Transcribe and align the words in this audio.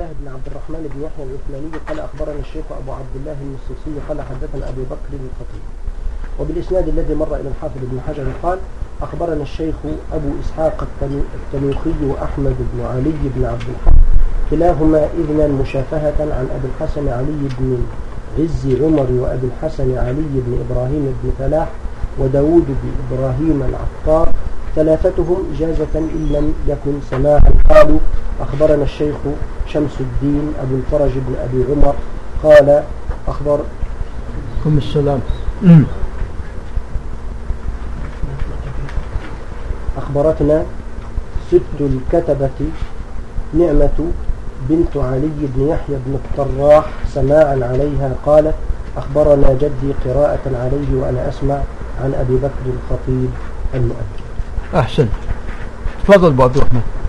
الله 0.00 0.12
بن 0.20 0.28
عبد 0.28 0.46
الرحمن 0.46 0.82
بن 0.94 1.02
يحيى 1.04 1.24
العثماني 1.28 1.70
قال 1.88 2.00
أخبرنا 2.00 2.40
الشيخ 2.40 2.64
أبو 2.82 2.92
عبد 2.92 3.14
الله 3.16 3.36
المسيسي 3.46 4.00
قال 4.08 4.18
حدثنا 4.20 4.68
أبو 4.68 4.82
بكر 4.82 5.12
الخطيب 5.12 5.64
وبالإسناد 6.40 6.88
الذي 6.88 7.14
مر 7.14 7.36
إلى 7.36 7.48
الحافظ 7.48 7.76
ابن 7.82 8.00
حجر 8.08 8.26
قال 8.42 8.58
أخبرنا 9.02 9.42
الشيخ 9.42 9.74
أبو 10.12 10.28
إسحاق 10.40 10.86
التنوخي 11.52 12.04
وأحمد 12.04 12.56
بن 12.72 12.84
علي 12.84 13.20
بن 13.36 13.44
عبد 13.44 13.68
الحق 13.74 13.98
كلاهما 14.50 15.08
إذنا 15.20 15.46
مشافهة 15.46 16.18
عن 16.20 16.46
أبي 16.56 16.68
الحسن 16.74 17.08
علي 17.08 17.42
بن 17.58 17.78
عز 18.38 18.82
عمر 18.82 19.08
وأبي 19.20 19.46
الحسن 19.46 19.98
علي 19.98 20.34
بن 20.46 20.64
إبراهيم 20.64 21.14
بن 21.22 21.30
فلاح 21.38 21.68
وداود 22.18 22.66
بن 22.66 22.90
إبراهيم 23.04 23.62
العطار 23.68 24.32
ثلاثتهم 24.76 25.36
إجازة 25.54 25.94
إن 25.94 26.28
لم 26.32 26.54
يكن 26.68 26.92
سماعا. 27.10 27.52
قالوا 27.70 27.98
أخبرنا 28.40 28.82
الشيخ 28.84 29.16
شمس 29.72 30.00
الدين 30.00 30.52
أبو 30.62 30.74
الفرج 30.74 31.10
بن 31.14 31.34
أبي 31.44 31.64
عمر 31.72 31.94
قال 32.42 32.82
أخبر. 33.28 33.60
السلام. 34.66 35.20
أخبرتنا 39.98 40.64
ست 41.50 41.78
الكتبة 41.80 42.58
نعمة 43.54 43.98
بنت 44.68 44.96
علي 44.96 45.30
بن 45.54 45.68
يحيى 45.68 45.96
بن 46.06 46.14
الطراح 46.14 46.84
سماعا 47.14 47.58
عليها 47.62 48.12
قالت 48.26 48.54
أخبرنا 48.96 49.52
جدي 49.52 49.92
قراءة 50.04 50.44
عليه 50.46 51.00
وأنا 51.00 51.28
أسمع 51.28 51.58
عن 52.04 52.14
أبي 52.14 52.36
بكر 52.36 52.66
الخطيب 52.66 53.30
المؤذن 53.74 54.20
أحسن. 54.74 55.08
تفضل 56.04 56.26
أبو 56.26 56.42
عبد 56.42 56.56
الرحمن 56.56 56.99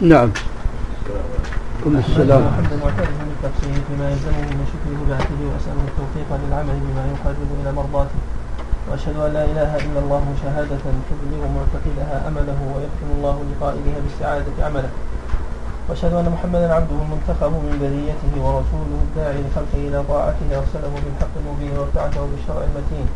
نعم 0.00 0.30
كل 1.84 1.96
السلام 1.96 2.42
معترف 2.84 3.16
بالتفسير 3.28 3.74
فيما 3.88 4.10
يلزمه 4.10 4.40
من 4.40 4.64
شكر 4.72 4.90
بعثه 5.10 5.40
واساله 5.52 5.84
التوفيق 5.90 6.28
للعمل 6.40 6.76
بما 6.86 7.04
يقرب 7.12 7.50
إلى 7.62 7.72
مرضاته 7.72 8.20
واشهد 8.90 9.16
ان 9.16 9.32
لا 9.32 9.44
اله 9.44 9.76
الا 9.76 10.00
الله 10.04 10.24
شهاده 10.42 10.76
تبلغ 11.10 11.42
معتقدها 11.56 12.28
امله 12.28 12.58
ويختم 12.74 13.08
الله 13.16 13.36
لقائلها 13.50 13.98
بالسعاده 14.04 14.56
عمله 14.66 14.90
واشهد 15.88 16.12
ان 16.12 16.28
محمدا 16.34 16.74
عبده 16.74 16.96
المنتخب 17.04 17.52
من 17.52 17.74
بريته 17.82 18.32
ورسوله 18.44 18.98
الداعي 19.06 19.40
لخلقه 19.44 19.80
إلى 19.88 19.98
طاعته 20.08 20.48
ارسله 20.60 20.92
بالحق 21.04 21.34
المبين 21.40 21.78
وابتعثه 21.78 22.20
بالشرع 22.30 22.62
المتين 22.68 23.06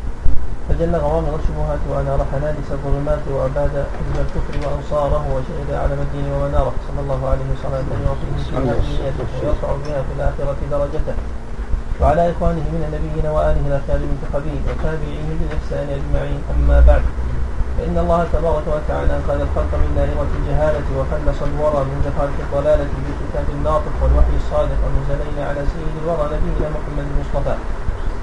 فجل 0.69 0.97
غوامض 0.97 1.35
الشبهات 1.41 1.83
وانار 1.91 2.21
حنادس 2.33 2.69
الظلمات 2.77 3.25
وأباد 3.35 3.75
حزب 3.95 4.17
الكفر 4.25 4.55
وأنصاره 4.65 5.25
وشهد 5.35 5.69
علم 5.83 6.01
الدين 6.07 6.27
ومناره 6.33 6.75
صلى 6.89 7.01
الله 7.05 7.21
عليه 7.33 7.47
وسلم. 7.53 7.85
يعطيه 8.05 8.37
امنيته 8.59 9.27
ويرفع 9.41 9.71
بها 9.85 10.01
في 10.07 10.13
الآخرة 10.17 10.57
درجته. 10.71 11.17
وعلى 12.01 12.23
إخوانه 12.31 12.65
من 12.75 12.83
النبيين 12.89 13.27
واله 13.35 13.65
الأخيار 13.71 14.01
المنتخبين 14.05 14.61
وتابعيه 14.69 15.31
بالإحسان 15.39 15.87
أجمعين. 15.99 16.41
أما 16.55 16.79
بعد 16.89 17.05
فإن 17.77 17.97
الله 18.05 18.21
تبارك 18.33 18.67
وتعالى 18.77 19.13
أنقذ 19.19 19.41
الخلق 19.47 19.73
من 19.83 19.91
دائره 19.99 20.31
الجهالة 20.39 20.87
وخلص 20.99 21.39
الورى 21.51 21.81
من 21.91 21.99
زخارف 22.07 22.37
الضلالة 22.45 22.89
بالكتاب 23.05 23.47
الناطق 23.57 23.95
والوحي 24.03 24.35
الصادق 24.43 24.79
ومنزلين 24.85 25.39
على 25.49 25.61
سيد 25.73 25.95
الورى 26.03 26.25
نبينا 26.35 26.69
محمد 26.77 27.07
المصطفى. 27.13 27.55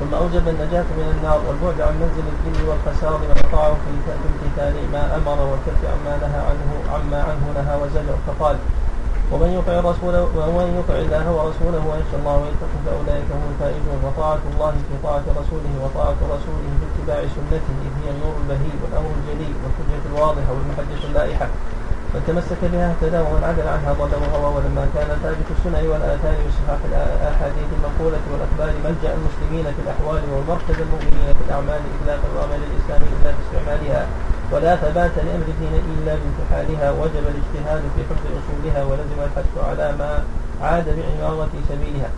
ثم 0.02 0.14
أوجب 0.14 0.48
النجاة 0.48 0.88
من 0.98 1.08
النار 1.16 1.40
والبعد 1.48 1.82
عن 1.88 1.94
منزل 2.02 2.26
الذل 2.34 2.70
والخسار 2.70 3.20
وقطعه 3.30 3.74
في 3.84 3.90
امتثال 4.30 4.76
ما 4.94 5.04
أمر 5.18 5.38
والكف 5.50 5.82
عما 5.94 6.14
نهى 6.24 6.42
عنه 6.50 6.70
عما 6.94 7.20
عنه 7.30 7.46
نهى 7.60 7.76
وزجر 7.82 8.18
فقال 8.28 8.56
ومن 9.32 9.50
يطع 9.58 9.74
الرسول 9.80 10.16
ومن 10.38 10.68
يطع 10.80 10.98
الله 11.06 11.26
ورسوله 11.38 11.82
ويخشى 11.90 12.18
الله 12.22 12.36
ويتقه 12.42 12.78
فأولئك 12.86 13.28
هم 13.36 13.44
الفائزون. 13.52 14.00
وطاعة 14.06 14.44
الله 14.54 14.72
في 14.88 14.96
طاعة 15.04 15.26
رسوله 15.42 15.74
وطاعة 15.84 16.20
رسوله 16.36 16.70
في 16.80 16.86
اتباع 16.90 17.20
سنته 17.36 17.78
هي 18.00 18.08
النور 18.16 18.34
البهي 18.42 18.72
والأمر 18.82 19.12
الجلي 19.20 19.52
والحجة 19.62 20.04
الواضحة 20.12 20.52
والمحجة 20.56 21.04
اللائحة. 21.10 21.48
من 22.14 22.22
تمسك 22.28 22.62
بها 22.72 22.88
اهتدى 22.92 23.20
ومن 23.28 23.44
عدل 23.50 23.68
عنها 23.76 23.92
ضل 23.94 24.14
وغوى 24.22 24.50
ولما 24.56 24.84
كان 24.96 25.10
ثابت 25.24 25.48
السنن 25.56 25.84
والآثار 25.92 26.36
وصحاح 26.46 26.80
الأحاديث 26.92 27.70
المنقولة 27.78 28.24
والأخبار 28.32 28.70
ملجأ 28.86 29.12
المسلمين 29.18 29.66
في 29.76 29.82
الأحوال 29.86 30.22
ومركز 30.34 30.78
المؤمنين 30.86 31.28
في 31.38 31.44
الأعمال 31.48 31.82
اطلاق 31.96 32.22
العمل 32.34 32.62
الاسلامي 32.68 33.08
إلا 33.16 33.30
باستعمالها. 33.36 34.04
ولا 34.52 34.74
ثبات 34.84 35.16
لأمر 35.26 35.48
الدين 35.54 35.74
إلا 35.92 36.14
بانتحالها. 36.20 36.88
وجب 37.02 37.24
الاجتهاد 37.34 37.82
في 37.96 38.02
حفظ 38.10 38.26
أصولها 38.40 38.82
ولزم 38.90 39.20
الحث 39.28 39.52
على 39.70 39.88
ما 40.00 40.12
عاد 40.62 40.86
بعمارة 40.98 41.54
سبيلها. 41.70 42.10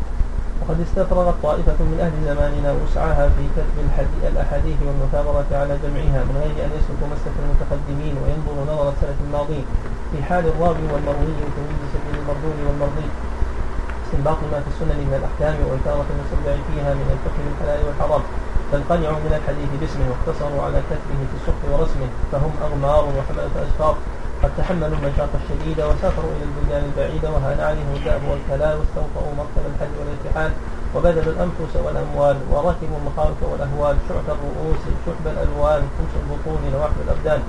وقد 0.64 0.80
استفرغت 0.88 1.36
طائفة 1.44 1.80
من 1.92 1.98
أهل 2.06 2.16
زماننا 2.30 2.72
وسعها 2.80 3.26
في 3.36 3.44
كتب 3.56 3.76
الأحاديث 4.32 4.78
والمثابرة 4.86 5.50
على 5.62 5.74
جمعها 5.84 6.20
من 6.28 6.36
غير 6.44 6.56
أن 6.66 6.72
يسلكوا 6.78 7.08
مسلك 7.14 7.36
المتقدمين 7.44 8.14
وينظروا 8.22 8.66
نظر 8.72 8.86
السلف 8.94 9.18
الماضين 9.28 9.66
في 10.12 10.24
حال 10.28 10.44
الراوي 10.52 10.86
والمروي 10.92 11.36
وتمييز 11.44 11.84
سبيل 11.96 12.16
المردود 12.22 12.58
والمرضي. 12.68 13.08
استنباط 14.06 14.40
ما 14.52 14.60
في 14.64 14.70
السنن 14.74 15.00
من 15.08 15.14
الأحكام 15.20 15.56
وإثارة 15.68 16.08
المصدع 16.14 16.54
فيها 16.68 16.92
من 17.00 17.08
الفقه 17.16 17.40
بالحلال 17.46 17.80
والحرام. 17.86 18.24
فانقنعوا 18.72 19.20
من 19.26 19.34
الحديث 19.40 19.70
باسمه 19.80 20.06
واقتصروا 20.12 20.62
على 20.66 20.80
كتبه 20.90 21.20
في 21.30 21.36
الصحف 21.40 21.62
ورسمه 21.72 22.10
فهم 22.32 22.54
أغمار 22.68 23.04
وحملة 23.16 23.56
أشفار 23.68 23.96
قد 24.44 24.52
تحملوا 24.58 24.98
المشاقة 24.98 25.36
الشديدة 25.44 25.84
وسافروا 25.90 26.32
إلى 26.36 26.46
البلدان 26.50 26.84
البعيدة 26.90 27.32
وهان 27.32 27.60
عليهم 27.60 27.94
الدأب 27.96 28.22
والكلال 28.30 28.76
واستوطأوا 28.80 29.34
مركب 29.38 29.64
الحج 29.72 29.94
والارتحال 30.00 30.52
وبذلوا 30.96 31.34
الأنفس 31.34 31.74
والأموال 31.86 32.38
وركبوا 32.52 32.98
المخاوف 33.02 33.40
والأهوال 33.52 33.96
شعث 34.10 34.28
الرؤوس 34.36 34.82
شحب 35.06 35.26
الألوان 35.34 35.82
كوس 35.98 36.14
البطون 36.22 36.62
لوحد 36.74 36.98
الأبدان. 37.06 37.42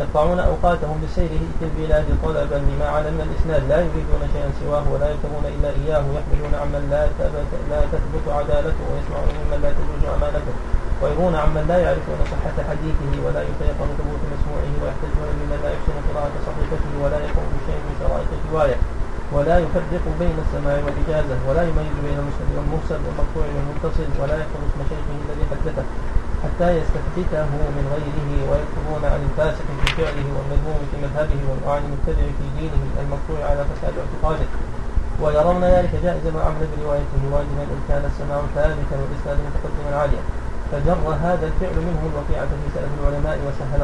يقطعون 0.00 0.38
أوقاتهم 0.38 0.96
بالسير 1.00 1.30
في 1.58 1.64
البلاد 1.68 2.06
طلبا 2.24 2.58
لما 2.68 2.88
على 2.94 3.10
من 3.10 3.22
الإسناد. 3.28 3.62
لا 3.68 3.78
يريدون 3.86 4.22
شيئا 4.32 4.50
سواه 4.60 4.84
ولا 4.92 5.06
يركبون 5.12 5.44
إلا 5.54 5.68
إياه. 5.80 6.04
يحملون 6.16 6.52
عمن 6.62 6.82
لا 6.90 7.02
لا 7.70 7.80
تثبت 7.92 8.24
عدالته 8.38 8.84
ويسمعون 8.90 9.34
ممن 9.38 9.58
لا 9.62 9.70
تجوز 9.78 10.02
أمانته. 10.16 10.54
ويرون 11.02 11.34
عمن 11.42 11.64
لا 11.70 11.78
يعرفون 11.84 12.18
صحة 12.32 12.56
حديثه 12.70 13.12
ولا 13.24 13.42
يتيقن 13.48 13.90
ثبوت 13.98 14.22
مسموعه 14.34 14.72
ويحتجون 14.80 15.28
ممن 15.40 15.58
لا 15.64 15.70
يحسن 15.74 15.96
قراءة 16.08 16.36
صحيفته 16.48 16.92
ولا 17.02 17.18
يقوم 17.26 17.46
بشيء 17.56 17.80
من 17.86 17.94
شرائط 18.00 18.30
الرواية 18.38 18.78
ولا 19.34 19.56
يفرق 19.64 20.04
بين 20.22 20.36
السماع 20.44 20.76
والإجازة 20.84 21.36
ولا 21.48 21.62
يميز 21.68 21.96
بين 22.06 22.18
المسند 22.22 22.50
والمرسل 22.56 23.00
والمقطوع 23.06 23.46
والمتصل 23.56 24.08
ولا 24.20 24.34
يحفظ 24.40 24.60
اسم 24.68 24.80
شيخه 24.90 25.14
الذي 25.24 25.44
حدثه 25.50 25.84
حتى 26.44 26.68
يستثبته 26.78 27.50
من 27.76 27.84
غيره 27.94 28.30
ويكتبون 28.50 29.02
عن 29.12 29.20
الفاسق 29.28 29.66
في 29.80 29.86
فعله 29.98 30.28
والمذموم 30.36 30.80
في 30.90 30.96
مذهبه 31.04 31.40
وعن 31.66 31.82
المبتدع 31.86 32.26
في 32.38 32.46
دينه 32.58 32.82
المقطوع 33.02 33.40
على 33.50 33.62
فساد 33.70 33.94
اعتقاده. 34.02 34.48
ويرون 35.22 35.64
ذلك 35.64 35.92
جائزا 36.04 36.30
وعملا 36.36 36.66
بروايته 36.72 37.22
واجبا 37.32 37.64
ان 37.74 37.80
كان 37.88 38.02
السماع 38.10 38.38
ثابتا 38.54 38.96
والإسناد 39.00 39.38
متقدما 39.46 39.90
عاليا. 40.00 40.22
فجر 40.72 41.02
هذا 41.26 41.46
الفعل 41.46 41.76
منهم 41.88 42.04
الوقيعة 42.12 42.46
في 42.60 42.66
سلف 42.74 42.92
العلماء 43.00 43.38
وسهل 43.46 43.80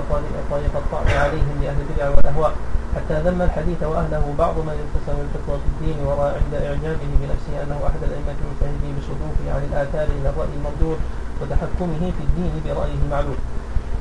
طريق 0.51 0.75
الطعن 0.77 1.09
عليهم 1.25 1.55
لأهل 1.63 1.81
البدع 1.85 2.09
والأهواء. 2.09 2.53
حتى 2.97 3.21
ذم 3.27 3.43
الحديث 3.43 3.83
وأهله 3.83 4.35
بعض 4.39 4.55
من 4.59 4.77
انقسم 4.85 5.17
الفتوى 5.25 5.57
في 5.63 5.69
الدين 5.73 6.07
ورأى 6.07 6.31
عند 6.41 6.55
إعجابه 6.55 7.11
بنفسه 7.21 7.55
أنه 7.63 7.79
أحد 7.89 8.01
الأئمة 8.09 8.37
المجتهدين 8.43 8.93
بصدوفه 8.99 9.47
عن 9.55 9.63
الآثار 9.71 10.07
إلى 10.17 10.29
الرأي 10.29 10.53
المردود 10.59 10.99
وتحكمه 11.41 12.03
في 12.17 12.23
الدين 12.29 12.53
برأيه 12.65 12.99
المعلوم. 13.05 13.37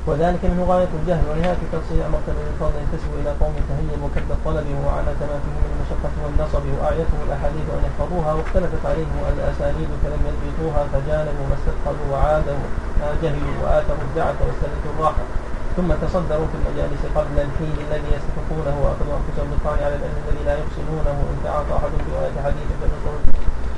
وذلك 0.08 0.42
منه 0.52 0.64
غاية 0.72 0.92
الجهل 1.00 1.24
ونهاية 1.30 1.60
التفصيل 1.68 2.00
أمرت 2.10 2.28
بالفضل 2.36 2.78
ينتسب 2.82 3.12
إلى 3.20 3.32
قوم 3.42 3.56
تهيب 3.70 4.00
وكد 4.06 4.30
الطلب 4.38 4.68
وعانى 4.86 5.12
ما 5.32 5.38
فيه 5.44 5.56
من 5.64 5.72
المشقة 5.74 6.14
والنصب 6.24 6.66
وأعيتهم 6.74 7.20
الأحاديث 7.28 7.66
أن 7.76 7.82
يحفظوها 7.88 8.32
واختلفت 8.38 8.84
عليهم 8.92 9.18
الأسانيد 9.34 9.90
فلم 10.04 10.22
يضبطوها 10.30 10.82
فجانبوا 10.92 11.46
ما 11.50 11.56
استثقلوا 11.60 12.08
وعادوا 12.12 12.62
ما 13.00 13.10
جهلوا 13.24 13.56
وآثروا 13.62 14.06
الدعة 14.10 14.38
واستلتوا 14.46 14.92
الراحة. 14.94 15.26
ثم 15.78 15.90
تصدروا 16.04 16.48
في 16.52 16.56
المجالس 16.60 17.02
قبل 17.18 17.36
الحين 17.48 17.76
الذي 17.86 18.10
يستحقونه 18.18 18.76
وأخذوا 18.84 19.16
أنفسهم 19.20 19.48
بالطعن 19.52 19.80
على 19.86 19.96
العلم 20.00 20.18
الذي 20.24 20.44
لا 20.50 20.56
يحسنونه. 20.62 21.18
إن 21.32 21.38
تعاطى 21.46 21.74
أحد 21.80 21.92
في 22.04 22.10
رواية 22.16 22.38
حديث 22.46 22.70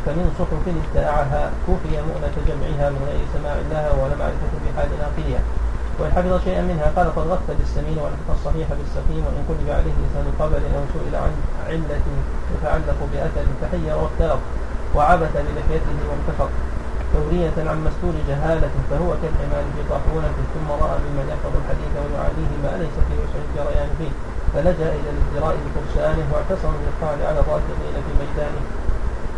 فمن 0.06 0.28
صحف 0.40 0.64
ادعاها 0.68 1.52
كفي 1.68 1.94
مؤنة 2.10 2.36
جمعها 2.48 2.90
من 2.90 3.02
غير 3.10 3.24
سماع 3.36 3.56
لها 3.72 3.92
ولا 3.92 4.16
معرفة 4.22 4.54
بحال 4.64 4.90
ناقلها 5.00 5.42
وإن 6.00 6.12
حفظ 6.12 6.44
شيئا 6.44 6.62
منها 6.62 6.88
قال 6.96 7.08
قد 7.16 7.26
غث 7.32 7.48
بالسمين 7.60 7.98
ولحق 8.04 8.30
الصحيح 8.38 8.68
بالسقيم 8.78 9.24
وإن 9.26 9.42
كتب 9.50 9.68
عليه 9.78 9.96
لسان 10.04 10.28
قبل 10.40 10.62
أو 10.76 10.84
سئل 10.94 11.16
عن 11.16 11.34
علة 11.70 12.06
يتعلق 12.54 13.00
بأثر 13.12 13.46
فحير 13.62 13.98
واختلط 14.02 14.42
وعبث 14.96 15.34
بلحيته 15.48 15.98
وانتفض 16.10 16.50
تورية 17.14 17.58
عن 17.70 17.78
مستور 17.88 18.14
جهالة 18.30 18.74
فهو 18.90 19.10
كالحمار 19.22 19.66
في 19.76 19.82
طاحونة 19.90 20.34
ثم 20.54 20.68
رأى 20.84 20.98
ممن 21.06 21.26
يحفظ 21.32 21.54
الحديث 21.62 21.94
ويعاديه 22.04 22.52
ما 22.64 22.72
ليس 22.82 22.96
في 23.08 23.14
وسع 23.22 23.40
الجريان 23.48 23.90
فيه. 24.00 24.14
فلجأ 24.54 24.90
إلى 24.98 25.10
الازدراء 25.14 25.56
بفرسانه 25.64 26.26
واعتصم 26.32 26.74
بالطعن 26.84 27.20
على 27.30 27.40
الراشدين 27.44 27.96
في 28.06 28.12
ميدانه. 28.22 28.62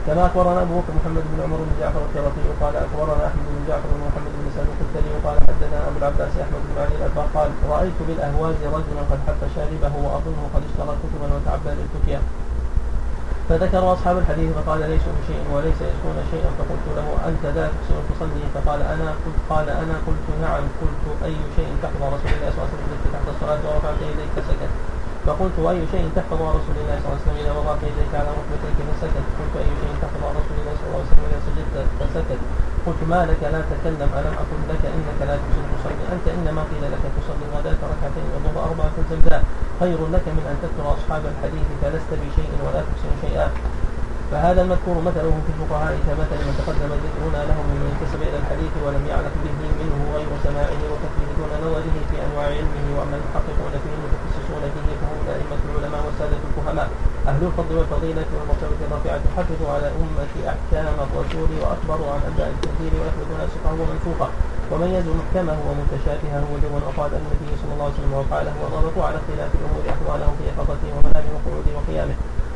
كما 0.09 0.25
أخبرنا 0.25 0.61
أبو 0.61 0.73
بكر 0.79 0.93
محمد 0.99 1.23
بن 1.31 1.37
عمر 1.43 1.57
بن 1.57 1.73
جعفر 1.79 2.01
الكرطي 2.07 2.41
قال 2.61 2.73
أخبرنا 2.85 3.27
أحمد 3.29 3.45
بن 3.53 3.61
جعفر 3.69 3.89
بن 3.95 4.01
محمد 4.09 4.33
بن 4.39 4.45
سالم 4.55 4.71
الكتلي 4.75 5.09
وقال 5.15 5.37
حدثنا 5.47 5.77
أبو 5.87 5.97
العباس 6.01 6.33
أحمد 6.45 6.61
بن 6.69 6.75
علي 6.81 6.95
الابا 6.99 7.23
قال 7.35 7.49
رأيت 7.73 7.99
بالأهواز 8.07 8.55
رجلا 8.77 9.01
قد 9.11 9.19
حف 9.27 9.41
شاربه 9.55 9.93
وأظنه 10.03 10.43
قد 10.53 10.63
اشترى 10.69 10.93
كتبا 11.03 11.27
وتعبى 11.35 11.71
للفتيا 11.77 12.21
فذكر 13.49 13.93
أصحاب 13.93 14.17
الحديث 14.17 14.49
فقال 14.57 14.79
ليسوا 14.79 15.13
بشيء 15.19 15.43
وليس 15.53 15.79
يسكون 15.89 16.17
شيئا 16.31 16.49
فقلت 16.59 16.85
له 16.97 17.07
أنت 17.29 17.43
ذا 17.55 17.65
تحسن 17.73 17.99
تصلي 18.09 18.43
فقال 18.55 18.79
أنا 18.81 19.09
قلت 19.25 19.39
قال 19.49 19.67
أنا 19.69 19.95
قلت 20.07 20.25
نعم 20.41 20.63
قلت 20.81 21.03
أي 21.25 21.35
شيء 21.55 21.69
تحفظ 21.83 22.01
رسول 22.15 22.31
الله 22.35 22.49
صلى 22.53 22.59
الله 22.61 22.69
عليه 22.73 22.85
وسلم 22.85 23.11
تحت 23.15 23.27
الصلاة 23.33 23.61
ورفعت 23.67 23.99
يديك 24.09 24.33
سكت 24.49 24.71
فقلت 25.29 25.57
أي 25.71 25.81
شيء 25.93 26.05
تحفظ 26.17 26.41
رسول 26.57 26.75
الله 26.81 26.95
صلى 27.01 27.07
الله 27.07 27.19
عليه 27.19 27.25
وسلم 27.25 27.37
إذا 27.43 27.51
وضعت 27.59 27.81
يديك 27.89 28.13
على 28.19 28.29
ركبتيك 28.39 28.77
فسكت. 28.89 29.25
قلت 29.39 29.55
أي 29.63 29.71
شيء 29.81 29.93
تحفظ 30.03 30.23
رسول 30.39 30.57
الله 30.61 30.73
صلى 30.79 30.87
الله 30.89 31.01
عليه 31.01 31.11
وسلم 31.11 31.25
إذا 31.29 31.39
سجدت 31.47 31.75
فسكت. 31.99 32.41
قلت 32.85 33.01
ما 33.13 33.21
لك 33.29 33.41
لا 33.53 33.61
تكلم 33.73 34.09
ألم 34.19 34.33
أقل 34.43 34.61
لك 34.71 34.83
إنك 34.97 35.19
لا 35.29 35.35
تحسن 35.41 35.63
تصلي 35.73 36.03
أنت 36.15 36.25
إنما 36.37 36.61
قيل 36.71 36.83
لك 36.93 37.03
تصلي 37.17 37.45
غداة 37.55 37.79
ركعتين 37.93 38.25
والظهر 38.33 38.63
أربعة 38.69 38.95
الزمداء 39.03 39.41
خير 39.81 39.99
لك 40.15 40.25
من 40.37 40.45
أن 40.51 40.57
تذكر 40.63 40.85
أصحاب 40.97 41.23
الحديث 41.33 41.67
فلست 41.81 42.11
بشيء 42.23 42.51
ولا 42.65 42.81
تحسن 42.87 43.11
شيئا. 43.23 43.47
فهذا 44.31 44.61
المذكور 44.61 44.97
مثله 45.09 45.33
في 45.45 45.51
الفقهاء 45.53 45.93
كمثل 46.07 46.39
من 46.47 46.53
تقدم 46.59 46.91
ذكرنا 47.05 47.41
له 47.49 47.57
من 47.69 47.79
انتسب 47.91 48.19
إلى 48.29 48.37
الحديث 48.41 48.73
ولم 48.85 49.03
يعرف 49.11 49.33
به 49.43 49.55
منه 49.81 49.97
غير 50.15 50.29
سماعه 50.45 50.81
وكفه 50.91 51.25
دون 51.37 51.51
نظره 51.65 51.97
في 52.09 52.15
أنواع 52.25 52.45
علمه 52.57 52.85
وأما 52.97 53.15
المحققون 53.19 53.73
فيه 53.83 53.93
المتخصصون 53.97 54.63
فيه 54.73 54.87
الائمه 55.39 55.63
العلماء 55.69 56.01
والسادة 56.05 56.37
الفهماء. 56.49 56.89
أهل 57.31 57.41
الفضل 57.49 57.73
والفضيلة 57.77 58.27
والمرتبه 58.35 58.79
الرفيعه 58.87 59.23
حفظوا 59.37 59.69
على 59.75 59.87
أمة 60.01 60.33
أحكام 60.53 60.95
الرسول 61.05 61.49
وأخبروا 61.61 62.09
عن 62.13 62.21
انباء 62.29 62.49
التنزيل 62.55 62.93
ويحفظ 62.99 63.27
ناسخه 63.39 63.73
ومنسوخه 63.81 64.29
وميزوا 64.71 65.15
محكمه 65.21 65.57
ومتشابهه 65.67 66.43
وجوا 66.51 66.79
اقوال 66.89 67.11
النبي 67.21 67.49
صلى 67.61 67.71
الله 67.73 67.87
عليه 67.87 67.97
وسلم 67.99 68.13
وقاله 68.19 68.53
وضبطوا 68.63 69.03
على 69.07 69.17
اختلاف 69.21 69.51
الأمور 69.59 69.83
أحواله 69.93 70.29
في 70.37 70.43
يقظته 70.49 70.89
ومنامه 70.95 71.31
وقعوده 71.35 71.71
وقيامه. 71.77 72.15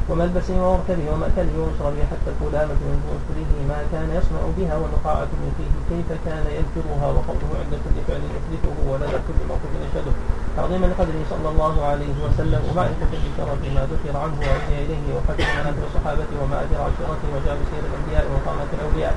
وملبسه 0.09 0.57
ومركبه 0.68 1.06
ومأكله 1.13 1.53
ومشربه 1.62 2.03
حتى 2.12 2.29
الكلامة 2.33 2.74
من 2.89 2.97
بؤسره 3.06 3.51
ما 3.71 3.79
كان 3.91 4.07
يصنع 4.18 4.41
بها 4.57 4.75
والنقاعة 4.81 5.31
من 5.41 5.50
فيه. 5.57 5.74
كيف 5.89 6.09
كان 6.27 6.45
يذكرها 6.59 7.07
وقوله 7.15 7.50
عند 7.62 7.74
كل 7.83 7.97
فعل 8.07 8.21
يحدثه 8.38 8.75
ولدى 8.89 9.18
كل 9.27 9.39
موقف 9.51 9.71
يشهده. 9.86 10.13
تعظيما 10.57 10.85
لقدره 10.85 11.21
صلى 11.33 11.47
الله 11.53 11.75
عليه 11.85 12.15
وسلم 12.25 12.61
ومعرفة 12.69 13.11
بشرف 13.11 13.59
ما 13.75 13.83
ذكر 13.91 14.13
عنه 14.23 14.35
وأوحي 14.44 14.75
إليه 14.85 15.05
وحكم 15.15 15.47
مناكب 15.59 15.83
الصحابة 15.89 16.29
ومآثر 16.41 16.79
عشرته 16.88 17.27
وجاب 17.35 17.57
سير 17.71 17.83
الأنبياء 17.89 18.23
وقامة 18.33 18.69
الأولياء. 18.77 19.15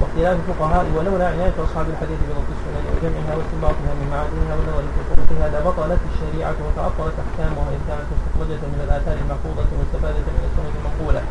واختلاف 0.00 0.36
الفقهاء 0.42 0.84
ولولا 0.96 1.26
عناية 1.34 1.56
أصحاب 1.66 1.86
الحديث 1.94 2.18
بضبط 2.28 2.48
السنن 2.56 2.84
وجمعها 2.94 3.32
واستنباطها 3.38 3.92
من 4.00 4.06
معادنها 4.12 4.54
والنظر 4.56 4.84
في 5.28 5.34
لبطلت 5.54 6.02
الشريعة 6.12 6.56
وتعطلت 6.66 7.16
أحكامها 7.24 7.68
إن 7.76 7.82
كانت 7.88 8.08
مستخرجة 8.14 8.62
من 8.72 8.80
الآثار 8.86 9.16
المحفوظة 9.22 9.68
واستفادة 9.78 10.26
من 10.36 10.42
السنن 10.48 10.70
المنقولة 10.78 11.22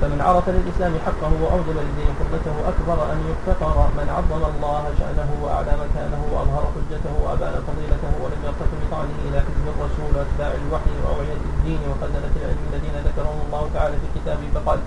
فمن 0.00 0.20
عرف 0.28 0.46
للإسلام 0.48 0.92
حقه 1.06 1.32
وأوجب 1.42 1.76
للدين 1.84 2.10
قربته 2.20 2.56
أكبر 2.72 2.98
أن 3.12 3.18
يفتقر 3.30 3.76
من 3.98 4.06
عظم 4.16 4.42
الله 4.52 4.82
شأنه 5.00 5.30
وأعلى 5.42 5.72
مكانه 5.84 6.20
وأظهر 6.32 6.64
حجته 6.74 7.12
وأبان 7.22 7.54
فضيلته 7.68 8.12
ولم 8.22 8.40
يرتف 8.46 8.70
بطعنه 8.80 9.16
إلى 9.26 9.38
حزب 9.46 9.66
الرسول 9.74 10.10
وأتباع 10.16 10.50
الوحي 10.62 10.94
وأوعية 11.02 11.42
الدين 11.52 11.80
وخزنة 11.90 12.32
العلم 12.40 12.62
الذين 12.70 12.96
ذكرهم 13.08 13.38
الله 13.46 13.62
تعالى 13.74 13.94
في 14.02 14.08
كتابه 14.16 14.48
فقال 14.54 14.80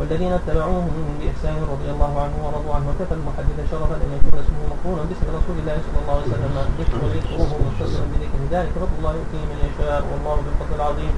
والذين 0.00 0.32
اتبعوهم 0.32 0.94
بإحسان 1.20 1.56
رضي 1.74 1.88
الله 1.94 2.12
عنه 2.24 2.36
ورضوا 2.44 2.74
عنه 2.74 2.86
وكفى 2.90 3.14
المحدث 3.20 3.56
شرفا 3.70 3.96
أن 4.04 4.10
يكون 4.16 4.36
اسمه 4.42 4.62
مقرونا 4.72 5.02
باسم 5.08 5.26
رسول 5.38 5.56
الله 5.60 5.76
صلى 5.86 5.98
الله 6.02 6.16
عليه 6.20 6.32
وسلم. 6.32 6.54
ذكر 6.80 7.00
ذكره 7.16 7.50
متصلا 7.66 8.04
بذكر 8.12 8.40
ذلك 8.54 8.72
فضل 8.82 8.94
الله 8.98 9.12
يؤتيه 9.20 9.44
من 9.50 9.58
يشاء 9.68 10.00
والله 10.10 10.36
بالفضل 10.44 10.74
العظيم. 10.80 11.14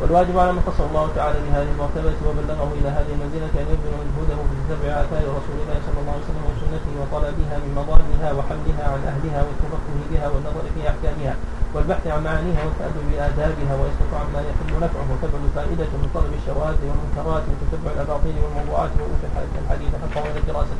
والواجب 0.00 0.38
على 0.42 0.52
من 0.56 0.62
خص 0.68 0.80
الله 0.88 1.04
تعالى 1.18 1.38
بهذه 1.46 1.70
المرتبة 1.74 2.18
وبلغه 2.28 2.70
إلى 2.78 2.88
هذه 2.96 3.10
المنزلة 3.16 3.52
أن 3.62 3.66
يبذل 3.72 3.94
من 4.00 4.08
هداه 4.18 4.40
في 4.48 4.54
تتبع 4.60 4.90
آثار 5.02 5.24
رسول 5.40 5.56
الله 5.62 5.78
صلى 5.86 5.98
الله 6.00 6.14
عليه 6.16 6.26
وسلم 6.28 6.44
وسنته 6.52 6.92
وطلبها 7.00 7.56
من 7.64 7.70
مضامها 7.80 8.28
وحملها 8.36 8.84
عن 8.92 9.00
أهلها 9.10 9.40
والتفقه 9.46 9.96
بها 10.10 10.26
والنظر 10.32 10.64
في 10.74 10.80
أحكامها 10.90 11.34
والبحث 11.74 12.04
عن 12.14 12.20
معانيها 12.26 12.62
والتأدب 12.66 13.04
بآدابها 13.10 13.74
ويسقط 13.80 14.12
عما 14.22 14.40
يحل 14.48 14.70
نفعه 14.84 15.06
وتبعد 15.12 15.44
فائدة 15.58 15.90
من 16.02 16.08
طلب 16.16 16.32
الشواذ 16.40 16.76
والمنكرات 16.88 17.44
وتتبع 17.50 17.90
الأباطيل 17.96 18.36
والموضوعات 18.42 18.92
وأوفي 18.98 19.26
الحديث 19.62 19.90
حقه 20.02 20.22
من 20.28 20.36
الدراسة 20.42 20.76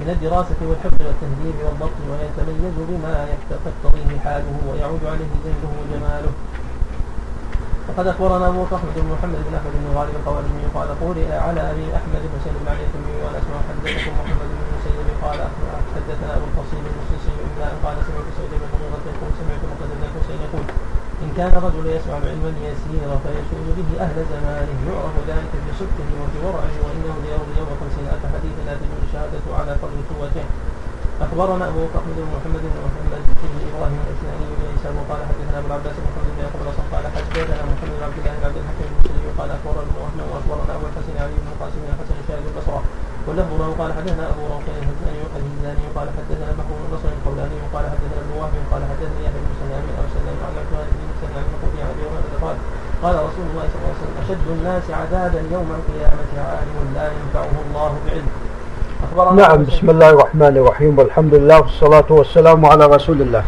من 0.00 0.08
الدراسة 0.14 0.60
والحفظ 0.68 1.00
والتهذيب 1.06 1.56
والضبط 1.64 1.98
ويتميز 2.10 2.76
بما 2.90 3.14
يقتضيه 3.32 4.10
حاله 4.24 4.56
ويعود 4.68 5.02
عليه 5.12 5.32
زينه 5.44 5.70
وجماله 5.80 6.32
وقد 7.88 8.06
أخبرنا 8.06 8.48
أبو 8.48 8.60
بكر 8.64 8.78
بن 8.96 9.06
محمد 9.14 9.38
بن 9.48 9.54
أحمد 9.58 9.74
بن 9.82 9.88
غالب 9.96 10.14
القوارزمي 10.20 10.66
قال 10.76 10.88
قولي 11.02 11.24
على 11.46 11.60
أبي 11.72 11.86
أحمد 11.98 12.22
بن 12.30 12.34
حسين 12.40 12.54
بن 12.60 12.66
علي 12.72 12.84
التميمي 12.88 13.20
وأنا 13.24 13.38
اسمع 13.42 13.58
حدثكم 13.68 14.12
محمد 14.22 14.48
بن 14.52 14.60
المسيب 14.66 15.08
قال 15.24 15.38
حدثنا 15.94 16.30
أبو 16.36 16.46
بن 16.84 16.94
السيسي 17.02 17.32
الا 17.46 17.66
ان 17.72 17.78
قال 17.84 17.96
سمعت 18.06 18.28
سعيد 18.36 18.52
بن 18.60 18.66
المغيرة 18.68 19.04
يقول 19.12 19.30
سمعت 19.40 19.62
مقدم 19.70 19.96
بن 19.98 20.04
الحسين 20.08 20.40
يقول 20.46 20.64
إن 21.24 21.30
كان 21.38 21.52
الرجل 21.58 21.84
يسمع 21.96 22.16
العلم 22.22 22.44
اليسير 22.54 23.10
فيسوء 23.24 23.66
به 23.78 23.90
أهل 24.04 24.16
زمانه 24.32 24.78
يعرف 24.90 25.16
ذلك 25.30 25.52
بصدقه 25.66 26.08
وفي 26.20 26.38
ورعه 26.46 26.74
وإنه 26.84 27.14
ليرضي 27.24 27.54
يوم 27.60 27.70
خمسين 27.80 28.06
ألف 28.14 28.24
حديث 28.34 28.56
لا 28.66 28.74
تجوز 28.80 29.00
الشهاده 29.06 29.44
على 29.58 29.72
قدر 29.82 29.98
قوته. 30.10 30.44
اخبرنا 31.24 31.64
ابو 31.70 31.80
بكر 31.86 32.02
بن 32.16 32.24
محمد 32.34 32.62
بن 32.72 32.78
محمد 32.86 33.22
بن 33.52 33.58
إبراهيم 33.70 34.00
الاسلامي 34.06 34.44
بن 34.56 34.62
عيسى 34.70 34.88
وقال 34.98 35.20
حدثنا 35.28 35.56
ابو 35.58 35.66
العباس 35.70 35.96
محمد 36.06 36.28
بن 36.34 36.38
يعقوب 36.42 36.62
قال 36.92 37.04
حدثنا 37.14 37.56
محمد 37.70 37.90
بن 37.96 38.02
عبد 38.06 38.18
الله 38.20 38.32
بن 38.38 38.44
عبد 38.48 38.58
الحكيم 38.62 38.88
المسلمي 38.92 39.30
قال 39.38 39.48
اخبرنا 39.56 39.82
ابن 39.86 39.94
وهب 40.00 40.18
واخبرنا 40.32 40.72
ابو 40.76 40.84
الحسن 40.90 41.14
علي 41.22 41.36
بن 41.42 41.48
القاسم 41.54 41.78
بن 41.84 41.90
الحسن 41.94 42.16
شاهد 42.28 42.44
البصره 42.50 42.82
واللفظ 43.26 43.52
له 43.60 43.68
قال 43.80 43.90
حدثنا 43.98 44.24
ابو 44.32 44.42
روقين 44.52 44.76
الهزاني 45.38 45.86
قال 45.96 46.06
حدثنا 46.16 46.46
بكر 46.58 46.74
بن 46.80 46.86
نصر 46.94 47.08
القولاني 47.16 47.58
قال 47.74 47.84
حدثنا 47.92 48.16
ابن 48.22 48.32
وهب 48.40 48.54
قال 48.72 48.82
حدثني 48.90 49.20
يحيى 49.26 49.40
بن 49.46 49.52
سلام 49.62 49.84
أو 49.98 50.04
سلام 50.16 50.36
عن 50.46 50.52
عثمان 50.60 50.86
بن 50.98 51.08
سلام 51.22 51.46
عن 51.52 51.60
ابي 51.66 51.80
هريره 51.88 52.36
قال 52.44 52.56
قال 53.04 53.14
رسول 53.28 53.46
الله 53.50 53.64
صلى 53.70 53.78
الله 53.80 53.92
عليه 53.94 54.02
وسلم 54.04 54.16
اشد 54.24 54.46
الناس 54.56 54.84
عذابا 55.00 55.40
يوم 55.54 55.68
القيامه 55.78 56.30
عالم 56.48 56.76
لا 56.96 57.06
ينفعه 57.18 57.54
الله 57.64 57.90
بعلم 58.06 58.28
نعم 59.10 59.64
بسم 59.64 59.90
الله 59.90 60.10
الرحمن 60.10 60.56
الرحيم 60.56 60.98
والحمد 60.98 61.34
لله 61.34 61.60
والصلاة 61.60 62.04
والسلام 62.10 62.66
على 62.66 62.86
رسول 62.86 63.22
الله. 63.22 63.44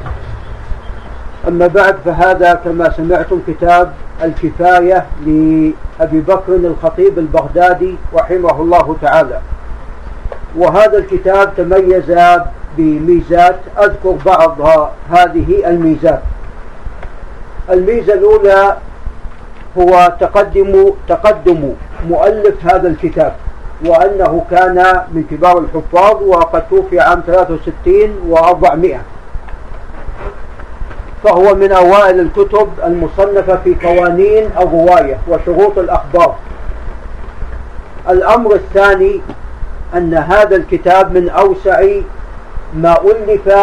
أما 1.48 1.66
بعد 1.66 1.96
فهذا 2.04 2.54
كما 2.54 2.90
سمعتم 2.96 3.40
كتاب 3.46 3.92
الكفاية 4.22 5.06
لأبي 5.20 6.20
بكر 6.20 6.48
الخطيب 6.48 7.18
البغدادي 7.18 7.96
رحمه 8.14 8.60
الله 8.60 8.96
تعالى. 9.02 9.40
وهذا 10.56 10.98
الكتاب 10.98 11.56
تميز 11.56 12.12
بميزات 12.76 13.60
أذكر 13.78 14.16
بعض 14.26 14.56
هذه 15.10 15.62
الميزات. 15.66 16.22
الميزة 17.70 18.14
الأولى 18.14 18.76
هو 19.78 20.16
تقدم 20.20 20.90
تقدم 21.08 21.72
مؤلف 22.08 22.54
هذا 22.66 22.88
الكتاب. 22.88 23.36
وأنه 23.86 24.44
كان 24.50 25.00
من 25.12 25.24
كبار 25.30 25.58
الحفاظ 25.58 26.22
وقد 26.22 26.68
توفي 26.70 27.00
عام 27.00 27.22
63 27.26 28.30
و400 28.30 28.96
فهو 31.24 31.54
من 31.54 31.72
أوائل 31.72 32.20
الكتب 32.20 32.68
المصنفة 32.84 33.56
في 33.64 33.76
قوانين 33.82 34.50
الرواية 34.60 35.18
وشروط 35.28 35.78
الأخبار. 35.78 36.34
الأمر 38.08 38.54
الثاني 38.54 39.20
أن 39.94 40.14
هذا 40.14 40.56
الكتاب 40.56 41.14
من 41.18 41.28
أوسع 41.28 41.86
ما 42.74 42.98
ألف 43.04 43.54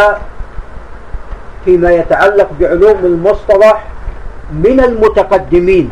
فيما 1.65 1.91
يتعلق 1.91 2.49
بعلوم 2.59 2.97
المصطلح 3.03 3.83
من 4.51 4.79
المتقدمين. 4.79 5.91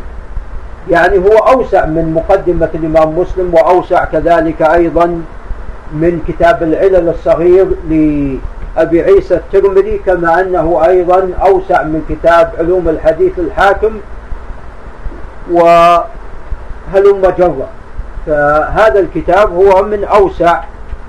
يعني 0.88 1.18
هو 1.18 1.36
أوسع 1.36 1.86
من 1.86 2.14
مقدمة 2.14 2.68
الإمام 2.74 3.18
مسلم 3.18 3.54
وأوسع 3.54 4.04
كذلك 4.04 4.62
أيضا 4.62 5.22
من 5.92 6.22
كتاب 6.28 6.62
العلل 6.62 7.08
الصغير 7.08 7.66
لأبي 7.88 9.02
عيسى 9.02 9.34
الترمذي 9.34 9.98
كما 10.06 10.40
أنه 10.40 10.86
أيضا 10.86 11.30
أوسع 11.42 11.82
من 11.82 12.04
كتاب 12.08 12.52
علوم 12.58 12.88
الحديث 12.88 13.38
الحاكم 13.38 14.00
وهلم 15.50 17.32
جرا 17.38 17.68
فهذا 18.26 19.00
الكتاب 19.00 19.54
هو 19.54 19.82
من 19.82 20.04
أوسع 20.04 20.60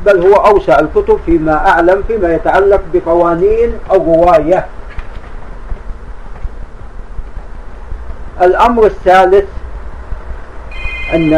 بل 0.05 0.27
هو 0.27 0.33
أوسع 0.33 0.79
الكتب 0.79 1.19
فيما 1.25 1.53
أعلم 1.69 2.03
فيما 2.07 2.33
يتعلق 2.33 2.81
بقوانين 2.93 3.73
الرواية. 3.91 4.65
الأمر 8.41 8.85
الثالث 8.85 9.45
أن 11.13 11.33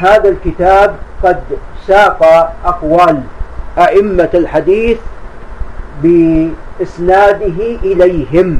هذا 0.00 0.28
الكتاب 0.28 0.94
قد 1.24 1.40
ساق 1.86 2.52
أقوال 2.64 3.20
أئمة 3.78 4.28
الحديث 4.34 4.98
بإسناده 6.02 7.58
إليهم 7.84 8.58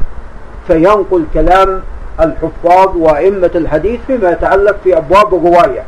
فينقل 0.66 1.24
كلام 1.34 1.82
الحفاظ 2.20 2.96
وأئمة 2.96 3.50
الحديث 3.54 4.00
فيما 4.06 4.30
يتعلق 4.30 4.76
في 4.84 4.96
أبواب 4.96 5.34
الرواية 5.34 5.82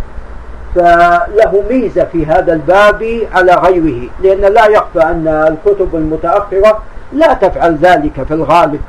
فله 0.74 1.64
ميزة 1.70 2.04
في 2.04 2.26
هذا 2.26 2.52
الباب 2.52 3.20
على 3.34 3.54
غيره 3.54 4.08
لأن 4.22 4.40
لا 4.40 4.66
يخفى 4.66 5.02
أن 5.02 5.28
الكتب 5.28 5.96
المتأخرة 5.96 6.82
لا 7.12 7.32
تفعل 7.34 7.76
ذلك 7.76 8.22
في 8.28 8.34
الغالب. 8.34 8.80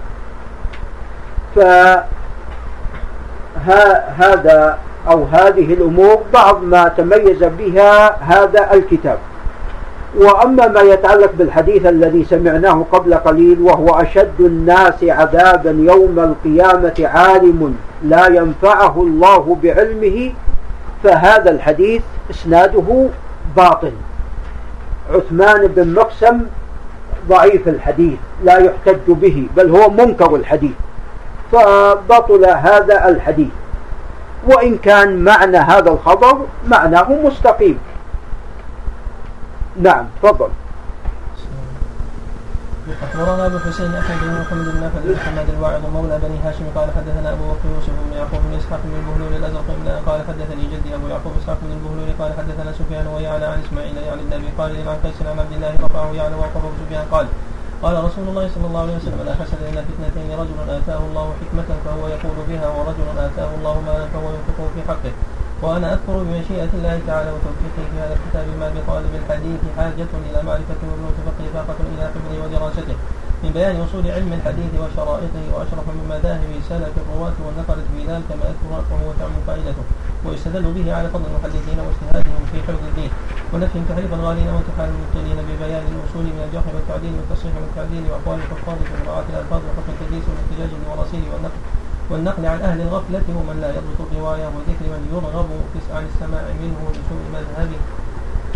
فهذا 3.65 4.77
أو 5.09 5.23
هذه 5.23 5.73
الأمور 5.73 6.19
بعض 6.33 6.63
ما 6.63 6.87
تميز 6.87 7.43
بها 7.43 8.23
هذا 8.23 8.73
الكتاب. 8.73 9.17
وأما 10.17 10.67
ما 10.67 10.81
يتعلق 10.81 11.31
بالحديث 11.37 11.85
الذي 11.85 12.25
سمعناه 12.25 12.85
قبل 12.91 13.13
قليل 13.13 13.61
وهو 13.61 13.89
أشد 13.89 14.39
الناس 14.39 15.03
عذابا 15.03 15.71
يوم 15.71 16.19
القيامة 16.19 16.93
عالم 16.99 17.75
لا 18.03 18.27
ينفعه 18.27 19.01
الله 19.01 19.57
بعلمه 19.63 20.31
فهذا 21.03 21.51
الحديث 21.51 22.01
إسناده 22.29 23.07
باطل. 23.55 23.91
عثمان 25.13 25.67
بن 25.67 25.93
مقسم 25.93 26.41
ضعيف 27.29 27.67
الحديث 27.67 28.17
لا 28.43 28.57
يحتج 28.57 29.07
به 29.07 29.47
بل 29.57 29.69
هو 29.69 29.89
منكر 29.89 30.35
الحديث 30.35 30.75
فبطل 31.51 32.45
هذا 32.45 33.09
الحديث. 33.09 33.53
وإن 34.47 34.77
كان 34.77 35.23
معنى 35.23 35.57
هذا 35.57 35.91
الخبر 35.91 36.45
معناه 36.67 37.09
مستقيم. 37.23 37.79
نعم 39.81 40.05
تفضل. 40.23 40.49
أخبرنا 42.89 43.45
أبو 43.45 43.59
حسين 43.59 43.95
احمد 43.95 44.17
بن 44.21 44.41
محمد 44.41 44.65
بن 44.65 44.83
احمد 44.83 45.01
بن 45.05 45.13
محمد 45.13 45.49
الواعظ 45.49 45.81
مولى 45.93 46.19
بني 46.23 46.37
هاشم 46.45 46.65
قال 46.75 46.89
حدثنا 46.97 47.33
أبو 47.33 47.43
بكر 47.51 47.65
يوسف 47.75 47.93
بن 48.05 48.17
يعقوب 48.17 48.41
بن 48.49 48.57
إسحاق 48.57 48.79
بن 48.83 48.95
البهلول 48.99 49.33
الأزرق 49.39 49.67
قال 50.05 50.19
حدثني 50.27 50.63
جدي 50.73 50.95
أبو 50.95 51.07
يعقوب 51.07 51.33
إسحاق 51.41 51.57
بن 51.61 51.71
البهلول 51.77 52.09
قال 52.19 52.31
حدثنا 52.39 52.71
سفيان 52.79 53.07
ويعلى 53.07 53.45
عن 53.45 53.59
إسماعيل 53.65 53.97
يعني 53.97 54.21
النبي 54.21 54.49
قال 54.57 54.71
عن 54.89 54.97
قيس 55.03 55.17
عن 55.21 55.39
عبد 55.39 55.53
الله 55.55 55.71
رفعه 55.85 56.09
يعلى 56.13 56.35
وقبه 56.35 56.69
سفيان 56.85 57.05
قال 57.11 57.25
قال 57.83 57.95
رسول 58.03 58.27
الله 58.27 58.45
صلى 58.55 58.65
الله 58.67 58.81
عليه 58.81 58.97
وسلم 58.99 59.21
لا 59.25 59.33
حسد 59.39 59.61
إلا 59.71 59.81
فتنتين 59.87 60.29
رجل 60.39 60.57
آتاه 60.69 60.99
الله 61.09 61.33
حكمة 61.41 61.69
فهو 61.85 62.07
يقول 62.07 62.37
بها 62.49 62.67
ورجل 62.67 63.07
آتاه 63.17 63.49
الله 63.57 63.75
مالا 63.87 64.05
فهو 64.13 64.27
ينفقه 64.35 64.65
في 64.75 64.81
حقه. 64.87 65.13
وأنا 65.61 65.93
أذكر 65.93 66.15
بمشيئة 66.23 66.71
الله 66.73 66.99
تعالى 67.07 67.29
وتوفيقه 67.31 67.83
في 67.91 67.95
هذا 68.03 68.13
الكتاب 68.19 68.45
ما 68.59 68.67
بطالب 68.75 69.11
الحديث 69.15 69.61
حاجة 69.77 70.11
إلى 70.27 70.39
معرفة 70.47 70.81
وبنوت 70.89 71.17
فقه 71.27 71.43
فاقة 71.53 71.79
إلى 71.93 72.03
حفظه 72.13 72.35
ودراسته. 72.43 72.97
من 73.43 73.51
بيان 73.55 73.75
أصول 73.81 74.05
علم 74.11 74.31
الحديث 74.33 74.71
وشرائطه 74.81 75.43
وأشرف 75.53 75.85
من 75.97 76.05
مذاهب 76.13 76.51
سلف 76.69 76.93
الرواة 77.03 77.37
والنقلة 77.45 77.83
في 77.95 78.01
ذلك 78.11 78.29
ما 78.39 78.45
أذكر 78.51 78.67
وهو 78.91 79.09
تعم 79.19 79.35
فائدته 79.47 79.85
ويستدل 80.25 80.65
به 80.77 80.87
على 80.97 81.07
فضل 81.13 81.25
المحدثين 81.31 81.79
واجتهادهم 81.85 82.43
في 82.51 82.57
حفظ 82.67 82.83
الدين 82.91 83.11
ونفي 83.53 83.79
تحريف 83.89 84.11
الغالين 84.19 84.47
وانتحال 84.53 84.89
المبطلين 84.93 85.37
ببيان 85.47 85.83
الأصول 85.93 86.25
من 86.35 86.41
الجرح 86.47 86.67
والتعديل 86.75 87.13
والتصحيح 87.17 87.53
والتعديل 87.61 88.03
وأقوال 88.09 88.39
الحفاظ 88.43 88.77
في 88.87 88.93
مراعاة 89.01 89.27
الألفاظ 89.33 89.61
وحكم 89.67 89.91
التدليس 89.95 90.25
والاحتجاج 90.29 90.69
بالمراسيل 90.79 91.23
والنقل 91.31 91.61
والنقل 92.09 92.43
عن 92.53 92.59
أهل 92.69 92.79
الغفلة 92.81 93.27
ومن 93.39 93.55
لا 93.63 93.69
يضبط 93.77 93.99
الرواية 94.05 94.47
وذكر 94.55 94.85
من 94.95 95.01
يرغب 95.13 95.49
عن 95.95 96.03
السماع 96.11 96.43
منه 96.63 96.79
لسوء 96.95 97.23
مذهبه. 97.37 97.79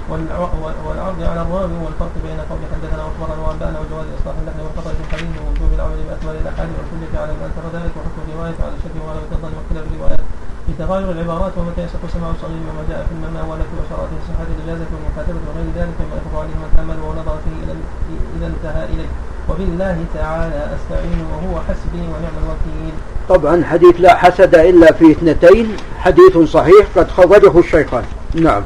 والعرض 0.10 1.20
على 1.32 1.42
الراوي 1.46 1.78
والفرق 1.84 2.16
بين 2.26 2.40
قول 2.50 2.62
حدثنا 2.74 3.04
واخبرنا 3.06 3.42
وانبانا 3.48 3.78
وجواز 3.82 4.08
اصلاح 4.20 4.36
اللحن 4.42 4.60
والخطا 4.66 4.92
في 4.98 5.02
الحديث 5.06 5.34
ووجوب 5.42 5.72
العمل 5.78 6.00
باكمل 6.08 6.36
الأحاديث 6.44 6.76
والحجه 6.80 7.16
على 7.22 7.32
من 7.38 7.44
انكر 7.48 7.66
ذلك 7.78 7.94
وحكم 7.98 8.20
الرواية 8.26 8.58
على 8.66 8.74
الشك 8.78 8.96
وغلبه 9.02 9.34
الظن 9.36 9.54
واختلاف 9.58 9.86
الروايات 9.92 10.24
في 10.66 10.72
تغاير 10.82 11.08
العبارات 11.16 11.54
ومتى 11.58 11.82
يسق 11.88 12.04
سماع 12.16 12.30
الصغير 12.36 12.64
وما 12.70 12.84
جاء 12.90 13.02
في 13.08 13.14
المناولة 13.18 13.66
وشرائط 13.78 14.12
صحة 14.30 14.48
الإجازة 14.56 14.88
والمكاتبة 14.94 15.40
وغير 15.48 15.68
ذلك 15.80 15.96
مما 16.02 16.16
يخبر 16.20 16.38
عليه 16.44 16.56
من 16.62 16.70
تأمل 16.76 17.00
ونظر 17.08 17.36
فيه 17.46 17.58
إذا 18.36 18.48
انتهى 18.54 18.84
إليه. 18.94 19.10
وبالله 19.50 19.98
تعالى 20.14 20.60
أستعين 20.76 21.20
وهو 21.32 21.54
حسبي 21.68 22.04
ونعم 22.12 22.36
الوكيل. 22.44 22.94
طبعا 23.30 23.64
حديث 23.72 23.96
لا 24.00 24.16
حسد 24.16 24.56
إلا 24.56 24.92
في 24.92 25.12
اثنتين. 25.12 25.78
حديث 25.98 26.38
صحيح 26.38 26.88
قد 26.96 27.08
خرجه 27.12 27.60
الشيخان. 27.60 28.04
نعم. 28.34 28.64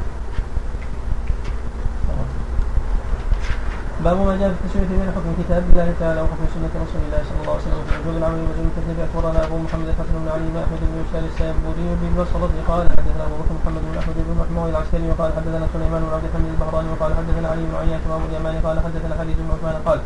باب 4.04 4.16
ما 4.26 4.36
جاء 4.40 4.48
في 4.54 4.56
التشريف 4.64 4.88
بين 4.90 5.10
حكم 5.16 5.30
كتاب 5.42 5.62
الله 5.70 5.88
تعالى 6.00 6.20
وحكم 6.22 6.46
سنة 6.54 6.72
رسول 6.84 7.00
الله 7.06 7.20
صلى 7.28 7.38
الله 7.42 7.54
عليه 7.56 7.66
وسلم. 7.66 7.82
في 7.88 7.94
وجوب 7.98 8.16
العمل 8.20 8.40
وجوب 8.48 8.66
التكليف 8.70 8.98
أخبرنا 9.06 9.40
أبو 9.46 9.56
محمد 9.66 9.88
الحسن 9.92 10.14
بن 10.22 10.28
علي 10.34 10.46
بن 10.52 10.58
أحمد 10.64 10.80
بن 10.90 10.94
يسار 11.02 11.24
السيبوري 11.30 11.86
بالبصرة 12.00 12.52
قال 12.70 12.84
حدثنا 12.96 13.22
أبو 13.28 13.36
بكر 13.40 13.52
محمد 13.60 13.82
بن 13.88 13.94
أحمد 14.00 14.16
بن 14.26 14.32
محمود 14.40 14.68
العسكري 14.72 15.06
وقال 15.10 15.30
حدثنا 15.38 15.66
سليمان 15.74 16.00
بن 16.06 16.12
عبد 16.16 16.26
الحميد 16.28 16.50
البهراني 16.54 16.88
وقال 16.92 17.10
حدثنا 17.18 17.46
علي 17.52 17.62
بن 17.68 17.74
عياش 17.82 18.02
وأبو 18.08 18.26
اليماني 18.30 18.58
قال 18.66 18.76
حدثنا 18.86 19.14
حديث 19.20 19.36
بن 19.44 19.50
عثمان 19.54 19.76
قال 19.88 19.98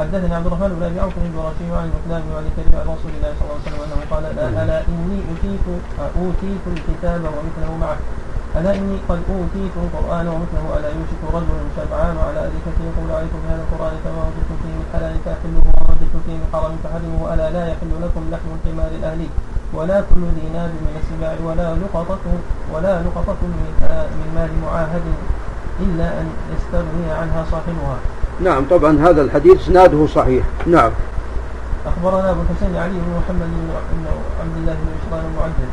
حدثني 0.00 0.34
عبد 0.38 0.46
الرحمن 0.48 0.70
بن 0.76 0.82
أبي 0.88 0.98
عوف 1.04 1.14
الجراشي 1.26 1.66
عن 1.78 1.88
بن 2.06 2.30
علي 2.38 2.50
كريم 2.56 2.72
عن 2.80 2.86
رسول 2.94 3.12
الله 3.16 3.30
صلى 3.36 3.44
الله 3.46 3.58
عليه 3.58 3.66
وسلم 3.68 3.80
انه 3.86 3.98
قال 4.12 4.22
ألا 4.62 4.78
إني 4.92 5.18
أوتيت 5.30 5.66
أوتيت 6.20 6.64
الكتاب 6.74 7.20
ومثله 7.36 7.72
معه. 7.84 7.98
ألا 8.56 8.74
إني 8.74 8.96
قد 9.08 9.20
أوتيت 9.30 9.74
القرآن 9.84 10.28
ومثله 10.28 10.66
ألا 10.76 10.88
يوشك 10.88 11.22
رجل 11.36 11.58
شبعان 11.76 12.16
على 12.26 12.40
أريكته 12.48 12.82
يقول 12.90 13.08
عليك 13.18 13.34
بهذا 13.42 13.62
القرآن 13.66 13.94
كما 14.04 14.20
وجدتم 14.26 14.56
فيه 14.62 14.74
من 14.80 14.86
حلال 14.92 15.14
فأحلوه 15.24 15.64
وما 15.66 15.90
وجدتم 15.92 16.20
فيه 16.26 16.36
من 16.40 16.48
حرام 16.52 16.72
فحرموه 16.84 17.34
ألا 17.34 17.50
لا 17.50 17.64
يحل 17.72 17.92
لكم 18.04 18.22
لحم 18.32 18.48
الحمار 18.56 18.90
الأهلي 19.00 19.28
ولا 19.74 20.00
كل 20.00 20.22
ذي 20.36 20.46
ناب 20.54 20.70
من 20.86 20.94
السباع 21.02 21.34
ولا 21.48 21.68
لقطة 21.82 22.24
ولا 22.72 23.02
لقطة 23.02 23.40
من, 23.42 23.70
من 24.18 24.28
مال 24.34 24.50
معاهد 24.64 25.06
إلا 25.80 26.20
أن 26.20 26.26
يستغني 26.54 27.12
عنها 27.20 27.44
صاحبها. 27.50 27.96
نعم 28.40 28.64
طبعا 28.70 28.98
هذا 29.08 29.22
الحديث 29.22 29.60
إسناده 29.60 30.06
صحيح. 30.06 30.44
نعم. 30.66 30.90
أخبرنا 31.86 32.30
أبو 32.30 32.40
الحسين 32.40 32.76
علي 32.76 32.92
بن 33.04 33.12
محمد 33.20 33.50
بن 33.56 34.06
عبد 34.40 34.56
الله 34.56 34.72
بن 34.72 34.88
عشران 34.96 35.24
المعدل 35.30 35.70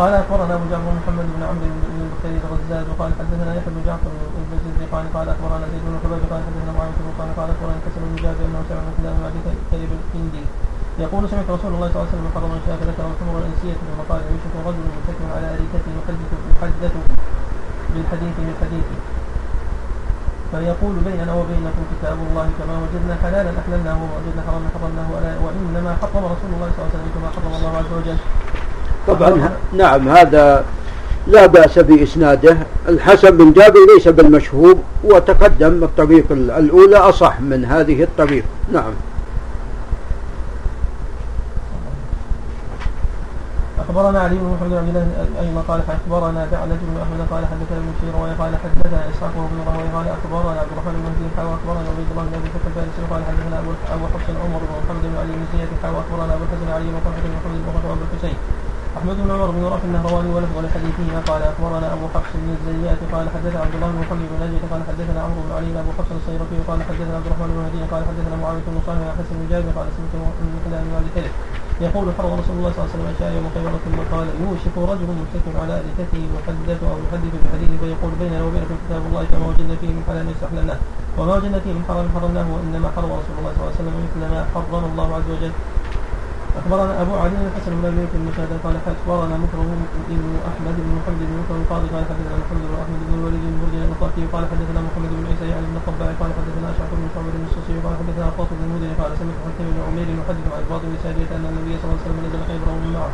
قال 0.00 0.12
أخبرنا 0.14 0.54
أبو 0.56 0.66
جعفر 0.72 0.92
محمد 1.00 1.26
بن 1.36 1.42
عمرو 1.50 1.66
بن 1.92 2.00
بكير 2.12 2.40
الغزاز 2.48 2.84
وقال 2.90 3.10
حدثنا 3.18 3.52
يحيى 3.58 3.72
بن 3.76 3.82
جعفر 3.88 4.10
بن 4.76 4.82
قال 4.92 5.04
قال 5.14 5.26
أخبرنا 5.34 5.66
زيد 5.72 5.82
بن 5.88 5.96
حباب 6.04 6.22
قال 6.30 6.40
حدثنا 6.48 6.72
معاوية 6.76 6.98
بن 7.04 7.12
قال 7.18 7.28
قال 7.38 7.48
أخبرنا 7.54 7.78
كسر 7.84 8.02
بن 8.10 8.16
جابر 8.24 8.44
أنه 8.48 8.60
سمع 8.68 8.82
من 8.86 8.94
كلام 8.98 9.16
أبي 9.28 9.40
كريب 9.70 9.90
الكندي 9.98 10.44
يقول 11.04 11.22
سمعت 11.30 11.48
رسول 11.56 11.72
الله 11.74 11.88
صلى 11.90 11.98
الله 11.98 12.08
عليه 12.08 12.14
وسلم 12.16 12.28
حرم 12.34 12.52
الشاة 12.60 12.80
ذكر 12.90 13.04
الحمر 13.12 13.34
الأنسية 13.42 13.74
ثم 13.80 13.98
قال 14.10 14.20
يوشك 14.32 14.54
رجل 14.68 14.84
متكئ 14.96 15.26
على 15.36 15.46
اريكته 15.54 15.90
يحدث 15.98 16.30
يحدث 16.52 16.94
بالحديث 17.92 18.34
بالحديث 18.46 18.86
فيقول 20.50 20.94
بيننا 21.08 21.32
وبينكم 21.40 21.82
كتاب 21.92 22.18
الله 22.26 22.46
كما 22.58 22.74
وجدنا 22.82 23.14
حلالا 23.22 23.50
أحللناه 23.60 23.96
وما 24.02 24.14
وجدنا 24.18 24.42
حراما 24.46 24.68
حرمناه 24.74 25.08
وإنما 25.44 25.90
حرم 26.00 26.24
رسول 26.34 26.50
الله 26.54 26.68
صلى 26.72 26.80
الله 26.80 26.90
عليه 26.90 26.96
وسلم 26.98 27.10
كما 27.16 27.28
حرم 27.34 27.52
الله 27.58 27.72
عز 27.80 27.92
وجل. 27.98 28.18
طبعا 29.14 29.30
نعم. 29.30 29.50
نعم. 29.72 30.08
هذا 30.08 30.64
لا 31.26 31.46
بأس 31.46 31.78
بإسناده. 31.78 32.56
الحسن 32.88 33.30
بن 33.36 33.52
جابر 33.52 33.80
ليس 33.94 34.08
بالمشهور 34.08 34.76
وتقدم 35.04 35.84
الطريق 35.84 36.24
الأولى 36.32 36.96
أصح 36.96 37.40
من 37.40 37.64
هذه 37.64 38.02
الطريق. 38.02 38.44
نعم. 38.72 38.92
أخبرنا 43.90 44.20
علي 44.20 44.36
بن 44.38 44.48
محمد 44.54 44.70
بن 44.70 44.76
عبد 44.76 44.88
الله 44.88 45.04
أيضا 45.42 45.62
قال 45.68 45.80
أخبرنا 45.98 46.40
بعلج 46.52 46.80
بن 46.88 46.96
أحمد 47.04 47.20
قال 47.32 47.42
حدثنا 47.50 47.78
ابن 47.82 47.92
شير 48.00 48.14
قال 48.40 48.52
حدثنا 48.64 48.98
إسحاق 49.10 49.34
بن 49.50 49.58
راهوي 49.66 49.88
قال 49.96 50.06
أخبرنا 50.18 50.60
عبد 50.62 50.72
الرحمن 50.74 50.94
بن 50.98 51.02
مهدي 51.06 51.26
حاوى 51.36 51.52
أخبرنا 51.58 51.88
عبيد 51.92 52.08
الله 52.12 52.24
بن 52.28 52.34
أبي 52.38 52.48
بكر 52.54 52.70
فارس 52.76 52.96
قال 53.10 53.22
حدثنا 53.28 53.56
أبو 53.94 54.04
حفص 54.12 54.26
عمر 54.44 54.60
بن 54.68 54.74
محمد 54.82 55.04
بن 55.10 55.16
علي 55.22 55.32
بن 55.38 55.46
زياد 55.52 55.70
حاوى 55.82 55.98
أخبرنا 56.04 56.32
أبو 56.36 56.44
الحسن 56.46 56.68
علي 56.76 56.86
بن 56.90 56.96
محمد 57.00 57.18
بن 57.24 57.32
محمد 57.38 57.58
بن 57.66 57.88
وأبو 57.90 58.04
الحسين 58.08 58.36
أحمد 58.98 59.16
بن 59.24 59.30
عمر 59.30 59.50
بن 59.50 59.62
رافع 59.64 59.84
النهرواني 59.84 60.30
ولفظ 60.34 60.56
لحديثهما 60.64 61.18
قال 61.30 61.42
أخبرنا 61.42 61.92
أبو 61.94 62.06
حفص 62.14 62.32
بن 62.42 62.48
الزيات 62.56 63.00
قال 63.12 63.26
حدثنا 63.34 63.60
عبد 63.64 63.74
الله 63.74 63.88
بن 63.94 63.98
محمد 64.04 64.26
بن 64.32 64.38
نجد 64.44 64.62
قال 64.72 64.80
حدثنا 64.88 65.18
عمرو 65.24 65.40
بن 65.46 65.52
علي 65.58 65.70
ابو 65.82 65.90
حفص 65.98 66.10
الصيرفي 66.20 66.58
قال 66.68 66.78
حدثنا 66.88 67.14
عبد 67.18 67.26
الرحمن 67.26 67.48
بن 67.54 67.58
مهدي 67.62 67.80
قال 67.92 68.02
حدثنا 68.10 68.36
معاوية 68.42 68.64
بن 68.66 68.78
صالح 68.86 69.00
عن 69.08 69.14
حسن 69.20 69.34
بن 69.40 69.46
جابر 69.50 69.70
قال 69.78 69.86
سمعت 69.96 70.14
من 70.42 70.58
كلام 70.66 70.86
والد 70.94 71.16
يقول 71.86 72.06
فرض 72.18 72.32
رسول 72.40 72.54
الله 72.58 72.70
صلى 72.72 72.80
الله 72.80 72.88
عليه 72.90 72.96
وسلم 72.96 73.08
اشياء 73.14 73.30
يوم 73.36 73.46
خيبر 73.54 73.72
ثم 73.84 73.98
قال 74.12 74.26
يوشك 74.44 74.74
رجل 74.92 75.08
متكئ 75.22 75.54
على 75.62 75.74
ارثته 75.80 76.22
يحدث 76.36 76.80
أو 76.90 76.96
يحدث 77.04 77.34
بحديث 77.42 77.70
فيقول 77.80 78.12
بيننا 78.20 78.42
وبينكم 78.46 78.76
كتاب 78.84 79.02
الله 79.08 79.22
فما 79.30 79.46
وجدنا 79.50 79.74
فيه 79.80 79.90
من 79.96 80.02
حلال 80.08 80.26
استحللناه 80.34 80.78
وما 81.18 81.32
وجدنا 81.36 81.58
فيه 81.64 81.72
من 81.78 81.82
حرام 81.88 82.06
حرمناه 82.14 82.46
وإنما 82.54 82.88
حرم 82.96 83.10
رسول 83.20 83.34
الله 83.38 83.52
صلى 83.54 83.60
الله 83.62 83.72
عليه 83.72 83.82
وسلم 83.82 83.94
مثل 84.06 84.20
ما 84.32 84.40
حرم 84.54 84.84
الله 84.92 85.08
عز 85.16 85.28
وجل. 85.34 85.52
أخبرنا 86.58 87.02
أبو 87.02 87.14
علي 87.22 87.38
الحسن 87.46 87.72
بن 87.78 87.84
ابي 87.90 88.04
بن 88.12 88.20
مشاهد 88.28 88.52
قال 88.64 88.74
أخبرنا 88.92 89.34
مكرم 89.44 89.70
بن 90.10 90.24
أحمد 90.50 90.76
بن 90.84 90.90
محمد 90.98 91.20
بن 91.30 91.34
مكرم 91.40 91.60
القاضي 91.62 91.88
قال 91.94 92.04
حدثنا 92.10 92.36
محمد 92.42 92.64
بن 92.70 92.76
أحمد 92.82 93.00
بن 93.06 93.12
الوليد 93.18 93.42
بن 93.50 93.56
برجل 93.62 93.82
القاضي 93.92 94.22
قال 94.32 94.44
حدثنا 94.52 94.80
محمد 94.88 95.10
بن 95.18 95.24
عيسى 95.30 95.46
يعني 95.52 95.66
بن 95.70 95.76
الطباع 95.80 96.08
قال 96.20 96.30
حدثنا 96.38 96.66
اشعث 96.72 96.90
بن 96.98 97.06
شعبة 97.14 97.30
بن 97.36 97.44
الصوصي 97.50 97.74
قال 97.84 97.94
حدثنا 98.00 98.26
قاصد 98.38 98.54
بن 98.58 98.64
المدني 98.68 98.94
قال 99.00 99.10
سمعت 99.20 99.38
حكيم 99.46 99.66
بن 99.74 99.80
عمير 99.88 100.08
يحدث 100.20 100.46
عن 100.56 100.64
بعض 100.70 100.82
بن 100.90 100.96
ساريه 101.04 101.30
أن 101.36 101.44
النبي 101.50 101.72
صلى 101.78 101.86
الله 101.86 101.98
عليه 101.98 102.06
وسلم 102.06 102.20
نزل 102.26 102.40
خيبر 102.48 102.68
ومن 102.74 102.90
معه. 102.96 103.12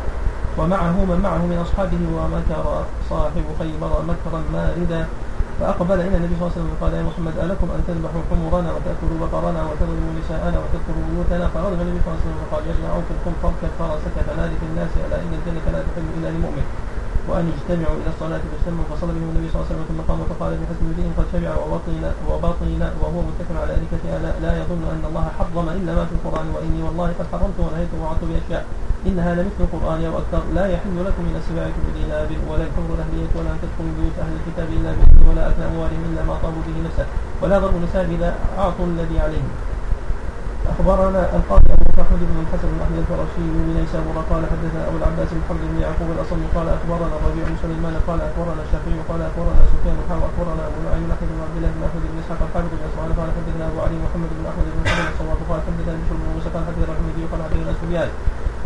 ومعه 0.59 0.97
من 1.09 1.19
معه 1.25 1.41
من 1.51 1.57
أصحابه 1.65 2.03
ومكر 2.17 2.65
صاحب 3.11 3.45
خيبر 3.59 3.91
مكرا 4.11 4.39
ماردا. 4.55 5.01
فأقبل 5.59 5.99
إلى 6.07 6.17
النبي 6.17 6.35
صلى 6.35 6.43
الله 6.43 6.53
عليه 6.53 6.61
وسلم 6.61 6.75
قال 6.81 6.93
يا 6.93 7.03
محمد 7.09 7.35
ألكم 7.45 7.67
أن 7.75 7.81
تذبحوا 7.87 8.21
حمرنا 8.29 8.69
وتأكلوا 8.75 9.17
بقرنا 9.23 9.61
وتضربوا 9.67 10.13
نساءنا 10.19 10.57
وتذكروا 10.63 11.03
بيوتنا؟ 11.09 11.45
فغضب 11.53 11.79
النبي 11.81 11.99
صلى 12.03 12.09
الله 12.09 12.19
عليه 12.21 12.27
وسلم 12.27 12.39
وقال 12.43 12.63
يا 12.67 12.73
ابن 12.77 12.85
عوف 12.93 13.07
فاركب 13.43 13.71
فرسك 13.79 14.15
فنادي 14.27 14.55
في 14.61 14.65
الناس 14.71 14.91
ألا 15.05 15.17
إن 15.23 15.31
الجنة 15.37 15.65
لا 15.73 15.81
تحل 15.87 16.05
إلا 16.17 16.29
لمؤمن. 16.35 16.65
وأن 17.27 17.45
يجتمعوا 17.51 17.97
إلى 18.01 18.09
الصلاة 18.15 18.41
فاجتمعوا 18.51 18.87
فصلى 18.91 19.11
بهم 19.15 19.29
النبي 19.33 19.47
صلى 19.49 19.57
الله 19.57 19.67
عليه 19.67 19.75
وسلم 19.75 19.87
ثم 19.91 20.01
قام 20.09 20.19
فقال 20.31 20.51
بحسب 20.61 20.85
الدين 20.91 21.09
قد 21.17 21.25
شبع 21.33 21.51
وبطن 21.61 22.03
وبطن 22.29 22.81
وهو 23.01 23.19
متكل 23.29 23.55
على 23.63 23.71
أريكة 23.77 24.03
ألا 24.17 24.31
لا 24.45 24.51
يظن 24.61 24.83
أن 24.95 25.03
الله 25.09 25.25
حرم 25.37 25.67
إلا 25.79 25.91
ما 25.97 26.03
في 26.09 26.13
القرآن 26.17 26.47
وإني 26.55 26.79
والله 26.85 27.09
قد 27.19 27.27
حرمت 27.31 27.57
ونهيت 27.59 27.91
ووعدت 27.97 28.23
بأشياء. 28.29 28.63
إنها 29.07 29.31
لمثل 29.35 29.61
القرآن 29.67 29.99
أو 30.05 30.13
أكثر. 30.21 30.41
لا 30.57 30.65
يحل 30.73 30.97
لكم 31.07 31.23
من 31.29 31.35
السباع 31.41 31.65
بدينار 31.87 32.29
ولا 32.49 32.63
الحمر 32.69 32.89
الأهلية 32.97 33.31
ولا 33.37 33.49
أن 33.53 33.59
تدخلوا 33.63 33.93
بيوت 33.97 34.15
أهل 34.23 34.33
الكتاب 34.39 34.67
إلا 34.77 34.89
بإذن 34.97 35.21
ولا 35.29 35.43
أكل 35.49 35.61
أموالهم 35.71 36.01
إلا 36.09 36.21
ما 36.29 36.35
طابوا 36.43 36.63
به 36.67 36.77
نفسه. 36.87 37.05
ولا 37.41 37.55
ضرب 37.59 37.75
نساء 37.85 38.03
إذا 38.15 38.29
أعطوا 38.61 38.85
الذي 38.85 39.17
عليهم. 39.25 39.51
أخبرنا 40.71 41.21
القاضي 41.37 41.69
أبو 41.73 42.01
احمد 42.03 42.21
بن 42.29 42.37
الحسن 42.43 42.67
بن 42.73 42.79
أحمد 42.85 42.97
الفرشي 43.03 43.45
من 43.57 43.65
نيسابور 43.77 44.17
قال 44.31 44.41
حدثنا 44.51 44.81
أبو 44.89 44.97
العباس 45.01 45.29
محمد 45.41 45.63
بن 45.71 45.77
يعقوب 45.85 46.09
الاصم 46.15 46.41
قال 46.55 46.67
أخبرنا 46.77 47.13
الربيع 47.17 47.43
بن 47.49 47.55
سليمان 47.63 47.95
قال 48.07 48.19
أخبرنا 48.29 48.61
الشافعي 48.65 48.99
قال 49.09 49.19
أخبرنا 49.29 49.61
سفيان 49.71 49.97
حاوى 50.09 50.23
أخبرنا 50.29 50.61
أبو 50.69 50.79
نعيم 50.87 51.07
أحمد 51.15 51.29
بن 51.35 51.39
عبد 51.45 51.55
الله 51.59 51.71
بن 51.77 51.81
أحمد 51.87 52.03
بن 52.11 52.17
إسحاق 52.23 52.39
الحافظ 52.47 52.69
بن 52.73 52.83
إسماعيل 52.89 53.11
قال 53.19 53.29
حدثنا 53.37 53.63
أبو 53.71 53.79
علي 53.85 53.97
محمد 54.05 54.29
بن 54.37 54.43
أحمد 54.51 54.65
بن 54.73 54.79
محمد 54.85 55.07
الصواب 55.13 55.39
قال 55.49 55.59
حدثنا 55.67 55.93
بشر 56.01 56.15
بن 56.21 56.27
موسى 56.35 56.49
قال 56.53 56.63
حدثنا 56.69 56.91
الحميدي 56.95 57.23
قال 57.31 57.39
حدثنا 57.47 57.71
سفيان 57.81 58.09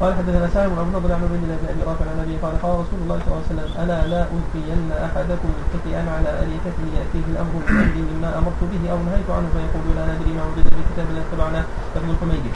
قال 0.01 0.13
حدثنا 0.17 0.50
نضر 0.96 1.12
عن 1.13 1.22
عبيد 1.25 1.43
الله 1.46 1.58
بن 1.62 1.67
ابي 1.74 1.81
رافع 1.89 2.05
عن 2.12 2.20
أبي 2.25 2.36
قال 2.43 2.53
قال 2.63 2.74
رسول 2.84 3.00
الله 3.03 3.17
صلى 3.22 3.29
الله 3.31 3.41
عليه 3.43 3.53
وسلم 3.53 3.70
ألا 3.84 4.00
لا 4.13 4.22
ألقين 4.36 4.81
أحدكم 5.08 5.50
متكئا 5.62 6.01
على 6.15 6.29
اريكته 6.41 6.84
يأتيه 6.98 7.25
الأمر 7.34 7.53
من 7.58 7.75
امري 7.84 8.01
مما 8.12 8.29
أمرت 8.39 8.62
به 8.72 8.84
أو 8.91 8.98
نهيت 9.08 9.29
عنه 9.38 9.48
فيقول 9.53 9.86
لا 9.98 10.03
ندري 10.12 10.31
ما 10.38 10.43
وجد 10.50 10.65
في 10.77 10.84
كتاب 10.89 11.08
الله 11.12 11.24
اتبعناه 11.27 11.65
ابن 11.98 12.10
الحميدي 12.13 12.51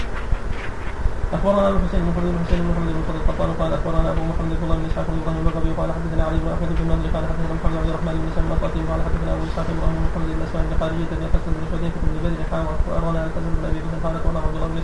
أخبرنا 1.35 1.69
أبو 1.69 1.77
حسين 1.85 1.99
بن 2.03 2.09
محمد 2.11 2.27
بن 2.35 2.39
حسين 2.45 2.59
بن 2.63 2.67
محمد 2.71 2.91
بن 2.97 3.03
فضل 3.07 3.19
القطان 3.21 3.49
قال 3.59 3.71
أخبرنا 3.77 4.07
أبو 4.13 4.23
محمد 4.31 4.53
بن 4.59 4.63
الله 4.65 4.77
بن 4.81 4.85
إسحاق 4.89 5.05
بن 5.11 5.17
إبراهيم 5.21 5.41
البغوي 5.47 5.71
قال 5.79 5.89
حدثنا 5.97 6.23
علي 6.27 6.37
بن 6.43 6.49
أحمد 6.55 6.69
بن 6.77 6.81
النضر 6.85 7.07
قال 7.15 7.23
حدثنا 7.29 7.53
محمد 7.57 7.77
عبد 7.81 7.89
الرحمن 7.93 8.15
بن 8.21 8.27
سلمى 8.35 8.53
القاتل 8.57 8.81
قال 8.89 8.99
حدثنا 9.07 9.31
أبو 9.35 9.43
إسحاق 9.49 9.67
إبراهيم 9.75 9.95
بن 9.99 10.05
محمد 10.09 10.29
بن 10.37 10.41
اسماعيل 10.47 10.67
بن 10.71 10.75
خارجيه 10.81 11.09
بن 11.19 11.25
حسن 11.33 11.51
بن 11.57 11.63
حذيفة 11.71 11.99
بن 12.03 12.15
بدر 12.25 12.41
حاوى 12.51 12.65
واخبرنا 12.69 13.19
الحسن 13.27 13.51
بن 13.57 13.63
أبي 13.69 13.79
بكر 13.85 13.97
قال 14.03 14.13
اخبرنا 14.19 14.39
عبد 14.45 14.55
الله 14.57 14.69
بن 14.73 14.79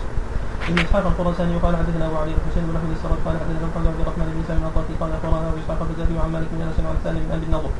ابن 0.68 0.78
اسحاق 0.78 1.06
الخراساني 1.06 1.56
قال 1.64 1.76
حدثنا 1.76 2.06
أبو 2.06 2.16
علي 2.22 2.32
الحسين 2.38 2.64
بن 2.68 2.76
أحمد 2.78 2.92
السرد 2.96 3.18
قال 3.26 3.34
حدثنا 3.42 3.66
محمد 3.70 3.86
عبد 3.92 4.00
الرحمن 4.04 4.26
بن 4.34 4.40
سلمى 4.48 4.66
القاتل 4.70 4.94
قال 5.00 5.10
اخبرنا 5.16 5.48
ابو 5.50 5.58
إسحاق 5.62 5.80
البزاري 5.86 6.14
عن 6.22 6.30
مالك 6.34 6.48
بن 6.54 6.60
أنس 6.66 6.78
عن 6.90 6.96
سالم 7.04 7.22
بن 7.26 7.32
أبي 7.36 7.46
النضر. 7.48 7.72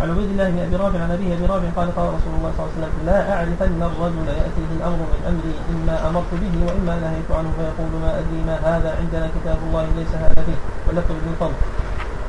عن 0.00 0.08
عبيد 0.12 0.28
الله 0.34 0.46
بن 0.54 0.60
أبي 0.66 0.76
رافع 0.76 1.00
عن 1.04 1.10
أبيه 1.16 1.30
أبي 1.36 1.46
رافع 1.52 1.68
قال 1.78 1.88
قال 1.96 2.06
رسول 2.18 2.32
الله 2.38 2.50
صلى 2.56 2.62
الله 2.62 2.72
عليه 2.72 2.78
وسلم 2.80 2.94
لا 3.10 3.18
اعرفن 3.34 3.80
الرجل 3.90 4.26
يأتيه 4.40 4.70
الأمر 4.78 5.00
من 5.12 5.20
أمري 5.30 5.54
إما 5.72 5.94
أمرت 6.08 6.32
به 6.42 6.54
وإما 6.66 6.94
نهيت 7.04 7.30
عنه 7.38 7.50
فيقول 7.58 7.92
ما 8.04 8.10
أدري 8.20 8.40
ما 8.48 8.56
هذا 8.70 8.90
عندنا 9.00 9.26
كتاب 9.36 9.58
الله 9.66 9.84
ليس 9.98 10.12
هذا 10.24 10.40
فيه. 10.46 10.58
ولفظ 10.86 11.14
ابن 11.20 11.28
الفضل. 11.34 11.58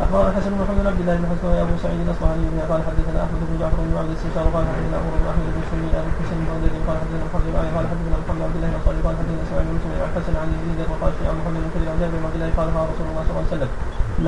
اخبرنا 0.03 0.31
حسن 0.37 0.49
بن 0.53 0.59
محمد 0.63 0.85
عبد 0.91 1.01
الله 1.03 1.15
بن 1.21 1.25
حسن 1.31 1.45
وابو 1.47 1.75
سعيد 1.83 1.99
الاصبهاني 2.05 2.45
بن 2.53 2.59
قال 2.69 2.81
حدثنا 2.87 3.19
احمد 3.25 3.41
بن 3.49 3.53
جعفر 3.61 3.81
بن 3.89 3.95
عبد 4.01 4.11
السنشار 4.17 4.45
قال 4.55 4.65
حدثنا 4.71 4.97
عمر 5.01 5.13
بن 5.21 5.27
احمد 5.33 5.47
بن 5.55 5.61
سني 5.71 5.87
ابو 5.99 6.09
الحسن 6.13 6.37
بن 6.41 6.49
عبد 6.55 6.65
قال 6.87 6.97
حدثنا 7.01 7.23
محمد 7.27 7.45
بن 7.51 7.55
علي 7.59 7.69
قال 7.77 7.85
حدثنا 7.91 8.17
محمد 8.23 8.41
عبد 8.47 8.55
الله 8.57 8.69
بن 8.73 8.79
صالح 8.85 8.99
قال 9.05 9.15
حدثنا 9.19 9.41
اسماعيل 9.45 9.67
بن 9.69 9.75
مسلم 9.77 9.91
عن 10.05 10.11
حسن 10.17 10.33
عن 10.41 10.47
يزيد 10.55 10.79
الرقاشي 10.85 11.23
عن 11.29 11.35
محمد 11.39 11.59
بن 11.63 11.69
كثير 11.73 11.87
عن 11.91 11.97
جابر 12.01 12.15
بن 12.19 12.25
عبد 12.27 12.37
الله 12.37 12.49
قال 12.57 12.67
رسول 12.91 13.07
الله 13.11 13.23
صلى 13.27 13.33
الله 13.33 13.45
عليه 13.47 13.55
وسلم 13.55 13.71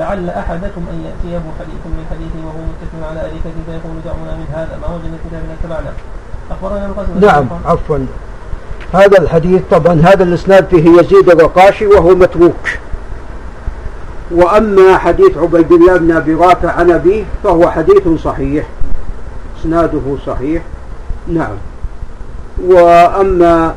لعل 0.00 0.26
احدكم 0.42 0.82
ان 0.92 0.98
ياتيه 1.06 1.44
حديث 1.60 1.82
من 1.96 2.04
حديثه 2.10 2.40
وهو 2.46 2.60
متكئ 2.70 2.98
على 3.10 3.20
اريكته 3.26 3.60
فيقول 3.66 3.96
دعونا 4.08 4.32
من 4.40 4.48
هذا 4.58 4.74
ما 4.82 4.88
وجدنا 4.94 5.18
كتابنا 5.24 5.52
اتبعنا 5.58 5.92
اخبرنا 6.52 6.86
القاسم 6.90 7.12
نعم 7.26 7.46
عفوا 7.70 7.98
هذا 9.00 9.16
الحديث 9.22 9.62
طبعا 9.74 9.94
هذا 10.08 10.22
الاسناد 10.28 10.64
فيه 10.72 10.84
يزيد 10.98 11.26
الرقاشي 11.34 11.86
وهو 11.92 12.10
متروك 12.22 12.64
وأما 14.30 14.98
حديث 14.98 15.38
عبيد 15.38 15.72
الله 15.72 15.96
بن 15.96 16.10
أبي 16.10 16.34
رافع 16.34 16.70
عن 16.72 16.90
أبيه 16.90 17.24
فهو 17.44 17.70
حديث 17.70 18.08
صحيح. 18.24 18.66
إسناده 19.60 20.16
صحيح. 20.26 20.62
نعم. 21.28 21.56
وأما 22.64 23.74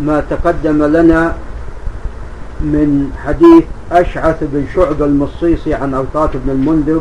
ما 0.00 0.22
تقدم 0.30 0.82
لنا 0.82 1.34
من 2.60 3.10
حديث 3.24 3.64
أشعث 3.92 4.36
بن 4.40 4.64
شعب 4.74 5.02
المصيصي 5.02 5.74
عن 5.74 5.94
أوطات 5.94 6.30
بن 6.34 6.50
المنذر 6.50 7.00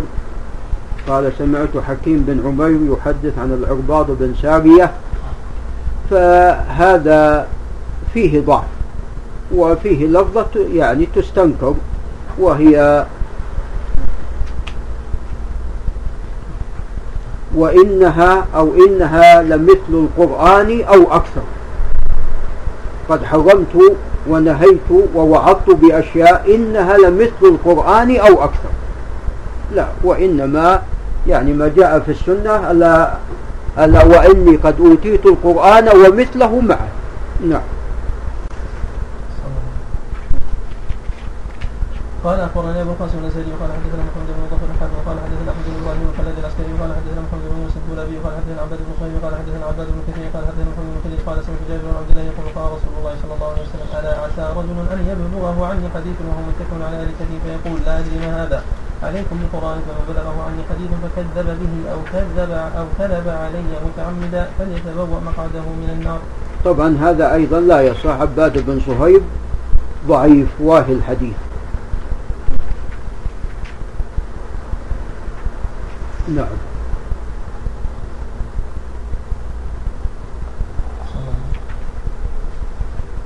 قال 1.08 1.32
سمعت 1.38 1.77
حكيم 1.88 2.23
بن 2.27 2.41
عمير 2.45 2.93
يحدث 2.93 3.38
عن 3.38 3.51
العرباض 3.51 4.12
بن 4.12 4.34
سارية 4.41 4.91
فهذا 6.10 7.47
فيه 8.13 8.41
ضعف 8.41 8.63
وفيه 9.56 10.08
لفظة 10.08 10.60
يعني 10.73 11.08
تستنكر. 11.15 11.75
وهي 12.39 13.05
وإنها 17.55 18.45
أو 18.55 18.73
إنها 18.87 19.41
لمثل 19.41 19.77
القرآن 19.89 20.81
أو 20.81 21.15
أكثر. 21.15 21.41
قد 23.09 23.23
حرمت 23.23 23.95
ونهيت 24.29 24.91
ووعظت 25.15 25.69
بأشياء 25.69 26.55
إنها 26.55 26.97
لمثل 26.97 27.43
القرآن 27.43 28.15
أو 28.17 28.43
أكثر. 28.43 28.69
لا 29.75 29.87
وإنما 30.03 30.81
يعني 31.27 31.53
ما 31.53 31.71
جاء 31.77 31.99
في 31.99 32.11
السنة 32.11 32.71
ألا, 32.71 33.13
ألا 33.79 34.05
وإني 34.05 34.55
قد 34.55 34.75
أوتيت 34.79 35.25
القرآن 35.25 35.89
ومثله 35.89 36.59
معه. 36.59 36.87
نعم. 37.47 37.61
قال 42.25 42.39
اخبرني 42.39 42.81
ابو 42.81 42.91
القاسم 42.91 43.17
الاسدي 43.23 43.51
وقال 43.53 43.69
حدثنا 43.77 44.03
محمد 44.10 44.29
بن 44.38 44.43
ظفر 44.51 44.67
الحافظ 44.73 44.95
وقال 44.99 45.17
حدثنا 45.25 45.49
احمد 45.53 45.65
بن 45.67 45.75
إبراهيم 45.81 46.05
وخلد 46.10 46.36
العسكري 46.41 46.71
وقال 46.75 46.91
حدثنا 46.97 47.21
محمد 47.25 47.45
بن 47.51 47.57
يوسف 47.63 47.81
الدولابي 47.84 48.15
وقال 48.19 48.34
حدثنا 48.39 48.60
عباد 48.65 48.79
بن 48.86 48.93
صهيب 48.99 49.13
وقال 49.17 49.34
حدثنا 49.39 49.63
عباد 49.71 49.88
بن 49.95 50.01
كثير 50.07 50.25
قال 50.34 50.43
حدثنا 50.49 50.69
محمد 50.73 50.89
بن 50.93 50.99
كثير 51.05 51.19
قال 51.27 51.38
سمعت 51.45 51.62
جابر 51.69 51.86
بن 51.91 51.97
عبد 52.01 52.10
الله 52.12 52.25
يقول 52.29 52.47
قال 52.57 52.67
رسول 52.75 52.93
الله 52.99 53.13
صلى 53.21 53.34
الله 53.36 53.49
عليه 53.53 53.63
وسلم 53.67 53.88
ألا 53.97 54.13
عسى 54.23 54.43
رجل 54.60 54.77
أن 54.93 54.99
يبلغه 55.12 55.57
عني 55.69 55.88
حديث 55.95 56.17
وهو 56.25 56.41
متكئ 56.49 56.77
على 56.88 56.97
اريكته 57.03 57.31
فيقول 57.43 57.77
لا 57.86 57.93
أدري 57.99 58.17
ما 58.23 58.31
هذا. 58.41 58.60
عليكم 59.07 59.36
بالقرآن 59.41 59.79
فمن 59.86 60.03
بلغه 60.12 60.38
عني 60.47 60.62
حديث 60.69 60.91
فكذب 61.03 61.47
به 61.62 61.73
أو 61.93 61.99
كذب 62.13 62.51
أو 62.79 62.86
كذب 62.97 63.27
علي 63.43 63.71
متعمدا 63.88 64.43
فليتبوأ 64.57 65.19
مقعده 65.29 65.67
من 65.81 65.89
النار. 65.95 66.21
طبعا 66.67 66.89
هذا 67.05 67.25
أيضا 67.39 67.60
لا 67.71 67.79
يصح. 67.89 68.15
عباد 68.21 68.55
بن 68.67 68.77
صهيب 68.88 69.23
ضعيف 70.07 70.49
واهي 70.67 70.93
الحديث. 70.99 71.38
نعم. 76.27 76.47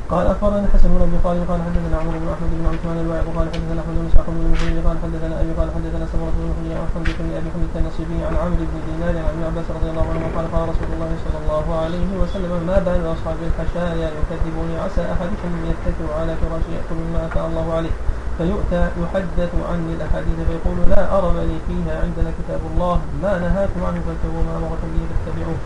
قال 0.09 0.27
أخبرنا 0.27 0.67
حسن 0.73 0.89
بن 0.89 1.01
أبي 1.01 1.17
قال 1.23 1.47
قال 1.49 1.59
حدثنا 1.67 1.97
عمرو 1.97 2.19
بن 2.23 2.29
أحمد 2.35 2.51
بن 2.59 2.65
عثمان 2.73 2.97
الواعظ 3.05 3.27
قال 3.37 3.47
حدثنا 3.53 3.81
أحمد 3.81 3.95
بن 3.99 4.07
إسحاق 4.11 4.27
بن 4.27 4.41
المحيي 4.45 4.79
قال 4.87 4.97
حدثنا 5.03 5.35
أبي 5.41 5.51
قال 5.59 5.67
حدثنا 5.75 6.05
سمرة 6.11 6.33
بن 6.37 6.41
المحيي 6.45 6.73
عن 6.79 6.87
حمد 6.95 7.09
بن 7.19 7.27
أبي 7.39 7.49
حمد 7.53 7.69
النصيبي 7.75 8.17
عن 8.27 8.35
عمرو 8.43 8.65
بن 8.71 8.77
دينار 8.87 9.15
عن 9.25 9.31
ابن 9.33 9.43
عباس 9.49 9.67
رضي 9.77 9.89
الله 9.91 10.05
عنه 10.13 10.25
قال 10.35 10.45
قال 10.53 10.63
رسول 10.73 10.89
الله 10.95 11.11
صلى 11.25 11.37
الله 11.43 11.65
عليه 11.81 12.09
وسلم 12.21 12.51
ما 12.69 12.77
بال 12.85 13.03
أصحاب 13.15 13.37
الحشايا 13.49 14.07
يكذبوني 14.19 14.75
عسى 14.83 15.03
احدكم 15.13 15.51
يتكئ 15.69 16.07
على 16.19 16.31
فراشه 16.41 16.71
يأكل 16.77 16.97
مما 17.03 17.19
أتى 17.27 17.41
الله 17.49 17.67
عليه. 17.77 17.93
فيؤتى 18.37 18.89
يحدث 19.03 19.51
عني 19.69 19.93
الأحاديث 19.97 20.37
فيقول 20.47 20.89
لا 20.89 21.17
ارب 21.17 21.35
لي 21.35 21.57
فيها 21.67 22.01
عندنا 22.03 22.31
كتاب 22.39 22.59
الله 22.73 22.99
ما 23.23 23.39
نهاكم 23.39 23.83
عنه 23.85 24.01
فاتبعوا 24.07 24.43
ما 24.43 24.57
امركم 24.57 24.87
به 24.93 25.03
فاتبعوه. 25.25 25.57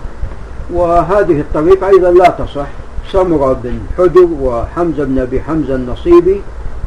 وهذه 0.74 1.40
الطريقة 1.42 1.88
أيضا 1.88 2.12
لا 2.12 2.30
تصح. 2.30 2.68
سمرة 3.12 3.54
بن 3.54 3.80
حجر 3.98 4.28
وحمزة 4.42 5.04
بن 5.04 5.20
أبي 5.20 5.42
حمزة 5.42 5.76
النصيبي 5.76 6.42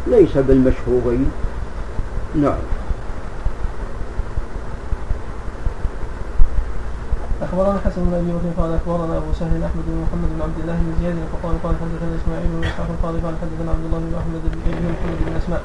ليس 0.07 0.39
بالمشهورين. 0.39 1.31
نعم. 2.35 2.63
أخبرنا 7.43 7.79
حسن 7.85 8.05
بن 8.05 8.15
أبي 8.15 8.33
بكر 8.33 8.51
قال 8.63 8.71
أخبرنا 8.75 9.17
أبو 9.19 9.33
سهل 9.41 9.63
أحمد 9.65 9.85
بن 9.87 9.97
محمد 10.05 10.29
بن 10.35 10.41
عبد 10.47 10.59
الله 10.63 10.77
بن 10.85 10.93
زياد 11.01 11.17
القطان 11.25 11.55
قال 11.65 11.75
حدثنا 11.83 12.13
إسماعيل 12.21 12.49
بن 12.55 12.65
إسحاق 12.69 12.89
القاضي 12.97 13.19
قال 13.25 13.35
حدثنا 13.43 13.71
عبد 13.75 13.85
الله 13.87 13.99
بن 13.99 14.15
أحمد 14.23 14.43
بن 14.45 14.59
محمد 14.95 15.19
بن 15.27 15.33
أسماء 15.41 15.63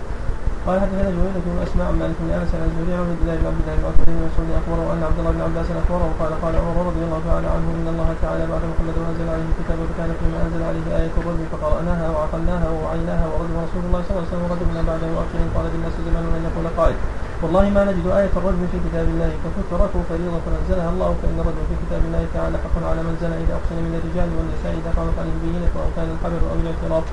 قال 0.68 0.78
حدثنا 0.84 1.10
جويرة 1.18 1.40
بن 1.46 1.54
أسماء 1.66 1.86
عن 1.90 1.96
مالك 2.02 2.18
بن 2.24 2.30
أنس 2.40 2.52
عن 2.58 2.64
الزهري 2.70 2.94
عن 3.00 3.06
عبد 3.12 3.22
الله 3.24 3.36
بن 3.42 3.48
عبد 3.52 3.60
الله 3.64 3.76
بن 3.80 3.86
عتبة 3.90 4.06
بن 4.18 4.22
مسعود 4.28 4.50
أخبره 4.62 4.86
أن 4.94 5.02
عبد 5.08 5.18
الله 5.20 5.32
بن 5.38 5.42
عباس 5.48 5.68
اخبره 5.82 6.08
قال 6.22 6.32
قال 6.44 6.54
عمر 6.66 6.78
رضي 6.90 7.04
الله 7.08 7.20
تعالى 7.30 7.48
عنه 7.56 7.68
إن 7.78 7.88
الله 7.94 8.10
تعالى 8.24 8.44
بعد 8.52 8.64
محمد 8.72 8.96
وأنزل 9.02 9.28
عليه 9.34 9.48
الكتاب 9.52 9.78
وكان 9.84 10.10
فيما 10.20 10.38
أنزل 10.46 10.62
عليه 10.70 10.86
آية 11.00 11.14
الرجم 11.22 11.44
فقرأناها 11.54 12.06
وعقلناها 12.14 12.68
ووعيناها 12.74 13.26
ورد 13.32 13.52
رسول 13.66 13.84
الله 13.88 14.02
صلى 14.06 14.12
الله 14.14 14.24
عليه 14.24 14.32
وسلم 14.32 14.44
ورجمنا 14.48 14.82
بعده 14.90 15.08
واخشى 15.16 15.40
قال 15.56 15.66
بالناس 15.74 15.96
زمان 16.08 16.24
أن 16.38 16.44
يقول 16.50 16.66
قائل. 16.80 16.98
والله 17.42 17.66
ما 17.76 17.82
نجد 17.90 18.06
آية 18.20 18.34
الرجم 18.40 18.64
في 18.72 18.78
كتاب 18.86 19.06
الله. 19.14 19.30
فتترك 19.44 19.94
فريضة 20.10 20.38
فنزلها 20.46 20.90
الله 20.94 21.10
فإن 21.22 21.38
الرجم 21.44 21.64
في 21.70 21.76
كتاب 21.84 22.02
الله 22.08 22.24
تعالى 22.36 22.56
حق 22.64 22.76
على 22.92 23.02
من 23.08 23.14
زنى 23.22 23.36
إذا 23.44 23.54
أحسن 23.60 23.76
من 23.88 23.94
الرجال 24.00 24.30
والنساء 24.38 24.72
إذا 24.80 24.90
قامت 24.98 25.16
عليه 25.22 25.36
بينة 25.46 25.70
أو 25.84 25.90
كان 25.98 26.08
الحبل 26.16 26.42
أو 26.52 26.56
الاعتراف 26.64 27.06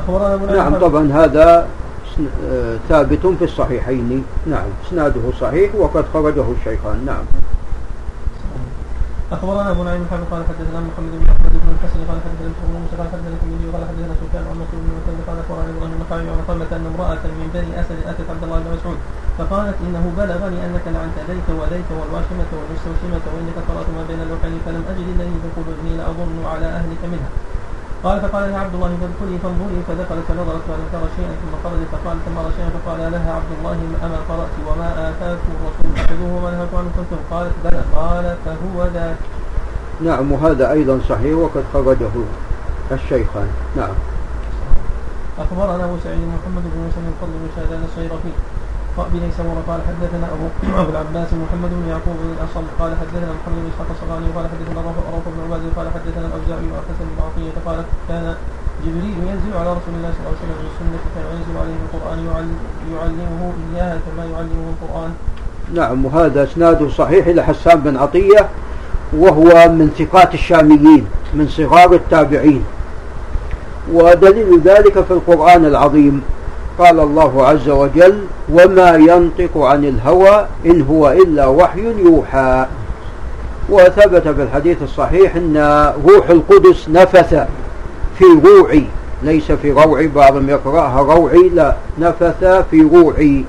أخبرنا 0.00 0.56
نعم 0.58 0.72
طبعا 0.86 1.02
هذا 1.20 1.46
ثابت 2.88 3.26
في 3.38 3.44
الصحيحين. 3.44 4.24
نعم 4.46 4.68
إسناده 4.86 5.24
صحيح 5.40 5.74
وقد 5.74 6.04
خرجه 6.14 6.44
الشيخان. 6.58 6.98
نعم. 7.06 7.24
أخبرنا 9.26 9.70
أبو 9.70 9.82
نعيم 9.82 10.02
الحافظ 10.06 10.26
قال 10.30 10.42
حدثنا 10.50 10.80
محمد 10.88 11.12
بن 11.20 11.26
أحمد 11.34 11.52
بن 11.62 11.68
الحسن 11.74 12.00
قال 12.08 12.18
حدثنا 12.24 12.50
ابن 12.54 12.78
موسى 12.82 12.94
قال 13.00 13.08
حدثنا 13.12 13.34
الترمذي 13.36 13.68
قال 13.74 13.82
حدثنا 13.90 14.14
سفيان 14.20 14.44
عن 14.50 14.56
مسعود 14.62 14.82
بن 14.86 14.92
مسعود 14.98 15.18
قال 15.28 15.36
أخبرنا 15.42 15.70
إبراهيم 15.72 15.92
النخعي 15.96 16.26
عن 16.34 16.40
قمة 16.48 16.70
أن 16.78 16.84
امرأة 16.92 17.24
من 17.40 17.48
بني 17.54 17.72
أسد 17.80 17.98
أتت 18.10 18.28
عبد 18.32 18.42
الله 18.46 18.58
بن 18.64 18.70
مسعود 18.76 18.98
فقالت 19.38 19.76
إنه 19.86 20.04
بلغني 20.20 20.58
أنك 20.66 20.84
لعنت 20.94 21.16
ذيك 21.30 21.48
وذيك 21.58 21.88
والواشمة 21.98 22.50
والمستوشمة 22.56 23.24
وإنك 23.32 23.56
قرأت 23.68 23.88
ما 23.96 24.02
بين 24.08 24.20
اللوحين 24.24 24.54
فلم 24.66 24.82
أجد 24.92 25.06
الذي 25.14 25.36
تقول 25.44 25.66
اني 25.78 25.92
لأظن 26.00 26.36
على 26.52 26.66
أهلك 26.78 27.02
منها. 27.12 27.30
قال 28.04 28.20
فقال 28.20 28.50
لها 28.50 28.58
عبد 28.58 28.74
الله 28.74 28.92
فادخلي 29.00 29.38
فانظري 29.42 29.78
فدخلت 29.88 30.24
فنظرت 30.28 30.62
فلم 30.68 30.86
ترى 30.92 31.08
شيئا 31.16 31.32
ثم 31.42 31.52
خرجت 31.64 31.88
فقالت 31.92 32.20
ثم 32.26 32.38
رأى 32.38 32.52
شيئا 32.56 32.70
فقال 32.76 33.12
لها 33.12 33.30
عبد 33.34 33.50
الله 33.58 33.78
اما 34.04 34.18
قرأت 34.28 34.54
وما 34.68 34.88
اتاكم 35.08 35.52
الرسول 35.58 35.90
فخذوه 35.96 36.32
وما 36.36 36.50
نهاكم 36.50 36.76
عنه 36.76 36.90
كنتم 36.96 37.20
قالت 37.30 37.52
بلى. 37.64 37.82
قال 37.94 38.36
فهو 38.44 38.86
ذاك. 38.94 39.16
نعم 40.00 40.32
وهذا 40.32 40.72
أيضا 40.72 41.00
صحيح 41.08 41.34
وقد 41.36 41.64
خرجه 41.72 42.14
الشيخان. 42.92 43.48
نعم. 43.76 43.96
أخبرنا 45.38 45.84
أبو 45.84 45.96
سعيد 46.04 46.20
محمد 46.20 46.62
بن 46.72 46.80
مسلم 46.88 47.06
الفضل 47.12 47.32
بن 47.32 47.48
شهدان 47.56 47.84
الصيرفي. 47.84 48.32
بن 48.96 49.30
سمره 49.38 49.62
قال 49.68 49.80
حدثنا 49.88 50.26
أبو 50.34 50.46
ابو 50.80 50.90
العباس 50.90 51.28
محمد 51.44 51.70
بن 51.78 51.84
يعقوب 51.92 52.16
بن 52.22 52.30
الأصم 52.36 52.64
قال 52.80 52.90
حدثنا 53.00 53.28
محمد 53.38 53.58
بن 53.62 53.68
إسحاق 53.72 53.88
الصغاني 53.96 54.28
قال 54.36 54.44
حدثنا 54.52 54.80
روح 55.14 55.24
بن 55.34 55.38
عباد 55.44 55.62
قال 55.76 55.86
حدثنا 55.96 56.26
الأوزاعي 56.30 56.66
وحسن 56.72 57.06
بن 57.12 57.18
عطية 57.26 57.54
قال 57.66 57.78
كان 58.08 58.34
جبريل 58.84 59.16
ينزل 59.30 59.52
على 59.60 59.70
رسول 59.78 59.92
الله 59.98 60.10
صلى 60.14 60.22
الله 60.22 60.32
عليه 60.32 60.42
وسلم 60.44 60.58
بالسنة 60.64 60.98
فينزل 61.14 61.54
عليه 61.62 61.78
القرآن 61.86 62.18
يعلمه 62.92 63.52
اياها 63.74 63.98
كما 64.06 64.24
يعلمه 64.32 64.66
القرآن. 64.74 65.12
نعم 65.74 66.04
وهذا 66.04 66.42
اسناده 66.44 66.88
صحيح 66.88 67.26
إلى 67.26 67.42
حسان 67.42 67.80
بن 67.80 67.96
عطية 67.96 68.48
وهو 69.12 69.68
من 69.68 69.90
ثقات 69.98 70.34
الشاميين 70.34 71.06
من 71.34 71.48
صغار 71.48 71.92
التابعين 71.94 72.64
ودليل 73.92 74.60
ذلك 74.64 75.00
في 75.04 75.10
القرآن 75.10 75.64
العظيم 75.64 76.22
قال 76.78 77.00
الله 77.00 77.46
عز 77.46 77.68
وجل 77.68 78.18
وما 78.52 78.96
ينطق 78.96 79.58
عن 79.58 79.84
الهوى 79.84 80.46
إن 80.66 80.82
هو 80.82 81.10
إلا 81.10 81.46
وحي 81.46 81.94
يوحى. 81.98 82.66
وثبت 83.68 84.28
في 84.28 84.42
الحديث 84.42 84.82
الصحيح 84.82 85.36
أن 85.36 85.56
روح 86.08 86.30
القدس 86.30 86.88
نفث 86.88 87.34
في 88.18 88.24
روعي 88.44 88.84
ليس 89.22 89.52
في 89.52 89.72
روعي 89.72 90.08
بعضهم 90.08 90.48
يقرأها 90.50 91.00
روعي 91.00 91.48
لا 91.48 91.74
نفث 91.98 92.44
في 92.70 92.88
روعي. 92.94 93.44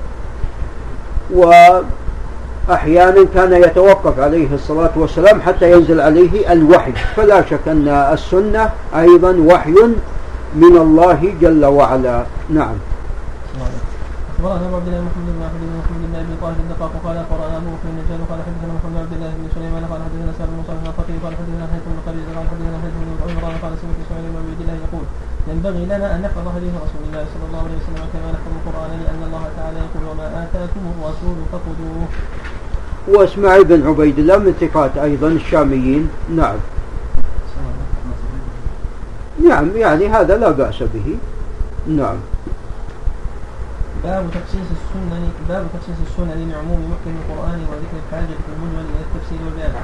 وأحيانا 2.68 3.26
كان 3.34 3.52
يتوقف 3.52 4.20
عليه 4.20 4.48
الصلاة 4.54 4.90
والسلام 4.96 5.40
حتى 5.40 5.72
ينزل 5.72 6.00
عليه 6.00 6.52
الوحي. 6.52 6.92
فلا 7.16 7.42
شك 7.50 7.68
أن 7.68 7.88
السنة 7.88 8.70
أيضا 8.96 9.36
وحي 9.38 9.74
من 10.56 10.76
الله 10.76 11.32
جل 11.40 11.64
وعلا. 11.64 12.24
نعم. 12.50 12.74
أخبرنا 14.38 14.66
أبو 14.70 14.76
عبد 14.80 14.88
الله 14.88 15.02
محمد 15.10 15.28
بن 15.36 15.42
احمد 15.48 15.62
بن 15.66 15.74
محمد 15.82 16.02
بن 16.10 16.14
أبي 16.22 16.34
طاهر 16.42 16.58
الدقاق 16.64 16.92
قال 17.04 17.16
اخبرنا 17.22 17.56
أبو 17.60 17.70
بكر 17.74 17.88
النجار 17.92 18.20
قال 18.30 18.40
حدثنا 18.46 18.72
محمد 18.78 18.92
بن 18.94 19.02
عبد 19.04 19.14
الله 19.18 19.30
بن 19.38 19.46
سليمان 19.54 19.82
قال 19.90 20.00
حدثنا 20.06 20.30
سعد 20.38 20.48
بن 20.54 20.60
صالح 20.68 20.82
الخطيب 20.90 21.18
قال 21.24 21.32
حدثنا 21.40 21.64
حيث 21.72 21.84
بن 21.90 21.98
قريز 22.06 22.24
قال 22.36 22.46
حدثنا 22.50 22.76
حيث 22.82 22.94
بن 23.02 23.08
عمران 23.24 23.54
قال 23.62 23.72
سمعت 23.80 23.98
إسماعيل 24.04 24.26
بن 24.34 24.38
عبد 24.52 24.60
الله 24.62 24.76
يقول 24.84 25.04
ينبغي 25.50 25.82
لنا 25.92 26.06
أن 26.14 26.18
نحفظ 26.24 26.44
حديث 26.56 26.72
رسول 26.86 27.02
الله 27.06 27.22
صلى 27.32 27.44
الله 27.48 27.62
عليه 27.66 27.78
وسلم 27.80 28.04
كما 28.14 28.28
نحفظ 28.34 28.52
القرآن 28.58 28.90
لأن 29.02 29.20
الله 29.28 29.44
تعالى 29.58 29.78
يقول 29.86 30.02
وما 30.10 30.26
آتاكم 30.42 30.82
الرسول 30.92 31.36
فخذوه. 31.50 32.00
وإسماعيل 33.14 33.64
بن 33.70 33.80
عبيد 33.90 34.16
الله 34.22 34.36
من 34.38 34.52
ثقات 34.62 34.94
أيضا 35.08 35.28
الشاميين 35.28 36.02
نعم. 36.40 36.58
نعم 39.48 39.66
يعني 39.84 40.04
هذا 40.16 40.34
لا 40.42 40.50
بأس 40.50 40.78
به. 40.94 41.08
نعم. 42.00 42.18
باب 44.04 44.24
تخصيص 44.30 44.68
السنن 44.78 45.24
باب 45.48 45.64
تخصيص 45.74 45.98
السنن 46.06 46.50
لعموم 46.50 46.80
محكم 46.90 47.14
القرآن 47.20 47.60
وذكر 47.70 47.96
الحاجة 48.02 48.34
في 48.44 48.48
المجمل 48.54 48.84
إلى 48.92 49.02
التفسير 49.06 49.40
والبيان. 49.44 49.74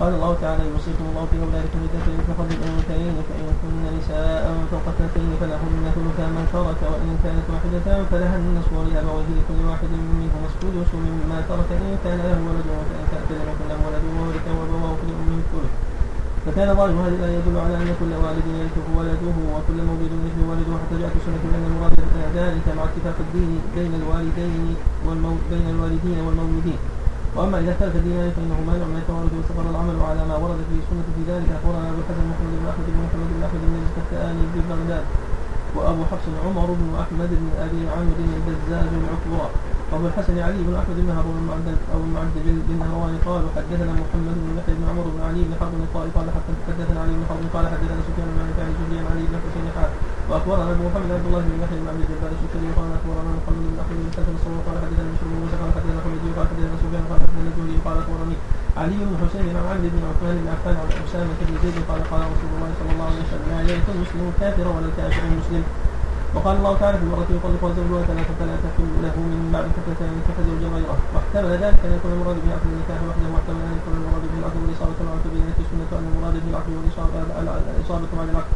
قال 0.00 0.14
الله 0.14 0.32
تعالى 0.42 0.62
يوصيكم 0.72 1.04
الله 1.10 1.24
في 1.30 1.36
أولادكم 1.44 1.78
للذكر 1.82 2.32
حظ 2.38 2.50
الأنثيين 2.58 3.16
فإن 3.28 3.46
كن 3.60 3.74
نساء 3.98 4.42
فوق 4.70 4.86
اثنتين 4.92 5.30
فلهن 5.40 5.84
ثلثا 5.96 6.26
ما 6.36 6.44
ترك 6.54 6.80
وإن 6.92 7.10
كانت 7.24 7.46
واحدة 7.52 7.86
فلها 8.10 8.36
النصف 8.42 8.72
ولأبويه 8.78 9.30
لكل 9.38 9.60
واحد 9.70 9.90
منهما 10.20 10.46
السدس 10.50 10.90
مما 11.06 11.38
ترك 11.50 11.68
إن 11.86 11.94
كان 12.04 12.18
له 12.26 12.38
ولد 12.48 12.66
وإن 12.76 13.04
كانت 13.12 13.28
له 13.70 13.78
ولد 13.86 14.04
وورث 14.16 14.46
وأبواه 14.56 14.94
فلأمه 15.00 15.38
الثلث. 15.44 15.72
فكان 16.46 16.68
ظاهر 16.78 16.94
هذه 17.04 17.14
الآية 17.18 17.36
يدل 17.38 17.56
على 17.64 17.74
أن 17.82 17.88
كل 18.00 18.12
والد 18.24 18.46
يرثه 18.58 18.86
ولده 18.98 19.36
وكل 19.54 19.78
مولود 19.88 20.12
يرثه 20.18 20.42
ولده 20.50 20.72
حتى 20.82 20.94
جاءت 21.00 21.14
السنة 21.20 21.42
بأن 21.44 21.64
المراد 21.70 21.92
ذلك 22.40 22.66
مع 22.76 22.82
اتفاق 22.90 23.16
الدين 23.26 23.52
بين 23.76 23.92
الوالدين 24.00 24.76
والمو... 25.06 25.32
بين 25.50 25.66
الوالدين 25.74 26.18
والمولودين. 26.26 26.80
وأما 27.36 27.56
إذا 27.60 27.70
اختلف 27.72 27.94
الدينان 27.96 28.30
فإنه 28.36 28.58
مانع 28.70 28.86
من 28.92 28.98
التوارث 29.02 29.32
واستقر 29.36 29.66
العمل 29.72 29.96
على 30.08 30.22
ما 30.30 30.36
ورد 30.42 30.60
في 30.68 30.74
السنة 30.82 31.06
في 31.16 31.22
ذلك. 31.30 31.48
اخبرنا 31.56 31.86
أبو 31.90 32.00
الحسن 32.02 32.24
محمد 32.32 32.52
بن 32.60 32.66
أحمد 32.72 32.86
بن 32.94 33.00
محمد 33.06 33.28
بن 33.34 33.42
أحمد 33.46 33.62
بن 33.70 33.74
الكتاني 33.86 34.42
ببغداد 34.52 35.04
وأبو 35.76 36.02
حفص 36.10 36.26
عمر 36.44 36.68
بن 36.80 36.88
أحمد 37.02 37.30
بن 37.40 37.48
أبي 37.64 37.80
عمرو 37.94 38.24
البزاز 38.38 38.90
العكبرى 39.00 39.48
وابو 39.92 40.06
الحسن 40.08 40.36
علي 40.46 40.60
بن 40.68 40.74
أحمد 40.80 40.96
بن 41.04 41.10
هارون 41.16 41.36
المعدل 41.42 41.76
أو 41.92 42.00
المعدل 42.06 42.46
بن 42.68 42.74
نهروان 42.82 43.14
قال 43.28 43.44
حدثنا 43.56 43.92
محمد 44.02 44.36
بن 44.44 44.50
يحيى 44.58 44.74
بن 44.78 44.84
عمرو 44.90 45.10
بن 45.14 45.20
علي 45.28 45.40
بن 45.48 45.52
حرب 45.60 45.74
الطائي 45.86 46.10
قال 46.16 46.26
حدثنا 46.68 46.98
علي 47.04 47.14
بن 47.18 47.24
حرب 47.30 47.44
قال 47.54 47.64
حدثنا 47.72 48.00
سفيان 48.06 48.28
بن 48.32 48.38
عن 48.42 48.50
عن 49.00 49.06
علي 49.12 49.24
بن 49.30 49.36
حسين 49.44 49.66
حال 49.76 49.90
وأخبرنا 50.28 50.64
أبو 50.74 50.82
محمد 50.88 51.10
عبد 51.16 51.26
الله 51.28 51.42
بن 51.48 51.54
يحيى 51.62 51.78
بن 51.82 51.88
عبد 51.92 52.02
الجبار 52.04 52.30
السكري 52.36 52.68
قال 52.78 52.88
أخبرنا 52.98 53.30
محمد 53.38 53.64
بن 53.72 53.78
أحمد 53.82 53.96
بن 54.02 54.10
حسن 54.16 54.32
الصور 54.38 54.58
قال 54.66 54.76
حدثنا 54.82 55.08
بشر 55.12 55.26
بن 55.30 55.36
موسى 55.42 55.56
قال 55.60 55.70
حدثنا 55.76 55.98
حميد 56.04 56.22
قال 56.36 56.46
حدثنا 56.50 56.76
سفيان 56.82 57.04
قال 57.10 57.18
حدثنا 57.22 57.48
الزهري 57.52 57.76
قال 57.86 57.96
أخبرني 58.02 58.36
علي 58.80 58.98
بن 59.08 59.14
حسين 59.22 59.44
عن 59.60 59.66
عبد 59.72 59.84
بن 59.94 60.02
عثمان 60.10 60.36
بن 60.42 60.48
عفان 60.54 60.76
عن 60.80 60.88
أسامة 61.06 61.38
بن 61.48 61.54
زيد 61.62 61.76
قال 61.90 62.00
قال 62.10 62.22
رسول 62.32 62.50
الله 62.54 62.70
صلى 62.78 62.90
الله 62.94 63.08
عليه 63.12 63.22
وسلم 63.26 63.46
لا 63.52 63.60
يرث 63.70 63.86
المسلم 63.96 64.22
الكافر 64.32 64.66
ولا 64.74 64.86
الكافر 64.90 65.22
المسلم 65.32 65.64
وقال 66.34 66.56
الله 66.56 66.76
تعالى 66.80 66.98
في 66.98 67.04
المرة 67.04 67.26
يطلق 67.36 67.62
زوجها 67.76 68.02
ثلاثة 68.10 68.32
فلا 68.40 68.56
تحل 68.64 68.90
له 69.04 69.16
من 69.32 69.50
بعد 69.52 69.64
حتى 69.64 70.04
ينكح 70.12 70.36
زوجا 70.48 70.68
غيره 70.74 70.96
واحتمل 71.14 71.50
ذلك 71.64 71.80
أن 71.84 71.92
يكون 71.96 72.12
المراد 72.12 72.36
به 72.44 72.50
عقد 72.56 72.68
النكاح 72.72 72.98
وحده 73.08 73.26
واحتمل 73.34 73.62
أن 73.70 73.76
يكون 73.80 73.94
المراد 74.00 74.22
به 74.30 74.38
العقد 74.40 74.56
والإصابة 74.62 75.00
مع 75.08 75.14
تبين 75.24 75.46
في 75.56 75.62
السنة 75.66 75.90
أن 75.98 76.06
المراد 76.14 76.34
به 76.34 76.50
العقد 76.50 76.72
والإصابة 76.76 78.06
مع 78.16 78.22
العقد. 78.22 78.52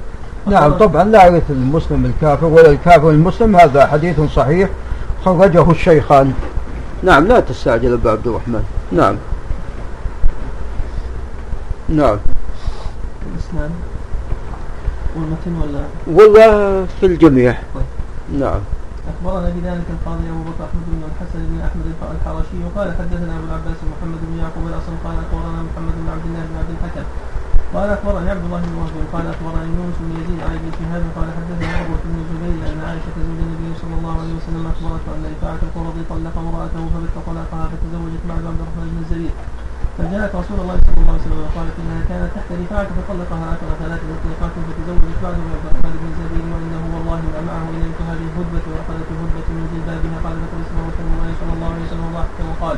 نعم 0.47 0.73
طبعا 0.79 1.05
لا 1.05 1.27
يرث 1.27 1.51
المسلم 1.51 2.07
الكافر 2.07 2.47
ولا 2.47 2.71
الكافر 2.71 3.11
المسلم 3.11 3.57
هذا 3.57 3.87
حديث 3.87 4.21
صحيح. 4.21 4.69
خرجه 5.25 5.71
الشيخان. 5.71 6.33
نعم 7.03 7.27
لا 7.27 7.41
تستعجل 7.41 7.93
أبا 7.93 8.11
عبد 8.11 8.27
الرحمن. 8.27 8.65
نعم. 8.93 9.17
نعم. 11.89 12.19
الإسلام 13.35 13.71
والمتن 15.17 15.55
ولا؟ 15.63 15.85
والله 16.17 16.87
في 17.01 17.07
الجميع. 17.07 17.53
طيب. 17.75 17.91
نعم. 18.43 18.61
أخبرنا 19.13 19.49
بذلك 19.57 19.87
القاضي 19.97 20.27
أبو 20.33 20.43
بكر 20.49 20.63
أحمد 20.69 20.85
بن 20.93 21.03
الحسن 21.11 21.41
بن 21.51 21.59
أحمد 21.67 21.87
الحرشي 22.17 22.59
وقال 22.67 22.89
حدثنا 22.99 23.33
أبو 23.39 23.47
العباس 23.51 23.79
محمد 23.93 24.21
بن 24.29 24.35
يعقوب 24.43 24.65
الأصم 24.71 24.95
قال 25.05 25.17
أخبرنا 25.25 25.61
محمد 25.69 25.95
بن 26.01 26.07
عبد 26.15 26.27
الله 26.29 26.43
بن 26.51 26.57
عبد 26.61 26.73
الحكم. 26.77 27.07
قال 27.75 27.89
أخبرني 27.97 28.31
عبد 28.35 28.45
الله 28.49 28.61
بن 28.67 28.75
وهب 28.81 28.97
قال 29.15 29.25
أخبرني 29.35 29.71
يونس 29.79 29.97
بن 30.05 30.11
يزيد 30.19 30.41
عن 30.47 30.53
ابن 30.61 30.69
شهاب 30.79 31.03
قال 31.17 31.29
حدثنا 31.37 31.69
عروة 31.79 32.03
بن 32.11 32.17
الزبير 32.23 32.61
أن 32.71 32.79
عائشة 32.89 33.17
زوج 33.27 33.41
النبي 33.47 33.71
صلى 33.83 33.95
الله 33.99 34.15
عليه 34.23 34.35
وسلم 34.39 34.65
أخبرته 34.75 35.11
أن 35.17 35.23
رفاعة 35.35 35.61
القرظي 35.69 36.03
طلق 36.13 36.35
امرأته 36.45 36.83
فبت 36.93 37.15
طلقها 37.29 37.65
فتزوجت 37.71 38.23
بعد 38.31 38.43
عبد 38.51 38.61
الرحمن 38.63 38.87
بن 38.93 38.99
الزبير 39.05 39.35
فجاءت 39.99 40.33
رسول 40.41 40.59
الله 40.63 40.77
صلى 40.85 40.97
الله 41.01 41.13
عليه 41.15 41.25
وسلم 41.27 41.41
وقالت 41.47 41.75
إنها 41.83 42.03
كانت 42.11 42.31
تحت 42.37 42.49
رفاعه 42.63 42.89
فطلقها 42.97 43.47
اخر 43.55 43.69
ثلاث 43.83 44.01
تطليقات 44.13 44.53
فتزوجت 44.67 45.19
بعد 45.25 45.37
عبد 45.45 45.67
الرحمن 45.69 45.95
بن 46.01 46.47
وإنه 46.55 46.83
والله 46.95 47.21
ما 47.33 47.41
معه 47.49 47.65
إلا 47.73 47.87
مثل 47.91 48.03
هذه 48.11 48.25
الهدبه 48.31 48.67
واخذت 48.73 49.09
هدبه 49.21 49.47
من 49.57 49.65
جلبابها 49.73 50.17
قال 50.25 50.37
فقد 50.43 50.61
اسمه 50.65 50.83
رسول 50.91 51.07
الله 51.13 51.29
صلى 51.41 51.53
الله 51.57 51.71
عليه 51.75 51.85
وسلم 51.87 52.07
وضحك 52.11 52.39
وقال 52.49 52.77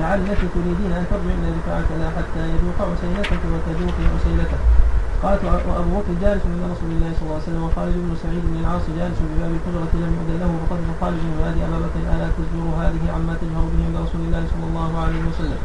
لعلك 0.00 0.40
تريدين 0.54 0.92
أن 0.98 1.04
ترجع 1.10 1.32
إلى 1.38 1.48
رفاعه 1.58 1.88
لا 2.00 2.08
حتى 2.16 2.42
يذوق 2.52 2.78
عسيلتك 2.92 3.42
وتذوقي 3.52 4.04
عسيلته 4.14 4.58
قالت 5.22 5.42
وابو 5.44 5.90
بكر 5.98 6.12
جالس 6.24 6.42
عند 6.52 6.62
رسول 6.74 6.90
الله 6.94 7.10
صلى 7.16 7.24
الله 7.26 7.38
عليه 7.38 7.48
وسلم 7.48 7.62
وخالد 7.66 7.96
بن 8.04 8.12
سعيد 8.22 8.42
بن 8.50 8.56
العاص 8.62 8.84
جالس 8.98 9.18
بباب 9.28 9.52
الحجره 9.58 9.92
لم 10.04 10.12
يؤذن 10.16 10.36
له 10.42 10.50
فقد 10.62 10.80
خالد 11.00 11.20
بن 11.28 11.62
أبا 11.66 11.78
بكر 11.84 12.00
ألا 12.14 12.28
تزور 12.36 12.68
هذه 12.82 13.04
عما 13.16 13.34
تجهر 13.42 13.64
به 13.72 13.80
عند 13.86 13.96
رسول 14.04 14.20
الله 14.26 14.42
صلى 14.52 14.66
الله 14.70 14.90
عليه 15.04 15.22
وسلم. 15.28 15.60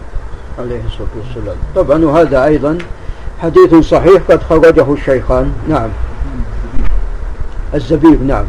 عليه 0.59 0.81
الصلاة 0.85 1.13
والسلام، 1.17 1.57
طبعا 1.75 2.05
وهذا 2.05 2.45
أيضا 2.45 2.77
حديث 3.41 3.75
صحيح 3.75 4.21
قد 4.29 4.43
خرجه 4.43 4.93
الشيخان، 4.93 5.53
نعم. 5.69 5.89
الزبيب 7.73 8.23
نعم. 8.23 8.45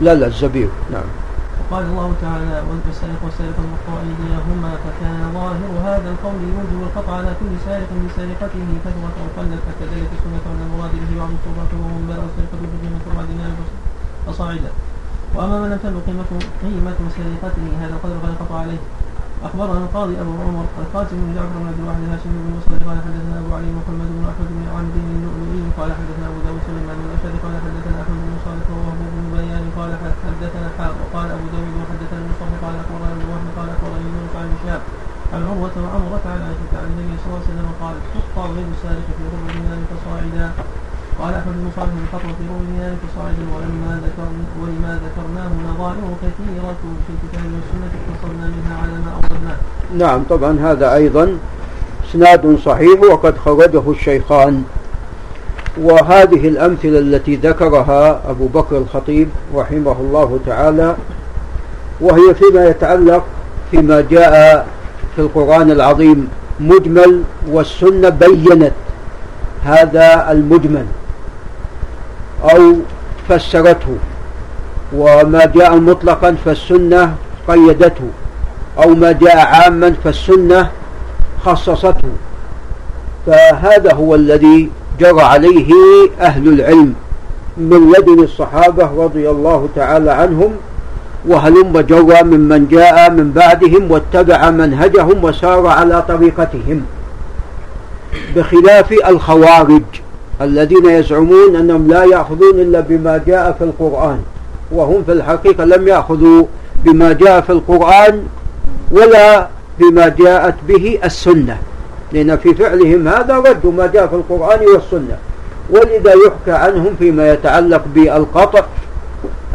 لا 0.00 0.14
لا 0.14 0.26
الزبيب 0.26 0.68
نعم. 0.92 1.08
قال 1.70 1.84
الله 1.84 2.08
تعالى 2.22 2.62
والسارق 2.68 3.20
والسارقة 3.24 3.60
المقطوع 3.66 3.98
أيديهما 4.08 4.70
فكان 4.84 5.20
ظاهر 5.34 5.70
هذا 5.88 6.08
القول 6.14 6.40
يوجب 6.54 6.78
القطع 6.86 7.12
على 7.20 7.32
كل 7.40 7.52
سارق 7.66 7.90
بسارقته 8.04 8.66
كثرت 8.84 9.14
أو 9.20 9.26
قلت 9.36 9.62
فكذلك 9.66 10.10
السنة 10.16 10.44
أن 10.52 10.60
المراد 10.66 10.92
به 11.00 11.10
بعض 11.20 11.30
الصورات 11.38 11.70
وهو 11.74 11.88
من 11.98 12.06
بلغ 12.10 12.24
السرقة 12.30 12.56
بقيمة 12.62 13.02
ربع 13.10 13.22
دينار 13.30 13.54
فصاعدا 14.26 14.70
وأما 15.34 15.56
من 15.60 15.68
لم 15.70 15.78
تبلغ 15.82 16.00
قيمة 16.08 16.30
قيمة 16.62 16.98
سرقته 17.16 17.64
هذا 17.82 17.94
القدر 17.96 18.16
فلا 18.22 18.34
قطع 18.40 18.56
عليه 18.64 18.80
أخبرنا 19.46 19.78
القاضي 19.86 20.14
أبو 20.22 20.32
عمر 20.46 20.64
القاسم 20.82 21.16
بن 21.22 21.30
جعفر 21.36 21.56
بن 21.60 21.66
عبد 21.70 21.80
الواحد 21.82 22.00
الهاشمي 22.06 22.38
بن 22.44 22.50
مسعود 22.58 22.80
قال 22.88 22.98
حدثنا 23.06 23.34
أبو 23.42 23.50
علي 23.58 23.70
محمد 23.78 24.08
بن 24.16 24.22
أحمد 24.32 24.48
بن 24.56 24.64
عبد 24.76 24.96
اللؤلؤي 25.02 25.62
قال 25.78 25.90
حدثنا 25.98 26.26
أبو 26.30 26.38
داود 26.46 26.60
سليمان 26.68 26.96
بن 27.00 27.06
الأشعري 27.08 27.38
قال 27.44 27.54
حدثنا 27.64 27.96
أحمد 28.04 28.20
بن 28.26 28.34
صالح 28.46 28.66
ووهب 28.72 29.00
بن 29.14 29.24
بيان 29.36 29.64
قال 29.78 29.90
حدثنا 30.24 30.68
حاء 30.78 30.92
وقال 31.00 31.28
أبو 31.36 31.46
داود 31.54 31.74
وحدثنا 31.80 32.18
المصطفى 32.24 32.56
قال 32.64 32.74
أخبرنا 32.82 33.08
أبو 33.16 33.24
وهب 33.30 33.46
قال 33.58 33.68
أخبرني 33.74 34.06
يونس 34.14 34.34
عن 34.40 34.48
شهاب 34.62 34.82
عن 35.34 35.40
عروة 35.48 35.76
وعمرة 35.84 36.24
عن 36.32 36.40
عائشة 36.46 36.72
عن 36.80 36.88
النبي 36.92 37.14
صلى 37.20 37.28
الله 37.28 37.42
عليه 37.42 37.50
وسلم 37.52 37.68
قال 37.82 37.94
تقطع 38.14 38.44
غير 38.56 38.68
السارق 38.76 39.06
في 39.16 39.22
ربع 39.34 39.48
دينار 39.56 39.80
فصاعدا 39.90 40.46
قال 41.20 41.34
أحمد 41.34 41.54
بن 41.54 41.70
صالح 41.76 41.90
بن 41.90 42.06
خطوة 42.12 42.34
دينار 42.40 42.94
فصاعدا 43.02 43.44
ولما 43.54 44.00
ذكرنا 44.06 44.44
ولما 44.62 45.00
ذكرناه 45.04 45.50
نظائر 45.72 46.14
كثيرة 46.22 46.76
في 47.06 47.12
الكتاب 47.14 47.44
والسنة 47.54 47.90
اقتصرنا 47.98 48.46
منها 48.46 48.76
على 48.82 48.92
ما 48.92 49.12
أوردناه. 49.14 49.56
نعم 49.98 50.22
طبعا 50.30 50.58
هذا 50.60 50.94
أيضا 50.94 51.38
إسناد 52.10 52.58
صحيح 52.64 53.00
وقد 53.12 53.38
خرجه 53.38 53.90
الشيخان. 53.90 54.62
وهذه 55.80 56.48
الأمثلة 56.48 56.98
التي 56.98 57.36
ذكرها 57.36 58.30
أبو 58.30 58.46
بكر 58.46 58.78
الخطيب 58.78 59.28
رحمه 59.54 59.96
الله 60.00 60.38
تعالى 60.46 60.96
وهي 62.00 62.34
فيما 62.34 62.64
يتعلق 62.64 63.24
فيما 63.70 64.00
جاء 64.00 64.66
في 65.16 65.22
القرآن 65.22 65.70
العظيم 65.70 66.28
مجمل 66.60 67.22
والسنة 67.48 68.08
بينت. 68.08 68.72
هذا 69.64 70.32
المجمل. 70.32 70.86
أو 72.44 72.74
فسرته 73.28 73.96
وما 74.96 75.44
جاء 75.44 75.76
مطلقا 75.76 76.36
فالسنة 76.44 77.14
قيدته 77.48 78.08
أو 78.82 78.94
ما 78.94 79.12
جاء 79.12 79.38
عاما 79.38 79.94
فالسنة 80.04 80.70
خصصته. 81.44 82.08
فهذا 83.26 83.94
هو 83.94 84.14
الذي 84.14 84.70
جرى 85.00 85.22
عليه 85.22 85.72
أهل 86.20 86.48
العلم 86.48 86.94
من 87.56 87.92
لدن 87.92 88.22
الصحابة 88.24 89.04
رضي 89.04 89.30
الله 89.30 89.68
تعالى 89.76 90.10
عنهم 90.10 90.52
وهلم 91.28 91.80
جرى 91.80 92.22
ممن 92.22 92.68
جاء 92.68 93.10
من 93.10 93.32
بعدهم 93.32 93.90
واتبع 93.90 94.50
منهجهم 94.50 95.24
وسار 95.24 95.66
على 95.66 96.02
طريقتهم. 96.08 96.82
بخلاف 98.36 98.92
الخوارج 98.92 99.82
الذين 100.40 100.86
يزعمون 100.86 101.56
أنهم 101.56 101.88
لا 101.88 102.04
يأخذون 102.04 102.60
إلا 102.60 102.80
بما 102.80 103.20
جاء 103.26 103.52
في 103.58 103.64
القرآن. 103.64 104.18
وهم 104.72 105.04
في 105.06 105.12
الحقيقة 105.12 105.64
لم 105.64 105.88
يأخذوا 105.88 106.44
بما 106.84 107.12
جاء 107.12 107.40
في 107.40 107.50
القرآن 107.50 108.22
ولا 108.90 109.48
بما 109.78 110.08
جاءت 110.08 110.54
به 110.68 110.98
السنة. 111.04 111.58
لأن 112.12 112.36
في 112.36 112.54
فعلهم 112.54 113.08
هذا 113.08 113.36
ردوا 113.36 113.72
ما 113.72 113.86
جاء 113.86 114.06
في 114.06 114.14
القرآن 114.14 114.60
والسنة. 114.74 115.18
ولذا 115.70 116.12
يحكى 116.26 116.52
عنهم 116.52 116.94
فيما 116.98 117.32
يتعلق 117.32 117.82
بالقطع 117.94 118.64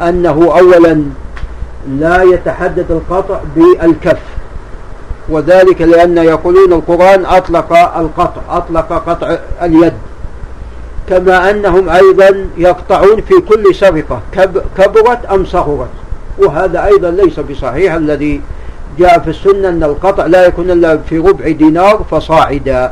أنه 0.02 0.60
أولا 0.60 1.04
لا 2.00 2.24
يتحدد 2.24 2.86
القطع 2.91 3.39
بالكف. 3.56 4.20
وذلك 5.30 5.82
لأن 5.82 6.17
يقولون 6.17 6.74
القرآن 6.74 7.26
أطلق 7.26 7.74
القطع 7.98 8.41
أطلق 8.50 9.10
قطع 9.10 9.38
اليد. 9.62 9.94
كما 11.12 11.50
أنهم 11.50 11.89
أيضا 11.89 12.45
يقطعون 12.58 13.21
في 13.21 13.34
كل 13.50 13.76
سرقة 13.76 14.21
كبرت 14.78 15.26
أم 15.26 15.45
صغرت. 15.45 15.89
وهذا 16.38 16.86
أيضا 16.86 17.12
ليس 17.12 17.39
بصحيح 17.39 17.93
الذي 17.93 18.41
جاء 19.00 19.19
في 19.19 19.30
السنة 19.30 19.69
أن 19.69 19.84
القطع 19.84 20.26
لا 20.26 20.45
يكون 20.45 20.71
إلا 20.71 20.97
في 20.97 21.17
ربع 21.17 21.50
دينار 21.50 22.06
فصاعدا. 22.12 22.91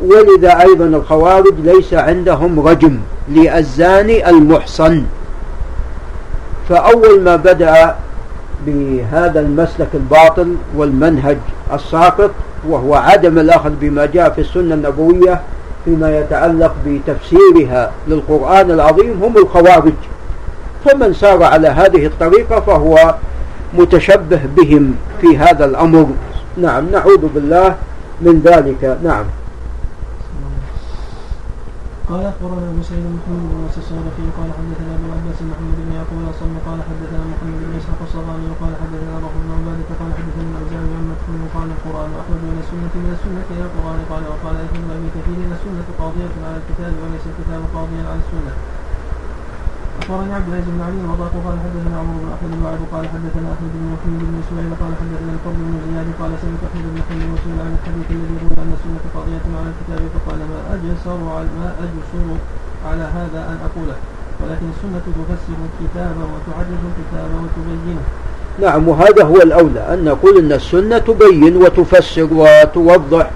ولذا 0.00 0.60
أيضا 0.60 0.84
الخوارج 0.84 1.54
ليس 1.64 1.94
عندهم 1.94 2.60
رجم 2.60 2.98
للزاني 3.28 4.28
المحصن. 4.30 5.04
فأول 6.68 7.20
ما 7.20 7.36
بدأ 7.36 7.96
بهذا 8.66 9.40
المسلك 9.40 9.88
الباطل 9.94 10.54
والمنهج 10.76 11.36
الساقط 11.72 12.30
وهو 12.68 12.94
عدم 12.94 13.38
الأخذ 13.38 13.70
بما 13.80 14.06
جاء 14.06 14.30
في 14.30 14.40
السنة 14.40 14.74
النبوية 14.74 15.40
فيما 15.88 16.18
يتعلق 16.18 16.74
بتفسيرها 16.86 17.90
للقرآن 18.08 18.70
العظيم 18.70 19.22
هم 19.22 19.36
الخوارج. 19.36 19.92
فمن 20.84 21.12
سار 21.12 21.42
على 21.42 21.68
هذه 21.68 22.06
الطريقة 22.06 22.60
فهو 22.60 23.14
متشبه 23.74 24.40
بهم 24.56 24.94
في 25.20 25.38
هذا 25.38 25.64
الأمر. 25.64 26.06
نعم 26.56 26.84
نعوذ 26.92 27.28
بالله 27.34 27.74
من 28.20 28.40
ذلك. 28.44 28.98
نعم. 29.04 29.24
قال 32.08 32.24
أخبرنا 32.32 32.70
ابو 32.72 32.82
سعيد 32.88 33.06
محمد 33.18 33.42
بن 33.50 33.56
ناصر 33.62 33.80
الصالحي 33.84 34.26
قال 34.38 34.48
حدثنا 34.58 34.92
أبو 34.98 35.08
عباس 35.16 35.38
محمد 35.50 35.76
بن 35.84 35.90
يعقوب 35.96 36.18
الأصم 36.24 36.52
قال 36.66 36.78
حدثنا 36.88 37.22
محمد 37.32 37.60
بن 37.68 37.72
إسحاق 37.80 38.00
الصغاني 38.08 38.46
وقال 38.52 38.72
حدثنا 38.82 39.14
روح 39.24 39.32
بن 39.42 39.50
عباده 39.56 39.88
قال 40.00 40.10
حدثنا 40.18 40.48
الاوزاعي 40.52 40.90
عن 40.98 41.04
مكتوم 41.12 41.40
قال 41.56 41.68
القرآن 41.76 42.10
أخرج 42.22 42.40
من 42.50 42.58
السنة 42.64 42.94
من 43.04 43.10
السنة 43.16 43.46
إلى 43.54 43.64
القرآن 43.68 44.00
قال 44.10 44.22
وقال 44.32 44.56
ابن 44.66 44.80
أبي 44.96 45.08
كثير 45.16 45.38
السنة 45.56 45.88
قاضية 46.00 46.34
على 46.46 46.56
الكتاب 46.60 46.92
وليس 47.02 47.24
الكتاب 47.32 47.60
قاضيا 47.76 48.02
على 48.10 48.20
السنة. 48.24 48.52
اخبرني 50.08 50.34
عبد 50.34 50.48
العزيز 50.48 50.68
بن 50.74 50.80
علي 50.88 51.00
وضاق 51.12 51.34
قال 51.46 51.56
حدثنا 51.64 51.96
عمر 52.00 52.14
بن 52.22 52.28
احمد 52.36 52.52
وعد 52.64 52.80
قال 52.92 53.04
حدثنا 53.14 53.48
أحمد 53.54 53.72
بن 53.80 53.84
محمد 53.94 54.20
بن 54.28 54.36
اسماعيل 54.44 54.72
قال 54.82 54.92
حدثنا 55.00 55.30
الفضل 55.36 55.60
بن 55.68 55.76
زياد 55.86 56.08
قال 56.20 56.30
سمعت 56.42 56.62
أحمد 56.68 56.84
بن 56.92 56.98
حنبل 57.06 57.28
وسئل 57.34 57.58
عن 57.66 57.72
الحديث 57.78 58.06
الذي 58.16 58.34
يقول 58.38 58.52
أن 58.64 58.72
السنة 58.78 59.04
قضيه 59.16 59.44
على 59.58 59.68
الكتاب 59.72 60.00
فقال 60.14 60.38
ما 60.50 60.58
أجسر 60.74 61.18
على 61.36 61.50
ما 61.60 61.68
أجسر 61.84 62.26
على 62.88 63.04
هذا 63.16 63.40
أن 63.50 63.58
أقوله؟ 63.68 63.96
ولكن 64.40 64.66
السنة 64.74 65.04
تفسر 65.18 65.58
الكتاب 65.68 66.16
وتعرف 66.32 66.80
الكتاب 66.90 67.28
وتبينه. 67.42 68.04
نعم 68.64 68.82
وهذا 68.88 69.22
هو 69.30 69.38
الأولى 69.48 69.80
أن 69.92 69.98
نقول 70.04 70.34
أن 70.42 70.52
السنة 70.52 70.98
تبين 70.98 71.54
وتفسر 71.62 72.28
وتوضح 72.40 73.26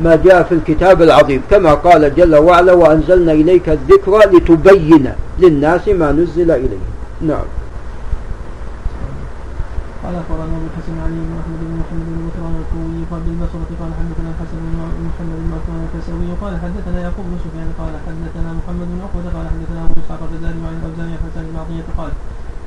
ما 0.00 0.16
جاء 0.16 0.42
في 0.42 0.54
الكتاب 0.54 1.02
العظيم. 1.02 1.42
كما 1.50 1.74
قال 1.74 2.14
جل 2.14 2.36
وعلا 2.36 2.72
وأنزلنا 2.72 3.32
إليك 3.32 3.68
الذكر 3.68 4.18
لتبين 4.32 5.12
للناس 5.38 5.88
ما 5.88 6.12
نزل 6.12 6.50
إليهم. 6.50 6.90
نعم. 7.20 7.48
قال 10.02 10.14
أخبرنا 10.22 10.56
أبو 10.58 10.66
الحسن 10.70 10.96
علي 11.04 11.20
بن 11.28 11.34
أحمد 11.42 11.60
بن 11.68 11.74
محمد 11.80 12.06
بن 12.14 12.20
مكرم 12.28 12.54
الكوي 12.62 13.00
قال 13.10 13.20
بالبصره 13.26 13.70
قال 13.80 13.90
حدثنا 13.98 14.28
الحسن 14.34 14.58
بن 14.64 14.76
محمد 15.08 15.36
بن 15.42 15.48
مكرم 15.56 15.78
الكسوي 15.86 16.30
قال 16.42 16.52
حدثنا 16.64 16.98
يعقوب 17.04 17.24
بن 17.30 17.36
سفيان 17.44 17.70
قال 17.80 17.92
حدثنا 18.06 18.50
محمد 18.58 18.86
بن 18.92 18.98
عقبة 19.04 19.28
قال 19.36 19.46
حدثنا 19.52 19.80
أبو 19.84 19.94
إسحاق 20.02 20.20
الغزالي 20.28 20.58
وعن 20.62 20.74
الأوزاعي 20.80 21.14
حسن 21.24 21.42
بن 21.48 21.56
عطية 21.62 21.86
قال 21.98 22.12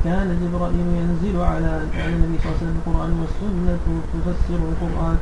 كان 0.05 0.27
جبرائيل 0.41 0.87
ينزل 1.01 1.35
على 1.51 1.71
النبي 2.13 2.35
صلى 2.41 2.47
الله 2.47 2.55
عليه 2.55 2.63
وسلم 2.63 2.77
القرآن 2.81 3.11
والسنة 3.21 3.83
تفسر 4.13 4.59
القرآن 4.71 5.17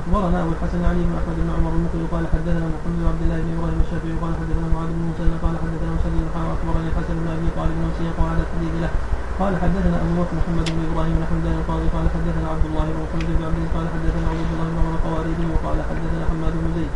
أخبرنا 0.00 0.38
أبو 0.42 0.50
الحسن 0.56 0.80
علي 0.90 1.02
بن 1.08 1.14
احمد 1.20 1.36
بن 1.44 1.50
عمر 1.56 1.72
المقري 1.78 2.06
قال 2.14 2.24
حدثنا 2.32 2.66
محمد 2.74 2.96
بن 3.00 3.06
عبد 3.12 3.22
الله 3.24 3.38
بن 3.44 3.50
إبراهيم 3.56 3.80
الشافعي 3.84 4.14
قال 4.22 4.32
حدثنا 4.40 4.66
معاذ 4.74 4.90
بن 4.96 5.04
مسلم 5.10 5.34
قال 5.44 5.54
حدثنا 5.62 5.90
مسلم 5.98 6.24
أخبرني 6.54 6.88
الحسن 6.92 7.14
بن 7.22 7.28
أبي 7.36 7.48
طالب 7.58 7.76
وسيق 7.86 8.16
على 8.30 8.42
التحديد 8.44 8.74
له. 8.82 8.92
قال 9.40 9.52
حدثنا 9.62 9.96
أبو 10.04 10.12
بكر 10.20 10.34
محمد 10.40 10.66
بن 10.74 10.80
إبراهيم 10.88 11.14
بن 11.18 11.24
حمدان 11.30 11.56
القاضي 11.60 11.88
قال 11.96 12.06
حدثنا 12.14 12.46
عبد 12.52 12.64
الله 12.70 12.86
بن 12.94 13.00
محمد 13.06 13.28
بن 13.36 13.42
عبد 13.48 13.64
قال 13.74 13.86
حدثنا 13.94 14.26
عبد 14.32 14.50
الله 14.52 14.66
بن 14.72 14.78
عمر 14.80 14.92
القواريري 14.98 15.46
وقال 15.52 15.78
حدثنا 15.88 16.22
حماد 16.30 16.54
بن 16.62 16.68
زيد. 16.76 16.92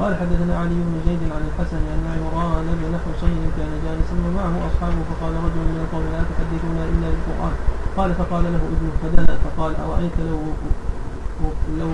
قال 0.00 0.12
حدثنا 0.20 0.54
علي 0.62 0.78
بن 0.88 0.94
زيد 1.06 1.22
عن 1.34 1.42
الحسن 1.48 1.82
أن 1.94 2.04
عمران 2.14 2.66
بن 2.82 2.92
حسين 3.04 3.42
كان 3.56 3.72
جالسا 3.84 4.16
ومعه 4.24 4.54
أصحابه 4.68 5.00
فقال 5.10 5.34
رجل 5.46 5.62
من 5.70 5.78
القوم 5.84 6.06
لا 6.14 6.22
تحدثنا 6.30 6.82
إلا 6.92 7.06
بالقرآن. 7.12 7.54
قال 7.98 8.10
فقال 8.20 8.44
له 8.54 8.62
ابن 8.74 8.86
فدنا 9.02 9.34
فقال 9.44 9.72
أرأيت 9.86 10.16
لو 10.28 10.40
لو 11.80 11.90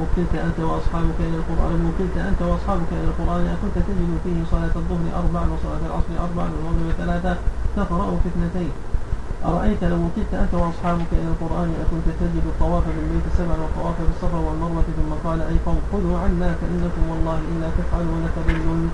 وكلت 0.00 0.34
أنت 0.46 0.58
وأصحابك 0.60 1.18
إلى 1.20 1.36
القرآن 1.40 1.78
لو 1.80 1.88
وكلت 1.88 2.16
أنت 2.30 2.40
وأصحابك 2.48 2.90
إلى 2.92 3.08
القرآن 3.12 3.42
أكنت 3.54 3.76
تجد 3.88 4.10
فيه 4.24 4.38
صلاة 4.52 4.74
الظهر 4.80 5.06
اربعا 5.22 5.44
وصلاة 5.54 5.82
العصر 5.88 6.12
اربعا 6.26 6.48
والمغرب 6.54 6.90
ثلاثة 6.98 7.36
تقرأ 7.76 8.06
في 8.22 8.28
اثنتين 8.32 8.72
أرأيت 9.44 9.82
لو 9.92 9.96
وكلت 10.06 10.32
أنت 10.42 10.54
وأصحابك 10.54 11.10
إلى 11.12 11.28
القرآن 11.34 11.68
أكنت 11.84 12.06
تجد 12.20 12.44
الطواف 12.52 12.84
بالبيت 12.96 13.26
سبعا 13.38 13.56
والطواف 13.62 13.94
بالصفا 14.06 14.38
والمروة 14.46 14.84
ثم 14.98 15.28
قال 15.28 15.40
أي 15.40 15.56
قوم 15.66 15.78
خذوا 15.92 16.18
عنا 16.18 16.54
فإنكم 16.60 17.02
والله 17.10 17.38
إلا 17.50 17.68
تفعلون 17.78 18.22
تضلون 18.36 18.90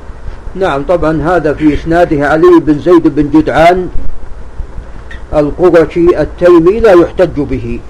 نعم 0.54 0.82
طبعا 0.82 1.22
هذا 1.22 1.54
في 1.54 1.74
إسناده 1.74 2.28
علي 2.28 2.60
بن 2.66 2.78
زيد 2.78 3.08
بن 3.08 3.30
جدعان 3.30 3.88
القرشي 5.34 6.20
التيمي 6.22 6.80
لا 6.80 6.92
يحتج 6.92 7.40
به. 7.40 7.80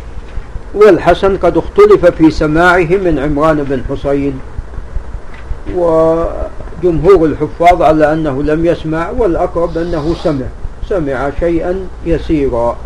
والحسن 0.74 1.36
قد 1.36 1.56
اختلف 1.56 2.06
في 2.06 2.30
سماعه 2.30 2.88
من 3.04 3.18
عمران 3.18 3.56
بن 3.62 3.82
حسين 3.90 4.40
وجمهور 5.74 7.26
الحفاظ 7.26 7.82
على 7.82 8.12
أنه 8.12 8.42
لم 8.42 8.66
يسمع 8.66 9.10
والأقرب 9.10 9.78
أنه 9.78 10.14
سمع 10.24 10.46
سمع 10.88 11.30
شيئا 11.40 11.86
يسيرا. 12.06 12.76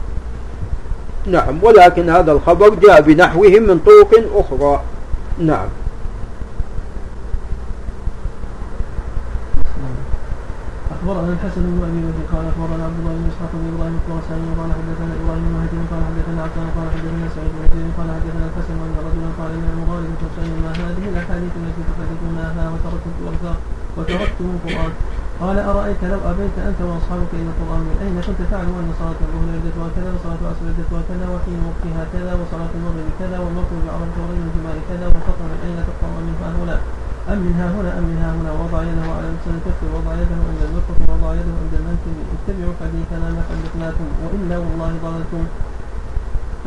نعم 1.27 1.59
ولكن 1.62 2.11
هذا 2.11 2.33
الخبر 2.33 2.75
جاء 2.75 3.01
بنحوه 3.01 3.49
من 3.49 3.79
طرق 3.87 4.25
أخرى. 4.35 4.83
نعم. 5.38 5.68
أخبرنا 11.07 11.33
الحسن 11.38 11.62
بن 11.71 11.79
أبي 11.88 12.01
بكر 12.07 12.25
قال 12.33 12.45
أخبرنا 12.53 12.85
عبد 12.88 12.99
الله 13.01 13.14
بن 13.19 13.27
إسحاق 13.33 13.53
بن 13.61 13.66
إبراهيم 13.73 13.97
الخراساني 14.01 14.49
قال 14.59 14.71
حدثنا 14.79 15.12
إبراهيم 15.21 15.45
بن 15.47 15.53
مهدي 15.57 15.79
قال 15.90 16.03
حدثنا 16.09 16.40
عبدان 16.47 16.69
قال 16.77 16.87
حدثنا 16.95 17.27
سعيد 17.35 17.53
بن 17.57 17.64
زيد 17.75 17.88
قال 17.99 18.09
حدثنا 18.16 18.45
الحسن 18.51 18.77
ان 18.87 18.95
رجلا 19.07 19.29
قال 19.38 19.51
عمران 19.75 20.03
بن 20.09 20.16
حسين 20.23 20.51
ما 20.64 20.71
هذه 20.83 21.05
الأحاديث 21.12 21.53
التي 21.61 21.83
تحدثونها 21.88 22.64
وتركت 22.73 23.16
وتركتم 23.97 24.47
القرآن. 24.55 24.92
قال 25.42 25.57
أرأيت 25.73 26.01
لو 26.12 26.21
أبيت 26.31 26.57
أنت 26.69 26.81
وأصحابك 26.88 27.33
إلى 27.40 27.49
القرآن 27.53 27.83
من 27.88 27.97
أين 28.05 28.16
كنت 28.27 28.40
تعلم 28.53 28.75
أن 28.83 28.90
صلاة 29.01 29.21
الظهر 29.27 29.49
عدتها 29.57 29.88
كذا 29.97 30.09
وصلاة 30.16 30.40
العصر 30.42 30.64
عدتها 30.71 31.01
كذا 31.11 31.27
وحين 31.35 31.59
وقتها 31.69 32.03
كذا 32.14 32.33
وصلاة 32.40 32.73
المغرب 32.79 33.09
كذا 33.21 33.37
والمغرب 33.42 33.81
بعرفة 33.87 34.29
الجمال 34.47 34.79
كذا 34.90 35.07
والخطر 35.12 35.47
من 35.53 35.59
أين 35.66 35.79
تقطع 35.88 36.09
من 36.27 36.35
هؤلاء؟ 36.42 36.81
أم 37.33 37.39
من 37.47 37.55
ها 37.59 37.67
هنا 37.77 37.91
أم 37.99 38.05
من 38.11 38.19
ها 38.23 38.31
هنا. 38.37 38.51
وضع 38.62 38.81
يده 38.91 39.07
على 39.17 39.29
لسان 39.35 39.55
الكف 39.59 39.81
وضع 39.97 40.12
يده 40.23 40.39
عند 40.49 40.61
المرفق 40.69 40.99
وضع 41.12 41.31
يده 41.39 41.55
عند 41.62 41.75
المنكب. 41.81 42.17
اتبعوا 42.35 42.75
حديثنا 42.81 43.27
ما 43.37 43.43
حدثناكم 43.51 44.07
وإلا 44.23 44.57
والله 44.62 44.91
ضللتم 45.05 45.45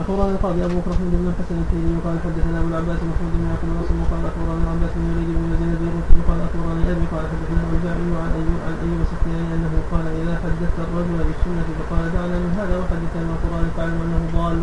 أخبرنا 0.01 0.31
القاضي 0.35 0.61
أبو 0.65 0.77
بكر 0.79 0.91
بن 1.11 1.27
الحسن 1.31 1.55
الكيلي 1.63 1.95
قال 2.05 2.15
حدثنا 2.25 2.57
أبو 2.59 2.69
العباس 2.71 2.99
محمود 3.09 3.31
بن 3.35 3.43
يعقوب 3.49 3.69
النصر 3.73 3.95
قال 4.11 4.23
أخبرنا 4.31 4.61
العباس 4.65 4.91
بن 4.97 5.05
يريد 5.11 5.29
بن 5.39 5.47
يزيد 5.53 5.81
بن 6.09 6.19
قال 6.27 6.39
اخبرني 6.47 6.83
أبي 6.93 7.05
قال 7.13 7.23
حدثنا 7.31 7.59
الاوزاعي 7.65 8.07
عن 8.23 8.29
أيوب 8.37 8.57
عن 8.67 8.75
أيوب 8.83 8.99
السختياني 9.05 9.49
أنه 9.55 9.73
قال 9.91 10.05
إذا 10.21 10.33
حدثت 10.43 10.77
الرجل 10.85 11.17
بالسنة 11.27 11.67
فقال 11.79 12.03
دعنا 12.15 12.37
من 12.43 12.51
هذا 12.59 12.75
وحدثنا 12.81 13.21
من 13.27 13.33
القرآن 13.37 13.65
فاعلم 13.75 13.99
أنه 14.05 14.21
ضال 14.35 14.55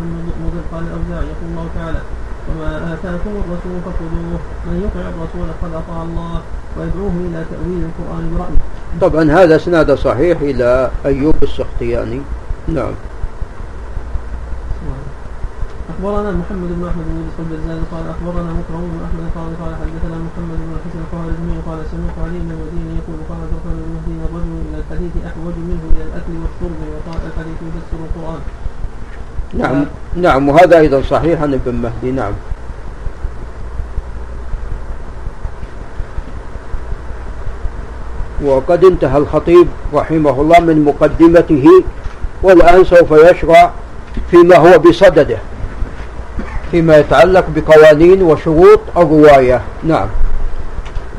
مضل 0.43 0.59
قال 0.71 0.83
الاوزاعي 0.89 1.27
يقول 1.33 1.47
الله 1.51 1.67
تعالى. 1.77 2.01
وما 2.49 2.93
آتاكم 2.93 3.29
الرسول 3.29 3.75
فخذوه 3.85 4.39
من 4.65 4.75
يطع 4.85 5.03
الرسول 5.09 5.47
فقد 5.61 5.73
أطاع 5.73 6.03
الله 6.03 6.41
ويدعوه 6.77 7.11
إلى 7.27 7.45
تأويل 7.51 7.81
القرآن 7.89 8.23
برايه. 8.37 8.59
طبعا 9.01 9.31
هذا 9.31 9.55
إسناد 9.55 9.91
صحيح 9.91 10.41
إلى 10.41 10.91
أيوب 11.05 11.35
السختياني 11.43 12.21
نعم 12.67 12.93
أخبرنا 15.97 16.31
محمد 16.31 16.69
بن 16.77 16.83
أحمد 16.91 17.05
بن 17.09 17.15
يوسف 17.23 17.39
البزاز 17.45 17.81
قال 17.91 18.05
أخبرنا 18.13 18.49
مكرم 18.59 18.83
بن 18.93 18.99
أحمد 19.07 19.25
قال 19.37 19.49
قال 19.61 19.73
حدثنا 19.81 20.17
محمد 20.27 20.57
بن 20.63 20.71
الحسن 20.77 20.99
الخوارزمي 21.05 21.55
قال 21.67 21.79
سمعت 21.91 22.17
علي 22.25 22.39
بن 22.43 22.51
المديني 22.55 22.93
يقول 22.99 23.19
قال 23.29 23.41
بن 23.65 23.71
المهدي 23.85 24.15
الرجل 24.27 24.53
إلى 24.67 24.77
الحديث 24.81 25.13
أحوج 25.29 25.55
منه 25.69 25.83
إلى 25.93 26.03
الأكل 26.07 26.33
والشرب 26.41 26.79
وقال 26.91 27.19
الحديث 27.29 27.57
يفسر 27.67 27.99
القرآن. 28.07 28.41
نعم. 29.53 29.85
نعم 30.15 30.49
وهذا 30.49 30.79
أيضا 30.79 31.01
صحيح 31.01 31.41
عن 31.41 31.53
ابن 31.53 31.75
مهدي 31.75 32.11
نعم. 32.11 32.33
وقد 38.43 38.83
انتهى 38.83 39.17
الخطيب 39.17 39.67
رحمه 39.93 40.41
الله 40.41 40.59
من 40.59 40.85
مقدمته 40.85 41.83
والآن 42.43 42.83
سوف 42.83 43.11
يشرع 43.11 43.71
فيما 44.31 44.57
هو 44.57 44.79
بصدده 44.79 45.37
فيما 46.71 46.97
يتعلق 46.97 47.45
بقوانين 47.55 48.21
وشروط 48.21 48.79
الرواية. 48.97 49.61
نعم. 49.83 50.07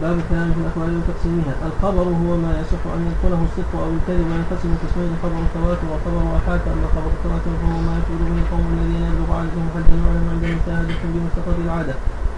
باب 0.03 0.17
الكلام 0.23 0.49
في 0.55 0.61
الاخبار 0.63 0.91
وتقسيمها، 0.99 1.55
الخبر 1.69 2.07
هو 2.23 2.31
ما 2.45 2.53
يصح 2.61 2.83
أن 2.97 3.03
يدخله 3.09 3.41
الصدق 3.49 3.73
أو 3.85 3.91
الكذب 3.97 4.27
وينقسم 4.31 4.71
قسمين 4.83 5.13
خبر 5.23 5.39
التواتر 5.47 5.87
وخبر 5.93 6.23
احاد 6.39 6.61
أما 6.75 6.89
خبر 6.95 7.11
التواتر 7.17 7.53
فهو 7.61 7.79
ما 7.87 7.95
يفعل 7.99 8.21
به 8.29 8.39
القوم 8.43 8.67
الذين 8.75 9.03
يبلغ 9.11 9.31
عنهم 9.41 9.65
حد 9.75 9.89
المعلم 9.97 10.27
عند 10.33 10.45
مشاهدة 10.57 11.01
بمستقر 11.13 11.57
العادة، 11.65 11.95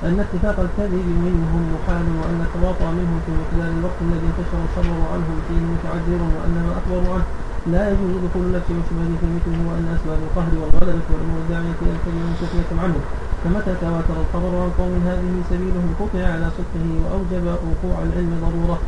أن 0.07 0.17
اتفاق 0.25 0.57
الكذب 0.67 1.07
منهم 1.27 1.63
محال 1.75 2.07
وأن 2.21 2.41
التواطؤ 2.47 2.87
منهم 2.99 3.19
في 3.25 3.31
مقدار 3.41 3.71
الوقت 3.79 3.99
الذي 4.07 4.27
انتشر 4.31 4.59
الخبر 4.67 4.97
عنهم 5.13 5.37
فيه 5.47 5.61
متعذر 5.73 6.21
وأن 6.35 6.55
ما 6.67 6.73
أخبروا 6.81 7.15
عنه 7.15 7.29
لا 7.73 7.83
يجوز 7.91 8.13
دخول 8.25 8.47
نفس 8.57 8.69
وشبهه 8.77 9.13
في 9.21 9.27
مثله 9.37 9.59
وأن 9.69 9.87
أسباب 9.97 10.19
القهر 10.27 10.53
الداعيه 11.43 11.77
إلى 11.83 11.93
الكذب 11.97 12.17
منتفيه 12.29 12.71
عنه 12.83 13.01
فمتى 13.45 13.73
تواتر 13.81 14.17
الخبر 14.25 14.53
عن 14.63 14.71
قوم 14.81 14.95
هذه 15.11 15.33
سبيلهم 15.51 15.91
قطع 16.01 16.23
على 16.35 16.47
صدقه 16.57 16.87
وأوجب 17.03 17.45
وقوع 17.67 17.97
العلم 18.07 18.33
ضرورة 18.47 18.79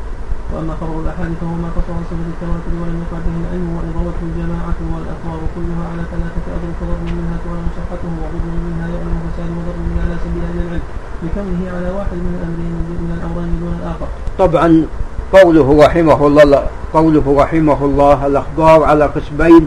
وأما 0.53 0.75
خبر 0.81 0.95
الاحاد 1.05 1.31
فهو 1.41 1.55
ما 1.65 1.69
قصر 1.77 1.93
عن 1.99 2.05
سبب 2.11 2.27
التواتر 2.35 2.73
ولم 2.81 2.97
يقع 3.05 3.19
به 3.27 3.37
العلم 3.43 3.69
وان 3.77 3.89
روته 3.99 4.23
الجماعة 4.31 4.79
والأخبار 4.93 5.41
كلها 5.55 5.85
على 5.93 6.03
ثلاثة 6.13 6.45
أضرب 6.57 6.75
فضر 6.81 6.99
منها 7.19 7.37
تعلم 7.45 7.67
صحته 7.79 8.11
وضر 8.23 8.45
منها 8.67 8.87
يعلم 8.95 9.17
فساد 9.27 9.51
وضر 9.59 9.77
من 9.89 9.97
على 10.05 10.15
سبيل 10.25 10.43
أهل 10.49 10.59
العلم 10.67 10.87
لكونه 11.25 11.61
على 11.77 11.89
واحد 11.99 12.19
من 12.27 12.33
الأمرين 12.39 12.75
من 13.05 13.11
الامرين 13.19 13.53
دون 13.61 13.75
الآخر. 13.81 14.07
طبعا 14.39 14.87
قوله 15.33 15.87
رحمه 15.87 16.27
الله 16.27 16.67
قوله 16.95 17.27
رحمه 17.43 17.85
الله 17.85 18.27
الأخبار 18.27 18.85
على 18.85 19.05
قسمين 19.07 19.67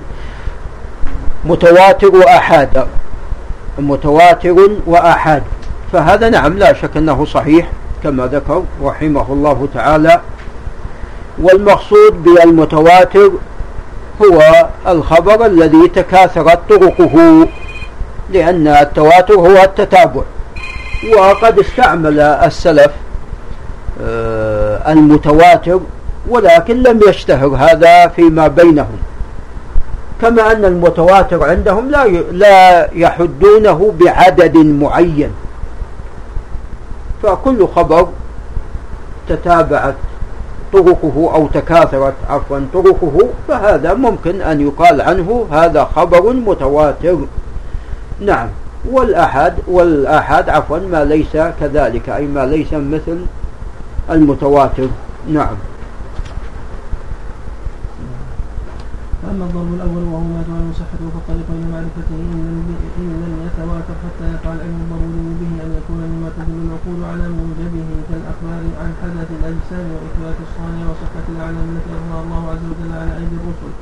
متواتر 1.45 2.15
وأحاد 2.15 2.87
متواتر 3.79 4.55
وآحاد. 4.87 5.43
فهذا 5.93 6.29
نعم 6.29 6.57
لا 6.57 6.73
شك 6.73 6.97
أنه 6.97 7.25
صحيح 7.25 7.69
كما 8.03 8.25
ذكر 8.25 8.63
رحمه 8.83 9.33
الله 9.33 9.67
تعالى. 9.73 10.21
والمقصود 11.41 12.23
بالمتواتر 12.23 13.31
هو 14.21 14.67
الخبر 14.87 15.45
الذي 15.45 15.87
تكاثرت 15.87 16.59
طرقه 16.69 17.47
لأن 18.29 18.67
التواتر 18.67 19.33
هو 19.33 19.63
التتابع. 19.63 20.21
وقد 21.17 21.59
استعمل 21.59 22.19
السلف 22.19 22.91
آه، 24.01 24.91
المتواتر 24.91 25.79
ولكن 26.29 26.83
لم 26.83 26.99
يشتهر 27.07 27.47
هذا 27.47 28.07
فيما 28.07 28.47
بينهم. 28.47 28.97
كما 30.21 30.51
أن 30.51 30.65
المتواتر 30.65 31.49
عندهم 31.49 31.89
لا 31.89 32.07
لا 32.31 32.89
يحدونه 32.93 33.93
بعدد 33.99 34.57
معين. 34.57 35.31
فكل 37.23 37.67
خبر 37.67 38.07
تتابعت 39.29 39.95
طرقه 40.73 41.31
أو 41.33 41.47
تكاثرت 41.47 42.13
عفوا 42.29 42.59
طرقه 42.73 43.29
فهذا 43.47 43.93
ممكن 43.93 44.41
أن 44.41 44.61
يقال 44.61 45.01
عنه 45.01 45.47
هذا 45.51 45.89
خبر 45.95 46.33
متواتر. 46.33 47.17
نعم. 48.19 48.47
والأحد 48.91 49.53
والآحاد 49.67 50.49
عفوا 50.49 50.77
ما 50.91 51.05
ليس 51.05 51.37
كذلك 51.59 52.09
أي 52.09 52.25
ما 52.25 52.45
ليس 52.45 52.73
مثل 52.73 53.19
المتواتر. 54.09 54.87
نعم. 55.29 55.55
فأما 59.35 59.47
الضرب 59.51 59.73
الأول 59.73 60.03
وهو 60.11 60.23
ما 60.35 60.41
تعلم 60.47 60.71
صحته 60.79 61.05
فالطريق 61.13 61.47
إلى 61.55 61.67
معرفته 61.73 62.19
إن 62.99 63.09
لم 63.23 63.33
يتواتر 63.47 63.95
حتى 64.03 64.25
يقع 64.33 64.51
العلم 64.57 64.77
الضروري 64.83 65.31
به 65.41 65.51
أن 65.65 65.71
يكون 65.79 65.99
مما 66.11 66.29
تدل 66.37 66.57
العقول 66.65 66.99
على 67.11 67.25
موجبه 67.39 67.87
كالأخبار 68.09 68.63
عن 68.81 68.91
حدث 69.01 69.29
الأجسام 69.39 69.85
وإثبات 69.93 70.37
الصانع 70.47 70.83
وصحة 70.91 71.25
الأعلام 71.33 71.67
التي 71.73 71.91
أظهر 71.99 72.19
الله 72.23 72.43
عز 72.53 72.65
وجل 72.71 72.91
على 73.01 73.11
أيدي 73.19 73.35
الرسل. 73.41 73.74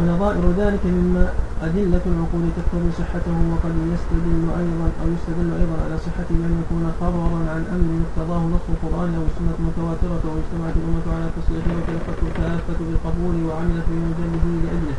ونظائر 0.00 0.44
ذلك 0.58 0.80
مما 0.84 1.32
أدلة 1.62 2.04
العقول 2.12 2.44
تقتضي 2.56 2.90
صحته 3.00 3.36
وقد 3.52 3.74
يستدل 3.94 4.42
أيضا 4.60 4.88
أو 5.02 5.06
يستدل 5.16 5.50
أيضا 5.60 5.76
على 5.84 5.96
صحته 6.06 6.34
بأن 6.40 6.54
يكون 6.62 6.84
خبرا 7.00 7.40
عن 7.52 7.62
أمر 7.76 7.90
اقتضاه 8.04 8.42
نص 8.54 8.66
القرآن 8.74 9.10
أو 9.18 9.24
السنة 9.30 9.54
المتواترة 9.60 10.24
واجتمعت 10.32 10.74
الأمة 10.80 11.06
على 11.16 11.26
تصديقه 11.36 11.70
وتلقته 11.76 12.22
الكافة 12.28 12.78
بالقبول 12.86 13.36
وعملت 13.46 13.86
بموجبه 13.90 14.44
لأجله. 14.64 14.98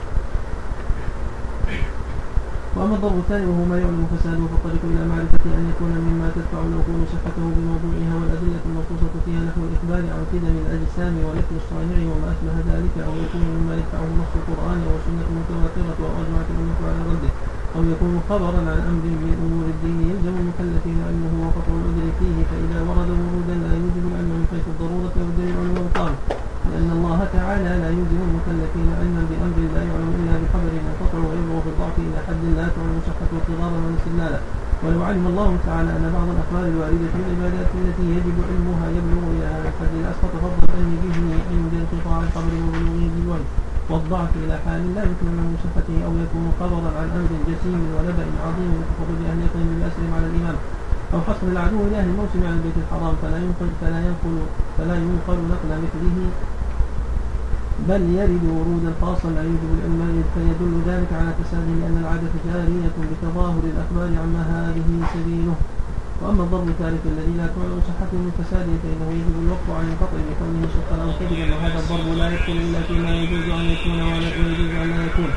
وأما 2.75 2.95
الضرب 2.97 3.17
الثاني 3.23 3.45
وهو 3.51 3.63
ما 3.71 3.77
يعلم 3.83 4.03
فساده 4.11 4.43
فالطريق 4.51 4.83
إلى 4.91 5.01
معرفة 5.11 5.43
أن 5.59 5.63
يكون 5.71 5.91
مما 6.07 6.27
تدفع 6.35 6.59
العقول 6.69 6.99
صحته 7.13 7.43
بموضوعها 7.55 8.13
والأدلة 8.19 8.61
المنصوصة 8.67 9.13
فيها 9.25 9.41
نحو 9.47 9.61
الإخبار 9.67 10.03
عن 10.15 10.21
قدم 10.33 10.55
الأجسام 10.63 11.13
ونفي 11.25 11.53
الصانع 11.61 11.97
وما 12.11 12.27
أشبه 12.33 12.55
ذلك 12.71 12.95
أو 13.07 13.13
يكون 13.25 13.43
مما 13.55 13.73
يدفعه 13.79 14.07
نص 14.21 14.31
القرآن 14.41 14.79
والسنة 14.91 15.23
المتواترة 15.31 15.97
أو 16.07 16.11
أجمعت 16.21 16.47
الأمة 16.53 16.79
على 16.89 17.01
رده 17.11 17.31
أو 17.75 17.81
يكون 17.93 18.13
خبرا 18.29 18.61
عن 18.71 18.79
أمر 18.91 19.05
من 19.23 19.33
أمور 19.45 19.65
الدين 19.75 19.97
يلزم 20.09 20.33
المكلفين 20.41 20.97
علمه 21.07 21.33
وقطع 21.43 21.71
العذر 21.79 22.07
فيه 22.19 22.37
فإذا 22.49 22.79
ورد 22.87 23.09
ورودا 23.21 23.55
لا 23.65 23.71
يوجب 23.81 24.03
العلم 24.11 24.31
من 24.39 24.45
حيث 24.51 24.65
الضرورة 24.73 25.13
والدليل 25.21 25.55
والمقام 25.59 26.13
لأن 26.71 26.89
الله 26.97 27.19
تعالى 27.37 27.71
لا 27.83 27.89
يلزم 27.97 28.19
المكلفين 28.27 28.87
علما 28.99 29.21
بأمر 29.29 29.57
لا 29.75 29.81
يعلم 29.89 30.11
إلا 30.19 30.33
بخبر 30.41 30.71
ينقطع 30.79 31.19
ويبلغ 31.27 31.59
في 31.65 31.69
الضعف 31.73 31.95
إلى 32.07 32.19
حد 32.31 32.43
لا 32.59 32.67
تعلم 32.75 32.97
صحته 33.07 33.33
اضطرارا 33.39 33.79
واستدلالا 33.85 34.39
ولو 34.83 34.99
علم 35.09 35.25
الله 35.31 35.49
تعالى 35.67 35.89
أن 35.97 36.05
بعض 36.15 36.27
الأخبار 36.35 36.63
الواردة 36.73 37.07
في 37.11 37.17
العبادات 37.21 37.69
التي 37.81 38.05
يجب 38.15 38.37
علمها 38.49 38.85
يبلغ 38.97 39.23
إلى 39.33 39.47
الحد 39.67 39.93
الأسقط 40.01 40.33
فضل 40.43 40.59
العلم 40.67 40.93
به 41.03 41.17
عند 41.51 41.73
انقطاع 41.81 42.17
الخبر 42.25 42.53
وبلوغه 42.63 43.03
بالوحي 43.13 43.47
والضعف 43.91 44.31
إلى 44.43 44.55
حال 44.63 44.81
لا 44.95 45.03
يمكن 45.09 45.29
من 45.39 45.47
صحته 45.63 45.97
أو 46.07 46.11
يكون 46.23 46.45
خبرا 46.59 46.89
عن 46.99 47.07
أمر 47.17 47.31
جسيم 47.49 47.81
ونبأ 47.95 48.27
عظيم 48.45 48.73
كخروج 48.87 49.19
أهل 49.29 49.39
يقين 49.45 49.69
بأسر 49.79 50.03
على 50.15 50.27
الإمام 50.31 50.57
أو 51.13 51.19
حصر 51.27 51.45
العدو 51.53 51.81
لأهل 51.91 52.07
الموسم 52.13 52.41
على 52.47 52.55
البيت 52.59 52.77
الحرام 52.83 53.13
فلا 53.21 53.37
ينقل 53.45 53.69
فلا 53.81 53.99
ينقل 54.07 54.35
فلا 54.77 54.95
ينقل 55.03 55.37
نقل 55.51 55.71
مثله. 55.83 56.17
بل 57.89 58.01
يرد 58.17 58.43
ورودا 58.57 58.91
خاصا 59.01 59.29
لا 59.35 59.43
يوجب 59.49 59.69
العلم 59.77 60.23
فيدل 60.33 60.73
ذلك 60.89 61.11
على 61.19 61.31
فساده 61.39 61.73
لأن 61.81 61.97
العادة 62.03 62.33
جارية 62.47 62.95
بتظاهر 63.11 63.63
الأخبار 63.73 64.09
عما 64.21 64.43
هذه 64.55 64.89
سبيله. 65.13 65.55
وأما 66.21 66.43
الضرب 66.43 66.67
الثالث 66.69 67.03
الذي 67.13 67.33
لا 67.37 67.47
تعلم 67.55 67.79
صحته 67.89 68.17
من 68.25 68.31
فساده 68.39 68.75
فإنه 68.83 69.07
يجب 69.19 69.35
الوقف 69.43 69.67
عن 69.79 69.85
القطع 69.93 70.17
بكونه 70.27 70.61
شقا 70.75 70.95
أو 71.03 71.09
كذبا 71.19 71.45
وهذا 71.55 71.79
الضرب 71.83 72.07
لا 72.21 72.27
يدخل 72.33 72.57
إلا 72.65 72.79
فيما 72.87 73.11
يجوز 73.21 73.45
أن 73.59 73.65
يكون 73.75 73.99
ولا 74.11 74.29
يجوز 74.29 74.71
أن 74.83 74.89
لا 74.93 75.05
يكون. 75.09 75.31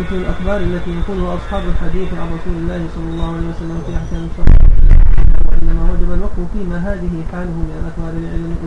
مثل 0.00 0.16
الأخبار 0.22 0.60
التي 0.60 0.90
يقولها 1.00 1.34
أصحاب 1.38 1.62
الحديث 1.72 2.08
عن 2.20 2.26
رسول 2.36 2.56
الله 2.62 2.80
صلى 2.94 3.08
الله 3.12 3.28
عليه 3.36 3.48
وسلم 3.52 3.78
في 3.86 3.92
أحكام 4.00 4.22
الصلاة 4.30 4.58
وإنما 5.48 5.82
وجب 5.92 6.10
الوقف 6.18 6.38
فيما 6.52 6.78
هذه 6.88 7.14
حاله 7.32 7.54
من 7.62 7.70
الأخبار 7.78 8.12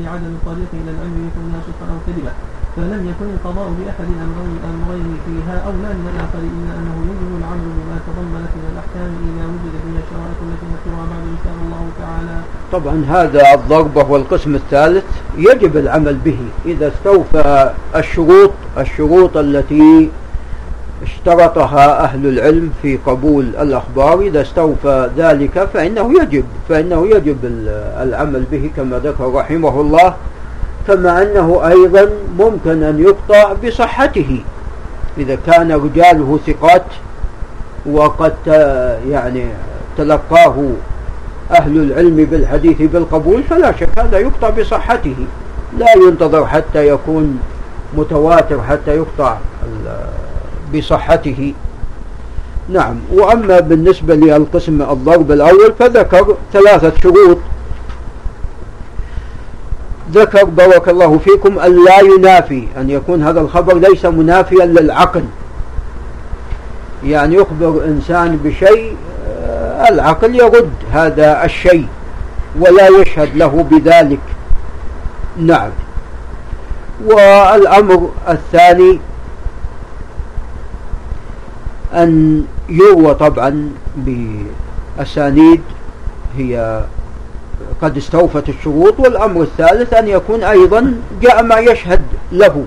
لعدم 0.03 0.31
الطريق 0.39 0.71
إلى 0.81 0.89
العلم 0.95 1.15
بكونها 1.27 1.59
صدقا 1.67 1.85
أو 1.93 1.99
كذبا 2.07 2.33
فلم 2.75 3.01
يكن 3.11 3.27
القضاء 3.35 3.67
بأحد 3.79 4.07
الأمرين 4.17 5.17
فيها 5.25 5.55
أولى 5.65 5.89
من 5.99 6.05
الآخر 6.13 6.39
إلا 6.39 6.71
أنه 6.79 6.95
يجب 7.11 7.31
العمل 7.39 7.67
بما 7.77 7.97
تضمنت 8.07 8.51
من 8.55 8.65
الأحكام 8.73 9.11
إذا 9.27 9.43
وجد 9.51 9.73
فيها 9.83 10.01
الشرائط 10.05 10.39
التي 10.45 10.65
نذكرها 10.71 11.05
بعد 11.11 11.23
إن 11.33 11.37
شاء 11.43 11.53
الله 11.65 11.83
تعالى. 11.99 12.41
طبعا 12.71 13.05
هذا 13.09 13.53
الضرب 13.53 13.95
وهو 13.95 14.15
القسم 14.15 14.55
الثالث 14.55 15.03
يجب 15.37 15.77
العمل 15.77 16.15
به 16.15 16.37
إذا 16.65 16.87
استوفى 16.87 17.73
الشروط 17.95 18.51
الشروط 18.77 19.37
التي 19.37 20.09
اشترطها 21.03 22.03
أهل 22.03 22.27
العلم 22.27 22.71
في 22.81 22.97
قبول 23.05 23.45
الأخبار 23.59 24.21
إذا 24.21 24.41
استوفى 24.41 25.09
ذلك 25.17 25.69
فإنه 25.73 26.21
يجب 26.21 26.45
فإنه 26.69 27.07
يجب 27.07 27.37
العمل 28.01 28.43
به 28.51 28.69
كما 28.75 28.99
ذكر 28.99 29.33
رحمه 29.33 29.81
الله 29.81 30.13
كما 30.87 31.21
أنه 31.21 31.67
أيضا 31.67 32.09
ممكن 32.37 32.83
أن 32.83 32.99
يقطع 32.99 33.53
بصحته. 33.53 34.41
إذا 35.17 35.37
كان 35.47 35.71
رجاله 35.71 36.39
ثقات 36.47 36.85
وقد 37.85 38.33
يعني 39.09 39.45
تلقاه 39.97 40.69
أهل 41.51 41.77
العلم 41.77 42.15
بالحديث 42.15 42.81
بالقبول 42.81 43.43
فلا 43.43 43.71
شك 43.71 43.99
هذا 43.99 44.19
يقطع 44.19 44.49
بصحته. 44.49 45.15
لا 45.77 45.93
ينتظر 46.07 46.45
حتى 46.45 46.87
يكون 46.87 47.39
متواتر 47.97 48.61
حتى 48.61 48.95
يقطع 48.95 49.37
بصحته. 50.75 51.53
نعم 52.69 52.95
وأما 53.13 53.59
بالنسبة 53.59 54.15
للقسم 54.15 54.81
الضرب 54.81 55.31
الأول 55.31 55.73
فذكر 55.79 56.37
ثلاثة 56.53 56.91
شروط. 57.03 57.37
ذكر 60.11 60.43
بارك 60.43 60.89
الله 60.89 61.17
فيكم 61.17 61.59
أن 61.59 61.85
لا 61.85 61.99
ينافي 61.99 62.67
أن 62.77 62.89
يكون 62.89 63.23
هذا 63.23 63.41
الخبر 63.41 63.77
ليس 63.77 64.05
منافيا 64.05 64.65
للعقل. 64.65 65.23
يعني 67.05 67.35
يخبر 67.35 67.85
إنسان 67.85 68.37
بشيء 68.43 68.95
آه، 69.27 69.89
العقل 69.89 70.35
يرد 70.35 70.71
هذا 70.91 71.45
الشيء 71.45 71.87
ولا 72.59 72.87
يشهد 72.87 73.35
له 73.35 73.67
بذلك. 73.71 74.19
نعم. 75.37 75.71
والأمر 77.05 78.09
الثاني 78.29 78.99
أن 81.93 82.43
يروى 82.69 83.13
طبعا 83.13 83.71
بأسانيد 84.97 85.61
هي 86.37 86.83
قد 87.81 87.97
استوفت 87.97 88.49
الشروط 88.49 88.99
والأمر 88.99 89.41
الثالث 89.41 89.93
أن 89.93 90.07
يكون 90.07 90.43
أيضا 90.43 91.01
جاء 91.21 91.43
ما 91.43 91.57
يشهد 91.57 92.01
له. 92.31 92.65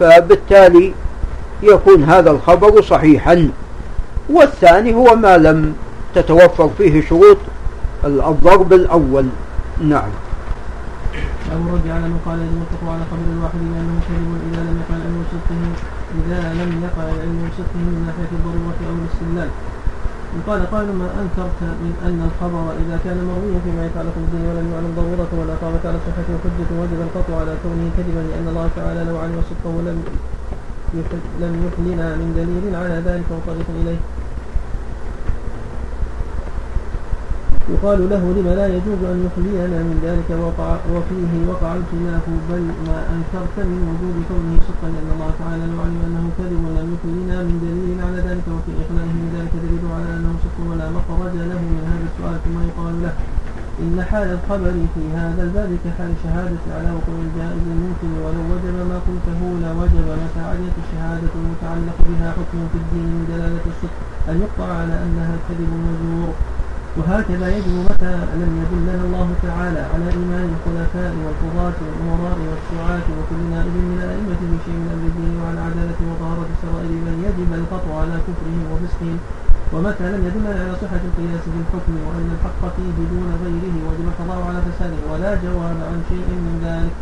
فبالتالي 0.00 0.94
يكون 1.62 2.04
هذا 2.04 2.30
الخبر 2.30 2.82
صحيحا. 2.82 3.50
والثاني 4.30 4.94
هو 4.94 5.16
ما 5.16 5.36
لم 5.38 5.74
تتوفر 6.14 6.70
فيه 6.78 7.08
شروط 7.08 7.38
الضرب 8.04 8.72
الأول. 8.72 9.26
نعم. 9.80 10.10
أبو 11.52 11.68
الرد 11.68 11.88
على 11.88 12.10
قال 12.26 12.38
التقوى 12.40 12.90
على 12.94 13.04
خبر 13.10 13.26
الواحد 13.36 13.58
لأنه 13.72 14.00
كذب 14.08 14.30
إذا 14.52 14.60
لم 14.62 14.76
يقع 14.82 14.96
العلم 14.96 15.24
صدقه 15.32 15.62
إذا 16.26 16.40
لم 16.52 16.70
يقع 16.86 17.02
العلم 17.02 17.50
صدقه 17.56 17.78
من 17.86 18.04
ناحية 18.06 18.30
الضرورة 18.38 18.78
أو 18.88 18.94
الاستدلال. 19.02 19.50
قال 20.48 20.60
قائل 20.70 20.88
ما 21.02 21.08
أنكرت 21.22 21.60
من 21.84 21.92
أن 22.08 22.18
الخبر 22.28 22.64
إذا 22.82 22.96
كان 23.04 23.18
مرويا 23.30 23.58
فيما 23.64 23.82
يتعلق 23.86 24.14
بالدين 24.20 24.44
ولم 24.48 24.66
يعلم 24.72 24.92
ضرورة 25.00 25.30
ولا 25.40 25.54
قامت 25.62 25.82
على 25.88 25.98
صحته 26.06 26.34
حجة 26.44 26.70
وجب 26.80 27.00
القطع 27.06 27.34
على 27.40 27.52
كونه 27.62 27.86
كذبا 27.96 28.22
لأن 28.30 28.46
الله 28.52 28.66
تعالى 28.76 29.00
لو 29.08 29.16
علم 29.22 29.38
صدقه 29.50 29.74
لم 29.88 29.98
لم 31.44 31.54
يحلنا 31.66 32.06
من 32.20 32.28
دليل 32.40 32.74
على 32.82 32.96
ذلك 33.08 33.28
وطريق 33.30 33.68
إليه. 33.82 34.00
يقال 37.74 37.98
له 38.12 38.22
لما 38.36 38.52
لا 38.60 38.66
يجوز 38.76 39.00
أن 39.12 39.18
يخلينا 39.26 39.78
من 39.88 39.96
ذلك 40.06 40.28
وقع 40.46 40.70
وفيه 40.94 41.32
وقع 41.50 41.70
الخلاف 41.80 42.24
بل 42.50 42.64
ما 42.88 42.98
أنكرت 43.14 43.56
من 43.70 43.80
وجود 43.90 44.16
كونه 44.28 44.54
صدقا 44.66 44.88
لأن 44.94 45.08
الله 45.14 45.30
تعالى 45.40 45.64
لو 45.72 45.78
علم 45.86 46.00
أنه 46.08 46.24
كذب 46.38 46.62
لم 46.78 46.88
يخلينا 46.94 47.36
من 47.48 47.56
دليل 47.66 47.98
على 48.06 48.18
ذلك 48.28 48.46
وفي 48.54 48.70
إخلائه 48.82 49.12
من 49.22 49.28
ذلك 49.36 49.52
دليل 49.64 49.84
على 49.96 50.08
أنه 50.16 50.32
صدق 50.44 50.58
ولا 50.70 50.86
مخرج 50.96 51.34
له 51.52 51.60
من 51.74 51.82
هذا 51.90 52.04
السؤال 52.10 52.36
ثم 52.44 52.56
يقال 52.68 52.94
له 53.04 53.14
إن 53.84 53.96
حال 54.10 54.28
الخبر 54.36 54.74
في 54.94 55.02
هذا 55.20 55.42
الباب 55.46 55.70
كحال 55.84 56.10
الشهادة 56.16 56.64
على 56.76 56.88
وقوع 56.96 57.18
الجائز 57.28 57.64
الممكن 57.74 58.10
ولو 58.24 58.42
وجب 58.52 58.76
ما 58.90 58.98
قلته 59.08 59.40
لوجب 59.64 60.06
متى 60.22 60.42
عليت 60.50 60.76
الشهادة 60.84 61.32
المتعلق 61.40 61.98
بها 62.08 62.28
حكم 62.38 62.58
في 62.70 62.78
الدين 62.82 63.06
من 63.14 63.22
دلالة 63.30 63.64
الصدق 63.72 63.98
أن 64.30 64.36
يقطع 64.44 64.68
على 64.80 64.94
أنها 65.04 65.34
كذب 65.48 65.70
وزور 65.86 66.30
وهكذا 66.98 67.46
يجب 67.56 67.74
متى 67.88 68.14
لم 68.42 68.52
يدلنا 68.62 69.04
الله 69.06 69.28
تعالى 69.46 69.82
على 69.92 70.06
إيمان 70.18 70.46
الخلفاء 70.54 71.12
والقضاة 71.22 71.76
والأمراء 71.84 72.38
والشعاة 72.48 73.06
وكل 73.16 73.40
نائب 73.54 73.74
من 73.90 73.98
الأئمة 74.04 74.40
في 74.50 74.56
شيء 74.64 74.76
من 74.82 74.88
أمر 74.94 75.06
الدين 75.12 75.34
وعن 75.40 75.56
عدالة 75.66 75.98
وطهارة 76.08 76.50
سرائر 76.62 76.92
من 77.06 77.16
يجب 77.26 77.50
القطع 77.60 77.90
على 78.02 78.16
كفرهم 78.26 78.62
وفسقهم. 78.72 79.18
ومتى 79.72 80.06
لم 80.14 80.22
يدلنا 80.28 80.50
على 80.62 80.74
صحة 80.82 81.02
القياس 81.08 81.42
في 81.52 81.58
الحكم 81.64 81.94
وأن 82.06 82.28
الحق 82.36 82.62
فيه 82.76 82.96
دون 83.12 83.28
غيره 83.44 83.74
وجب 83.86 84.06
القضاء 84.12 84.40
على 84.48 84.58
فساده 84.66 85.00
ولا 85.10 85.30
جواب 85.44 85.78
عن 85.88 85.98
شيء 86.10 86.28
من 86.46 86.54
ذلك. 86.66 86.94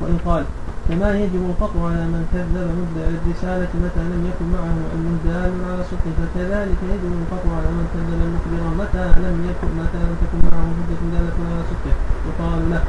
وإن 0.00 0.16
قال 0.26 0.44
كما 0.88 1.08
يجب 1.22 1.42
القطع 1.50 1.80
على 1.90 2.04
من 2.14 2.22
كذب 2.32 2.54
مبدع 2.80 3.04
الرسالة 3.18 3.70
متى 3.84 4.02
لم 4.12 4.22
يكن 4.30 4.46
معه 4.54 4.76
علم 4.92 5.14
دال 5.26 5.52
على 5.68 5.82
صدقه 5.90 6.12
فكذلك 6.18 6.80
يجب 6.92 7.12
القطع 7.20 7.50
على 7.58 7.70
من 7.78 7.86
كذب 7.94 8.20
المخبر 8.26 8.62
متى 8.82 9.04
لم 9.24 9.36
يكن 9.50 9.70
متى 9.82 9.98
لم 10.06 10.14
تكن 10.22 10.38
معه 10.48 10.64
حجة 10.76 11.02
دالة 11.14 11.38
على 11.48 11.62
صدقه 11.70 11.94
يقال 12.28 12.60
له 12.70 12.82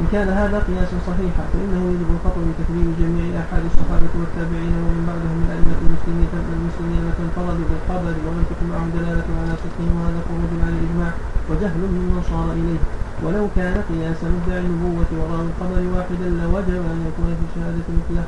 إن 0.00 0.06
كان 0.12 0.28
هذا 0.40 0.58
قياسا 0.68 0.96
صحيحا 1.08 1.44
فإنه 1.52 1.80
يجب 1.92 2.08
القطع 2.16 2.40
بتكذيب 2.48 2.88
جميع 3.02 3.28
أحد 3.42 3.62
الصحابة 3.70 4.12
والتابعين 4.20 4.74
ومن 4.84 5.02
بعدهم 5.10 5.36
من 5.40 5.48
أئمة 5.54 5.78
المسلمين 5.84 6.28
المسلمين 6.58 7.00
التي 7.06 7.22
انفردوا 7.28 7.66
بالخبر 7.70 8.14
ولم 8.24 8.44
تكن 8.50 8.66
معهم 8.72 8.88
دلالة 8.96 9.28
على 9.40 9.52
صدقه 9.62 9.86
وهذا 9.96 10.20
خروج 10.28 10.52
عن 10.64 10.72
الإجماع 10.78 11.10
وجهل 11.48 11.80
ممن 11.94 12.22
صار 12.30 12.48
إليه. 12.60 12.82
ولو 13.24 13.48
كان 13.56 13.74
قياس 13.88 14.20
مدعي 14.24 14.60
النبوة 14.60 15.10
وراء 15.18 15.40
الخبر 15.48 15.82
واحدا 15.96 16.28
لوجب 16.28 16.82
أن 16.92 16.98
يكون 17.08 17.30
في 17.38 17.44
الشهادة 17.48 17.86
مثله. 17.98 18.24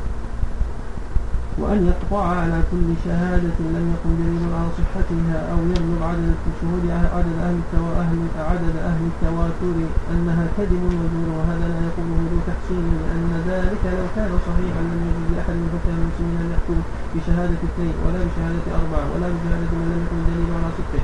وأن 1.61 1.81
يقطع 1.91 2.23
على 2.43 2.59
كل 2.71 2.89
شهادة 3.05 3.59
لم 3.77 3.85
يكن 3.95 4.11
دليل 4.23 4.45
على 4.59 4.69
صحتها 4.79 5.39
أو 5.53 5.59
يبلغ 5.73 6.01
عدد 6.11 6.35
الشهود 6.51 6.85
عدد 7.17 7.37
أهل 7.47 7.59
أهل 8.03 8.19
عدد 8.51 8.75
أهل 8.91 9.03
التواتر 9.13 9.77
أنها 10.13 10.45
كذب 10.57 10.83
وزور 11.01 11.29
وهذا 11.37 11.67
لا 11.75 11.81
يقوله 11.89 12.19
ذو 12.31 12.39
تحسين 12.51 12.87
لأن 13.03 13.31
ذلك 13.51 13.83
لو 13.99 14.07
كان 14.17 14.33
صحيحا 14.49 14.81
لم 14.91 15.01
يجوز 15.09 15.29
لأحد 15.35 15.55
من 15.63 15.69
حكام 15.75 15.97
المسلمين 16.03 16.37
أن 16.43 16.49
يحكم 16.55 16.79
بشهادة 17.15 17.59
اثنين 17.69 17.95
ولا 18.05 18.21
بشهادة 18.27 18.65
أربعة 18.81 19.07
ولا 19.13 19.29
بشهادة 19.35 19.71
من 19.79 19.87
لم 19.93 20.01
يكن 20.05 20.21
دليل 20.31 20.51
على 20.59 20.69
صدقه 20.79 21.03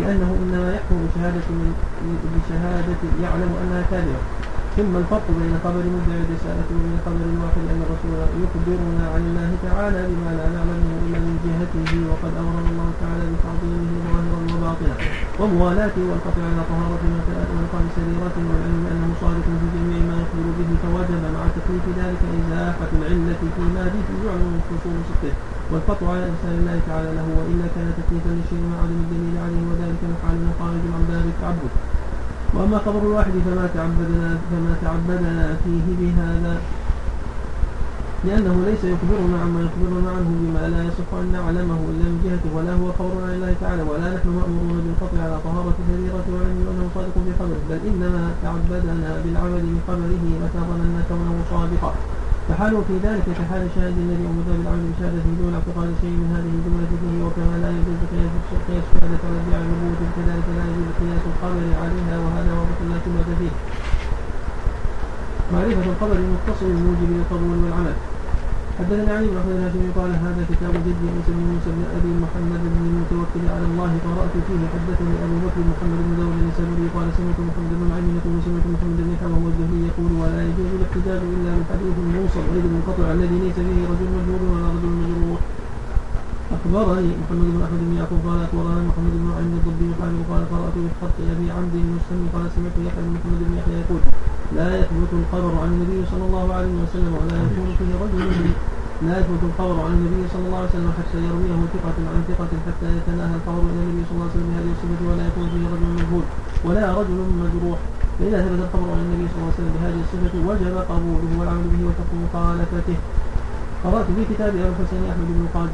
لأنه 0.00 0.30
إنما 0.42 0.68
يحكم 0.76 0.96
بشهادة 1.06 1.48
بشهادة 2.34 3.00
يعلم 3.24 3.52
أنها 3.62 3.82
كاذبة. 3.90 4.22
ثم 4.76 4.92
الفرق 5.02 5.26
بين 5.40 5.54
خبر 5.64 5.84
مدعي 5.96 6.20
الرسالة 6.26 6.68
وبين 6.74 6.98
خبر 7.06 7.24
الواحد 7.34 7.64
أن 7.72 7.80
الرسول 7.86 8.12
يخبرنا 8.44 9.04
عن 9.14 9.22
الله 9.28 9.50
تعالى 9.66 10.00
بما 10.10 10.30
لا 10.38 10.46
نعلمه 10.56 10.92
إلا 11.06 11.18
من 11.26 11.34
جهته 11.44 11.90
وقد 12.10 12.32
أمر 12.42 12.56
الله 12.70 12.88
تعالى 13.02 13.24
بتعظيمه 13.32 13.90
ظاهرا 14.06 14.40
وباطنا. 14.52 14.94
وموالاته 15.40 16.02
والقطع 16.10 16.42
على 16.50 16.62
طهارة 16.70 17.02
ومقام 17.50 17.86
سريرة 17.96 18.36
والعلم 18.48 18.84
أنه 18.92 19.08
صادق 19.22 19.46
في 19.60 19.66
جميع 19.76 19.98
ما 20.10 20.16
يخبر 20.22 20.46
به 20.58 20.70
فوجب 20.82 21.22
مع 21.36 21.42
تكليف 21.56 21.84
ذلك 22.00 22.20
إزاحة 22.38 22.90
العلة 22.98 23.40
فيما 23.56 23.84
به 23.94 24.08
يعلم 24.26 24.48
من 24.54 24.62
فصول 24.68 24.96
صدقه 25.08 25.34
والقطع 25.70 26.06
على 26.14 26.24
إرسال 26.30 26.54
الله 26.60 26.76
تعالى 26.88 27.10
له 27.18 27.26
وإلا 27.38 27.66
كان 27.74 27.88
تكليفا 27.98 28.30
لشيء 28.38 28.62
مع 28.70 28.76
عدم 28.84 28.98
الدليل 29.04 29.34
عليه 29.44 29.62
وذلك 29.70 30.00
الحال 30.10 30.38
خارج 30.58 30.84
عن 30.94 31.02
باب 31.10 31.26
التعبد. 31.34 31.72
وأما 32.54 32.78
خبر 32.86 32.98
الواحد 32.98 33.34
فما 33.46 33.68
تعبدنا 33.74 34.28
فما 34.50 34.72
تعبدنا 34.82 35.56
فيه 35.64 35.86
بهذا. 36.00 36.54
لأنه 38.24 38.54
ليس 38.68 38.82
يخبرنا 38.84 39.36
عما 39.42 39.60
يخبرنا 39.66 40.10
عنه 40.16 40.30
بما 40.42 40.68
لا 40.68 40.80
يصح 40.88 41.08
أن 41.22 41.32
نعلمه 41.32 41.80
إلا 41.90 42.06
من 42.12 42.20
جهته 42.24 42.50
ولا 42.56 42.72
هو 42.80 42.86
خبر 42.98 43.14
عن 43.24 43.32
الله 43.36 43.52
تعالى 43.60 43.82
ولا 43.82 44.06
نحن 44.14 44.28
مأمورون 44.28 44.80
بالقطع 44.84 45.18
على 45.26 45.36
طهارة 45.46 45.76
السريرة 45.82 46.26
وعلم 46.32 46.66
أنه 46.70 46.86
صادق 46.94 47.16
في 47.26 47.32
خبره 47.38 47.60
بل 47.70 47.80
إنما 47.90 48.22
تعبدنا 48.42 49.08
بالعمل 49.24 49.64
بخبره 49.74 50.24
ظننا 50.68 51.00
كونه 51.08 51.36
صادقا. 51.50 51.92
فحاله 52.50 52.80
في 52.88 52.94
ذلك 53.06 53.24
كحال 53.38 53.62
الشاهد 53.68 53.96
الذي 54.04 54.24
أمر 54.30 54.42
بالعمل 54.48 54.84
بشهادته 54.90 55.30
دون 55.40 55.52
اعتقاد 55.58 55.88
شيء 56.02 56.14
من 56.22 56.28
هذه 56.34 56.50
الجملة 56.58 56.90
فيه 57.00 57.18
وكما 57.26 57.54
لا 57.62 57.70
يجوز 57.78 58.00
قياس 58.12 58.32
الشهادة 58.90 59.22
على 59.26 59.36
ادعاء 59.42 59.62
النبوة 59.66 60.02
كذلك 60.16 60.46
لا 60.56 60.64
يجوز 60.70 60.88
قياس 61.00 61.22
الخبر 61.30 61.64
عليها 61.82 62.14
وهذا 62.24 62.52
واضح 62.58 62.76
لا 62.90 62.96
شبهة 63.04 63.30
فيه. 63.40 63.54
معرفة 65.52 65.84
الخبر 65.92 66.16
المتصل 66.24 66.66
الموجب 66.76 67.08
للقبول 67.14 67.58
والعمل 67.64 67.94
حدثنا 68.80 69.12
علي 69.16 69.28
بن 69.28 69.36
احمد 69.40 69.56
الهاشمي 69.60 69.90
قال 69.98 70.10
هذا 70.24 70.42
كتاب 70.50 70.72
جدي 70.86 71.06
موسى 71.14 71.30
بن 71.36 71.44
موسى 71.52 71.70
بن 71.76 71.84
أبي 71.96 72.12
محمد 72.24 72.62
بن 72.74 72.82
المتوكل 72.90 73.44
على 73.54 73.66
الله 73.70 73.92
قرات 74.04 74.34
فيه. 74.46 74.62
حدثني 74.74 75.14
أبو 75.24 75.36
بكر 75.44 75.60
محمد 75.72 75.98
بن 76.06 76.12
داود 76.18 76.36
النسابوري 76.42 76.86
قال 76.94 77.06
سمعت 77.18 77.38
محمد 77.48 77.72
بن 77.80 77.88
عين 77.94 78.08
يقول 78.18 78.36
سمعت 78.46 78.66
محمد 78.74 78.98
بن 79.06 79.12
حمام 79.20 79.42
والزهري 79.44 79.80
يقول 79.90 80.12
ولا 80.20 80.40
يجوز 80.48 80.70
الاحتجاج 80.78 81.20
إلا 81.34 81.50
بالحديث 81.56 81.94
الموصل 82.04 82.44
غير 82.52 82.64
المنقطع 82.68 83.06
الذي 83.16 83.36
ليس 83.44 83.58
به 83.68 83.78
رجل 83.92 84.08
مجهول 84.16 84.42
ولا 84.52 84.68
رجل 84.74 84.92
مجروح. 85.00 85.40
أخبرني 86.56 87.12
محمد 87.22 87.48
بن 87.54 87.60
أحمد 87.66 87.80
بن 87.88 87.94
يعقوب 88.00 88.20
قال 88.26 88.40
اخبرنا 88.46 88.80
محمد 88.90 89.14
بن 89.22 89.28
عين 89.36 89.52
الضبي 89.58 89.90
قال 90.00 90.42
قرأت 90.52 90.76
بخط 90.84 91.16
أبي 91.32 91.46
عمرو 91.56 91.78
المسلم 91.86 92.22
قال 92.34 92.44
سمعت 92.56 92.76
يحيى 92.86 93.02
بن 93.06 93.12
محمد 93.16 93.40
بن 93.48 93.52
يحيى 93.58 93.76
يقول 93.82 94.00
لا 94.56 94.68
يثبت 94.78 95.10
الخبر 95.20 95.52
عن 95.62 95.68
النبي 95.74 96.00
صلى 96.12 96.24
الله 96.28 96.46
عليه 96.54 96.74
وسلم 96.82 97.12
ولا 97.20 97.36
يكون 97.46 97.68
فيه 97.78 97.92
رجل 98.02 98.20
لا 99.06 99.14
يثبت 99.20 99.42
الخبر 99.48 99.76
عن 99.86 99.92
النبي 99.98 100.22
صلى 100.32 100.44
الله 100.46 100.58
عليه 100.60 100.72
وسلم 100.74 100.92
حتى 100.98 101.18
يرويه 101.28 101.60
ثقة 101.74 101.98
عن 102.12 102.20
ثقة 102.30 102.52
حتى 102.66 102.88
يتناهى 102.98 103.34
الخبر 103.40 103.62
إلى 103.70 103.80
النبي 103.84 104.02
صلى 104.06 104.14
الله 104.16 104.28
عليه 104.28 104.36
وسلم 104.36 104.48
بهذه 104.52 104.70
الصفة 104.76 105.02
ولا 105.10 105.24
يكون 105.30 105.46
فيه 105.52 105.64
رجل 105.74 105.88
مجهول 105.98 106.24
ولا 106.66 106.86
رجل 107.00 107.18
مجروح. 107.44 107.78
فإذا 108.18 108.38
ثبت 108.46 108.60
الخبر 108.66 108.88
عن 108.94 109.00
النبي 109.06 109.26
صلى 109.30 109.38
الله 109.40 109.52
عليه 109.52 109.60
وسلم 109.60 109.74
بهذه 109.78 110.00
الصفة 110.04 110.34
وجب 110.48 110.74
قبوله 110.90 111.30
والعمل 111.38 111.66
به 111.72 111.80
وترك 111.88 112.10
مخالفته. 112.24 112.96
قرأت 113.84 114.06
في 114.16 114.22
كتاب 114.34 114.48
أبي 114.48 114.68
الحسين 114.72 115.02
أحمد 115.12 115.28
بن 115.36 115.46
قاد 115.54 115.70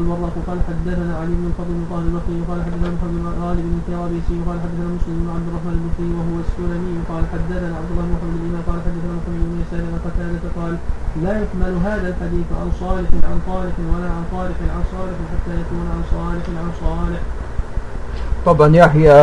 الوراق 0.00 0.34
قال 0.48 0.58
حدثنا 0.68 1.12
علي 1.20 1.34
بن 1.40 1.46
الفضل 1.50 1.72
بن 1.78 1.84
طاهر 1.90 2.04
البصري 2.08 2.40
قال 2.48 2.58
حدثنا 2.66 2.90
محمد 2.96 3.16
بن 3.24 3.28
غالب 3.42 3.64
بن 3.68 3.76
الكرابيسي 3.80 4.36
قال 4.46 4.56
حدثنا 4.64 4.88
مسلم 4.96 5.16
بن 5.22 5.28
عبد 5.36 5.46
الرحمن 5.50 5.74
البصري 5.78 6.10
وهو 6.18 6.36
السلمي 6.46 6.94
قال 7.10 7.22
حدثنا 7.32 7.68
عبد 7.78 7.90
الله 7.92 8.04
بن 8.08 8.14
محمد 8.16 8.36
الإمام 8.40 8.62
قال 8.68 8.78
حدثنا 8.86 9.12
محمد 9.18 9.40
بن 9.50 9.56
يسار 9.62 9.82
عن 9.92 9.98
قتادة 10.06 10.44
قال 10.58 10.72
لا 11.24 11.32
يحمل 11.42 11.72
هذا 11.88 12.06
الحديث 12.12 12.48
عن 12.60 12.68
صالح 12.82 13.08
عن 13.30 13.38
طارق 13.50 13.76
ولا 13.92 14.08
عن 14.16 14.24
طارق 14.34 14.58
عن 14.74 14.82
صالح 14.94 15.16
حتى 15.32 15.52
يكون 15.62 15.84
عن 15.94 16.02
صالح 16.14 16.44
عن 16.60 16.68
صالح. 16.84 17.22
طبعا 18.48 18.68
يحيى 18.82 19.16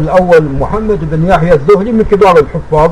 الأول 0.00 0.42
محمد 0.62 1.00
بن 1.12 1.20
يحيى 1.32 1.52
الذهلي 1.60 1.92
من 1.98 2.04
كبار 2.10 2.36
الحفاظ. 2.44 2.90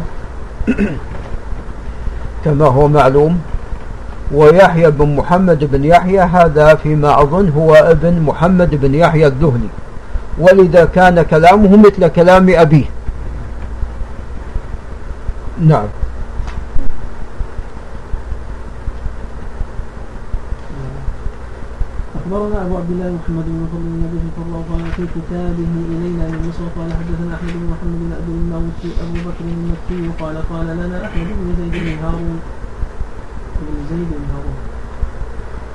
كما 2.44 2.66
هو 2.66 2.88
معلوم 2.88 3.32
ويحيى 4.32 4.90
بن 4.90 5.16
محمد 5.16 5.64
بن 5.64 5.84
يحيى 5.84 6.20
هذا 6.20 6.74
فيما 6.74 7.22
أظن 7.22 7.48
هو 7.48 7.74
ابن 7.74 8.20
محمد 8.20 8.74
بن 8.74 8.94
يحيى 8.94 9.26
الذهلي 9.26 9.68
ولذا 10.38 10.84
كان 10.84 11.22
كلامه 11.22 11.76
مثل 11.76 12.08
كلام 12.08 12.46
أبيه. 12.48 12.84
نعم. 15.60 15.86
أخبرنا 22.16 22.62
أبو 22.62 22.76
عبد 22.76 22.90
الله 22.90 23.10
محمد 23.18 23.44
بن 23.44 23.66
فضل 23.72 23.82
بن 23.82 24.02
أبي 24.08 24.18
صلى 24.36 24.44
الله 24.46 24.64
عليه 24.74 24.90
في 24.96 25.04
كتابه 25.16 25.72
إلينا 25.90 26.24
من 26.30 26.40
مصر 26.48 26.64
قال 26.76 26.90
حدثنا 26.98 27.34
أحمد 27.34 27.52
بن 27.52 27.66
محمد 27.72 27.98
بن 28.02 28.12
أبي 28.20 28.32
الموسي 28.32 28.90
أبو 29.02 29.16
بكر 29.26 29.44
المكي 29.54 30.00
قال 30.20 30.36
قال 30.50 30.66
لنا 30.66 31.06
أحمد 31.06 31.26
بن 31.26 31.54
زيد 31.58 31.82
بن 31.84 32.04
هارون. 32.04 32.40
بن 33.66 33.76
زيد 33.90 34.10
بن 34.20 34.26
هارون. 34.34 34.58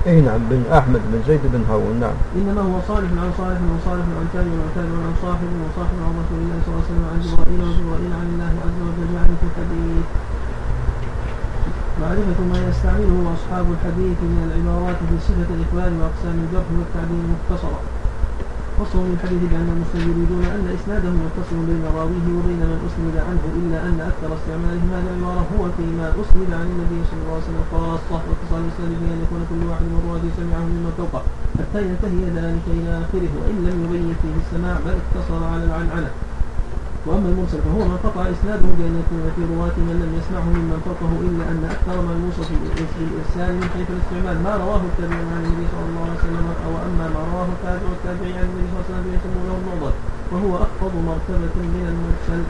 اي 0.08 0.22
نعم 0.28 0.42
بن 0.50 0.62
أحمد 0.80 1.02
بن 1.10 1.20
زيد 1.28 1.44
بن 1.54 1.64
هارون 1.70 1.96
نعم. 2.00 2.18
إنما 2.38 2.62
هو 2.62 2.76
صالح 2.90 3.10
عن 3.24 3.32
صالح 3.42 3.60
وصالح 3.74 4.06
عن 4.20 4.28
تابع 4.34 4.54
وعن 4.60 4.72
تابع 4.78 4.98
عن 5.08 5.14
صاحب 5.26 5.50
وصاحب 5.64 5.98
عن 6.06 6.14
رسول 6.22 6.40
الله 6.44 6.58
صلى 6.64 6.72
الله 6.72 6.84
عليه 6.84 6.92
وسلم 6.92 7.06
عن 7.12 7.20
جبرائيل 7.26 7.60
وجبرائيل 7.68 8.12
عن 8.20 8.28
الله 8.34 8.54
عز 8.66 8.80
وجل 8.88 9.10
يعني 9.18 9.34
في 9.40 9.46
الحديث. 9.50 10.08
معرفة 12.02 12.40
ما 12.52 12.60
يستعمله 12.70 13.18
أصحاب 13.38 13.66
الحديث 13.76 14.18
من 14.34 14.40
العبارات 14.48 15.00
في 15.10 15.16
صفة 15.28 15.50
الإخبار 15.56 15.90
وأقسام 16.00 16.36
الجرح 16.44 16.68
والتعديل 16.78 17.24
مختصرة. 17.34 17.80
فصل 18.80 19.00
من 19.08 19.12
الحديث 19.16 19.42
بأن 19.52 19.70
المسلمين 19.76 20.10
يريدون 20.14 20.44
أن 20.58 20.66
إسنادهم 20.78 21.18
يتصل 21.28 21.58
بين 21.70 21.84
راويه 21.98 22.28
وبين 22.38 22.62
من 22.72 22.80
أسند 22.88 23.16
عنه 23.28 23.44
إلا 23.60 23.78
أن 23.88 23.98
أكثر 24.10 24.30
استعمالهم 24.40 24.88
هذه 24.96 25.08
العبارة 25.12 25.44
هو 25.54 25.64
فيما 25.78 26.08
أسند 26.22 26.50
عن 26.60 26.68
النبي 26.74 27.00
صلى 27.10 27.20
الله 27.24 27.36
عليه 27.38 27.48
وسلم. 27.48 27.64
خاصة 27.74 28.20
واتصال 28.28 28.62
الإسناد 28.66 28.92
به 29.02 29.10
أن 29.16 29.20
يكون 29.26 29.42
كل 29.50 29.62
واحد 29.70 29.86
من 29.92 30.00
رواته 30.06 30.30
سمعه 30.40 30.64
مما 30.74 30.92
فوقه 31.00 31.22
حتى 31.60 31.80
ينتهي 31.88 32.24
ذلك 32.40 32.66
إلى 32.78 32.92
آخره 33.04 33.32
وإن 33.40 33.58
لم 33.68 33.78
يبين 33.84 34.10
فيه 34.22 34.36
السماع 34.44 34.76
بل 34.86 34.96
اقتصر 35.02 35.40
على 35.52 35.64
العنعنة. 35.70 36.10
وأما 37.08 37.28
المرسل 37.32 37.60
فهو 37.68 37.82
ما 37.92 37.98
قطع 38.06 38.24
إسناده 38.36 38.70
بأن 38.78 38.94
يكون 39.02 39.24
في 39.36 39.42
رواة 39.54 39.76
من 39.88 39.96
لم 40.04 40.12
يسمعه 40.20 40.48
ممن 40.58 40.78
فوقه 40.88 41.12
إلا 41.28 41.44
أن 41.52 41.60
أكثر 41.76 41.96
ما 42.08 42.14
يوصف 42.22 42.48
بالإرسال 42.98 43.52
من 43.60 43.68
حيث 43.76 43.88
الاستعمال 43.96 44.38
ما 44.46 44.54
رواه 44.64 44.82
التابعون 44.90 45.28
عن 45.36 45.44
النبي 45.48 45.66
صلى 45.74 45.86
الله 45.90 46.04
عليه 46.08 46.20
وسلم 46.22 46.46
أو 46.66 46.72
أما 46.88 47.06
ما 47.16 47.22
رواه 47.32 47.48
التابع 47.56 47.86
والتابعي 47.90 48.34
عن 48.40 48.46
النبي 48.50 48.66
صلى 48.70 48.78
الله 48.78 48.88
عليه 48.88 48.96
وسلم 48.98 49.08
فيسمونه 49.14 49.54
المعضل 49.62 49.94
وهو 50.32 50.52
أخفض 50.66 50.94
مرتبة 51.10 51.56
من 51.76 51.84
المرسل 51.94 52.42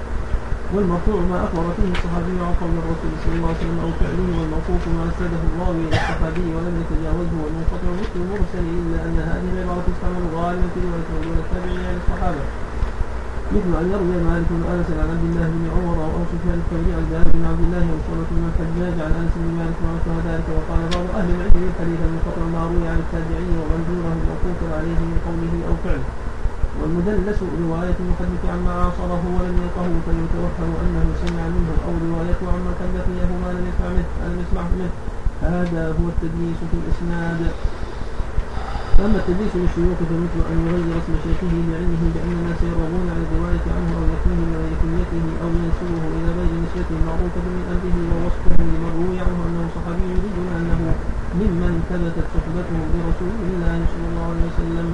والمرفوع 0.74 1.20
ما 1.32 1.38
أخبر 1.46 1.66
فيه 1.78 1.90
الصحابي 1.96 2.34
عن 2.46 2.54
قول 2.62 2.74
الرسول 2.82 3.14
صلى 3.24 3.34
الله 3.38 3.50
عليه 3.52 3.62
وسلم 3.62 3.78
أو 3.86 3.92
فعله 4.00 4.28
والموقوف 4.38 4.84
ما 4.96 5.04
أسنده 5.12 5.42
الراوي 5.50 5.82
إلى 5.88 5.96
الصحابي 6.02 6.46
ولم 6.56 6.76
يتجاوزه 6.82 7.38
والمنقطع 7.44 7.90
مثل 8.02 8.16
المرسل 8.24 8.64
إلا 8.80 8.98
أن 9.08 9.18
هذه 9.32 9.48
العبارة 9.54 9.82
تستعمل 9.90 10.24
غالبا 10.38 10.68
في 10.74 10.80
رواية 10.88 11.10
دون 11.26 11.38
التابعين 11.44 11.82
عن 11.90 11.98
الصحابة. 12.04 12.44
مثل 13.54 13.72
أن 13.82 13.88
يروي 13.94 14.18
مالك 14.30 14.48
بن 14.56 14.64
أنس 14.74 14.88
عن 15.00 15.08
عبد 15.14 15.26
الله 15.30 15.48
بن 15.56 15.64
عمر 15.76 15.98
أو 16.16 16.22
سفيان 16.32 16.58
الثوري 16.64 16.92
عن 16.98 17.06
جابر 17.12 17.32
بن 17.38 17.46
عبد 17.52 17.62
الله 17.66 17.86
أو 17.94 18.00
سورة 18.08 18.30
بن 18.38 18.44
الحجاج 18.50 18.96
عن 19.06 19.12
أنس 19.22 19.34
بن 19.42 19.50
مالك 19.60 19.78
ومثل 19.84 20.12
ذلك 20.30 20.48
وقال 20.56 20.82
بعض 20.96 21.08
أهل 21.20 21.30
العلم 21.36 21.64
الحديث 21.72 22.00
المنقطع 22.08 22.44
ما 22.54 22.62
روي 22.70 22.86
عن 22.92 23.00
التابعين 23.06 23.52
ومن 23.62 23.82
دونه 23.90 24.12
الموقوف 24.18 24.60
عليه 24.78 25.00
من 25.10 25.18
قوله 25.28 25.54
أو 25.68 25.76
فعله. 25.84 26.10
والمدلس 26.80 27.40
رواية 27.64 27.98
المحدث 28.04 28.42
عما 28.54 28.74
عاصره 28.82 29.24
ولم 29.36 29.56
يلقه 29.64 29.88
فيتوهم 30.06 30.72
أنه 30.84 31.06
سمع 31.24 31.46
منه 31.56 31.74
أو 31.88 31.94
روايته 32.08 32.46
عما 32.54 32.72
لقيه 32.96 33.30
ما 33.44 33.50
لم 33.58 34.36
يسمع 34.42 34.64
منه. 34.74 34.92
هذا 35.54 35.84
هو 35.98 36.06
التدليس 36.14 36.60
في 36.70 36.78
الإسناد. 36.82 37.40
أما 39.04 39.18
التدليس 39.22 39.54
للشيوخ 39.62 39.98
فمثل 40.10 40.40
أن 40.52 40.58
يغير 40.68 40.88
اسم 41.00 41.14
شيخه 41.26 41.54
لعلمه 41.70 42.04
بأن 42.16 42.32
الناس 42.40 42.60
يرغبون 42.70 43.08
عن 43.14 43.22
الرواية 43.26 43.66
عنه 43.76 43.92
أو 44.00 44.04
غير 44.62 44.74
كنيته 44.82 45.26
أو 45.44 45.50
ينسبه 45.60 46.04
إلى 46.16 46.30
غير 46.38 46.52
نسبته 46.64 46.96
المعروفة 47.00 47.44
من 47.56 47.62
أمره 47.74 47.98
ووصفه 48.12 48.56
لمن 48.60 48.92
روي 48.98 49.18
عنه 49.26 49.40
أنه 49.48 49.64
صحابي 49.76 50.06
يريدون 50.16 50.48
أنه 50.60 50.80
ممن 51.40 51.74
ثبتت 51.90 52.26
صحبته 52.36 52.78
برسول 52.94 53.34
الله 53.52 53.76
صلى 53.92 54.06
الله 54.12 54.26
عليه 54.32 54.48
وسلم. 54.52 54.88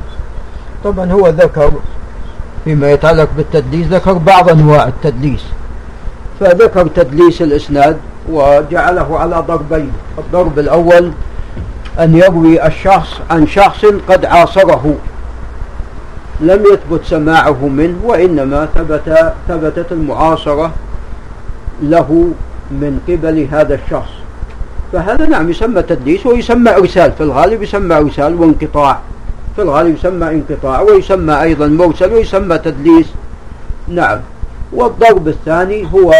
طبعا 0.83 1.11
هو 1.11 1.27
ذكر 1.29 1.71
فيما 2.63 2.91
يتعلق 2.91 3.29
بالتدليس 3.37 3.87
ذكر 3.87 4.13
بعض 4.13 4.49
أنواع 4.49 4.87
التدليس. 4.87 5.45
فذكر 6.39 6.87
تدليس 6.87 7.41
الإسناد 7.41 7.97
وجعله 8.29 9.19
على 9.19 9.43
ضربين 9.47 9.91
الضرب 10.17 10.59
الأول 10.59 11.11
أن 11.99 12.15
يروي 12.15 12.67
الشخص 12.67 13.09
عن 13.29 13.47
شخص 13.47 13.85
قد 13.85 14.25
عاصره. 14.25 14.95
لم 16.41 16.63
يثبت 16.73 17.05
سماعه 17.05 17.67
منه 17.67 17.95
وإنما 18.03 18.67
ثبت 18.75 19.33
ثبتت 19.47 19.91
المعاصرة 19.91 20.71
له 21.83 22.31
من 22.71 22.99
قبل 23.07 23.47
هذا 23.51 23.75
الشخص. 23.75 24.11
فهذا 24.93 25.25
نعم 25.25 25.49
يسمى 25.49 25.81
تدليس 25.81 26.25
ويسمى 26.25 26.71
إرسال 26.71 27.11
في 27.11 27.23
الغالب 27.23 27.63
يسمى 27.63 27.95
إرسال 27.95 28.41
وانقطاع. 28.41 28.99
في 29.55 29.61
الغالب 29.61 29.95
يسمى 29.95 30.29
انقطاع 30.29 30.81
ويسمى 30.81 31.41
أيضا 31.41 31.67
مرسل 31.67 32.13
ويسمى 32.13 32.57
تدليس. 32.57 33.07
نعم. 33.87 34.19
والضرب 34.73 35.27
الثاني 35.27 35.87
هو 35.93 36.13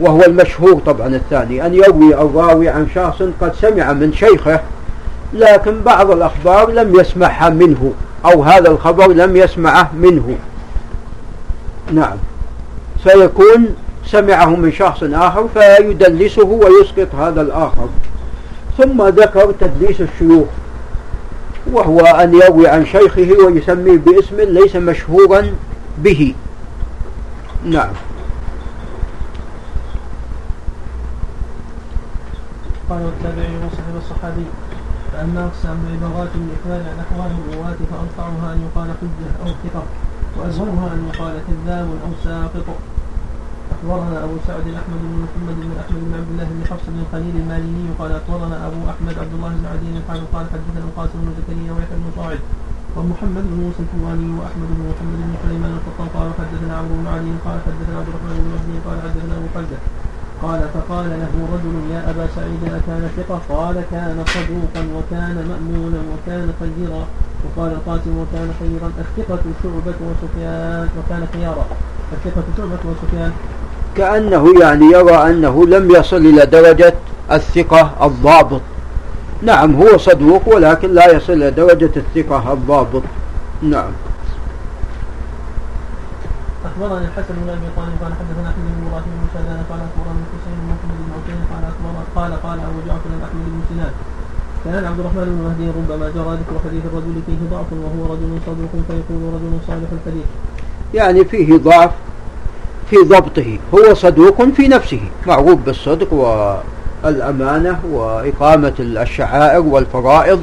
وهو 0.00 0.22
المشهور 0.22 0.80
طبعا 0.86 1.06
الثاني 1.06 1.66
أن 1.66 1.74
يروي 1.74 2.14
الراوي 2.14 2.68
عن 2.68 2.86
شخص 2.94 3.22
قد 3.40 3.54
سمع 3.54 3.92
من 3.92 4.12
شيخه 4.12 4.60
لكن 5.34 5.82
بعض 5.82 6.10
الأخبار 6.10 6.70
لم 6.70 7.00
يسمعها 7.00 7.48
منه 7.48 7.92
أو 8.24 8.42
هذا 8.42 8.70
الخبر 8.70 9.12
لم 9.12 9.36
يسمعه 9.36 9.90
منه. 9.94 10.38
نعم. 11.92 12.16
فيكون 13.04 13.74
سمعه 14.06 14.56
من 14.56 14.72
شخص 14.72 15.02
آخر 15.02 15.48
فيدلسه 15.54 16.44
ويسقط 16.44 17.14
هذا 17.14 17.40
الآخر. 17.40 17.88
ثم 18.78 19.02
ذكر 19.08 19.52
تدليس 19.60 20.00
الشيوخ 20.00 20.48
وهو 21.72 22.00
أن 22.00 22.34
يروي 22.34 22.68
عن 22.68 22.86
شيخه 22.86 23.36
ويسميه 23.46 23.98
باسم 23.98 24.40
ليس 24.40 24.76
مشهورا 24.76 25.54
به. 25.98 26.34
نعم. 27.64 27.90
قال 32.90 33.02
والتابعي 33.04 33.56
وصحب 33.56 33.96
الصحابي. 33.96 34.44
فأما 35.12 35.40
أقسام 35.46 35.78
عبارات 35.92 36.32
الإخبار 36.40 36.80
عن 36.90 36.96
أحوال 37.04 37.30
الرواة 37.38 37.80
فأرفعها 37.90 38.52
أن 38.54 38.58
يقال 38.66 38.88
حجة 39.00 39.30
أو 39.42 39.48
ثقة 39.62 39.82
وأزهرها 40.36 40.88
أن 40.94 41.00
يقال 41.08 41.34
كذاب 41.48 41.88
أو 42.04 42.10
ساقط. 42.24 42.68
أخبرنا 43.72 44.24
أبو 44.24 44.36
سعد 44.46 44.66
أحمد 44.80 45.00
بن 45.02 45.14
محمد 45.24 45.56
بن 45.64 45.70
أحمد 45.82 46.00
بن 46.06 46.12
عبد 46.18 46.30
الله 46.32 46.46
بن 46.54 46.60
حفص 46.70 46.86
بن 46.88 46.98
الخليل 47.04 47.34
الماليني 47.42 47.86
قال 47.98 48.10
أخبرنا 48.20 48.56
أبو 48.66 48.80
أحمد 48.92 49.14
عبد 49.22 49.34
الله 49.36 49.48
بن 49.58 49.66
عدي 49.72 49.90
قال 50.08 50.20
قال 50.34 50.44
حدثنا 50.52 50.84
القاسم 50.88 51.18
بن 51.24 51.30
زكريا 51.38 51.70
ويحيى 51.72 51.96
بن 52.02 52.10
صاعد 52.16 52.40
ومحمد 52.96 53.44
بن 53.50 53.56
موسى 53.64 53.80
الحواني 53.86 54.28
وأحمد 54.38 54.68
بن 54.76 54.82
محمد 54.90 55.18
بن 55.26 55.34
سليمان 55.42 55.72
القطان 55.78 56.08
قال 56.16 56.28
حدثنا 56.40 56.72
عمرو 56.78 56.94
بن 57.00 57.06
علي 57.14 57.32
قال 57.46 57.58
حدثنا 57.66 57.94
عبد 58.00 58.08
الرحمن 58.10 58.34
بن 58.42 58.48
مهدي 58.54 58.76
قال 58.86 58.96
حدثنا 59.04 59.34
أبو 59.40 59.48
خلده 59.56 59.78
قال 60.42 60.60
فقال 60.74 61.06
له 61.10 61.34
رجل 61.54 61.94
يا 61.94 62.10
أبا 62.10 62.26
سعيد 62.36 62.62
أكان 62.64 63.08
ثقة؟ 63.16 63.40
قال 63.56 63.82
كان 63.90 64.24
صدوقا 64.26 64.86
وكان 64.96 65.34
مأمونا 65.48 65.98
وكان 66.12 66.52
خيرا 66.60 67.04
وقال 67.44 67.72
القاسم 67.72 68.18
وكان 68.18 68.50
خيرا 68.60 68.92
الثقة 68.98 69.42
شعبة 69.62 69.98
وسفيان 70.08 70.88
وكان 70.98 71.26
خيارا. 71.34 71.66
الثقة 72.12 72.42
شعبة 72.56 72.78
وسفيان. 72.90 73.32
كأنه 73.96 74.60
يعني 74.60 74.84
يرى 74.86 75.30
أنه 75.30 75.66
لم 75.66 75.90
يصل 75.90 76.16
إلى 76.16 76.46
درجة 76.46 76.94
الثقة 77.32 78.06
الضابط. 78.06 78.60
نعم 79.42 79.74
هو 79.74 79.98
صدوق 79.98 80.48
ولكن 80.54 80.94
لا 80.94 81.12
يصل 81.16 81.32
إلى 81.32 81.50
درجة 81.50 81.90
الثقة 81.96 82.52
الضابط. 82.52 83.02
نعم. 83.62 83.90
أخبرني 86.72 87.06
الحسن 87.06 87.34
بن 87.42 87.48
أبي 87.56 87.68
طالب 87.76 87.94
قال 88.02 88.12
حدثنا 88.20 88.48
أحمد 88.50 88.64
بن 88.76 88.86
إبراهيم 88.88 89.12
بن 89.20 89.28
شاذان 89.34 89.60
قال 89.70 89.80
أخبرنا 89.88 90.20
الحسين 90.24 90.54
بن 90.60 90.66
محمد 90.72 90.98
بن 91.04 91.10
عقيل 91.16 91.40
قال 91.52 91.62
أخبر 91.72 91.94
قال 92.16 92.32
قال 92.42 92.58
أبو 92.68 92.78
جعفر 92.86 93.10
أحمد 93.26 93.44
بن 93.52 93.60
سنان. 93.68 93.92
كان 94.64 94.84
عبد 94.84 95.00
الرحمن 95.00 95.24
بن 95.24 95.38
مهدي 95.46 95.66
ربما 95.78 96.06
جرى 96.16 96.32
ذكر 96.40 96.54
حديث 96.64 96.82
الرجل 96.90 97.14
فيه 97.26 97.40
ضعف 97.50 97.66
وهو 97.72 98.12
رجل 98.12 98.30
صدوق 98.46 98.72
فيقول 98.88 99.22
رجل 99.34 99.52
صالح 99.66 99.88
الحديث. 99.92 100.28
يعني 100.94 101.24
فيه 101.24 101.56
ضعف 101.56 101.90
في 102.90 102.96
ضبطه 102.96 103.58
هو 103.74 103.94
صدوق 103.94 104.42
في 104.42 104.68
نفسه 104.68 105.00
معروف 105.26 105.58
بالصدق 105.66 106.12
والأمانة 107.04 107.80
وإقامة 107.92 108.74
الشعائر 108.78 109.62
والفرائض 109.62 110.40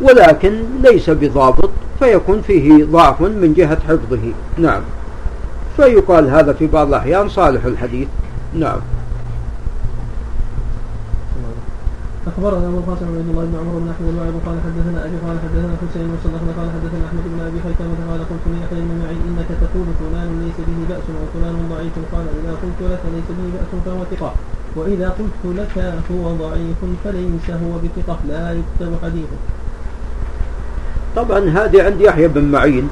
ولكن 0.00 0.62
ليس 0.82 1.10
بضابط 1.10 1.70
فيكون 1.98 2.42
فيه 2.42 2.84
ضعف 2.84 3.20
من 3.20 3.54
جهة 3.56 3.78
حفظه. 3.88 4.32
نعم. 4.58 4.82
فيقال 5.76 6.30
هذا 6.30 6.52
في 6.52 6.66
بعض 6.66 6.88
الأحيان 6.88 7.28
صالح 7.28 7.64
الحديث. 7.64 8.08
نعم. 8.54 8.80
أخبرنا 12.26 12.66
أبو 12.68 12.78
القاسم 12.78 13.06
عبد 13.06 13.28
الله 13.30 13.44
بن 13.50 13.56
عمر 13.62 13.74
بن 13.82 13.88
أحمد 13.94 14.08
الواعظ 14.14 14.36
قال 14.46 14.56
حدثنا 14.66 14.98
أبي 15.06 15.16
قال 15.26 15.36
حدثنا 15.44 15.74
حسين 15.82 16.04
بن 16.10 16.16
صدقنا 16.24 16.52
قال 16.58 16.68
حدثنا 16.76 17.04
أحمد 17.08 17.24
بن 17.32 17.40
أبي 17.48 17.58
حيثمة 17.64 17.98
قال 18.10 18.20
قلت 18.30 18.44
ليحيى 18.52 18.80
بن 18.86 18.94
معين 19.02 19.22
إنك 19.28 19.50
تقول 19.62 19.86
فلان 20.00 20.28
ليس 20.42 20.58
به 20.68 20.78
بأس 20.90 21.06
وفلان 21.22 21.56
ضعيف. 21.72 21.94
قال 22.12 22.26
إذا 22.38 22.52
قلت 22.62 22.80
لك 22.92 23.02
ليس 23.14 23.28
به 23.38 23.46
بأس 23.54 23.70
فهو 23.84 24.00
ثقة. 24.12 24.32
وإذا 24.76 25.08
قلت 25.18 25.42
لك 25.58 25.74
هو 26.12 26.24
ضعيف 26.42 26.80
فليس 27.04 27.46
هو 27.64 27.72
بثقة. 27.82 28.18
لا 28.28 28.44
يكتب 28.58 28.92
حديثه 29.02 29.38
طبعا 31.16 31.38
هذه 31.38 31.78
عند 31.86 32.00
يحيى 32.00 32.28
بن 32.28 32.44
معين. 32.44 32.88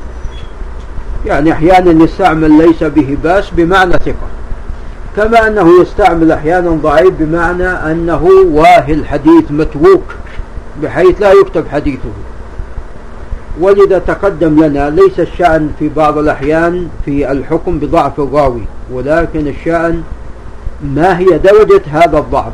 يعني 1.27 1.53
أحيانا 1.53 2.05
يستعمل 2.05 2.59
ليس 2.59 2.83
به 2.83 3.17
بأس 3.25 3.51
بمعنى 3.51 3.93
ثقة. 3.93 4.29
كما 5.17 5.47
أنه 5.47 5.83
يستعمل 5.83 6.33
أحيانا 6.33 6.71
ضعيف 6.71 7.13
بمعنى 7.19 7.69
أنه 7.69 8.29
واهي 8.53 8.93
الحديث 8.93 9.51
متروك 9.51 10.03
بحيث 10.83 11.21
لا 11.21 11.33
يكتب 11.33 11.65
حديثه. 11.69 12.11
ولذا 13.61 13.99
تقدم 13.99 14.65
لنا 14.65 14.91
ليس 14.91 15.21
الشأن 15.21 15.71
في 15.79 15.89
بعض 15.89 16.19
الأحيان 16.19 16.89
في 17.05 17.33
الحكم 17.33 17.79
بضعف 17.79 18.21
الراوي 18.21 18.63
ولكن 18.93 19.47
الشأن 19.47 20.03
ما 20.83 21.19
هي 21.19 21.39
درجة 21.39 21.83
هذا 21.93 22.19
الضعف؟ 22.19 22.53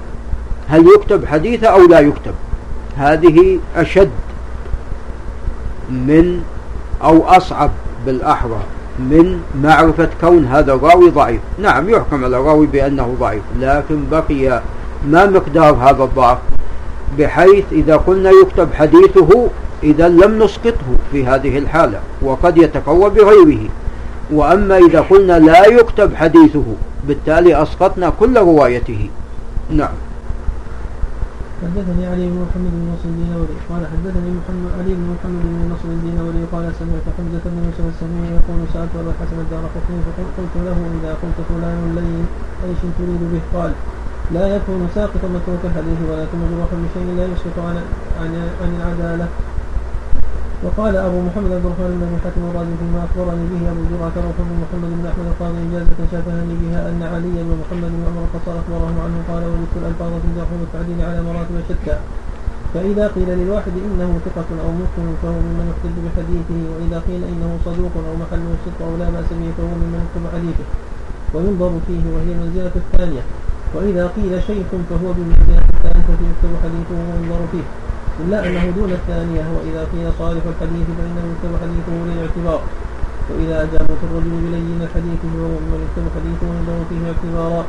هل 0.68 0.86
يكتب 0.96 1.26
حديثه 1.26 1.66
أو 1.66 1.86
لا 1.86 2.00
يكتب؟ 2.00 2.34
هذه 2.96 3.58
أشد 3.76 4.10
من 5.90 6.42
أو 7.04 7.24
أصعب 7.24 7.70
بالأحرى 8.06 8.60
من 8.98 9.40
معرفة 9.62 10.08
كون 10.20 10.44
هذا 10.44 10.72
الراوي 10.72 11.10
ضعيف. 11.10 11.40
نعم 11.58 11.90
يحكم 11.90 12.24
على 12.24 12.36
الراوي 12.36 12.66
بأنه 12.66 13.16
ضعيف 13.20 13.42
لكن 13.60 14.04
بقي 14.10 14.62
ما 15.08 15.26
مقدار 15.26 15.74
هذا 15.74 16.04
الضعف 16.04 16.38
بحيث 17.18 17.64
إذا 17.72 17.96
قلنا 17.96 18.30
يكتب 18.30 18.74
حديثه 18.74 19.48
إذا 19.82 20.08
لم 20.08 20.42
نسقطه 20.42 20.86
في 21.12 21.26
هذه 21.26 21.58
الحالة 21.58 22.00
وقد 22.22 22.58
يتقوى 22.58 23.10
بغيره. 23.10 23.68
وأما 24.32 24.78
إذا 24.78 25.00
قلنا 25.00 25.38
لا 25.38 25.66
يكتب 25.66 26.14
حديثه 26.14 26.64
بالتالي 27.08 27.62
أسقطنا 27.62 28.12
كل 28.20 28.38
روايته. 28.38 29.08
نعم. 29.70 29.94
حدثني 31.62 32.06
علي 32.12 32.26
بن 32.28 32.38
محمد 32.44 32.72
بن 32.76 32.84
نصر 32.92 33.08
الدينوري 33.12 33.56
قال 33.68 33.82
حدثني 33.92 34.30
محمد 34.38 34.70
علي 34.78 34.92
بن 34.98 35.06
محمد 35.14 35.42
بن 35.52 35.62
نصر 35.72 35.88
الدينوري 35.96 36.42
قال 36.52 36.64
سمعت 36.80 37.06
حمزة 37.16 37.44
بن 37.52 37.58
يوسف 37.66 37.86
السميع 37.92 38.26
يقول 38.38 38.60
سألت 38.72 38.92
ابا 39.00 39.10
الحسن 39.14 39.38
الدار 39.44 39.64
قطني 39.74 39.98
فقلت 40.06 40.54
له 40.66 40.78
إذا 40.96 41.12
قلت 41.22 41.38
فلان 41.48 41.80
لين 41.96 42.24
أيش 42.64 42.80
تريد 42.98 43.22
به؟ 43.32 43.42
قال 43.54 43.72
لا 44.34 44.44
يكون 44.56 44.80
ساقطا 44.94 45.28
متروك 45.34 45.62
الحديث 45.70 45.98
ولكن 46.10 46.36
مجروحا 46.44 46.76
بشيء 46.84 47.06
لا 47.18 47.24
يسقط 47.32 47.56
عن 47.66 47.76
عن 48.62 48.70
العدالة. 48.78 49.26
وقال 50.64 50.96
أبو 50.96 51.18
محمد 51.28 51.52
عبد 51.52 51.66
الرحمن 51.68 51.92
بن 52.00 52.02
ابي 52.08 52.18
حاتم 52.24 52.42
الرازي 52.48 52.74
فيما 52.80 53.00
أخبرني 53.06 53.44
به 53.52 53.62
أبو 53.72 53.82
زرعة 53.90 54.16
روح 54.26 54.36
بن 54.48 54.56
محمد 54.64 54.90
بن 54.98 55.04
أحمد 55.12 55.26
القاضي 55.32 55.60
اجازه 55.68 55.98
شافهني 56.12 56.54
بها 56.62 56.80
أن 56.90 57.00
علي 57.12 57.36
بن 57.46 57.52
محمد 57.62 57.90
بن 57.96 58.02
عمر 58.08 58.22
الخطاب 58.26 58.56
اخبره 58.62 58.94
عنه 59.04 59.18
قال 59.30 59.42
وجدت 59.52 59.74
الالفاظ 59.80 60.12
في 60.22 60.26
الجرح 60.30 60.50
والتعديل 60.60 60.98
على 61.08 61.18
مراتب 61.28 61.56
شتى. 61.68 61.96
فإذا 62.74 63.04
قيل 63.16 63.28
للواحد 63.40 63.74
إنه 63.88 64.10
ثقة 64.26 64.50
أو 64.64 64.70
مسلم 64.82 65.08
فهو 65.22 65.38
ممن 65.46 65.66
يحتج 65.70 65.96
بحديثه 66.04 66.58
وإذا 66.72 66.98
قيل 67.08 67.22
إنه 67.32 67.50
صدوق 67.66 67.94
أو 68.08 68.14
محله 68.22 68.50
الصدق 68.56 68.80
أو 68.88 68.92
لا 69.00 69.08
بأس 69.14 69.28
به 69.38 69.48
فهو 69.56 69.72
ممن 69.82 70.00
يكتب 70.04 70.24
حديثه. 70.34 70.66
وينظر 71.34 71.72
فيه 71.86 72.04
وهي 72.14 72.30
المنزلة 72.36 72.74
الثانية. 72.82 73.24
وإذا 73.74 74.04
قيل 74.16 74.32
شيخ 74.48 74.68
فهو 74.90 75.08
بالمنزلة 75.16 75.62
الثالثة 75.74 76.20
يكتب 76.30 76.52
حديثه 76.64 76.96
وينظر 77.06 77.42
فيه. 77.52 77.85
إلا 78.20 78.38
أنه 78.46 78.64
دون 78.78 78.90
الثانية 79.00 79.44
وإذا 79.56 79.82
قيل 79.92 80.06
صالح 80.20 80.44
الحديث 80.52 80.86
فإنه 80.98 81.24
يكتب 81.32 81.52
حديثه 81.62 81.94
للاعتبار. 82.08 82.60
وإذا 83.30 83.56
أجابوا 83.64 83.96
الرجل 84.06 84.32
بلين 84.44 84.80
الحديث 84.86 85.20
فهو 85.22 85.48
ممن 85.54 85.78
يكتب 85.86 86.04
حديثه 86.16 86.44
وينظر 86.50 86.78
فيه 86.88 87.02
اعتبارا. 87.10 87.62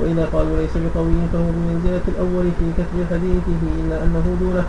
وإذا 0.00 0.24
قالوا 0.32 0.56
ليس 0.60 0.74
بقوي 0.84 1.18
فهو 1.32 1.48
بمنزلة 1.56 2.04
الأول 2.12 2.46
في 2.58 2.66
كتب 2.78 2.96
حديثه 3.12 3.60
إلا 3.80 3.96
أنه 4.04 4.26
دونه. 4.40 4.64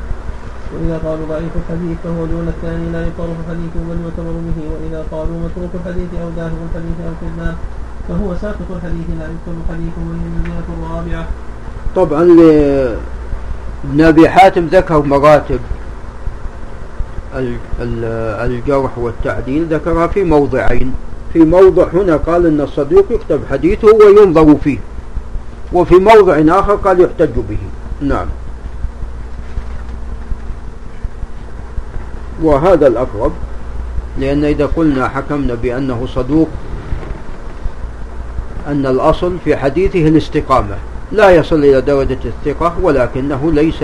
وإذا 0.74 0.97
قالوا 1.05 1.26
ضعيف 1.32 1.53
الحديث 1.61 1.97
فهو 2.03 2.21
دون 2.34 2.47
الثاني 2.53 2.86
لا 2.95 3.01
يطرف 3.07 3.38
حديثه 3.49 3.80
بل 3.89 3.97
يعتبر 4.03 4.36
به. 4.47 4.57
وإذا 4.74 5.01
قالوا 5.11 5.38
متروك 5.45 5.74
الحديث 5.80 6.09
أو 6.21 6.30
داهب 6.38 6.59
الحديث 6.67 6.97
أو 7.07 7.13
كذاب 7.21 7.55
فهو 8.07 8.30
ساقط 8.41 8.69
الحديث 8.78 9.07
لا 9.19 9.26
يكتب 9.34 9.57
حديثه 9.69 10.01
وهي 10.07 10.24
المنزلة 10.30 10.67
الرابعة. 10.76 11.24
طبعا 11.95 12.24
ابن 13.84 14.01
أبي 14.01 14.29
حاتم 14.29 14.65
ذكر 14.65 15.01
مراتب 15.01 15.59
الجرح 17.36 18.97
والتعديل 18.97 19.65
ذكرها 19.65 20.07
في 20.07 20.23
موضعين. 20.23 20.93
في 21.34 21.39
موضع 21.39 21.88
هنا 21.93 22.17
قال 22.17 22.45
أن 22.45 22.61
الصديق 22.61 23.05
يكتب 23.11 23.41
حديثه 23.51 23.88
وينظر 23.88 24.55
فيه. 24.63 24.77
وفي 25.73 25.95
موضع 25.95 26.59
آخر 26.59 26.75
قال 26.75 27.01
يحتج 27.01 27.29
به. 27.49 27.57
نعم. 28.01 28.27
وهذا 32.43 32.88
الأقرب 32.88 33.31
لأن 34.19 34.45
إذا 34.45 34.65
قلنا 34.65 35.07
حكمنا 35.07 35.53
بأنه 35.53 36.07
صدوق 36.15 36.49
أن 38.67 38.86
الأصل 38.86 39.38
في 39.45 39.57
حديثه 39.57 40.07
الاستقامة. 40.07 40.75
لا 41.14 41.30
يصل 41.32 41.55
إلى 41.55 41.82
درجة 41.82 42.20
الثقة 42.26 42.74
ولكنه 42.82 43.51
ليس 43.51 43.84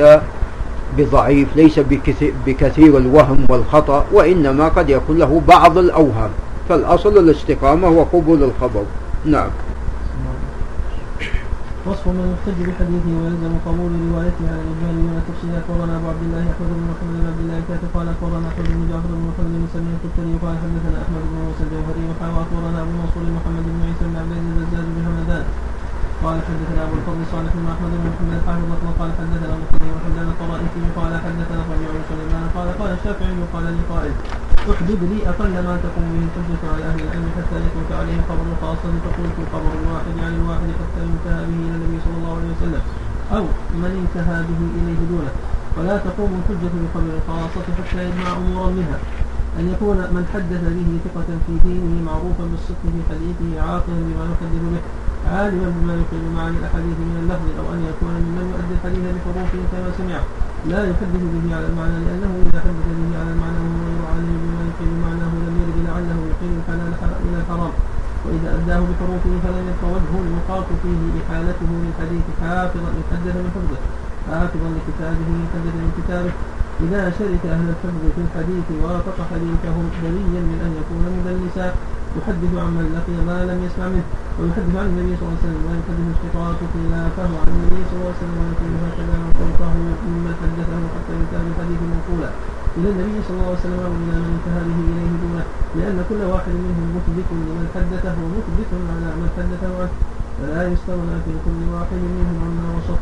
بضعيف 0.98 1.48
ليس 1.56 1.80
بكثير 2.46 2.98
الوهم 2.98 3.46
والخطأ 3.50 4.06
وإنما 4.12 4.68
قد 4.68 4.90
يكون 4.90 5.18
له 5.18 5.42
بعض 5.48 5.78
الأوهام. 5.78 6.30
فالأصل 6.70 7.18
الاستقامة 7.18 7.90
وقبول 7.90 8.44
الخبر. 8.44 8.84
نعم. 9.26 9.50
وصف 11.88 12.08
من 12.08 12.26
يحتج 12.34 12.60
بحديثه 12.68 13.12
ويلزم 13.20 13.54
قبول 13.66 13.92
روايته 14.12 14.44
على 14.52 14.62
الاجمال 14.66 14.96
دون 15.00 15.16
التفصيل 15.22 15.52
اخبرنا 15.62 15.94
أبو 15.98 16.08
عبد 16.14 16.24
الله 16.28 16.44
احمد 16.54 16.70
بن 16.78 16.84
محمد 16.92 17.14
بن 17.20 17.26
عبد 17.32 17.42
الله 17.44 17.60
كاتب 17.70 17.90
قال 17.96 18.08
اخبرنا 18.14 18.48
أحمد 18.52 18.66
بن 18.76 18.82
جعفر 18.92 19.12
بن 19.18 19.24
محمد 19.30 19.54
بن 19.60 19.68
سمين 19.74 19.94
القتري 19.98 20.34
قال 20.44 20.56
حدثنا 20.64 20.98
أحمد 21.04 21.24
بن 21.30 21.36
موسى 21.46 21.62
الجوهري 21.68 22.04
وحاوى 22.10 22.40
اخبرنا 22.46 22.78
أبو 22.84 22.94
منصور 23.00 23.26
محمد 23.38 23.64
بن 23.74 23.80
عيسى 23.88 24.04
بن 24.10 24.16
عبد 24.22 24.32
العزيز 24.36 24.86
بن 24.96 25.02
همدان 25.08 25.46
قال 26.24 26.38
حدثنا 26.48 26.82
أبو 26.88 26.96
الفضل 27.00 27.24
صالح 27.34 27.52
بن 27.56 27.66
أحمد 27.74 27.92
بن 28.00 28.08
محمد 28.12 28.64
مطلق 28.72 28.96
قال 29.00 29.10
حدثنا 29.20 29.54
أبو 29.56 29.66
خليل 29.72 29.92
وحدثنا 29.96 30.32
الطرائفي 30.36 30.82
قال 31.00 31.12
حدثنا 31.26 31.62
ربيع 31.72 31.90
بن 31.96 32.04
سليمان 32.12 32.44
قال 32.56 32.68
قال 32.80 32.92
الشافعي 32.98 33.34
قال 33.54 33.66
لي 33.76 33.84
قائل 33.92 34.14
احدد 34.72 35.02
لي 35.12 35.20
أقل 35.32 35.54
ما 35.68 35.76
تقوم 35.86 36.08
به 36.14 36.22
الحجة 36.28 36.62
على 36.74 36.84
أهل 36.90 37.00
العلم 37.06 37.28
حتى 37.38 37.56
يثبت 37.64 37.90
عليه 38.00 38.18
خبر 38.30 38.48
خاصة 38.62 38.92
فقلت 39.04 39.38
خبر 39.54 39.72
الواحد 39.82 40.16
عن 40.26 40.34
الواحد 40.40 40.70
حتى 40.80 41.00
ينتهى 41.08 41.42
به 41.50 41.60
إلى 41.66 41.76
النبي 41.80 41.98
صلى 42.06 42.18
الله 42.20 42.34
عليه 42.40 42.52
وسلم 42.56 42.82
أو 43.38 43.44
من 43.82 43.92
انتهى 44.02 44.38
به 44.50 44.62
إليه 44.80 45.02
دونه. 45.12 45.34
ولا 45.78 45.96
تقوم 46.08 46.32
الحجة 46.40 46.74
بخبر 46.82 47.12
الخاصة 47.20 47.66
حتى 47.78 48.00
يجمع 48.08 48.30
أمورا 48.42 48.70
منها. 48.78 49.00
أن 49.60 49.66
يكون 49.74 49.98
من 50.16 50.24
حدث 50.34 50.62
به 50.78 50.90
ثقة 51.06 51.30
في 51.46 51.54
دينه 51.66 51.94
معروفا 52.10 52.46
بالصدق 52.52 52.84
في 52.94 53.02
حديثه 53.10 53.50
عاقلا 53.66 54.00
بما 54.08 54.24
يحدث 54.32 54.54
به 54.64 54.76
عالما 55.34 55.68
بما 55.78 55.94
يقل 56.02 56.24
معاني 56.36 56.58
الأحاديث 56.62 56.98
من 57.10 57.16
اللفظ 57.22 57.48
أو 57.60 57.66
أن 57.76 57.82
يكون 57.92 58.14
ممن 58.26 58.46
يؤدي 58.52 58.74
الحديث 58.78 59.04
بحروفه 59.16 59.62
كما 59.72 59.90
سمعه 60.00 60.24
لا 60.72 60.80
يحدث 60.90 61.24
به 61.34 61.56
على 61.58 61.66
المعنى 61.72 61.98
لأنه 62.06 62.32
إذا 62.46 62.60
حدث 62.66 62.88
به 63.00 63.12
على 63.22 63.32
المعنى 63.36 63.60
وهو 63.66 64.04
عالم 64.12 64.36
بما 64.44 64.62
يقل 64.70 64.92
معناه 65.06 65.32
لم 65.48 65.56
يرد 65.62 65.78
لعله 65.88 66.18
يقيم 66.32 66.54
الحلال 66.62 66.92
إلى 67.26 67.38
الحرام. 67.42 67.74
وإذا 68.26 68.50
أداه 68.58 68.82
بحروفه 68.90 69.34
فلم 69.44 69.66
يبق 69.72 69.84
وجه 69.96 70.14
المخاط 70.26 70.68
فيه 70.84 71.02
احالته 71.22 71.70
للحديث 71.84 72.26
حافظا 72.42 72.90
يحدث 73.02 73.36
من 73.44 73.50
حفظه 73.56 73.80
حافظا 74.28 74.70
لكتابه 74.78 75.30
يحدث 75.46 75.76
من 75.84 75.92
كتابه 75.98 76.32
إذا 76.86 77.02
شرك 77.20 77.44
أهل 77.56 77.66
الحفظ 77.74 78.04
في 78.16 78.22
الحديث 78.28 78.68
وافق 78.84 79.18
حديثهم 79.32 79.86
بريا 80.04 80.42
من 80.50 80.60
أن 80.66 80.72
يكون 80.82 81.04
مدلسا 81.18 81.68
يحدث 82.18 82.52
عن 82.64 82.72
من 82.78 82.86
لقي 82.96 83.18
ما 83.30 83.38
لم 83.50 83.60
يسمع 83.66 83.88
منه 83.94 84.08
ويحدث 84.40 84.74
عن 84.82 84.88
النبي 84.92 85.12
صلى 85.18 85.26
الله 85.26 85.38
عليه 85.38 85.46
وسلم 85.48 85.64
ويحدث 85.68 86.08
الشقاق 86.14 86.60
خلافه 86.74 87.32
عن 87.42 87.50
النبي 87.56 87.82
صلى 87.88 87.98
الله 87.98 88.12
عليه 88.12 88.22
وسلم 88.24 88.38
ويكون 88.44 88.74
هكذا 88.86 89.16
من 89.24 89.32
فوقه 89.40 89.74
ممن 90.08 90.34
حدثه 90.42 90.78
حتى 90.96 91.12
ينتهى 91.20 91.42
بالحديث 91.46 91.80
منقولا 91.92 92.30
إلى 92.78 92.88
النبي 92.94 93.18
صلى 93.26 93.36
الله 93.38 93.50
عليه 93.52 93.64
وسلم 93.64 93.80
وإلى 93.92 94.16
من 94.24 94.32
انتهى 94.38 94.62
به 94.68 94.80
إليه 94.92 95.12
دونه 95.24 95.46
لأن 95.78 95.98
كل 96.10 96.22
واحد 96.34 96.54
منهم 96.66 96.88
مثبت 96.96 97.28
لمن 97.48 97.68
حدثه 97.76 98.16
ومثبت 98.24 98.70
على 98.94 99.10
من 99.20 99.28
حدثه 99.38 99.72
عنه 99.80 99.96
فلا 100.40 100.62
يستغنى 100.74 101.16
في 101.26 101.34
كل 101.46 101.60
واحد 101.76 102.00
منهم 102.18 102.38
عما 102.46 102.68
وصف. 102.78 103.00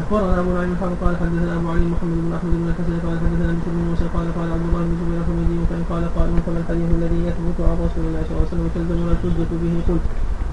أخبرنا 0.00 0.40
أبو 0.40 0.50
نعيم 0.56 0.72
الحافظ 0.72 0.96
قال 1.04 1.14
حدثنا 1.20 1.52
أبو 1.56 1.68
علي 1.74 1.86
محمد 1.94 2.18
بن 2.24 2.32
أحمد 2.38 2.52
بن 2.60 2.66
الحسن 2.72 2.94
قال 3.04 3.16
حدثنا 3.22 3.52
بشر 3.58 3.72
بن 3.76 3.82
موسى 3.88 4.06
قال 4.14 4.26
قال 4.36 4.48
عبد 4.56 4.66
الله 4.68 4.82
بن 4.88 4.94
زبير 5.00 5.18
الحميدي 5.22 5.58
فإن 5.70 5.82
قال 5.90 6.02
قائل 6.16 6.34
فما 6.46 6.58
الحديث 6.62 6.88
الذي 6.98 7.18
يثبت 7.28 7.58
عن 7.68 7.76
رسول 7.86 8.04
الله 8.08 8.22
صلى 8.26 8.32
الله 8.32 8.44
عليه 8.46 8.54
وسلم 8.54 8.68
تلزمنا 8.74 9.12
الحجه 9.14 9.50
به 9.62 9.74
قلت. 9.88 10.04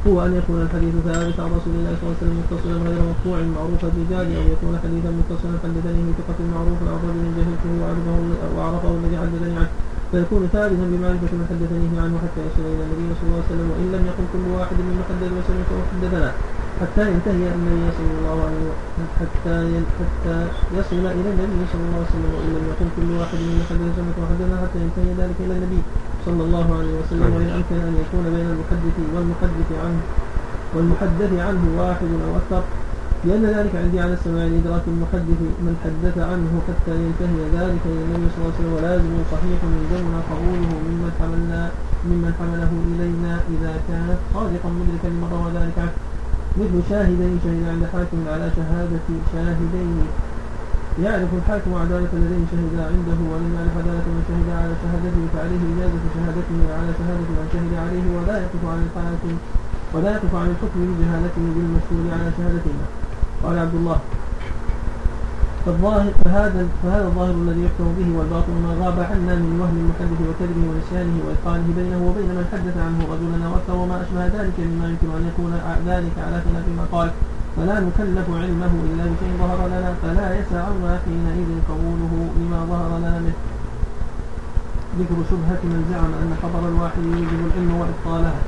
هو 0.07 0.15
أن 0.25 0.31
يكون 0.39 0.59
الحديث 0.65 0.93
ثابت 1.07 1.37
عن 1.43 1.49
رسول 1.57 1.73
الله 1.77 1.93
صلى 1.95 2.03
الله 2.03 2.15
عليه 2.15 2.23
وسلم 2.23 2.37
متصلا 2.41 2.75
غير 2.87 2.99
مقطوع 3.11 3.37
معروف 3.57 3.81
الرجال 3.89 4.25
أو 4.37 4.43
يكون 4.53 4.73
حديثا 4.83 5.09
متصلا 5.19 5.55
حدثني 5.63 6.01
ثقه 6.19 6.39
معروف 6.55 6.79
عن 6.89 6.97
رجل 7.05 7.27
جهلته 7.37 7.71
وعرفه 8.55 8.91
الذي 8.99 9.15
حدثني 9.23 9.55
عنه. 9.59 9.71
فيكون 10.11 10.41
ثابتا 10.53 10.85
بمعرفة 10.91 11.31
من 11.39 11.45
حدثنيه 11.51 11.93
عنه 12.03 12.15
حتى 12.23 12.41
يصل 12.47 12.63
إلى 12.73 12.83
النبي 12.87 13.09
صلى 13.17 13.27
الله 13.29 13.41
عليه 13.41 13.51
وسلم 13.53 13.67
وإن 13.71 13.87
لم 13.95 14.03
يقل 14.09 14.25
كل 14.33 14.45
واحد 14.57 14.77
من 14.89 14.97
حدث 15.09 15.31
وسلم 15.39 15.63
حدثنا. 15.91 16.31
حتى 16.81 17.03
ينتهي 17.11 17.45
النبي 17.59 17.85
صلى 17.97 18.11
الله 18.17 18.37
عليه 18.45 18.61
وسلم 18.69 19.07
حتى 19.19 19.55
حتى 19.99 20.35
يصل 20.77 21.05
إلى 21.19 21.29
النبي 21.33 21.61
صلى 21.71 21.83
الله 21.85 21.99
عليه 21.99 22.11
وسلم 22.13 22.31
وإن 22.35 22.49
لم 22.57 22.65
يكن 22.71 22.87
كل 22.95 23.09
واحد 23.19 23.39
من 23.49 23.61
حدث 23.69 23.89
سمعت 23.97 24.17
وحدثنا 24.21 24.55
حتى 24.63 24.77
ينتهي 24.83 25.11
ذلك 25.21 25.37
إلى 25.45 25.53
النبي 25.57 25.81
صلى 26.25 26.41
الله 26.47 26.67
عليه 26.77 26.93
وسلم. 26.99 27.27
وإن 27.35 27.49
أمكن 27.59 27.77
أن 27.87 27.93
يكون 28.03 28.23
بين 28.35 28.47
المحدث 28.53 28.95
والمحدث 29.13 29.69
عنه 29.83 30.01
والمحدث 30.73 31.31
عنه 31.47 31.63
واحد 31.81 32.09
أو 32.25 32.31
أكثر 32.41 32.61
لأن 33.25 33.45
ذلك 33.45 33.73
عندي 33.75 33.99
على 33.99 34.13
السماع 34.13 34.45
لإدراك 34.51 34.85
المحدث 34.93 35.39
من 35.65 35.73
حدث 35.83 36.15
عنه 36.31 36.51
حتى 36.67 36.93
ينتهي 37.03 37.41
ذلك 37.59 37.83
إلى 37.91 38.01
النبي 38.05 38.27
صلى 38.31 38.39
الله 38.39 38.51
عليه 38.51 38.59
وسلم 38.59 38.73
ولازم 38.77 39.13
صحيح 39.33 39.59
يلزمنا 39.75 40.19
قبوله 40.31 40.71
ممن 40.87 41.11
حملنا 41.19 41.61
ممن 42.07 42.31
حمله 42.39 42.71
إلينا 42.91 43.33
إذا 43.53 43.73
كان 43.87 44.07
صادقا 44.33 44.69
مدركا 44.79 45.07
لمن 45.11 45.29
روى 45.35 45.49
ذلك 45.57 45.77
عنه. 45.83 45.95
مثل 46.59 46.75
شاهدين 46.89 47.33
شهد 47.43 47.63
عند 47.71 47.83
حاكم 47.93 48.19
على 48.33 48.47
شهادة 48.57 49.07
شاهدين. 49.31 49.91
يعرف 51.05 51.31
الحاكم 51.39 51.71
عدالة 51.81 52.11
الذين 52.19 52.43
شهد 52.51 52.75
عنده 52.91 53.19
ولم 53.31 53.49
يعرف 53.55 53.73
عدالة 53.81 54.07
من 54.15 54.23
شهد 54.29 54.47
على 54.59 54.73
شهادته 54.81 55.23
فعليه 55.33 55.63
إجازة 55.73 56.03
شهادته 56.15 56.59
على 56.77 56.91
شهادة 56.99 57.29
من 57.39 57.47
شهد 57.53 57.71
عليه 57.83 58.05
ولا 58.15 58.35
يقف 58.43 58.63
عن 58.71 58.79
الحاكم 58.87 59.33
ولا 59.93 60.09
يقف 60.15 60.33
عن 60.41 60.47
الحكم 60.53 60.79
بجهالته 60.87 61.43
بالمشهور 61.55 62.03
على 62.15 62.27
شهادتهما 62.37 62.87
قال 63.43 63.59
عبد 63.59 63.75
الله. 63.75 63.99
فالظاهر 65.65 66.11
فهذا 66.25 66.67
فهذا 66.83 67.07
الظاهر 67.07 67.35
الذي 67.43 67.61
يحكم 67.65 67.87
به 67.99 68.07
والباطل 68.17 68.53
ما 68.63 68.71
غاب 68.81 68.99
عنا 68.99 69.35
من 69.35 69.53
وهم 69.61 69.77
المحدث 69.83 70.19
وكذبه 70.29 70.63
ونسيانه 70.69 71.15
وإتقانه 71.25 71.67
بينه 71.79 71.99
وبين 72.07 72.29
من 72.37 72.45
حدث 72.51 72.75
عنه 72.85 72.99
رجلا 73.13 73.37
أو 73.47 73.51
أكثر 73.59 73.75
وما 73.81 73.97
أشبه 74.03 74.23
ذلك 74.37 74.55
مما 74.59 74.85
يمكن 74.91 75.09
أن 75.17 75.23
يكون 75.31 75.51
ذلك 75.89 76.15
على 76.25 76.37
خلاف 76.45 76.65
ما 76.77 76.85
قال. 76.91 77.09
فلا 77.57 77.75
نكلف 77.85 78.27
علمه 78.43 78.73
إلا 78.87 79.03
بشيء 79.11 79.31
ظهر 79.43 79.59
لنا 79.73 79.89
فلا 80.01 80.27
يسعنا 80.39 80.91
حينئذ 81.05 81.49
قبوله 81.69 82.13
لما 82.39 82.59
ظهر 82.71 82.89
لنا 82.99 83.19
منه. 83.19 83.39
ذكر 84.99 85.17
شبهة 85.31 85.61
من 85.71 85.79
زعم 85.91 86.11
أن 86.21 86.31
خبر 86.43 86.61
الواحد 86.71 87.03
يوجب 87.05 87.39
العلم 87.47 87.71
وإبطالها 87.79 88.41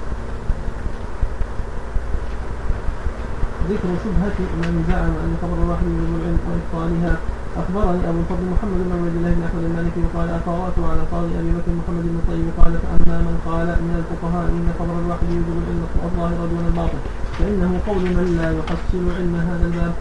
ذكر 3.72 3.90
شبهة 4.04 4.38
من 4.62 4.74
زعم 4.90 5.14
أن 5.24 5.32
خبر 5.42 5.58
الواحد 5.64 5.86
يوجب 5.96 6.14
العلم 6.20 6.40
وإبطالها 6.48 7.14
أخبرني 7.62 8.02
أبو 8.10 8.20
الفضل 8.24 8.46
محمد 8.54 8.80
بن 8.86 8.92
عبد 8.98 9.16
الله 9.18 9.32
بن 9.38 9.44
أحمد 9.50 9.64
المالكي 9.70 10.00
وقال 10.06 10.30
قرأت 10.48 10.78
على 10.92 11.04
قاضي 11.12 11.32
أبي 11.40 11.52
بكر 11.58 11.72
محمد 11.80 12.04
بن 12.12 12.20
طيب 12.30 12.48
قال 12.60 12.74
فأما 12.84 13.18
من 13.28 13.36
قال 13.48 13.68
من 13.86 13.94
الفقهاء 14.02 14.46
إن 14.58 14.68
خبر 14.80 14.96
الواحد 15.04 15.28
يوجب 15.36 15.56
العلم 15.62 15.84
الظاهر 16.08 16.40
دون 16.52 16.64
الباطن 16.72 17.02
فإنه 17.38 17.72
قول 17.88 18.04
من 18.18 18.28
لا 18.40 18.48
يحصل 18.58 19.04
علم 19.18 19.36
هذا 19.50 19.66
الباب. 19.70 19.94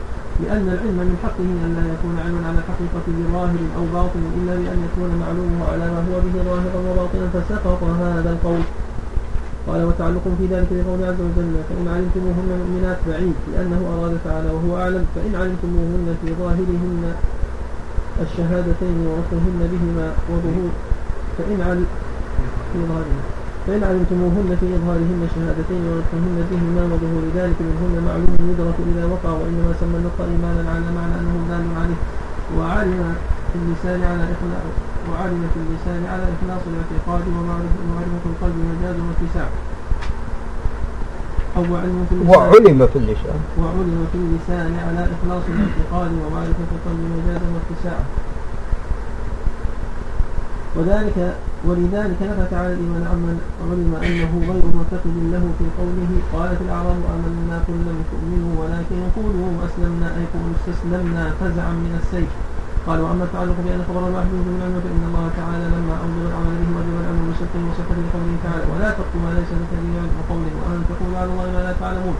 لأن 0.43 0.67
العلم 0.75 0.99
من 1.11 1.17
حقه 1.25 1.49
أن 1.65 1.71
لا 1.79 1.85
يكون 1.95 2.15
علما 2.25 2.41
على 2.49 2.61
حقيقة 2.69 3.07
ظاهر 3.35 3.63
أو 3.77 3.85
باطن 3.97 4.23
إلا 4.39 4.55
بأن 4.61 4.79
يكون 4.89 5.11
معلومه 5.23 5.61
على 5.73 5.87
ما 5.95 6.01
هو 6.09 6.15
به 6.25 6.35
ظاهرا 6.51 6.79
وباطنا 6.87 7.27
فسقط 7.35 7.81
هذا 8.03 8.31
القول. 8.35 8.63
قال 9.71 9.85
وتعلق 9.85 10.25
في 10.39 10.45
ذلك 10.55 10.69
بقول 10.71 11.01
عز 11.09 11.21
وجل 11.27 11.55
فإن 11.69 11.87
علمتموهن 11.95 12.51
مؤمنات 12.61 12.99
بعيد 13.09 13.37
لأنه 13.53 13.81
أراد 13.95 14.19
تعالى 14.25 14.51
وهو 14.57 14.73
أعلم 14.83 15.05
فإن 15.15 15.33
علمتموهن 15.43 16.07
في 16.23 16.29
ظاهرهن 16.41 17.03
الشهادتين 18.25 18.97
ورفعهن 19.07 19.61
بهما 19.73 20.07
وظهور 20.31 20.71
فإن 21.39 21.61
علم 21.69 21.87
في 22.73 22.79
ظاهرهن 22.91 23.23
فإن 23.67 23.83
علمتموهن 23.91 24.51
في 24.61 24.67
إظهارهن 24.77 25.23
شهادتين 25.35 25.83
ورفعهن 25.89 26.39
بهما 26.51 26.83
وظهور 26.93 27.23
ذلك 27.39 27.59
منهن 27.69 27.95
معلوم 28.09 28.37
يدرك 28.51 28.79
إذا 28.93 29.05
وقع 29.13 29.33
وإنما 29.41 29.73
سمى 29.81 29.97
النطق 30.01 30.21
إيمانا 30.33 30.71
على 30.75 30.89
معنى 30.99 31.15
أنه 31.21 31.35
دال 31.51 31.65
عليه 31.81 32.01
وعلم 32.59 33.15
في 33.53 33.57
اللسان 33.63 34.01
على 34.11 34.25
إخلاص 34.35 34.90
وعلم 35.11 35.43
في 35.55 35.59
اللسان 35.65 36.03
على 36.13 36.25
إخلاص 36.35 36.63
الاعتقاد 36.71 37.25
ومعرفة 37.35 38.25
القلب 38.31 38.57
مجاز 38.71 38.97
واتساع. 39.07 39.49
أو 41.57 41.77
علم 41.77 42.07
في 42.09 42.15
اللسان 42.15 42.39
وعلم 42.39 42.87
في 42.93 42.99
اللسان. 42.99 43.39
وعلم 43.61 44.07
في 44.13 44.19
اللسان 44.23 44.73
على 44.87 45.03
إخلاص 45.15 45.43
الاعتقاد 45.53 46.11
ومعرفة 46.23 46.69
القلب 46.77 47.01
مجاز 47.17 47.43
واتساع. 47.55 47.99
وذلك 50.77 51.35
ولذلك 51.67 52.19
نفى 52.23 52.47
تعالى 52.51 52.73
الإيمان 52.73 53.05
عمن 53.13 53.37
علم 53.71 53.91
أنه 54.07 54.33
غير 54.53 54.65
معتقد 54.77 55.17
له 55.33 55.45
في 55.59 55.65
قوله 55.79 56.13
قالت 56.33 56.61
الأعراب 56.67 57.01
آمنا 57.15 57.57
قل 57.69 57.79
لم 57.89 57.99
تؤمنوا 58.13 58.53
ولكن 58.61 58.99
قولوا 59.17 59.51
أسلمنا 59.67 60.07
أي 60.17 60.25
قولوا 60.35 60.55
استسلمنا 60.61 61.31
فزعا 61.41 61.73
من 61.73 61.93
السيف. 62.03 62.29
قال 62.87 63.01
واما 63.01 63.25
التعلق 63.25 63.57
بأن 63.65 63.81
خبر 63.89 64.03
الواحد 64.09 64.33
من 64.33 64.57
العلم 64.57 64.77
فإن 64.85 65.03
الله 65.09 65.27
تعالى 65.41 65.65
لما 65.75 65.95
اوجب 66.03 66.23
العمل 66.31 66.55
به 66.61 66.71
وجب 66.79 66.95
الأمر 67.03 67.23
بصدق 67.31 67.55
وصفه 67.69 67.97
لقوله 68.05 68.35
تعالى 68.47 68.65
ولا 68.73 68.91
تقف 68.99 69.15
ما 69.25 69.31
ليس 69.39 69.51
لك 69.61 69.73
به 69.83 69.93
علم 70.01 70.13
وقول 70.19 70.43
وأن 70.61 70.81
تقول 70.91 71.13
على 71.21 71.31
الله 71.33 71.47
ما 71.55 71.61
لا 71.67 71.73
تعلمون. 71.81 72.17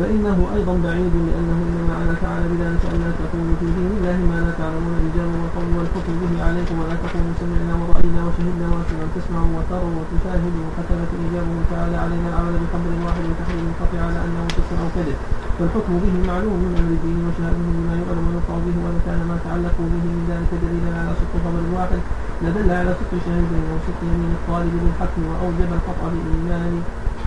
فإنه 0.00 0.38
أيضا 0.56 0.74
بعيد 0.86 1.14
لأنه 1.28 1.58
إنما 1.68 1.94
على 2.00 2.14
تعالى 2.24 2.44
بذلك 2.52 2.82
أن 2.92 2.98
لا 3.04 3.10
تقولوا 3.20 3.56
في 3.60 3.66
دين 3.76 3.90
الله 3.96 4.16
ما 4.30 4.38
لا 4.44 4.52
تعلمون 4.60 4.94
الإجابة 5.00 5.34
والقول 5.40 5.70
والحكم 5.76 6.14
به 6.22 6.32
عليكم 6.48 6.74
ولا 6.80 6.96
تقولوا 7.04 7.34
سمعنا 7.40 7.74
ورأينا 7.80 8.20
وشهدنا 8.26 8.66
وأن 8.72 9.08
تسمعوا 9.16 9.52
وتروا 9.56 9.94
وتشاهدوا 9.98 10.62
وكتبت 10.66 11.10
إجابه 11.26 11.56
تعالى 11.72 11.96
علينا 12.04 12.28
العمل 12.32 12.54
بقدر 12.62 12.92
واحد 13.06 13.24
وتحريم 13.30 13.66
القطع 13.72 13.98
على 14.08 14.18
أنه 14.24 14.42
أو 14.82 14.88
كذب 14.96 15.18
والحكم 15.58 15.92
به 16.02 16.14
معلوم 16.30 16.56
من 16.64 16.72
أمر 16.80 16.92
الدين 16.98 17.18
وشهادته 17.26 17.70
بما 17.78 17.94
يؤلم 18.00 18.24
ويقع 18.28 18.56
به 18.66 18.76
وإن 18.84 18.98
كان 19.06 19.20
ما 19.30 19.36
تعلقوا 19.44 19.88
به 19.92 20.04
من 20.16 20.22
ذلك 20.30 20.50
دليلا 20.64 20.90
على 21.00 21.12
صدق 21.20 21.34
خبر 21.44 21.60
الواحد 21.68 22.00
لدل 22.44 22.70
على 22.80 22.90
صدق 22.98 23.12
شاهدين 23.26 23.64
وصدق 23.72 24.00
يمين 24.10 24.32
الطالب 24.38 24.74
بالحكم 24.82 25.20
وأوجب 25.30 25.70
القطع 25.78 26.04
بإيمان 26.14 26.74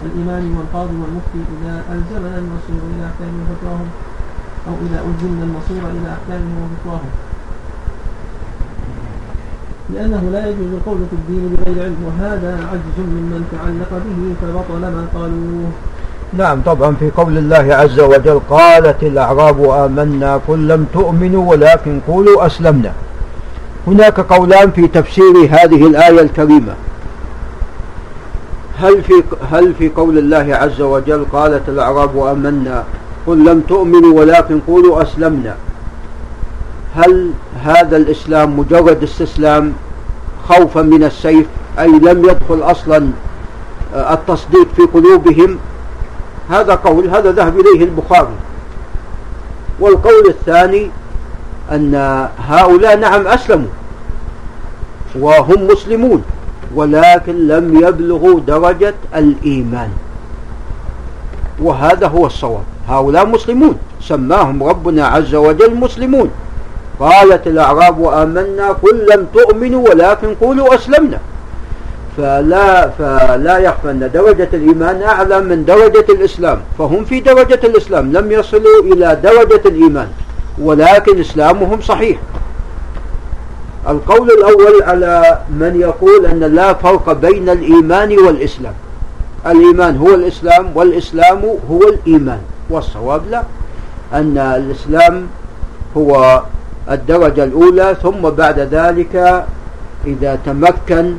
الإمام 0.10 0.58
والقاضي 0.58 0.96
والمفتي 1.02 1.42
إذا 1.56 1.76
ألزمنا 1.94 2.38
المصير 2.44 2.82
إلى 2.92 3.04
أحكامهم 3.10 3.44
وفتواهم 3.52 3.90
أو 4.68 4.74
إذا 4.86 5.00
ألزمنا 5.08 5.44
المصير 5.44 5.84
إلى 5.96 6.08
أحكامهم 6.18 6.58
وفتواهم. 6.64 7.12
لأنه 9.94 10.30
لا 10.32 10.48
يجوز 10.50 10.74
القول 10.74 10.98
في 11.10 11.16
الدين 11.16 11.56
بغير 11.56 11.84
علم 11.84 11.98
وهذا 12.08 12.54
عجز 12.72 12.98
ممن 12.98 13.42
تعلق 13.52 13.92
به 14.06 14.22
فبطل 14.42 14.82
ما 14.82 15.06
قالوه. 15.16 15.72
نعم 16.34 16.62
طبعا 16.62 16.96
في 17.00 17.12
قول 17.12 17.38
الله 17.38 17.76
عز 17.76 18.00
وجل 18.00 18.40
قالت 18.50 19.04
الأعراب 19.04 19.64
آمنا 19.64 20.40
قل 20.48 20.68
لم 20.68 20.86
تؤمنوا 20.94 21.52
ولكن 21.52 22.00
قولوا 22.08 22.46
أسلمنا. 22.46 22.92
هناك 23.88 24.20
قولان 24.20 24.72
في 24.72 24.88
تفسير 24.88 25.36
هذه 25.50 25.88
الآية 25.88 26.22
الكريمة. 26.22 26.74
هل 28.84 29.04
في 29.04 29.24
هل 29.52 29.74
في 29.74 29.90
قول 29.90 30.18
الله 30.18 30.56
عز 30.56 30.82
وجل 30.82 31.26
قالت 31.34 31.70
الأعراب 31.70 32.18
آمنا؟ 32.18 32.84
قل 33.28 33.46
لم 33.46 33.60
تؤمنوا 33.62 34.20
ولكن 34.20 34.60
قولوا 34.68 35.02
أسلمنا. 35.02 35.56
هل 36.96 37.32
هذا 37.64 37.98
الإسلام 37.98 38.60
مجرد 38.60 39.04
استسلام 39.04 39.74
خوفا 40.50 40.82
من 40.82 41.04
السيف؟ 41.04 41.46
أي 41.80 41.88
لم 41.88 42.26
يدخل 42.26 42.72
أصلا 42.72 43.10
آه، 43.96 44.14
التصديق 44.14 44.68
في 44.76 44.82
قلوبهم؟ 44.82 45.58
هذا 46.50 46.76
قول 46.76 47.08
هذا 47.08 47.32
ذهب 47.32 47.60
إليه 47.60 47.84
البخاري. 47.86 48.36
والقول 49.80 50.28
الثاني 50.28 50.92
أن 51.72 52.28
هؤلاء 52.48 52.98
نعم 52.98 53.28
أسلموا 53.28 53.68
وهم 55.20 55.68
مسلمون. 55.68 56.24
ولكن 56.76 57.48
لم 57.48 57.84
يبلغوا 57.88 58.40
درجة 58.40 58.94
الإيمان. 59.16 59.90
وهذا 61.62 62.08
هو 62.08 62.26
الصواب. 62.26 62.64
هؤلاء 62.90 63.26
مسلمون. 63.26 63.78
سماهم 64.02 64.64
ربنا 64.64 65.08
عز 65.08 65.36
وجل 65.36 65.76
مسلمون. 65.76 66.30
قالت 67.00 67.48
الأعراب 67.48 68.04
آمنا 68.04 68.68
قل 68.70 69.08
لم 69.14 69.28
تؤمنوا 69.34 69.90
ولكن 69.90 70.36
قولوا 70.42 70.76
أسلمنا. 70.76 71.20
فلا, 72.18 72.90
فلا 72.90 73.58
يخفى 73.58 73.92
أن 73.92 74.10
درجة 74.14 74.50
الإيمان 74.54 75.02
أعلى 75.02 75.42
من 75.42 75.66
درجة 75.66 76.06
الإسلام. 76.10 76.60
فهم 76.80 77.06
في 77.06 77.20
درجة 77.20 77.60
الإسلام. 77.64 78.12
لم 78.12 78.32
يصلوا 78.32 78.84
إلى 78.84 79.18
درجة 79.24 79.62
الإيمان. 79.66 80.08
ولكن 80.62 81.20
إسلامهم 81.20 81.82
صحيح. 81.82 82.18
القول 83.90 84.30
الأول 84.32 84.84
على 84.84 85.40
من 85.50 85.76
يقول 85.80 86.26
أن 86.26 86.40
لا 86.40 86.74
فرق 86.74 87.12
بين 87.14 87.50
الإيمان 87.50 88.20
والإسلام. 88.20 88.74
الإيمان 89.48 89.98
هو 89.98 90.16
الإسلام 90.16 90.72
والإسلام 90.76 91.42
هو 91.72 91.82
الإيمان 91.84 92.40
والصواب 92.70 93.22
لا. 93.30 93.44
أن 94.14 94.38
الإسلام 94.38 95.28
هو 95.98 96.42
الدرجة 96.92 97.44
الأولى 97.44 97.96
ثم 98.04 98.22
بعد 98.30 98.60
ذلك 98.60 99.46
إذا 100.06 100.40
تمكن 100.46 101.16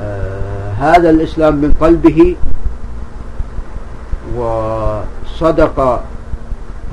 آه 0.00 0.72
هذا 0.78 1.10
الإسلام 1.10 1.54
من 1.54 1.72
قلبه 1.80 2.36
وصدق 4.36 6.02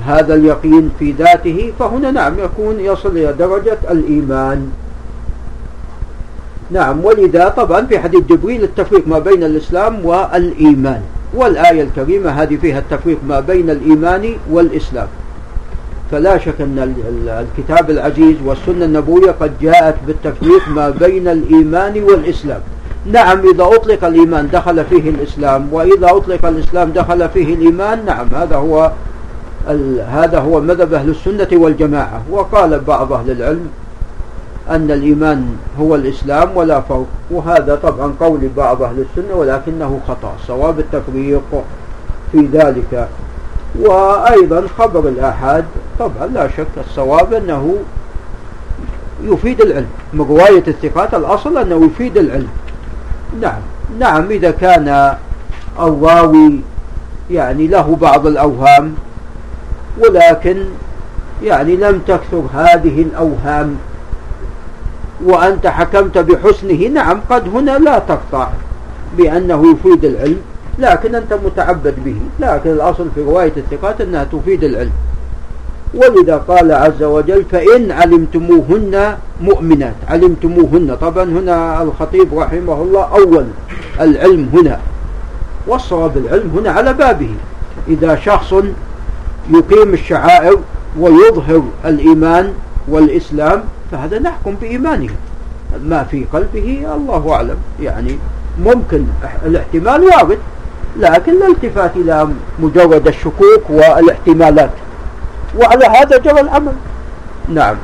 هذا 0.06 0.34
اليقين 0.34 0.90
في 0.98 1.12
ذاته 1.12 1.72
فهنا 1.78 2.10
نعم 2.10 2.38
يكون 2.38 2.80
يصل 2.80 3.08
إلى 3.08 3.32
درجة 3.32 3.78
الإيمان. 3.90 4.70
نعم 6.70 7.04
ولذا 7.04 7.48
طبعا 7.48 7.86
في 7.86 7.98
حديث 7.98 8.20
جبريل 8.20 8.64
التفريق 8.64 9.08
ما 9.08 9.18
بين 9.18 9.44
الإسلام 9.44 10.06
والإيمان. 10.06 11.00
والآية 11.34 11.82
الكريمة 11.82 12.30
هذه 12.30 12.56
فيها 12.56 12.78
التفريق 12.78 13.18
ما 13.28 13.40
بين 13.40 13.70
الإيمان 13.70 14.32
والإسلام. 14.50 15.08
فلا 16.10 16.38
شك 16.38 16.60
أن 16.60 16.94
الكتاب 17.58 17.90
العزيز 17.90 18.36
والسنة 18.44 18.84
النبوية 18.84 19.30
قد 19.30 19.52
جاءت 19.60 19.96
بالتفريق 20.06 20.68
ما 20.68 20.90
بين 20.90 21.28
الإيمان 21.28 22.02
والإسلام. 22.02 22.60
نعم 23.06 23.38
إذا 23.54 23.64
أطلق 23.64 24.04
الإيمان 24.04 24.48
دخل 24.52 24.84
فيه 24.84 25.10
الإسلام 25.10 25.68
وإذا 25.72 26.06
أطلق 26.10 26.46
الإسلام 26.46 26.90
دخل 26.90 27.28
فيه 27.28 27.54
الإيمان 27.54 28.04
نعم 28.06 28.28
هذا 28.34 28.56
هو 28.56 28.92
هذا 30.08 30.38
هو 30.38 30.60
مذهب 30.60 30.94
أهل 30.94 31.10
السنة 31.10 31.48
والجماعة. 31.52 32.22
وقال 32.30 32.80
بعض 32.80 33.12
أهل 33.12 33.30
العلم 33.30 33.70
أن 34.70 34.90
الإيمان 34.90 35.46
هو 35.80 35.94
الإسلام 35.94 36.56
ولا 36.56 36.80
فرق 36.80 37.06
وهذا 37.30 37.74
طبعا 37.74 38.14
قول 38.20 38.48
بعض 38.56 38.82
أهل 38.82 39.04
السنة 39.10 39.34
ولكنه 39.34 40.00
خطأ 40.08 40.32
صواب 40.46 40.78
التفريق 40.78 41.64
في 42.32 42.48
ذلك. 42.52 43.08
وأيضا 43.80 44.66
خبر 44.78 45.08
الآحاد 45.08 45.64
طبعا 45.98 46.26
لا 46.34 46.48
شك 46.48 46.66
الصواب 46.88 47.32
أنه 47.32 47.76
يفيد 49.24 49.60
العلم. 49.60 49.88
من 50.12 50.20
رواية 50.20 50.64
الثقات 50.68 51.14
الأصل 51.14 51.58
أنه 51.58 51.86
يفيد 51.86 52.18
العلم. 52.18 52.48
نعم. 53.40 53.60
نعم 53.98 54.30
إذا 54.30 54.50
كان 54.50 55.14
الراوي 55.80 56.60
يعني 57.30 57.66
له 57.66 57.96
بعض 58.00 58.26
الأوهام 58.26 58.94
ولكن 59.98 60.64
يعني 61.42 61.76
لم 61.76 61.98
تكثر 62.06 62.42
هذه 62.54 63.02
الأوهام. 63.02 63.76
وأنت 65.24 65.66
حكمت 65.66 66.18
بحسنه 66.18 66.88
نعم 66.88 67.20
قد 67.30 67.48
هنا 67.48 67.78
لا 67.78 67.98
تقطع 67.98 68.48
بأنه 69.18 69.72
يفيد 69.72 70.04
العلم 70.04 70.40
لكن 70.78 71.14
أنت 71.14 71.32
متعبد 71.32 71.94
به. 72.04 72.16
لكن 72.40 72.70
الأصل 72.70 73.06
في 73.14 73.22
رواية 73.22 73.52
الثقات 73.56 74.00
أنها 74.00 74.24
تفيد 74.24 74.64
العلم. 74.64 74.92
ولذا 75.94 76.36
قال 76.36 76.72
عز 76.72 77.02
وجل 77.02 77.44
فإن 77.52 77.90
علمتموهن 77.90 79.16
مؤمنات. 79.42 79.94
علمتموهن. 80.08 80.96
طبعا 81.00 81.24
هنا 81.24 81.82
الخطيب 81.82 82.38
رحمه 82.38 82.82
الله 82.82 83.04
أول 83.04 83.44
العلم 84.00 84.48
هنا 84.52 84.78
والصواب 85.66 86.16
العلم 86.16 86.50
هنا 86.58 86.70
على 86.70 86.92
بابه. 86.92 87.34
إذا 87.88 88.16
شخص 88.16 88.54
يقيم 89.50 89.94
الشعائر 89.94 90.58
ويظهر 90.98 91.62
الإيمان 91.84 92.52
والإسلام 92.88 93.62
فهذا 93.92 94.18
نحكم 94.18 94.54
بإيمانه. 94.54 95.10
ما 95.84 96.04
في 96.04 96.24
قلبه 96.32 96.86
الله 96.94 97.32
أعلم. 97.34 97.56
يعني 97.82 98.18
ممكن 98.64 99.04
الاحتمال 99.46 100.04
وارد 100.04 100.38
لكن 100.96 101.38
لا 101.38 101.46
التفات 101.46 101.96
إلى 101.96 102.28
مجرد 102.58 103.08
الشكوك 103.08 103.70
والاحتمالات. 103.70 104.70
وعلى 105.58 105.84
هذا 105.86 106.18
جرى 106.18 106.40
العمل 106.40 106.72
نعم. 107.48 107.76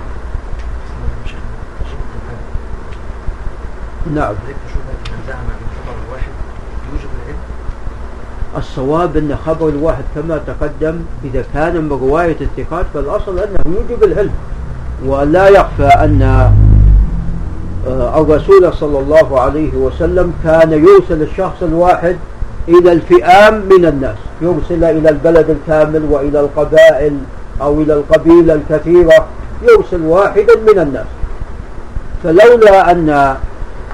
نعم. 4.15 4.35
الصواب 8.57 9.17
أن 9.17 9.37
خبر 9.47 9.69
الواحد 9.69 10.05
كما 10.15 10.41
تقدم 10.47 11.01
إذا 11.25 11.45
كان 11.55 11.85
من 11.85 11.93
رواية 11.93 12.37
الثقات 12.41 12.87
فالأصل 12.95 13.39
أنه 13.39 13.77
يوجب 13.77 14.05
العلم 14.05 14.31
ولا 15.07 15.49
يخفى 15.49 15.87
أن 15.87 16.23
آه، 17.89 18.21
الرسول 18.21 18.73
صلى 18.75 18.99
الله 18.99 19.41
عليه 19.41 19.75
وسلم 19.75 20.33
كان 20.45 20.73
يرسل 20.73 21.23
الشخص 21.23 21.63
الواحد 21.63 22.17
إلى 22.69 22.93
الفئام 22.93 23.55
من 23.55 23.87
الناس. 23.87 24.17
يرسل 24.43 24.85
إلى 24.85 25.09
البلد 25.09 25.51
الكامل 25.51 26.05
وإلى 26.11 26.41
القبائل 26.41 27.19
أو 27.61 27.81
إلى 27.83 27.93
القبيلة 27.93 28.55
الكثيرة 28.55 29.27
يرسل 29.63 30.03
واحدا 30.03 30.55
من 30.73 30.79
الناس. 30.79 31.07
فلولا 32.25 32.91
أن 32.91 33.37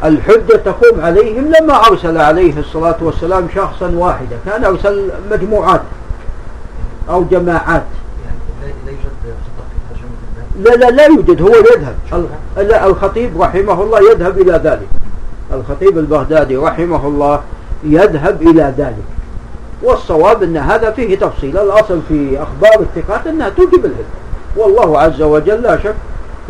الحجة 0.05 0.57
تقوم 0.57 1.01
عليهم 1.01 1.53
لما 1.61 1.87
أرسل 1.87 2.19
عليه 2.19 2.59
الصلاة 2.59 2.97
والسلام 3.01 3.49
شخصا 3.55 3.91
واحدا. 3.95 4.39
كان 4.47 4.65
أرسل 4.65 5.11
مجموعات 5.31 5.81
أو 7.11 7.25
جماعات. 7.25 7.83
لا 10.61 10.71
لا 10.71 10.91
لا 10.91 11.07
يوجد 11.07 11.43
هو 11.43 11.49
يذهب. 11.49 12.27
الخطيب 12.87 13.43
رحمه 13.43 13.83
الله 13.83 14.11
يذهب 14.11 14.39
إلى 14.39 14.61
ذلك. 14.65 14.89
الخطيب 15.53 15.99
البغدادي 15.99 16.57
رحمه 16.57 17.07
الله 17.07 17.41
يذهب 17.85 18.43
إلى 18.43 18.75
ذلك. 18.79 19.05
والصواب 19.83 20.43
أن 20.43 20.57
هذا 20.57 20.91
فيه 20.91 21.19
تفصيل. 21.19 21.59
الأصل 21.59 22.01
في 22.09 22.43
أخبار 22.43 22.81
الثقات 22.81 23.27
أنها 23.27 23.49
توجب 23.49 23.85
العلم 23.85 24.05
والله 24.57 25.01
عز 25.01 25.23
وجل 25.23 25.63
لا 25.63 25.79
شك 25.79 25.95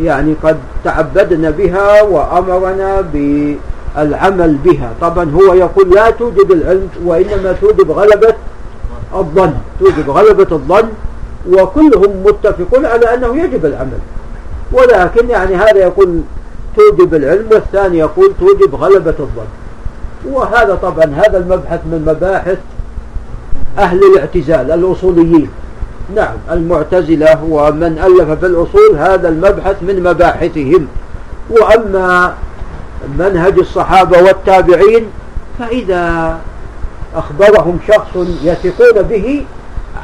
يعني 0.04 0.34
قد 0.42 0.56
تعبدنا 0.84 1.50
بها 1.50 2.02
وأمرنا 2.02 3.00
بالعمل 3.00 4.54
بها. 4.54 4.90
طبعا 5.00 5.30
هو 5.30 5.54
يقول 5.54 5.90
لا 5.90 6.10
توجب 6.10 6.52
العلم 6.52 6.88
وإنما 7.04 7.52
توجب 7.60 7.90
غلبة 7.90 8.34
الظن 9.14 9.54
توجب 9.80 10.10
غلبة 10.10 10.46
الظن 10.52 10.88
وكلهم 11.50 12.22
متفقون 12.26 12.86
على 12.86 13.14
أنه 13.14 13.36
يجب 13.44 13.66
العمل. 13.66 13.98
ولكن 14.72 15.30
يعني 15.30 15.54
هذا 15.54 15.78
يقول 15.78 16.20
توجب 16.76 17.14
العلم 17.14 17.46
والثاني 17.50 17.98
يقول 17.98 18.32
توجب 18.40 18.74
غلبة 18.74 19.14
الظن. 19.20 19.50
وهذا 20.30 20.74
طبعا 20.74 21.04
هذا 21.04 21.38
المبحث 21.38 21.80
من 21.86 22.04
مباحث 22.06 22.58
أهل 23.78 24.00
الاعتزال 24.12 24.70
الأصوليين. 24.70 25.48
نعم 26.14 26.36
المعتزلة 26.50 27.44
ومن 27.44 27.98
ألف 27.98 28.30
في 28.40 28.46
الأصول 28.46 28.96
هذا 28.96 29.28
المبحث 29.28 29.76
من 29.82 30.02
مباحثهم. 30.02 30.86
وأما 31.50 32.34
منهج 33.18 33.58
الصحابة 33.58 34.22
والتابعين 34.22 35.06
فإذا 35.58 36.38
أخبرهم 37.14 37.78
شخص 37.88 38.16
يثقون 38.42 39.02
به 39.02 39.44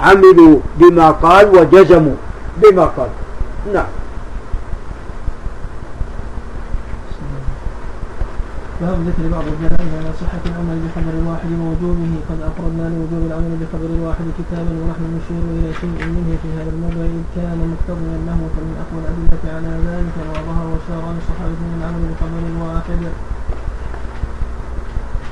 عملوا 0.02 0.58
بما 0.76 1.10
قال 1.10 1.58
وجزموا 1.58 2.14
بما 2.56 2.84
قال. 2.84 3.08
نعم. 3.74 3.97
باب 8.80 8.98
ذكر 9.08 9.24
بعض 9.34 9.46
الجنائز 9.52 9.90
على 9.98 10.10
صحة 10.22 10.42
العمل 10.46 10.78
بخبر 10.84 11.14
الواحد 11.20 11.50
ووجوبه 11.60 12.12
قد 12.28 12.40
أفردنا 12.48 12.86
لوجوب 12.94 13.22
العمل 13.28 13.52
بخبر 13.60 13.90
الواحد 13.98 14.26
كتابا 14.38 14.72
ونحن 14.80 15.04
نشير 15.16 15.42
إلى 15.58 15.70
شيء 15.80 15.98
منه 16.14 16.30
في 16.42 16.48
هذا 16.58 16.70
الموضوع 16.74 17.04
إذ 17.16 17.24
كان 17.36 17.58
مقتضيا 17.72 18.16
له 18.28 18.38
فمن 18.54 18.74
أقوى 18.82 18.98
الأدلة 19.02 19.44
على 19.56 19.72
ذلك 19.88 20.16
وظهر 20.30 20.66
وشار 20.72 21.02
عن 21.08 21.16
الصحابة 21.22 21.58
من 21.68 21.74
العمل 21.78 22.02
بخبر 22.10 22.42
الواحد 22.52 23.00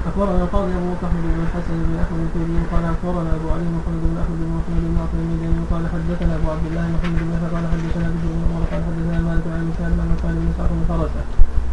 أخبرنا 0.09 0.43
القاضي 0.45 0.73
أبو 0.79 0.89
بكر 0.95 1.11
بن 1.25 1.39
الحسن 1.47 1.77
بن 1.87 1.95
أحمد 2.05 2.21
الكيري 2.27 2.59
قال 2.73 2.85
أخبرنا 2.95 3.31
أبو 3.39 3.47
علي 3.55 3.69
محمد 3.79 4.03
بن 4.11 4.17
أحمد 4.23 4.39
بن 4.43 4.51
محمد 4.59 4.81
بن 4.85 4.93
معطي 4.99 5.17
المدني 5.23 5.61
قال 5.73 5.83
حدثنا 5.95 6.33
أبو 6.39 6.47
عبد 6.55 6.67
الله 6.71 6.85
محمد 6.95 7.19
بن 7.27 7.33
قال 7.55 7.65
حدثنا 7.73 8.07
بشر 8.11 8.31
بن 8.35 8.43
عمر 8.47 8.63
قال 8.71 8.81
حدثنا 8.87 9.19
مالك 9.29 9.47
عن 9.55 9.63
مسلم 9.71 9.97
عن 10.03 10.11
قال 10.23 10.35
بن 10.43 10.49
سعد 10.59 10.71
بن 10.79 10.85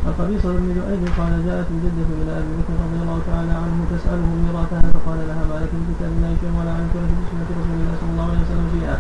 القبيصة 0.10 0.50
بن 0.58 0.68
جؤيد 0.78 1.04
قال 1.18 1.34
جاءت 1.48 1.68
الجدة 1.76 2.10
إلى 2.22 2.32
أبي 2.42 2.52
بكر 2.60 2.76
رضي 2.86 2.98
الله 3.04 3.20
تعالى 3.30 3.54
عنه 3.64 3.78
تسأله 3.94 4.30
ميراثها 4.44 4.86
فقال 4.96 5.20
لها 5.30 5.44
ما 5.50 5.56
لك 5.64 5.72
من 5.78 5.84
كتاب 5.90 6.12
الله 6.18 6.32
شيء 6.42 6.54
ولا 6.60 6.72
عنك 6.78 6.92
ولا 6.96 7.08
في 7.18 7.24
سنة 7.32 7.50
رسول 7.60 7.78
الله 7.80 7.96
صلى 8.02 8.12
الله 8.14 8.28
عليه 8.32 8.44
وسلم 8.46 8.68
شيئا. 8.76 8.98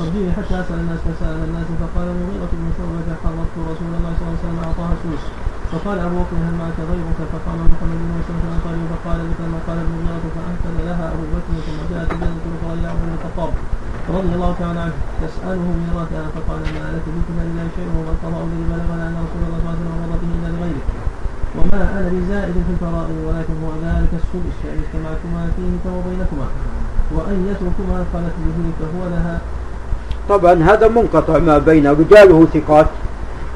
ارجعي 0.00 0.32
حتى 0.38 0.54
أسأل 0.62 0.78
الناس 0.84 1.00
فسأل 1.06 1.38
الناس 1.48 1.68
فقال 1.82 2.06
المغيرة 2.14 2.52
بن 2.60 2.66
شعبة 2.76 3.08
حررت 3.22 3.54
رسول 3.72 3.90
الله 3.98 4.12
صلى 4.16 4.26
الله 4.26 4.34
عليه 4.36 4.44
وسلم 4.44 4.58
أعطاها 4.66 4.94
سوس 5.02 5.22
فقال 5.72 5.98
أبو 6.06 6.16
بكر 6.22 6.36
هل 6.46 6.54
معك 6.62 6.78
غيرك؟ 6.90 7.18
فقام 7.32 7.58
محمد 7.72 7.98
بن 8.02 8.10
مسلم 8.20 8.38
قال 8.64 8.76
فقال 8.92 9.18
مثل 9.30 9.44
ما 9.52 9.58
قال 9.66 9.78
المغيرة 9.84 10.26
فأنكر 10.36 10.72
لها 10.88 11.04
أبو 11.14 11.24
بكر 11.34 11.52
ثم 11.66 11.78
جاءت 11.92 12.10
الأخرى 12.12 12.72
إلى 12.78 12.88
عمر 12.92 13.04
بن 13.06 13.14
الخطاب 13.18 13.52
رضي 14.16 14.32
الله 14.36 14.52
تعالى 14.60 14.80
عنه 14.86 14.96
تسأله 15.24 15.68
ميراثها 15.82 16.26
فقال 16.34 16.60
ما 16.76 16.86
لك 16.94 17.06
بكتاب 17.14 17.46
الله 17.52 17.66
شيء 17.76 17.88
وقد 17.96 18.16
قضى 18.24 18.38
الذي 18.46 18.64
بلغنا 18.72 19.04
أن 19.08 19.16
رسول 19.24 19.42
الله 19.46 19.60
صلى 19.62 19.68
الله 19.68 19.72
عليه 19.72 19.82
وسلم 19.82 19.96
مضى 20.02 20.16
به 20.22 20.30
إلا 20.38 20.48
لغيره 20.54 20.84
وما 21.56 21.82
أنا 21.98 22.08
بزائد 22.08 22.52
في 22.52 22.72
الفرائض 22.74 23.16
ولكن 23.26 23.54
هو 23.64 23.70
ذلك 23.84 24.12
السدس 24.20 24.56
فإن 24.62 24.78
اجتمعتما 24.84 25.42
فيه 25.56 25.72
فهو 25.84 26.00
بينكما 26.10 26.46
وأن 27.14 27.46
يتركما 27.50 28.04
خلت 28.12 28.34
به 28.46 28.58
فهو 28.80 29.08
لها 29.10 29.40
طبعا 30.28 30.54
هذا 30.72 30.88
منقطع 30.88 31.38
ما 31.38 31.58
بين 31.58 31.86
رجاله 31.86 32.46
ثقات 32.54 32.86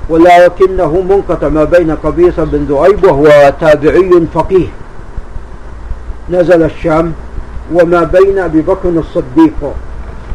ولكنه 0.08 1.00
منقطع 1.00 1.48
ما 1.48 1.64
بين 1.64 1.90
قبيصة 1.90 2.44
بن 2.44 2.64
ذؤيب 2.64 3.04
وهو 3.04 3.52
تابعي 3.60 4.26
فقيه. 4.34 4.66
نزل 6.30 6.62
الشام 6.62 7.12
وما 7.72 8.02
بين 8.04 8.38
أبي 8.38 8.60
بكر 8.62 8.88
الصديق. 8.88 9.74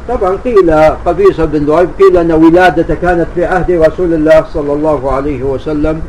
طبعا 0.09 0.37
قيل 0.45 0.71
قبيصة 1.05 1.45
بن 1.45 1.65
ذؤيب 1.65 1.89
قيل 1.99 2.17
أن 2.17 2.31
ولادته 2.31 2.95
كانت 2.95 3.27
في 3.35 3.45
عهد 3.45 3.71
رسول 3.71 4.13
الله 4.13 4.45
صلى 4.53 4.73
الله 4.73 5.11
عليه 5.11 5.43
وسلم. 5.43 6.01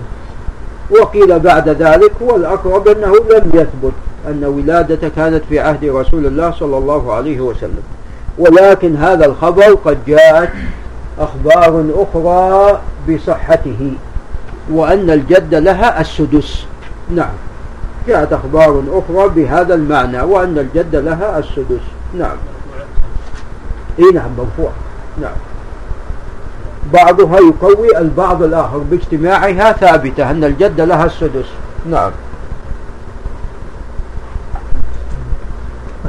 وقيل 0.90 1.38
بعد 1.38 1.68
ذلك 1.68 2.12
والأقرب 2.20 2.88
أنه 2.88 3.14
لم 3.16 3.50
يثبت 3.54 3.92
أن 4.28 4.44
ولادته 4.44 5.08
كانت 5.08 5.42
في 5.48 5.60
عهد 5.60 5.84
رسول 5.84 6.26
الله 6.26 6.50
صلى 6.50 6.78
الله 6.78 7.12
عليه 7.12 7.40
وسلم. 7.40 7.82
ولكن 8.38 8.96
هذا 8.96 9.26
الخبر 9.26 9.74
قد 9.84 9.98
جاءت 10.06 10.50
أخبار 11.18 11.84
أخرى 11.94 12.80
بصحته 13.08 13.92
وأن 14.72 15.10
الجد 15.10 15.54
لها 15.54 16.00
السدس. 16.00 16.64
نعم. 17.10 17.32
جاءت 18.08 18.32
أخبار 18.32 18.82
أخرى 18.92 19.28
بهذا 19.28 19.74
المعنى 19.74 20.22
وأن 20.22 20.58
الجد 20.58 20.96
لها 20.96 21.38
السدس. 21.38 21.84
نعم. 22.18 22.36
إي 23.98 24.04
نعم 24.14 24.30
مرفوع. 24.38 24.70
نعم. 25.20 25.49
بعضها 26.92 27.38
يقوي 27.38 27.98
البعض 27.98 28.42
الآخر 28.42 28.78
باجتماعها 28.78 29.72
ثابتة 29.72 30.30
أن 30.30 30.44
الجد 30.44 30.80
لها 30.80 31.04
السدس. 31.04 31.46
نعم. 31.90 32.10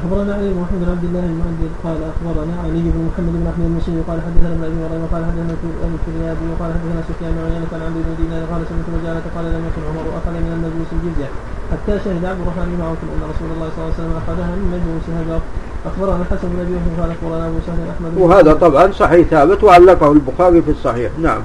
أخبرنا 0.02 0.34
علي 0.34 0.50
بن 0.54 0.60
محمد 0.66 0.82
بن 0.84 0.90
عبد 0.96 1.06
الله 1.10 1.26
المؤدب 1.32 1.72
قال 1.86 1.98
أخبرنا 2.14 2.54
علي 2.64 2.86
بن 2.96 3.02
محمد 3.10 3.34
بن 3.42 3.48
أحمد 3.52 3.66
المصري 3.72 4.00
قال 4.10 4.18
حدثنا 4.26 4.50
ابن 4.56 4.64
أبي 4.70 4.78
مريم 4.84 5.04
قال 5.14 5.22
حدثنا 5.30 5.54
أبو 5.86 5.96
الكريابي 6.00 6.46
وقال 6.52 6.70
حدثنا 6.76 7.02
سفيان 7.10 7.36
عيينة 7.46 7.72
عن 7.76 7.82
عبد 7.88 7.98
بن 8.06 8.14
دينار 8.22 8.44
قال 8.52 8.62
سمعت 8.70 8.88
رجالة 8.98 9.26
قال 9.36 9.46
لم 9.56 9.64
يكن 9.70 9.82
عمر 9.90 10.06
أخذ 10.20 10.34
من 10.46 10.52
المجلس 10.58 10.90
الجزية 10.98 11.30
حتى 11.72 11.94
شهد 12.04 12.24
عبد 12.32 12.42
الرحمن 12.44 12.68
بن 12.76 12.82
عوف 12.88 13.00
أن 13.16 13.22
رسول 13.34 13.50
الله 13.56 13.68
صلى 13.74 13.80
الله 13.82 13.92
عليه 13.94 14.00
وسلم 14.02 14.16
أخذها 14.22 14.52
من 14.60 14.68
مجلس 14.76 15.06
هجر. 15.20 15.42
أخبرنا 15.90 16.22
الحسن 16.24 16.48
بن 16.54 16.60
أبي 16.66 16.76
قال 17.00 17.10
أخبرنا 17.16 17.44
أبو 17.50 17.60
سهل 17.68 17.80
أحمد 17.94 18.12
وهذا 18.24 18.54
طبعا 18.66 18.86
صحيح 18.92 19.24
ثابت 19.28 19.60
وعلقه 19.64 20.12
البخاري 20.12 20.60
في 20.66 20.72
الصحيح. 20.72 21.12
نعم. 21.28 21.42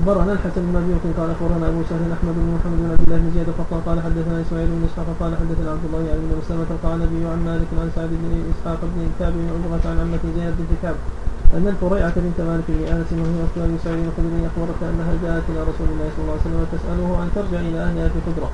اخبرنا 0.00 0.32
الحسن 0.32 0.62
بن 0.68 0.76
أبي 0.80 1.12
قال 1.18 1.30
أخبرنا 1.36 1.66
أبو 1.72 1.80
سهل 1.90 2.10
أحمد 2.16 2.34
بن 2.40 2.48
محمد 2.56 2.78
بن 2.82 2.90
عبد 2.94 3.04
الله 3.06 3.18
بن 3.22 3.30
زياد 3.34 3.48
فقال 3.58 3.80
قال 3.88 3.98
حدثنا 4.06 4.36
إسماعيل 4.44 4.68
بن 4.76 4.82
إسحاق 4.88 5.08
قال 5.20 5.32
حدثنا 5.40 5.68
عبد 5.74 5.84
الله 5.88 6.02
يعني 6.08 6.20
بن 6.26 6.32
مسلمة 6.40 6.70
قال 6.84 6.92
النبي 6.98 7.20
عن 7.32 7.40
مالك 7.48 7.68
عن 7.80 7.88
سعد 7.96 8.10
بن 8.22 8.32
إسحاق 8.52 8.80
بن 8.92 9.00
كعب 9.18 9.32
بن 9.40 9.46
عجرة 9.54 9.84
عن 9.90 9.96
عمة 10.02 10.22
زينب 10.36 10.54
بنت 10.58 10.72
كعب 10.82 10.96
أن 11.56 11.66
الفريعة 11.74 12.14
بنت 12.26 12.38
مالك 12.50 12.66
بن 12.76 12.82
أنس 12.94 13.08
وهي 13.20 13.40
أبي 13.66 13.76
سعيد 13.84 14.04
الخدري 14.10 14.40
اخبرت 14.50 14.80
أنها 14.90 15.12
جاءت 15.24 15.44
إلى 15.50 15.60
رسول 15.70 15.88
الله 15.92 16.08
صلى 16.14 16.22
الله 16.24 16.36
عليه 16.36 16.46
وسلم 16.46 16.62
تساله 16.74 17.08
ان 17.22 17.28
ترجع 17.36 17.60
إلى 17.68 17.78
أهلها 17.86 18.08
في 18.12 18.18
حجره 18.26 18.50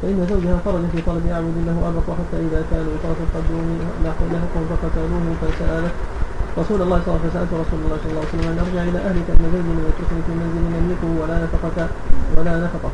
فإن 0.00 0.18
زوجها 0.30 0.56
خرج 0.64 0.84
في 0.92 0.98
طلب 1.08 1.24
عبد 1.38 1.56
له 1.68 1.76
أبق 1.90 2.06
حتى 2.18 2.36
إذا 2.46 2.60
كانوا 2.70 2.92
بطرف 2.94 3.18
القدوم 3.26 3.68
لحقهم 4.04 4.64
فقتلوه 4.70 5.24
فسألت 5.40 5.94
رسول 6.58 6.82
الله 6.82 6.98
صلى 7.04 7.08
الله 7.08 7.20
عليه 7.20 7.30
وسلم 7.30 7.30
فسألت 7.30 7.52
رسول 7.64 7.80
الله 7.84 7.96
صلى 8.02 8.10
الله 8.10 8.24
عليه 8.24 8.32
وسلم 8.34 8.48
أن 8.52 8.58
أرجع 8.64 8.82
إلى 8.90 8.98
أهلك 9.08 9.26
أن 9.34 9.42
من 9.52 9.78
يتركني 9.88 10.22
في 10.26 10.32
منزل 10.40 10.62
يملكه 10.78 11.10
ولا 11.20 11.36
نفقة 11.44 11.88
ولا 12.36 12.54
نفقة. 12.64 12.90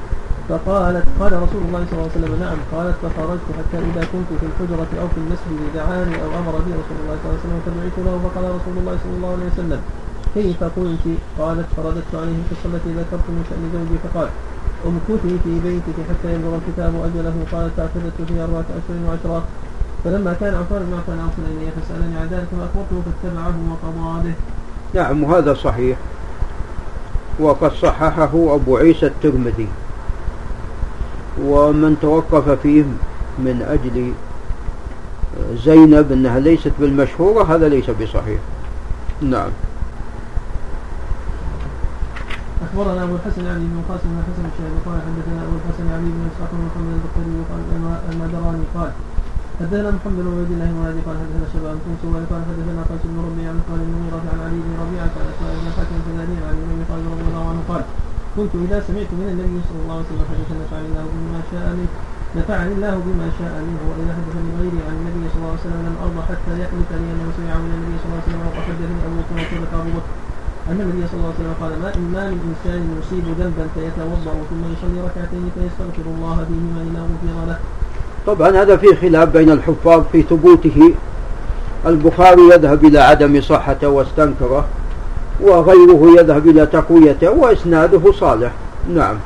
فقالت 0.48 1.06
قال 1.20 1.32
رسول 1.44 1.62
الله 1.66 1.82
صلى 1.88 1.96
الله 1.98 2.08
عليه 2.10 2.18
وسلم 2.18 2.32
نعم. 2.44 2.58
قالت 2.72 2.96
فخرجت 3.02 3.48
حتى 3.58 3.78
إذا 3.88 4.02
كنت 4.12 4.30
في 4.40 4.46
الحجرة 4.50 4.90
أو 5.00 5.06
في 5.12 5.18
المسجد 5.24 5.58
دعاني 5.74 6.16
أو 6.22 6.28
أمر 6.40 6.54
بي 6.66 6.72
رسول 6.82 6.98
الله 7.02 7.16
صلى 7.20 7.26
الله 7.26 7.36
عليه 7.38 7.44
وسلم 7.46 7.60
فدعيت 7.66 7.96
له 8.06 8.14
فقال 8.24 8.44
رسول 8.58 8.74
الله 8.80 8.94
صلى 9.02 9.14
الله 9.16 9.32
عليه 9.36 9.48
وسلم 9.52 9.80
كيف 10.34 10.60
قلت؟ 10.78 11.06
قالت 11.38 11.68
فرددت 11.76 12.12
عليه 12.20 12.36
القصة 12.42 12.66
التي 12.70 12.90
ذكرت 13.00 13.26
من 13.34 13.42
شأن 13.48 13.62
زوجي 13.74 13.96
فقال 14.04 14.28
امكثي 14.88 15.32
في 15.44 15.52
بيتك 15.66 15.98
حتى 16.08 16.28
يبلغ 16.34 16.54
الكتاب 16.60 16.92
أجله؟ 17.06 17.36
قالت 17.52 17.72
فاعتدت 17.76 18.16
في 18.28 18.34
أربعة 18.44 18.68
أشهر 18.78 18.96
وعشرة 19.06 19.42
فلما 20.06 20.36
كان 20.40 20.54
عثمان 20.54 20.82
بن 20.86 20.94
عفان 20.98 21.18
أرسل 21.18 21.42
إلي 21.52 21.70
فسألني 21.70 22.16
عن 22.16 22.26
ذلك 22.30 22.46
فأخبرته 22.54 23.02
فاتبعه 23.02 23.54
وقضى 23.70 24.28
به. 24.28 24.34
نعم 24.94 25.24
وهذا 25.24 25.54
صحيح. 25.54 25.98
وقد 27.40 27.72
صححه 27.72 28.54
أبو 28.54 28.76
عيسى 28.76 29.06
الترمذي. 29.06 29.68
ومن 31.42 31.96
توقف 32.02 32.50
فيه 32.50 32.84
من 33.38 33.62
أجل 33.68 34.12
زينب 35.64 36.12
أنها 36.12 36.38
ليست 36.38 36.72
بالمشهورة 36.80 37.54
هذا 37.54 37.68
ليس 37.68 37.90
بصحيح. 37.90 38.40
نعم. 39.22 39.50
أخبرنا 42.62 43.02
أبو 43.04 43.14
الحسن 43.14 43.46
علي 43.46 43.58
بن 43.58 43.82
قاسم 43.88 44.08
بن 44.08 44.22
حسن 44.22 44.44
الشيخ 44.52 44.72
قال 44.86 44.98
حدثنا 45.06 45.42
أبو 45.42 45.56
الحسن 45.56 45.86
علي 45.92 46.08
بن 46.14 46.28
إسحاق 46.32 46.50
بن 46.52 46.62
محمد 46.66 46.92
البخاري 46.94 47.32
وقال 47.40 47.60
المدراني 48.12 48.64
قال 48.74 48.90
حدثنا 49.60 49.90
محمد 49.96 50.18
بن 50.26 50.32
عبد 50.40 50.52
الله 50.54 50.68
بن 50.76 51.00
قال 51.06 51.16
حدثنا 51.22 51.46
شباب 51.54 51.76
بن 51.84 51.92
سوى 52.02 52.20
قال 52.30 52.42
حدثنا 52.48 52.82
قيس 52.90 53.02
بن 53.10 53.18
ربيعه 53.28 53.58
قال 53.68 53.80
المغيرة 53.86 54.24
عن 54.32 54.38
علي 54.46 54.58
بن 54.66 54.72
ربيعه 54.82 55.08
قال 55.16 55.26
اسماء 55.32 55.52
بن 55.60 55.68
حاتم 55.76 55.94
الفزاري 56.00 56.36
عن 56.48 56.56
ابن 56.64 56.80
قال 56.90 57.00
رضي 57.12 57.24
الله 57.28 57.44
عنه 57.50 57.62
قال 57.70 57.82
كنت 58.36 58.52
إذا 58.64 58.78
سمعت 58.88 59.10
من 59.20 59.28
النبي 59.32 59.56
صلى 59.68 59.80
الله 59.82 59.96
عليه 59.96 60.08
وسلم 60.08 60.26
حديثا 60.32 60.54
نفعني 60.62 60.86
الله 60.90 61.04
بما 61.14 61.40
شاء 61.50 61.66
منه 61.78 61.92
نفعني 62.38 62.72
الله 62.76 62.94
بما 63.06 63.28
شاء 63.38 63.54
منه 63.68 63.82
وإذا 63.88 64.12
حدث 64.18 64.34
من 64.46 64.52
غيري 64.60 64.80
عن 64.86 64.94
النبي 65.00 65.24
صلى 65.30 65.38
الله 65.40 65.52
عليه 65.54 65.66
وسلم 65.66 65.80
لم 65.88 65.96
أرضى 66.04 66.22
حتى 66.30 66.52
يحلف 66.62 66.88
لي 67.00 67.08
انه 67.14 67.26
سمع 67.38 67.54
من 67.64 67.72
النبي 67.76 67.96
صلى 68.00 68.08
الله 68.08 68.20
عليه 68.20 68.28
وسلم 68.30 68.42
وحدثني 68.58 68.98
أبو 69.06 69.16
بكر 69.20 69.34
وصدق 69.40 69.72
ابو 69.80 69.90
بكر. 69.96 70.12
أن 70.70 70.78
النبي 70.84 71.02
صلى 71.08 71.18
الله 71.18 71.32
عليه 71.32 71.40
وسلم 71.40 71.56
قال 71.62 71.72
ما 71.82 71.88
إن 71.98 72.04
ما 72.14 72.22
من 72.32 72.40
إنسان 72.50 72.80
يصيب 72.98 73.26
ذنبا 73.40 73.66
فيتوضأ 73.74 74.34
ثم 74.50 74.62
يصلي 74.74 74.98
ركعتين 75.08 75.44
فيستغفر 75.54 76.06
الله 76.14 76.36
فيهما 76.48 76.80
إلا 76.86 77.00
غفر 77.10 77.38
له 77.50 77.58
طبعا 78.26 78.50
هذا 78.50 78.76
في 78.76 78.96
خلاف 78.96 79.28
بين 79.28 79.50
الحفاظ 79.50 80.02
في 80.12 80.22
ثبوته. 80.22 80.94
البخاري 81.86 82.42
يذهب 82.42 82.84
إلى 82.84 82.98
عدم 82.98 83.40
صحته 83.40 83.88
واستنكره 83.88 84.64
وغيره 85.40 86.20
يذهب 86.20 86.48
إلى 86.48 86.66
تقويته 86.66 87.30
وإسناده 87.30 88.12
صالح. 88.12 88.52
نعم. 88.94 89.16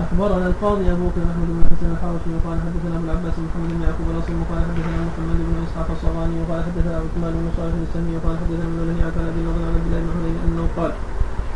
أخبرنا 0.00 0.46
القاضي 0.46 0.92
أبو 0.92 1.04
بكر 1.08 1.20
محمد 1.30 1.48
بن 1.56 1.62
حسن 1.70 1.86
الحرشي 1.94 2.30
وقال 2.36 2.58
حدثنا 2.64 2.96
أبو 2.96 3.04
العباس 3.04 3.36
محمد 3.46 3.70
بن 3.74 3.82
يعقوب 3.86 4.06
الأصم 4.12 4.34
وقال 4.42 4.60
حدثنا 4.68 4.98
محمد 5.08 5.38
بن 5.48 5.56
إسحاق 5.66 5.88
الصغاني 5.96 6.36
وقال 6.42 6.60
حدثنا 6.66 6.94
عثمان 7.04 7.32
بن 7.40 7.48
صالح 7.56 7.76
السمي 7.86 8.12
وقال 8.16 8.34
حدثنا 8.40 8.64
ابن 8.68 8.78
عن 8.82 9.40
نضر 9.46 9.62
عن 9.68 9.74
عبد 9.76 9.86
الله 9.86 10.00
بن 10.14 10.34
أنه 10.46 10.64
قال 10.76 10.92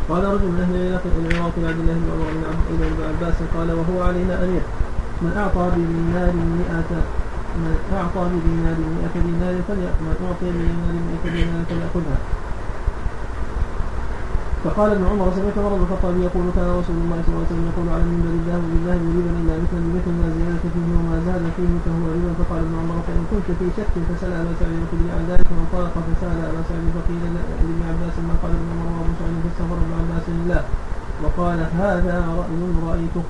قال 0.09 0.23
رجل 0.23 0.47
من 0.53 0.61
أهل 0.65 0.75
العراق 0.75 1.03
العراق 1.19 1.55
عبد 1.69 1.79
الله 1.81 1.93
بن 2.01 2.09
عمر 2.13 2.29
بن 2.69 2.85
ابن 2.85 3.01
عباس 3.09 3.37
قال 3.55 3.69
وهو 3.79 3.97
علينا 4.07 4.43
أمير 4.43 4.63
من 5.21 5.31
أعطى 5.37 5.63
بدينار 5.75 6.33
مئة 6.59 6.91
من 7.61 7.73
أعطى 7.99 8.23
بدينار 8.33 8.77
مئة 8.97 9.15
دينار 9.27 9.55
فليأخذ 9.67 10.01
من 10.05 10.15
أعطي 10.27 10.47
بدينار 10.55 10.95
مئة 11.09 11.25
دينار 11.35 11.63
فليأخذها 11.69 12.17
فقال 14.65 14.89
ابن 14.95 15.05
عمر 15.11 15.27
سمعت 15.37 15.57
عمر 15.61 15.73
بن 15.77 15.83
الخطاب 15.85 16.13
يقول 16.27 16.45
كان 16.57 16.69
رسول 16.79 16.97
الله 17.03 17.19
صلى 17.25 17.31
الله 17.33 17.43
عليه 17.43 17.51
وسلم 17.53 17.65
يقول 17.71 17.87
على 17.93 18.03
المنبر 18.05 18.31
الذهب 18.39 18.63
بالذهب 18.71 19.01
ربا 19.17 19.31
إلا 19.41 19.53
مثل 19.63 19.77
بمثل 19.85 20.11
ما 20.21 20.27
زيادة 20.37 20.65
فيه 20.73 20.87
وما 20.99 21.17
زاد 21.27 21.43
فيه 21.55 21.71
فهو 21.85 22.03
ربا 22.15 22.31
فقال 22.39 22.59
ابن 22.65 22.75
عمر 22.81 22.97
فإن 23.07 23.23
كنت 23.31 23.47
في 23.59 23.65
شك 23.77 23.93
فسأل 24.07 24.31
أبا 24.41 24.53
سعيد. 24.59 24.79
الخدري 24.83 25.09
عن 25.15 25.23
ذلك 25.29 25.47
فانطلق 25.55 25.93
فسأل 26.07 26.37
أبا 26.49 26.61
سعيد 26.69 26.87
فقيل 26.97 27.21
لابن 27.35 27.79
عباس 27.89 28.15
ما 28.27 28.35
قال 28.41 28.51
ابن 28.59 28.69
عمر. 28.79 29.04
فاستغفر 29.55 29.79
ابن 29.81 29.93
عباس 29.99 30.27
لا 30.47 30.61
وقال 31.23 31.59
هذا 31.79 32.23
راي 32.37 32.91
رايته 32.91 33.23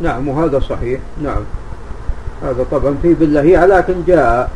نعم 0.00 0.28
وهذا 0.28 0.60
صحيح 0.60 1.00
نعم 1.22 1.42
هذا 2.42 2.66
طبعا 2.70 2.94
في 3.02 3.14
بالله 3.14 3.66
لكن 3.66 3.94
جاء 4.06 4.50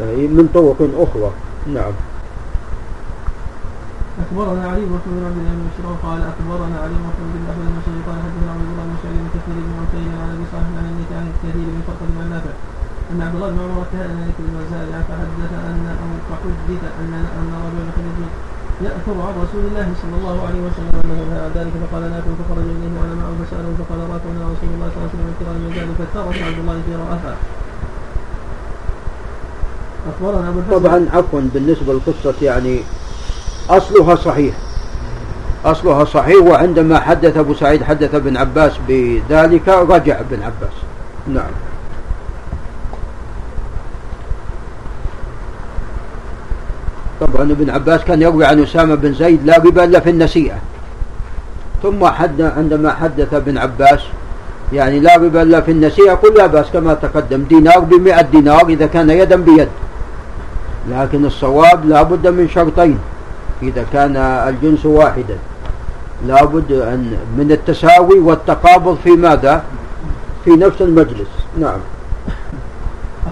آه، 0.00 0.16
من 0.36 0.48
طرق 0.54 0.80
أخرى 1.04 1.30
نعم 1.66 1.92
اخبرنا 4.20 4.68
علي 4.70 4.80
بن 4.84 4.92
محمد 4.92 5.16
بن 5.16 5.24
عبد 5.26 5.38
الله 5.40 5.54
بن 5.56 5.64
بشير 5.68 5.86
قال 6.04 6.20
اخبرنا 6.32 6.76
علي 6.82 6.94
بن 7.00 7.04
محمد 7.08 7.32
بن 7.40 7.44
احمد 7.50 7.66
بن 7.72 8.00
قال 8.06 8.18
حدثنا 8.24 8.50
عبد 8.54 8.68
الله 8.72 8.84
بن 8.90 8.96
سعيد 9.02 9.18
بن 9.22 9.28
كثير 9.34 9.56
بن 9.66 9.74
عكير 9.82 10.10
عن 10.22 10.28
ابي 10.34 10.46
صالح 10.52 10.68
عن 10.78 10.86
النبي 10.90 11.12
عن 11.20 11.26
كثير 11.42 11.66
بن 11.72 11.80
فرقد 11.86 12.08
بن 12.16 12.22
نافع 12.32 12.54
ان 13.10 13.18
عبد 13.26 13.34
الله 13.36 13.50
بن 13.54 13.60
عمر 13.64 13.82
كان 13.94 14.10
يكتب 14.28 14.44
المزارع 14.50 14.98
فحدث 15.08 15.52
ان 15.70 15.84
أو 16.02 16.10
فحدث 16.28 16.82
ان 17.00 17.12
ان 17.38 17.50
رجلا 17.66 17.90
يأثر 18.86 19.16
عن 19.26 19.34
رسول 19.44 19.62
الله 19.68 19.86
صلى 20.02 20.14
الله 20.20 20.36
عليه 20.46 20.60
وسلم 20.66 20.92
أنه 21.04 21.18
نهى 21.30 21.40
عن 21.44 21.50
ذلك 21.54 21.74
فقال 21.82 22.02
نافع 22.02 22.30
فخرج 22.40 22.66
اليه 22.74 22.92
وأنا 23.00 23.14
معه 23.20 23.32
فسأله 23.40 23.72
فقال 23.80 24.00
راك 24.12 24.24
ان 24.32 24.40
رسول 24.52 24.70
الله 24.74 24.88
صلى 24.92 24.98
الله 24.98 25.10
عليه 25.10 25.16
وسلم 25.16 25.32
كرام 25.40 25.58
يزال 25.70 25.88
فترك 25.98 26.42
عبد 26.46 26.58
الله 26.58 26.80
في 26.86 26.94
رأها 26.94 27.34
أخبرنا 30.10 30.48
أبو 30.48 30.60
طبعا 30.70 31.06
عفوا 31.12 31.40
بالنسبة 31.54 31.92
لقصة 31.94 32.34
يعني 32.42 32.80
أصلها 33.70 34.14
صحيح. 34.14 34.54
أصلها 35.64 36.04
صحيح 36.04 36.42
وعندما 36.42 37.00
حدث 37.00 37.36
أبو 37.36 37.54
سعيد 37.54 37.82
حدث 37.82 38.14
ابن 38.14 38.36
عباس 38.36 38.72
بذلك 38.88 39.68
رجع 39.68 40.20
ابن 40.20 40.42
عباس. 40.42 40.76
نعم. 41.28 41.52
طبعا 47.20 47.42
ابن 47.42 47.70
عباس 47.70 48.00
كان 48.04 48.22
يروي 48.22 48.44
عن 48.44 48.62
أسامة 48.62 48.94
بن 48.94 49.14
زيد 49.14 49.44
لا 49.44 49.58
ربا 49.58 49.84
إلا 49.84 50.00
في 50.00 50.10
النسيئة. 50.10 50.58
ثم 51.82 52.06
حد 52.06 52.42
عندما 52.42 52.92
حدث 52.92 53.34
ابن 53.34 53.58
عباس 53.58 54.00
يعني 54.72 55.00
لا 55.00 55.16
ربا 55.16 55.42
إلا 55.42 55.60
في 55.60 55.70
النسيئة 55.70 56.12
قل 56.12 56.34
لا 56.34 56.46
بأس 56.46 56.66
كما 56.72 56.94
تقدم 56.94 57.42
دينار 57.42 57.78
بمئة 57.78 58.22
دينار 58.22 58.68
إذا 58.68 58.86
كان 58.86 59.10
يدا 59.10 59.36
بيد. 59.36 59.68
لكن 60.90 61.24
الصواب 61.24 61.88
لا 61.88 62.02
بد 62.02 62.26
من 62.26 62.48
شرطين 62.48 62.98
إذا 63.62 63.84
كان 63.92 64.16
الجنس 64.16 64.86
واحدا. 64.86 65.36
لابد 66.26 66.72
أن 66.72 67.16
من 67.38 67.52
التساوي 67.52 68.18
والتقابض 68.18 68.98
في 69.04 69.10
ماذا؟ 69.10 69.64
في 70.44 70.50
نفس 70.50 70.82
المجلس. 70.82 71.28
نعم. 71.58 71.78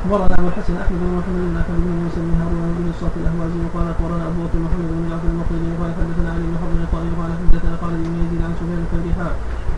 اخبرنا 0.08 0.40
ابو 0.40 0.48
الحسن 0.52 0.76
احمد 0.84 1.00
بن 1.04 1.10
محمد 1.20 1.42
بن 1.48 1.56
احمد 1.62 1.78
بن 1.84 1.92
موسى 2.02 2.20
بن 2.26 2.34
هارون 2.40 2.68
بن 2.78 2.86
الصافي 2.92 3.18
الاهوازي 3.22 3.58
وقال 3.64 3.86
اخبرنا 3.94 4.24
ابو 4.30 4.38
بكر 4.44 4.58
محمد 4.66 4.88
بن 4.92 5.02
جعفر 5.10 5.28
المخرجي 5.32 5.68
وقال 5.74 5.90
حدثنا 5.98 6.28
علي 6.34 6.44
بن 6.50 6.56
حرب 6.60 6.76
القائل 6.84 7.10
قال 7.20 7.30
حدثنا 7.40 7.74
خالد 7.80 8.00
بن 8.08 8.16
يزيد 8.22 8.40
عن 8.46 8.52
سفيان 8.58 8.80
الثوري 8.86 9.12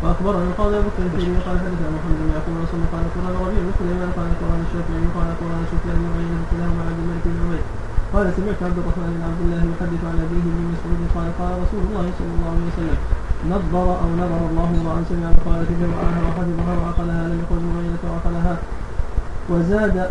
واخبرنا 0.03 0.45
القاضي 0.51 0.77
ابو 0.81 0.89
بكر 0.91 1.03
الثوري 1.09 1.37
قال 1.47 1.57
حدثنا 1.63 1.89
محمد 1.97 2.17
بن 2.23 2.29
يعقوب 2.35 2.55
رسول 2.65 2.81
قال 2.93 3.03
اخبرنا 3.09 3.39
ربيع 3.43 3.61
بن 3.67 3.73
سليمان 3.81 4.11
قال 4.17 4.27
اخبرنا 4.35 4.63
الشافعي 4.67 5.07
قال 5.17 5.27
اخبرنا 5.35 5.63
سفيان 5.73 5.97
بن 6.03 6.09
عيينه 6.17 6.43
كلاهما 6.51 6.81
عبد 6.89 7.01
الملك 7.03 7.25
بن 7.33 7.39
عبيد 7.45 7.65
قال 8.15 8.25
سمعت 8.37 8.61
عبد 8.69 8.79
الرحمن 8.83 9.11
بن 9.17 9.23
عبد 9.29 9.41
الله 9.45 9.63
يحدث 9.73 10.03
عن 10.11 10.17
ابيه 10.27 10.45
بن 10.57 10.63
مسعود 10.73 11.01
قال 11.17 11.29
قال 11.41 11.53
رسول 11.65 11.83
الله 11.89 12.07
صلى 12.19 12.33
الله 12.37 12.51
عليه 12.55 12.67
وسلم 12.71 12.99
نظر 13.55 13.87
أو 14.03 14.09
نظر 14.23 14.41
الله 14.51 14.69
امرا 14.81 14.97
سمع 15.11 15.29
مقالة 15.39 15.71
جمعها 15.83 16.19
وحفظها 16.27 16.73
وعقلها 16.79 17.23
لم 17.31 17.39
يقل 17.43 17.61
مغيرة 17.71 18.03
وعقلها 18.11 18.55
وزاد 19.51 20.11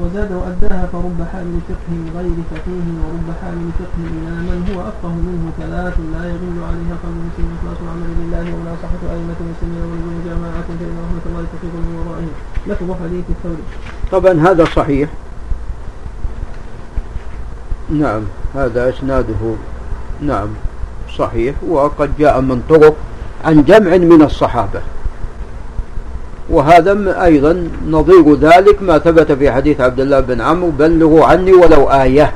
وزاد 0.00 0.32
وأداها 0.32 0.86
فرب 0.92 1.18
حامل 1.32 1.60
فقه 1.68 1.92
غير 2.16 2.36
فقيه 2.50 2.86
ورب 3.02 3.28
حامل 3.42 3.68
فقه 3.78 4.00
إلى 4.16 4.32
من 4.48 4.58
هو 4.68 4.80
أفقه 4.80 5.14
منه 5.28 5.44
ثلاث 5.60 5.94
لا 6.14 6.22
يغل 6.32 6.58
عليها 6.68 6.96
قلب 7.02 7.16
المسلم 7.22 7.48
إخلاص 7.56 7.78
العمل 7.84 8.10
لله 8.20 8.44
ومناصحة 8.54 9.02
أئمة 9.12 9.38
المسلمين 9.44 9.82
ولزوم 9.90 10.16
جماعة 10.26 10.66
فإن 10.78 10.92
رحمة 11.04 11.24
الله 11.26 11.44
تحيط 11.52 11.74
من 11.74 11.94
ورائهم. 11.98 12.32
لفظ 12.66 12.88
حديث 13.04 13.24
الثوري. 13.30 13.64
طبعا 14.12 14.50
هذا 14.50 14.64
صحيح. 14.64 15.08
نعم 17.90 18.22
هذا 18.54 18.88
إسناده. 18.88 19.42
نعم 20.20 20.48
صحيح 21.18 21.54
وقد 21.68 22.10
جاء 22.18 22.40
من 22.40 22.62
طرق 22.68 22.96
عن 23.44 23.64
جمع 23.64 23.96
من 23.96 24.22
الصحابة. 24.22 24.80
وهذا 26.50 27.24
أيضا 27.24 27.68
نظير 27.88 28.34
ذلك 28.34 28.82
ما 28.82 28.98
ثبت 28.98 29.32
في 29.32 29.52
حديث 29.52 29.80
عبد 29.80 30.00
الله 30.00 30.20
بن 30.20 30.40
عمرو 30.40 30.70
بلغوا 30.70 31.24
عني 31.24 31.52
ولو 31.52 31.90
آية. 31.90 32.32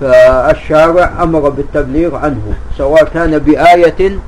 فالشارع 0.00 1.22
أمر 1.22 1.48
بالتبليغ 1.48 2.16
عنه 2.16 2.42
سواء 2.78 3.04
كان 3.04 3.38
بآية 3.38 4.18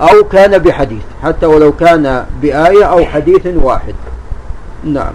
أو 0.00 0.24
كان 0.24 0.58
بحديث 0.58 1.02
حتى 1.22 1.46
ولو 1.46 1.72
كان 1.72 2.24
بآية 2.42 2.84
أو 2.84 3.04
حديث 3.04 3.46
واحد. 3.46 3.94
نعم. 4.84 5.12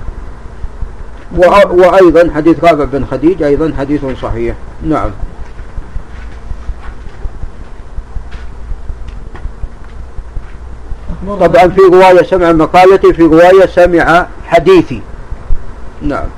وأيضا 1.72 2.32
حديث 2.36 2.64
رافع 2.64 2.84
بن 2.84 3.06
خديج 3.06 3.44
أيضا 3.44 3.74
حديث 3.80 4.02
صحيح. 4.22 4.56
نعم. 4.84 5.10
طبعا 11.26 11.68
في 11.68 11.82
رواية 11.82 12.24
سمع 12.24 12.52
مقالتي 12.52 13.14
في 13.14 13.24
رواية 13.24 13.66
سمع 13.66 14.28
حديثي. 14.46 15.02
نعم. 16.02 16.30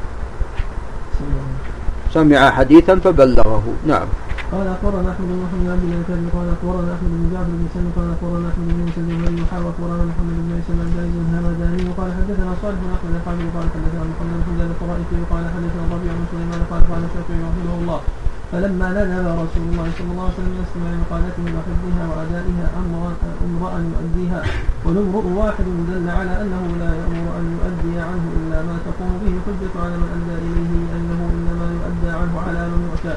سمع 2.14 2.51
حديثا 2.51 2.95
فبلغه. 2.95 3.64
نعم. 3.88 4.07
قال 4.49 4.68
أخبرنا 4.68 5.10
أحمد 5.14 5.27
بن 5.30 5.39
محمد 5.45 5.61
بن 5.61 5.69
عبد 5.69 6.10
الله 6.10 6.30
قال 6.35 6.47
أخبرنا 6.57 6.91
أحمد 6.97 7.11
بن 7.22 7.26
جعفر 7.34 7.53
بن 7.60 7.68
سلم 7.73 7.89
قال 7.97 8.07
أخبرنا 8.15 8.47
أحمد 8.49 8.65
بن 8.68 8.77
موسى 8.81 9.01
بن 9.06 9.38
يحيى 9.43 9.61
واخبرنا 9.65 10.03
محمد 10.10 10.35
بن 10.43 10.49
عيسى 10.56 10.72
بن 10.73 10.81
عبد 10.85 10.95
العزيز 10.97 11.22
الهمداني 11.30 11.81
وقال 11.89 12.10
حدثنا 12.18 12.51
صالح 12.61 12.77
بن 12.84 12.89
أحمد 12.97 13.14
الحافظ 13.19 13.45
قال 13.56 13.68
حدثنا 13.76 14.03
محمد 14.11 14.34
بن 14.38 14.43
حمدان 14.47 14.69
الطرائفي 14.76 15.15
وقال 15.22 15.43
حدثنا 15.56 15.84
ربيع 15.93 16.11
بن 16.19 16.26
سليمان 16.34 16.61
قال 16.72 16.81
قال 16.91 17.01
الشافعي 17.10 17.39
رحمه 17.49 17.73
الله. 17.81 17.99
فلما 18.51 18.88
ندب 18.97 19.27
رسول 19.43 19.63
الله 19.71 19.88
صلى 19.97 20.09
الله 20.11 20.23
عليه 20.27 20.39
وسلم 20.39 20.55
يستمع 20.63 20.89
مقالته 21.03 21.43
وحفظها 21.55 22.03
وأدائها 22.09 22.65
امرا 22.81 23.80
يؤديها. 23.93 24.41
والامرؤ 24.85 25.26
واحد 25.41 25.67
دل 25.89 26.09
على 26.09 26.34
أنه 26.41 26.63
لا 26.81 26.91
يأمر 26.99 27.27
أن 27.39 27.45
يؤدي 27.55 27.93
عنه 28.09 28.26
إلا 28.39 28.57
ما 28.67 28.76
تقوم 28.88 29.11
به 29.21 29.31
الحجة 29.38 29.73
على 29.84 29.95
من 30.01 30.09
أدى 30.17 30.35
إليه 30.47 30.71
لأنه 30.89 31.19
إنما 31.35 31.65
يؤدى 31.77 32.09
عنه 32.19 32.35
على 32.47 32.61
من 32.71 32.81
يؤتى. 32.89 33.15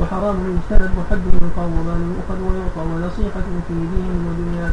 وحرام 0.00 0.36
يجتنب 0.50 0.92
وحد 0.98 1.24
يقام 1.46 1.70
ومال 1.78 2.00
يؤخذ 2.12 2.38
ويعطى 2.46 2.82
ونصيحة 2.90 3.46
في 3.68 3.74
دين 3.92 4.10
ودنيا 4.26 4.70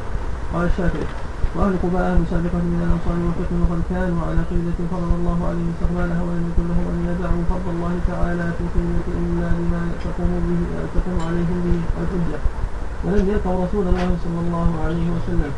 قال 0.53 0.65
الشافعي 0.65 1.07
وأهل 1.55 1.75
قباء 1.83 2.03
أهل 2.13 2.23
سابقة 2.31 2.61
من 2.73 2.79
الأنصار 2.85 3.17
والحكم 3.25 3.57
وقد 3.63 3.81
كانوا 3.93 4.21
على 4.27 4.41
قلة 4.51 4.79
فرض 4.91 5.11
الله 5.19 5.37
عليهم 5.49 5.69
استقبالها 5.73 6.21
ولم 6.27 6.43
يكن 6.49 6.65
لهم 6.71 6.85
أن 6.93 6.99
يدعوا 7.09 7.43
فرض 7.51 7.67
الله 7.75 7.93
تعالى 8.11 8.45
في 8.57 8.65
قلة 8.75 9.05
إلا 9.21 9.47
بما 9.57 9.81
تقوم 10.05 10.33
به 10.47 10.61
تقوم 10.95 11.19
عليهم 11.27 11.57
به 11.65 11.77
الحجة. 12.01 12.39
ولم 13.05 13.25
يلقوا 13.31 13.55
رسول 13.65 13.85
الله 13.91 14.09
صلى 14.23 14.39
الله 14.45 14.69
عليه 14.85 15.07
وسلم. 15.15 15.53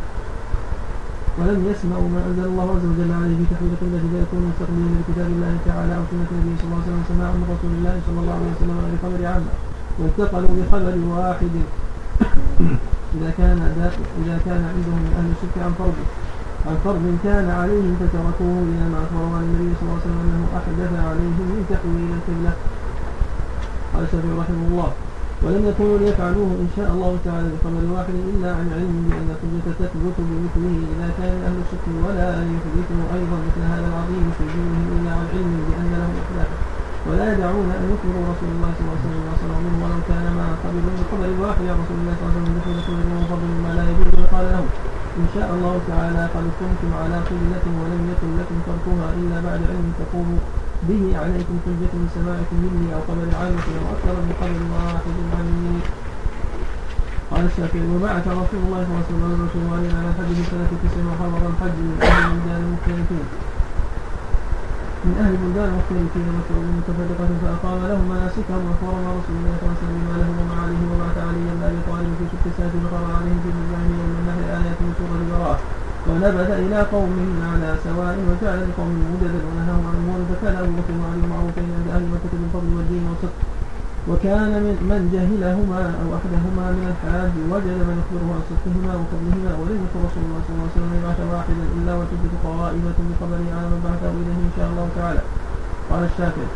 ولم 1.39 1.59
يسمعوا 1.71 2.09
ما 2.15 2.21
أنزل 2.27 2.45
الله 2.51 2.67
عز 2.75 2.85
وجل 2.91 3.11
عليه 3.21 3.35
في 3.39 3.45
تحويل 3.51 3.73
قبلة 3.81 4.03
فيكون 4.11 4.41
مستقبلين 4.49 4.91
لكتاب 4.99 5.29
الله 5.35 5.53
تعالى 5.69 5.93
أو 5.99 6.03
سنة 6.11 6.29
النبي 6.35 6.53
صلى 6.59 6.67
الله 6.69 6.81
عليه 6.81 6.89
وسلم 6.89 7.03
سماعا 7.11 7.33
من 7.39 7.47
رسول 7.55 7.71
الله 7.77 7.95
صلى 8.07 8.19
الله 8.21 8.35
عليه 8.39 8.51
وسلم 8.55 8.77
غير 8.85 8.95
خبر 9.03 9.19
عامة. 9.31 9.53
وانتقلوا 9.99 10.53
بخبر 10.57 10.95
واحد. 11.15 11.53
إذا 13.15 13.29
كان 13.37 13.57
إذا 14.21 14.37
كان 14.45 14.61
عندهم 14.71 14.99
من 15.05 15.13
أهل 15.19 15.27
الشرك 15.35 15.55
عن 15.65 15.73
فرض. 15.79 15.99
عن 16.67 16.75
فرض 16.85 17.05
كان 17.23 17.47
عليهم 17.61 17.93
فتركوه 18.01 18.57
إلى 18.71 18.85
ما 18.93 18.99
اخبروا 19.03 19.33
عن 19.37 19.43
النبي 19.47 19.71
صلى 19.77 19.85
الله 19.85 19.97
عليه 19.99 20.07
وسلم 20.07 20.19
أنه 20.25 20.43
أحدث 20.59 20.91
عليهم 21.09 21.45
من 21.51 21.61
تحويل 21.71 22.09
القبلة. 22.17 22.53
قال 23.93 24.03
الشافعي 24.03 24.33
رحمه 24.41 24.63
الله. 24.71 24.91
ولم 25.43 25.63
يكونوا 25.71 25.97
ليفعلوه 26.01 26.51
إن 26.63 26.69
شاء 26.75 26.89
الله 26.95 27.11
تعالى 27.25 27.47
بخبر 27.53 27.83
واحد 27.95 28.15
إلا 28.31 28.49
عن 28.57 28.67
علم 28.77 28.95
بأن 29.07 29.27
الحجة 29.33 29.69
تثبت 29.79 30.17
بمثله 30.29 30.75
إذا 30.93 31.07
كان 31.19 31.35
أهل 31.47 31.57
الشك 31.63 31.85
ولا 32.05 32.29
يحدثوا 32.53 33.03
أيضا 33.17 33.37
مثل 33.47 33.61
هذا 33.73 33.87
العظيم 33.91 34.25
في 34.37 34.43
دينهم 34.53 34.85
إلا 34.95 35.11
عن 35.17 35.25
علم 35.33 35.53
بأن 35.67 35.89
له 36.01 36.09
إحداثه 36.23 36.57
ولا 37.07 37.25
يدعون 37.33 37.67
أن 37.79 37.83
يخبروا 37.91 38.23
رسول 38.31 38.49
الله 38.55 38.71
صلى 38.77 38.83
الله 38.85 38.97
عليه 38.97 39.07
وسلم 39.07 39.23
ما 40.63 40.69
قبلوا 40.69 40.93
بخبر 40.99 41.29
واحد 41.43 41.61
يا 41.69 41.75
رسول 41.81 41.97
الله 42.01 42.13
صلى 42.17 42.25
الله 42.25 42.33
عليه 42.33 42.41
وسلم 42.41 42.55
دخول 42.59 42.77
كل 42.87 42.99
من 43.11 43.23
فضل 43.31 43.47
مما 43.53 43.71
لا 43.77 43.83
يجوز 43.91 44.25
قال 44.33 44.45
لهم 44.53 44.67
إن 45.21 45.27
شاء 45.35 45.47
الله 45.55 45.75
تعالى 45.91 46.23
قد 46.35 46.45
كنتم 46.59 46.89
على 47.01 47.17
قبلة 47.29 47.65
ولم 47.81 48.01
يكن 48.11 48.29
لكم 48.39 48.57
تركها 48.67 49.07
إلا 49.19 49.37
بعد 49.47 49.61
علم 49.71 49.87
تقوموا 50.01 50.41
به 50.89 51.03
عليكم 51.21 51.55
حجة 51.65 51.91
من 52.01 52.07
سماعكم 52.17 52.55
مني 52.65 52.87
أو 52.95 53.01
قبل 53.09 53.27
عامة 53.39 53.67
أو 53.79 53.85
أكثر 53.95 54.15
من 54.25 54.33
قبل 54.41 54.59
واحد 54.75 55.17
عني 55.37 55.75
قال 57.31 57.43
الشافعي 57.51 57.87
وبعث 57.95 58.25
رسول 58.43 58.61
الله 58.65 58.81
صلى 59.07 59.15
الله 59.17 59.31
عليه 59.35 59.49
وسلم 59.49 59.69
على 59.99 60.09
حج 60.17 60.37
سنة 60.51 60.69
تسع 60.83 61.01
وحرر 61.09 61.43
الحج 61.51 61.77
من 61.89 61.97
أهل 62.01 62.23
البلدان 62.31 62.61
المختلفين 62.65 63.25
من 65.05 65.13
أهل 65.21 65.31
البلدان 65.35 65.67
المختلفين 65.71 66.27
متفرقة 66.77 67.29
فأقام 67.41 67.79
لهم 67.91 68.05
مناسكهم 68.13 68.61
وأخبرنا 68.67 69.09
رسول 69.19 69.35
الله 69.39 69.53
صلى 69.57 69.65
الله 69.65 69.73
عليه 69.73 69.83
وسلم 69.83 69.97
بما 70.01 70.15
له 70.21 70.29
وما 70.39 70.55
عليه 70.63 70.81
وبعث 70.91 71.15
عليا 71.27 71.51
بن 71.57 71.63
أبي 71.69 71.79
طالب 71.89 72.09
في 72.19 72.25
ست 72.31 72.45
سنة 72.57 72.75
وقرأ 72.83 73.09
عليهم 73.17 73.39
في 73.43 73.49
الجامع 73.53 73.95
ومن 74.01 74.17
النحل 74.21 74.43
آيات 74.59 74.77
من 74.85 74.91
سورة 74.99 75.15
البراءة. 75.21 75.59
ونبذ 76.07 76.49
إلى 76.65 76.79
قوم 76.93 77.13
على 77.51 77.69
سواء 77.85 78.15
وجعل 78.27 78.59
لقوم 78.69 78.91
مددا 79.11 79.41
ونهاهم 79.47 79.83
عن 79.89 79.95
أمور 80.01 80.19
فكان 80.29 80.55
أبو 80.61 80.71
بكر 80.79 80.93
وعلي 81.01 81.21
المعروفين 81.25 81.67
عند 81.77 81.87
أهل 81.95 82.03
مكة 82.13 82.33
بالفضل 82.39 82.69
والدين 82.77 83.03
والصدق. 83.09 83.37
وكان 84.09 84.51
من, 84.65 84.75
من 84.91 85.01
جهلهما 85.13 85.81
أو 86.01 86.07
أحدهما 86.17 86.65
من 86.77 86.85
الحاج 86.91 87.33
وجد 87.51 87.77
من 87.89 87.95
يخبره 88.01 88.27
عن 88.35 88.41
صدقهما 88.49 88.93
وفضلهما 88.99 89.51
ولم 89.59 89.79
يكن 89.85 89.99
رسول 90.07 90.23
الله 90.25 90.41
صلى 90.45 90.53
الله 90.55 90.67
عليه 90.67 90.77
وسلم 90.77 90.91
يبعث 90.99 91.19
واحدا 91.33 91.63
إلا 91.75 91.91
والحجة 91.97 92.33
قائمة 92.47 92.97
بخبره 93.07 93.47
على 93.57 93.67
من 93.73 93.79
بعثه 93.85 94.11
إليه 94.21 94.39
إن 94.49 94.53
شاء 94.57 94.67
الله 94.71 94.87
تعالى. 94.97 95.21
قال 95.89 96.03
الشافعي 96.11 96.49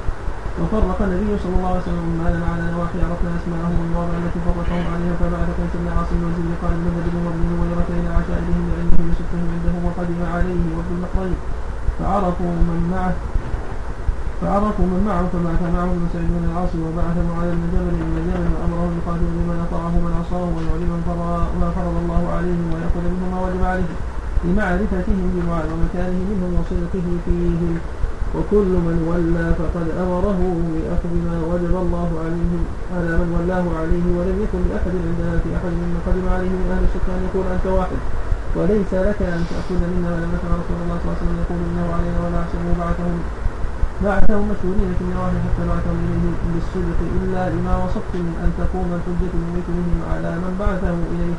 وفرق 0.59 0.99
النبي 1.07 1.31
صلى 1.43 1.55
الله 1.57 1.71
عليه 1.73 1.85
وسلم 1.85 2.05
عمالا 2.13 2.39
على 2.51 2.63
نواحي 2.73 2.97
عرفنا 3.05 3.31
أسماءهم 3.39 3.75
والمواضع 3.79 4.15
التي 4.23 4.39
فرقهم 4.47 4.85
عليها 4.93 5.15
فبعث 5.21 5.47
قيس 5.59 5.73
بن 5.81 5.87
عاصم 5.95 6.19
وزير 6.27 6.49
قال 6.61 6.73
بن 6.81 6.87
بدر 6.97 7.15
وابن 7.25 7.43
هويرة 7.59 7.89
إلى 7.99 8.09
عشائرهم 8.19 8.63
بعلمهم 8.69 9.05
وصدقهم 9.11 9.47
عنده 9.55 9.73
وقدم 9.85 10.19
عليه 10.35 10.63
وابن 10.75 10.91
النقرين 10.97 11.39
فعرفوا 11.97 12.51
من 12.69 12.79
معه 12.93 13.13
فعرفوا 14.41 14.87
من 14.93 15.01
معه 15.07 15.23
فبعث 15.33 15.61
معه 15.75 15.89
ابن 15.97 16.05
سعيد 16.13 16.29
بن 16.35 16.43
العاص 16.49 16.71
وبعث 16.85 17.17
معاذ 17.29 17.49
بن 17.59 17.65
جبل 17.73 17.93
إلى 18.03 18.19
اليمن 18.23 18.51
وامره 18.55 18.85
يقاتل 18.97 19.29
لمن 19.39 19.57
اطاعه 19.65 19.95
من 20.05 20.11
عصاه 20.19 20.47
ويعلم 20.55 20.91
ما 21.61 21.69
فرض 21.77 21.95
الله 22.03 22.23
عليهم 22.35 22.65
ويأخذ 22.73 23.03
منه 23.13 23.25
ما 23.33 23.39
وجب 23.45 23.63
عليهم 23.71 23.97
لمعرفتهم 24.45 25.25
بمعاذ 25.33 25.67
ومكانه 25.73 26.19
منهم 26.31 26.51
وصدقه 26.59 27.07
فيهم. 27.25 27.75
وكل 28.35 28.71
من 28.87 28.97
ولى 29.09 29.47
فقد 29.59 29.87
أمره 30.03 30.39
بأخذ 30.71 31.13
ما 31.27 31.37
وجب 31.51 31.73
الله 31.85 32.09
عليه 32.25 32.53
على 32.95 33.11
من 33.21 33.29
ولاه 33.37 33.65
عليه 33.79 34.05
ولم 34.17 34.37
يكن 34.43 34.61
لأحد 34.69 34.93
عندنا 35.07 35.33
في 35.43 35.49
أحد 35.57 35.71
ممن 35.81 35.99
قدم 36.07 36.25
عليه 36.35 36.51
من 36.59 36.67
أهل 36.73 36.83
الشك 36.87 37.07
أن 37.15 37.21
يقول 37.27 37.45
أنت 37.55 37.65
واحد. 37.77 37.99
وليس 38.57 38.91
لك 39.07 39.19
أن 39.35 39.41
تأخذ 39.51 39.79
منا 39.93 40.09
ولم 40.15 40.29
نسمع 40.35 40.51
رسول 40.61 40.77
الله 40.83 40.97
صلى 40.99 41.05
الله 41.05 41.15
عليه 41.15 41.23
وسلم 41.23 41.37
يقول 41.43 41.59
إنه 41.69 41.85
علينا 41.95 42.17
ولا 42.23 42.37
أحسبه 42.43 42.67
بعثهم 44.03 44.25
بعثهم 44.35 44.51
مشهورين 44.51 44.91
في 44.97 45.03
النواحي 45.07 45.37
حتى 45.45 45.63
بعثهم 45.71 45.97
إليه 46.05 46.25
بالصدق 46.53 46.99
إلا 47.17 47.41
لما 47.49 47.73
وصفتم 47.83 48.25
أن 48.43 48.49
تقوم 48.59 48.89
الحجة 48.97 49.31
من 49.39 49.49
مثلهم 49.57 49.99
على 50.11 50.31
من 50.43 50.53
بعثه 50.59 50.97
إليه. 51.13 51.37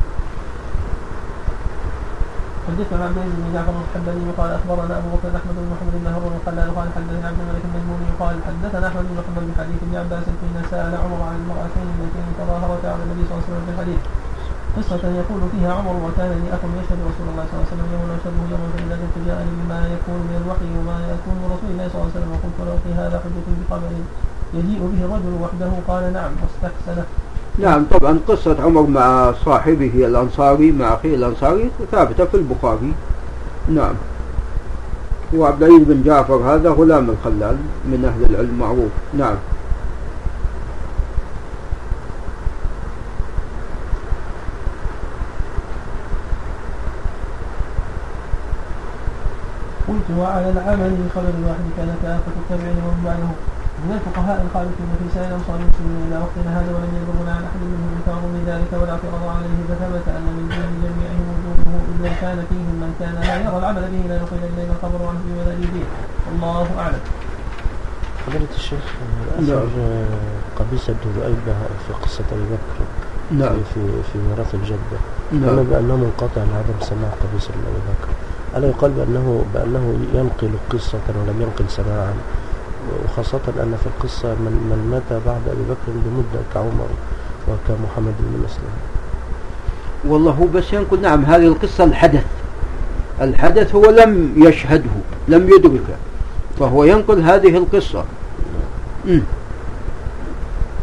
حدثنا 2.67 3.05
عبد 3.05 3.17
العزيز 3.17 3.35
بن 3.41 3.53
جعفر 3.55 3.75
الحباني 3.85 4.23
وقال 4.29 4.51
أخبرنا 4.59 4.95
أبو 4.99 5.09
بكر 5.15 5.31
أحمد 5.39 5.57
بن 5.61 5.69
محمد 5.73 5.95
بن 6.01 6.07
هارون 6.15 6.35
الخلال 6.41 6.69
قال 6.77 6.89
حدثنا 6.97 7.27
عبد 7.29 7.41
الملك 7.45 7.65
المجمومي 7.69 8.11
قال 8.21 8.37
حدثنا 8.49 8.87
أحمد 8.89 9.05
بن 9.09 9.15
محمد 9.21 9.43
بن 9.49 9.55
حديث 9.61 9.79
ابن 9.87 9.95
عباس 10.03 10.25
حين 10.41 10.57
سال 10.71 10.93
عمر 11.05 11.21
عن 11.29 11.37
المرأتين 11.43 11.87
اللتين 11.95 12.27
تظاهرتا 12.41 12.89
على 12.95 13.03
النبي 13.07 13.23
صلى 13.27 13.35
الله 13.35 13.43
عليه 13.45 13.51
وسلم 13.53 13.65
في 13.67 13.73
الحديث. 13.75 14.01
قصة 14.77 15.03
يقول 15.21 15.41
فيها 15.53 15.73
عمر 15.79 15.97
وكان 16.07 16.31
لي 16.41 16.49
أخ 16.57 16.63
يشهد 16.81 17.01
رسول 17.11 17.27
الله 17.31 17.45
صلى 17.49 17.57
الله 17.57 17.67
عليه 17.67 17.75
وسلم 17.75 17.89
يوما 17.95 18.15
أشهده 18.19 18.43
يوما 18.53 18.69
فإذا 18.75 18.97
كنت 19.03 19.17
جاءني 19.29 19.53
بما 19.61 19.81
يكون 19.95 20.21
من 20.29 20.35
الوحي 20.43 20.69
وما 20.79 20.97
يكون 21.15 21.35
من 21.41 21.49
رسول 21.55 21.71
الله 21.73 21.87
صلى 21.89 21.97
الله 21.99 22.11
عليه 22.11 22.19
وسلم. 22.19 22.31
وقلت 22.35 22.59
له 22.67 22.77
في 22.85 22.91
هذا 23.01 23.17
حجة 23.25 23.49
بقبل 23.61 23.93
يجيء 24.59 24.81
به 24.93 25.01
الرجل 25.07 25.33
وحده. 25.43 25.71
قال 25.89 26.13
نعم 26.13 26.33
واستحسنه. 26.43 27.05
نعم 27.59 27.85
طبعا 27.95 28.19
قصة 28.29 28.57
عمر 28.65 28.87
مع 28.87 29.33
صاحبه 29.45 29.95
الأنصاري 29.95 30.73
مع 30.73 30.95
أخيه 30.95 31.15
الأنصاري 31.15 31.71
ثابتة 31.93 32.25
في 32.25 32.37
البخاري. 32.37 32.93
نعم. 33.69 33.95
وعبد 35.35 35.63
العزيز 35.63 35.85
بن 35.89 36.03
جعفر 36.03 36.37
هذا 36.37 36.71
غلام 36.71 37.11
الخلال 37.11 37.57
من 37.91 38.01
أهل 38.05 38.31
العلم 38.31 38.59
معروف. 38.59 38.93
نعم. 39.15 39.37
قلت 49.89 50.09
وعلى 50.19 50.49
العمل 50.51 50.91
بخبر 51.03 51.33
الواحد 51.39 51.67
كان 51.77 51.91
كافة 52.03 52.35
التابعين 52.43 52.79
ومن 52.87 53.03
بعده 53.09 53.31
من 53.85 53.91
الفقهاء 53.99 54.39
الخالفين 54.45 54.91
في 55.01 55.07
سائر 55.15 55.31
امصار 55.39 55.57
المسلمين 55.63 56.01
إلى 56.07 56.17
وقتنا 56.23 56.51
هذا 56.59 56.71
ولم 56.77 56.93
يبلغنا 57.01 57.33
عن 57.37 57.43
أحد 57.49 57.61
منهم 57.73 57.91
انكار 57.99 58.21
من 58.35 58.43
ذلك 58.51 58.71
ولا 58.81 58.93
اعتراض 58.97 59.25
عليه 59.37 59.59
فثبت 59.69 60.07
أن 60.17 60.25
من 60.37 60.45
دين 60.55 60.73
جميعهم 60.85 61.27
وجوده 61.33 61.77
إلا 61.93 62.11
كان 62.23 62.39
فيهم 62.51 62.77
من 62.83 62.91
كان 63.01 63.15
لا 63.29 63.37
يرى 63.45 63.59
العمل 63.63 63.85
به 63.93 64.03
لا 64.11 64.17
يقل 64.23 64.41
الينا 64.51 64.73
الخبر 64.77 65.01
عنه 65.09 65.21
في 65.25 65.33
ولا 65.41 65.55
دين 65.61 65.85
والله 66.27 66.67
أعلم. 66.83 67.03
فضيلة 68.27 68.53
الشيخ 68.61 68.85
أثر 69.39 69.69
قبيصة 70.59 70.93
بن 71.01 71.11
ذؤيب 71.17 71.47
في 71.85 71.93
قصة 72.05 72.25
أبي 72.35 72.47
بكر. 72.55 72.79
نعم. 73.41 73.57
في 73.75 73.81
في 74.09 74.17
ميراث 74.27 74.51
الجدة. 74.55 74.99
نعم. 75.33 75.57
بأنه 75.71 75.97
منقطع 75.97 76.43
لعدم 76.51 76.79
سماع 76.81 77.11
قبيصة 77.23 77.51
بن 77.55 77.65
أبي 77.71 77.83
بكر 77.91 78.13
ألا 78.57 78.69
يقال 78.69 78.91
بأنه 78.91 79.45
بأنه 79.55 79.99
ينقل 80.15 80.51
قصة 80.71 80.99
ولم 81.09 81.43
ينقل 81.43 81.71
سماعا. 81.71 82.15
وخاصة 83.05 83.41
أن 83.61 83.75
في 83.83 83.87
القصة 83.87 84.29
من, 84.29 84.53
من 84.71 84.91
مات 84.91 85.23
بعد 85.27 85.41
أبي 85.47 85.63
بكر 85.63 85.93
بمدة 86.05 86.45
كعمر 86.55 86.89
وكمحمد 87.49 88.15
بن 88.21 88.45
مسلم. 88.45 88.73
والله 90.09 90.33
هو 90.33 90.47
بس 90.47 90.73
ينقل 90.73 91.01
نعم 91.01 91.25
هذه 91.25 91.47
القصة 91.47 91.85
الحدث. 91.85 92.25
الحدث 93.21 93.75
هو 93.75 93.91
لم 93.91 94.33
يشهده 94.37 94.91
لم 95.29 95.49
يدركه. 95.49 95.97
فهو 96.59 96.85
ينقل 96.85 97.21
هذه 97.21 97.57
القصة. 97.57 98.05
مم. 99.07 99.23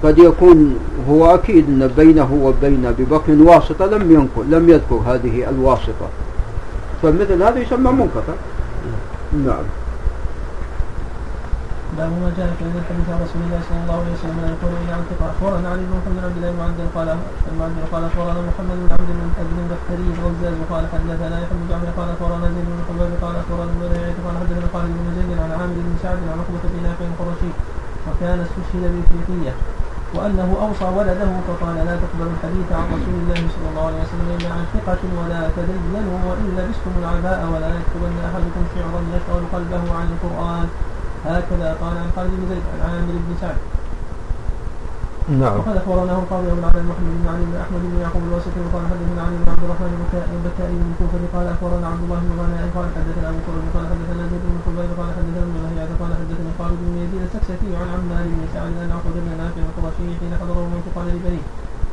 قد 0.03 0.17
يكون 0.17 0.79
هو 1.09 1.35
أكيد 1.35 1.67
أن 1.67 1.87
بينه 1.97 2.39
وبين 2.43 2.85
أبي 2.85 3.03
بكر 3.03 3.31
واسطة 3.31 3.85
لم 3.85 4.11
ينقل 4.11 4.51
لم 4.51 4.69
يذكر 4.69 4.95
هذه 4.95 5.49
الواسطة. 5.49 6.09
فمثل 7.03 7.43
هذا 7.43 7.59
يسمى 7.59 7.91
منقطع. 7.91 8.33
نعم. 9.33 9.65
باب 11.97 12.11
ما 12.23 12.29
جاء 12.37 12.49
في 12.57 12.63
الحديث 12.65 13.07
عن 13.13 13.19
رسول 13.25 13.41
الله 13.45 13.61
صلى 13.69 13.79
الله 13.83 13.97
عليه 14.01 14.13
وسلم 14.17 14.39
يقول 14.53 14.71
الا 14.81 14.93
عن 14.97 15.03
ثقه 15.09 15.25
اخبرنا 15.33 15.67
علي 15.71 15.83
بن 15.87 15.93
محمد 15.99 16.23
عبد 16.27 16.37
الله 16.37 16.51
بن 16.55 16.61
عبد 16.67 16.79
قال 16.95 17.07
المعدل 17.51 17.83
قال 17.93 18.03
اخبرنا 18.09 18.41
محمد 18.49 18.77
بن 18.83 18.89
عبد 18.95 19.09
بن 19.17 19.27
ابن 19.43 19.57
البختري 19.63 20.07
الغزاز 20.15 20.57
قال 20.71 20.83
حدثنا 20.93 21.35
يحيى 21.43 21.55
بن 21.59 21.65
جعفر 21.69 21.89
قال 21.97 22.07
اخبرنا 22.13 22.47
زيد 22.55 22.67
بن 22.73 22.81
حباب 22.87 23.11
قال 23.23 23.35
اخبرنا 23.41 23.85
ريعه 23.93 24.17
قال 24.25 24.35
حدثنا 24.41 24.67
خالد 24.73 24.91
بن 24.99 25.07
زيد 25.17 25.29
عن 25.43 25.51
عامر 25.59 25.77
بن 25.87 25.95
سعد 26.03 26.19
عن 26.31 26.37
عقبة 26.41 26.63
بن 26.71 26.79
نافع 26.87 27.05
القرشي 27.11 27.51
وكان 28.07 28.37
استشهد 28.45 28.83
بافريقيه 28.93 29.53
وأنه 30.13 30.49
أوصى 30.65 30.87
ولده 30.97 31.31
فقال 31.47 31.75
لا 31.75 31.95
تقبل 32.03 32.27
الحديث 32.33 32.67
عن 32.79 32.85
رسول 32.95 33.15
الله 33.21 33.41
صلى 33.53 33.67
الله 33.71 33.85
عليه 33.89 34.01
وسلم 34.05 34.27
إلا 34.37 34.49
عن 34.55 34.63
ثقة 34.73 35.01
ولا 35.19 35.41
تدينوا 35.57 36.17
وإن 36.27 36.45
لبستم 36.57 36.93
العباء 37.01 37.39
ولا 37.53 37.69
يكتبن 37.77 38.15
أحدكم 38.29 38.63
شعرا 38.75 39.01
يشغل 39.15 39.43
قلبه 39.53 39.83
عن 39.99 40.07
القرآن. 40.13 40.67
هكذا 41.25 41.69
قال 41.81 41.95
عن 41.97 42.09
خالد 42.15 42.31
بن 42.39 42.45
زيد 42.49 42.63
عن 42.73 42.89
عامر 42.89 43.15
بن 43.25 43.33
سعد. 43.41 43.59
نعم. 45.29 45.55
وقد 45.59 45.75
أخبرناه 45.77 46.19
القاضي 46.23 46.47
أبو 46.51 46.59
العلاء 46.59 46.83
محمد 46.91 47.13
بن 47.19 47.27
علي 47.33 47.45
بن 47.49 47.55
أحمد 47.63 47.81
بن 47.91 47.97
يعقوب 48.03 48.23
الواسطي 48.27 48.59
وقال 48.65 48.83
حدثنا 48.91 49.21
علي 49.25 49.35
بن 49.41 49.47
عبد 49.53 49.63
الرحمن 49.63 49.91
البكائي 50.35 50.75
من 50.81 50.87
الكوفه 50.91 51.23
قال 51.33 51.45
أخبرنا 51.55 51.85
عبد 51.91 52.03
الله 52.05 52.19
بن 52.25 52.31
غناء 52.41 52.63
قال 52.75 52.87
حدثنا 52.95 53.27
أبو 53.31 53.39
قرب 53.47 53.65
قال 53.75 53.85
حدثنا 53.91 54.23
زيد 54.31 54.43
بن 54.51 54.57
حبيب 54.65 54.91
قال 54.99 55.09
حدثنا 55.17 55.41
ابن 55.47 55.55
لهيعة 55.63 55.91
قال 56.01 56.11
حدثني 56.19 56.49
خالد 56.59 56.79
بن 56.87 56.93
يزيد 57.03 57.21
السكسكي 57.27 57.71
عن 57.79 57.87
عمار 57.95 58.25
بن 58.33 58.41
سعد 58.53 58.73
ان 58.83 58.91
عقد 58.97 59.15
بن 59.25 59.31
نافع 59.41 59.61
القرشي 59.69 60.07
حين 60.19 60.33
حضره 60.41 60.61
الموت 60.65 60.87
قال 60.95 61.07
لبنيه 61.15 61.45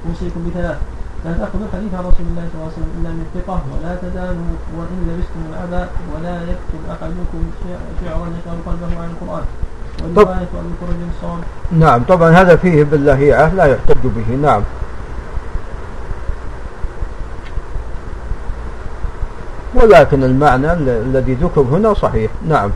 أوصيكم 0.06 0.40
بثلاث 0.46 0.78
لا 1.24 1.32
تأخذوا 1.38 1.66
الحديث 1.68 1.92
عن 1.98 2.04
رسول 2.10 2.26
الله 2.30 2.44
صلى 2.50 2.56
الله 2.58 2.70
عليه 2.70 2.78
وسلم 2.78 2.92
إلا 2.98 3.10
من 3.18 3.24
ثقة 3.36 3.58
ولا 3.72 3.92
تدانوا 4.02 4.52
وإن 4.76 4.98
لبستم 5.08 5.40
العباء 5.50 5.88
ولا 6.12 6.36
يكتب 6.52 6.82
أحدكم 6.94 7.42
شعرا 8.00 8.26
يشغل 8.36 8.58
قلبه 8.68 8.90
عن 9.02 9.08
القرآن. 9.14 9.44
نعم 11.72 12.02
طبعا 12.08 12.30
هذا 12.30 12.56
فيه 12.56 12.84
باللهيعة 12.84 13.54
لا 13.54 13.64
يحتج 13.64 14.02
به 14.04 14.34
نعم. 14.42 14.62
ولكن 19.74 20.24
المعنى 20.24 20.72
الذي 20.72 21.34
ذكر 21.34 21.60
هنا 21.60 21.94
صحيح 21.94 22.30
نعم. 22.48 22.70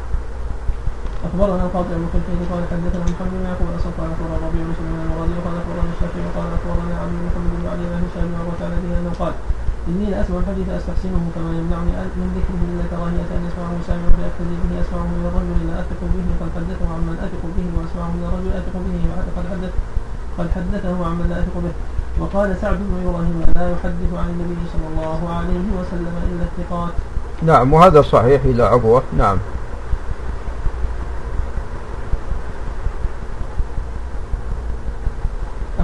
أخبرنا 1.25 1.65
القاضي 1.65 1.95
أبو 1.95 2.07
كلفين 2.13 2.41
قال 2.53 2.63
حدثنا 2.71 3.05
محمد 3.05 3.33
بن 3.33 3.45
يعقوب 3.49 3.69
الأسد 3.73 3.93
قال 3.99 4.09
أخبرنا 4.15 4.37
الربيع 4.37 4.63
بن 4.67 4.73
سليمان 4.79 5.03
المغازي 5.07 5.39
قال 5.45 5.55
أخبرنا 5.63 5.91
الشافعي 5.95 6.27
قال 6.37 6.49
أخبرنا 6.59 6.95
عبد 7.03 7.17
محمد 7.27 7.51
بن 7.59 7.67
علي 7.73 7.85
بن 7.91 8.01
هشام 8.05 8.27
بن 8.29 8.65
عن 8.65 8.73
أنه 9.01 9.13
قال 9.21 9.33
إني 9.89 10.07
لأسمع 10.11 10.39
الحديث 10.39 10.69
أستحسنه 10.69 11.23
كما 11.35 11.51
يمنعني 11.61 11.93
من 12.21 12.29
ذكره 12.37 12.61
إلا 12.73 12.85
كراهية 12.91 13.29
أن 13.37 13.43
يسمعه 13.49 13.75
سامع 13.89 14.09
فيقتدي 14.17 14.57
به 14.63 14.73
أسمعه 14.83 15.07
من 15.15 15.25
الرجل 15.29 15.59
لا 15.69 15.75
أثق 15.81 16.01
به 16.15 16.27
قد 16.41 16.51
حدثه 16.57 16.87
عمن 16.95 17.17
أثق 17.27 17.43
به 17.57 17.67
وأسمعه 17.77 18.11
من 18.17 18.25
الرجل 18.29 18.51
أثق 18.61 18.75
به 18.87 18.95
قد 19.37 19.47
حدث 19.53 19.73
قد 20.39 20.49
حدثه 20.57 21.07
عمن 21.07 21.27
لا 21.31 21.37
أثق 21.43 21.57
به. 21.65 21.75
وقال 22.21 22.57
سعد 22.61 22.79
بن 22.79 22.95
إبراهيم 23.05 23.39
لا 23.57 23.65
يحدث 23.73 24.11
عن 24.23 24.29
النبي 24.35 24.63
صلى 24.73 24.87
الله 24.93 25.21
عليه 25.37 25.67
وسلم 25.79 26.15
إلا 26.31 26.45
الثقات. 26.49 26.95
نعم 27.43 27.73
وهذا 27.73 28.03
صحيح 28.03 28.45
إلى 28.45 28.63
عبوة. 28.63 29.03
نعم. 29.19 29.39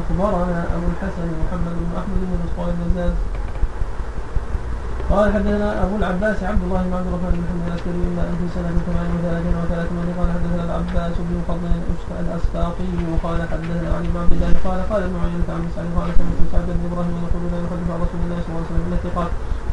أخبرنا 0.01 0.59
أبو 0.77 0.87
الحسن 0.95 1.27
محمد 1.43 1.75
بن 1.81 1.91
أحمد 2.01 2.21
بن 2.21 2.39
مصطفى 2.45 2.71
النزاز 2.71 3.13
قال 5.11 5.27
حدثنا 5.35 5.69
أبو 5.83 5.95
العباس 5.97 6.39
عبد 6.51 6.63
الله 6.67 6.83
بن 6.87 6.93
عبد 6.99 7.07
الرحمن 7.11 7.33
بن 7.35 7.43
محمد 7.45 7.67
العسكري 7.69 8.01
اما 8.11 8.23
ان 8.29 8.35
في 8.41 8.47
سنه 8.55 8.71
38 8.87 10.15
قال 10.19 10.29
حدثنا 10.37 10.63
العباس 10.69 11.15
بن 11.29 11.37
فضل 11.49 11.73
الاسقاطي 12.23 12.91
وقال 13.11 13.39
حدثنا 13.53 13.89
علي 13.97 14.09
بن 14.13 14.19
عبد 14.23 14.33
الله 14.37 14.51
قال 14.67 14.79
قال 14.91 15.01
ابن 15.09 15.17
عيينة 15.25 15.49
عن 15.55 15.63
مسعد 15.67 15.87
قال 15.97 16.09
سمعت 16.19 16.41
سعد 16.53 16.69
بن 16.77 16.83
إبراهيم 16.89 17.17
يقول 17.27 17.43
لا 17.53 17.59
يحدث 17.65 17.89
عن 17.93 17.99
رسول 18.05 18.21
الله 18.25 18.39
صلى 18.43 18.51
الله 18.51 18.63
عليه 18.63 18.71
وسلم 18.71 18.85
إلا 18.89 18.97
الثقات. 19.01 19.31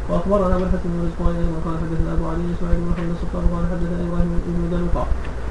وأخبرنا 0.08 0.56
الحسن 0.56 0.88
بن 0.92 0.98
رزق 1.06 1.20
قال 1.64 1.76
حدثنا 1.82 2.10
أبو 2.16 2.24
علي 2.32 2.44
اسماعيل 2.54 2.80
بن 2.82 2.88
محمد 2.92 3.10
الصفار 3.16 3.42
قال 3.54 3.64
حدثنا 3.72 4.02
إبراهيم 4.08 4.30
بن 4.56 4.64
دلوقا 4.74 5.04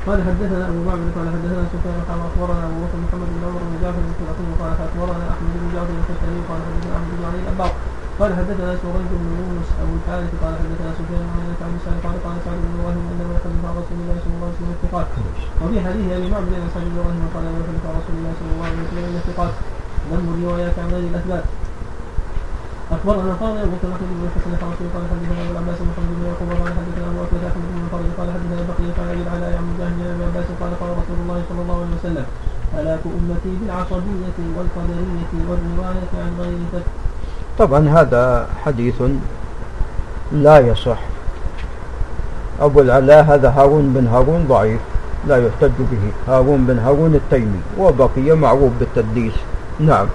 قال 0.07 0.18
حدثنا 0.27 0.64
أبو 0.72 0.80
معبد 0.88 1.07
قال 1.18 1.27
حدثنا 1.35 1.64
سفيان 1.73 1.99
قال 2.09 2.19
أخبرنا 2.30 2.61
أبو 2.69 2.77
بكر 2.84 2.97
محمد 3.05 3.30
بن 3.35 3.41
عمر 3.47 3.61
بن 3.69 3.76
جعفر 3.81 4.03
بن 4.39 4.51
قال 4.61 4.72
أخبرنا 4.88 5.26
أحمد 5.34 5.53
بن 5.61 5.68
جعفر 5.76 5.93
الخشني 5.99 6.39
قال 6.49 6.59
حدثنا 6.68 6.93
أحمد 6.97 7.11
بن 7.18 7.23
علي 7.30 7.39
الاباق 7.45 7.73
قال 8.19 8.30
حدثنا 8.39 8.69
سريج 8.81 9.10
بن 9.14 9.26
يونس 9.39 9.69
أبو 9.84 9.94
الحارث 9.99 10.31
قال 10.44 10.53
حدثنا 10.61 10.89
سفيان 10.99 11.23
بن 11.30 11.38
عيينة 11.38 11.61
عن 11.68 11.73
سعد 11.85 11.98
قال 12.06 12.15
قال 12.26 12.35
سعد 12.45 12.57
بن 12.64 12.69
إبراهيم 12.77 13.03
انما 13.11 13.35
عن 13.68 13.76
رسول 13.81 13.98
الله 14.02 14.18
صلى 14.23 14.34
الله 14.35 14.48
عليه 14.49 14.57
وسلم 14.57 14.72
الثقات 14.77 15.07
وفي 15.61 15.77
حديث 15.85 16.06
أبي 16.18 16.27
معبد 16.34 16.53
ان 16.61 16.69
سعد 16.73 16.85
بن 16.91 16.98
إبراهيم 16.99 17.23
قال 17.35 17.44
يحدث 17.61 17.84
عن 17.88 17.94
رسول 17.99 18.15
الله 18.19 18.34
صلى 18.39 18.49
الله 18.53 18.65
عليه 18.69 18.81
وسلم 18.85 19.15
الثقات 19.22 19.53
ذم 20.10 20.27
الروايات 20.34 20.76
عن 20.81 20.88
غير 20.94 21.06
الاثبات 21.11 21.45
أخبرنا 22.95 23.34
قال 23.41 23.53
أبو 23.65 23.76
بكر 23.84 23.89
بن 24.11 24.22
الحسن 24.27 24.52
الحرشي 24.56 24.85
قال 24.94 25.03
حدثنا 25.11 25.39
أبو 25.44 25.52
العباس 25.56 25.80
محمد 25.89 26.11
بن 26.18 26.23
يعقوب 26.30 26.49
قال 26.61 26.72
حدثنا 26.80 27.07
أبو 27.11 27.19
اكل 27.26 27.41
احمد 27.49 27.65
بن 27.73 27.80
الفرج 27.85 28.07
قال 28.18 28.27
حدثنا 28.35 28.61
بقيه 28.69 28.91
قال 28.98 29.07
ابي 29.14 29.22
العلاء 29.26 29.52
عن 29.60 29.65
مجاهد 29.72 29.98
ابي 30.14 30.23
عباس 30.30 30.48
قال 30.61 30.72
قال 30.81 30.91
رسول 31.02 31.18
الله 31.23 31.39
صلى 31.49 31.61
الله 31.64 31.77
عليه 31.84 31.95
وسلم 31.99 32.26
هلاك 32.77 33.03
أمتي 33.18 33.52
بالعصبية 33.60 34.38
والقدرية 34.56 35.31
والرواية 35.49 36.11
عن 36.23 36.31
غير 36.41 36.60
ثبت 36.73 37.06
طبعا 37.59 37.89
هذا 37.89 38.47
حديث 38.65 39.01
لا 40.31 40.59
يصح. 40.59 40.99
أبو 42.61 42.81
العلاء 42.81 43.23
هذا 43.23 43.49
هارون 43.49 43.93
بن 43.93 44.07
هارون 44.07 44.45
ضعيف 44.49 44.79
لا 45.27 45.38
يحتج 45.47 45.71
به. 45.79 46.34
هارون 46.34 46.65
بن 46.65 46.79
هارون 46.79 47.15
التيمي 47.15 47.61
وبقي 47.77 48.35
معروف 48.35 48.71
بالتدليس. 48.79 49.34
نعم. 49.79 50.07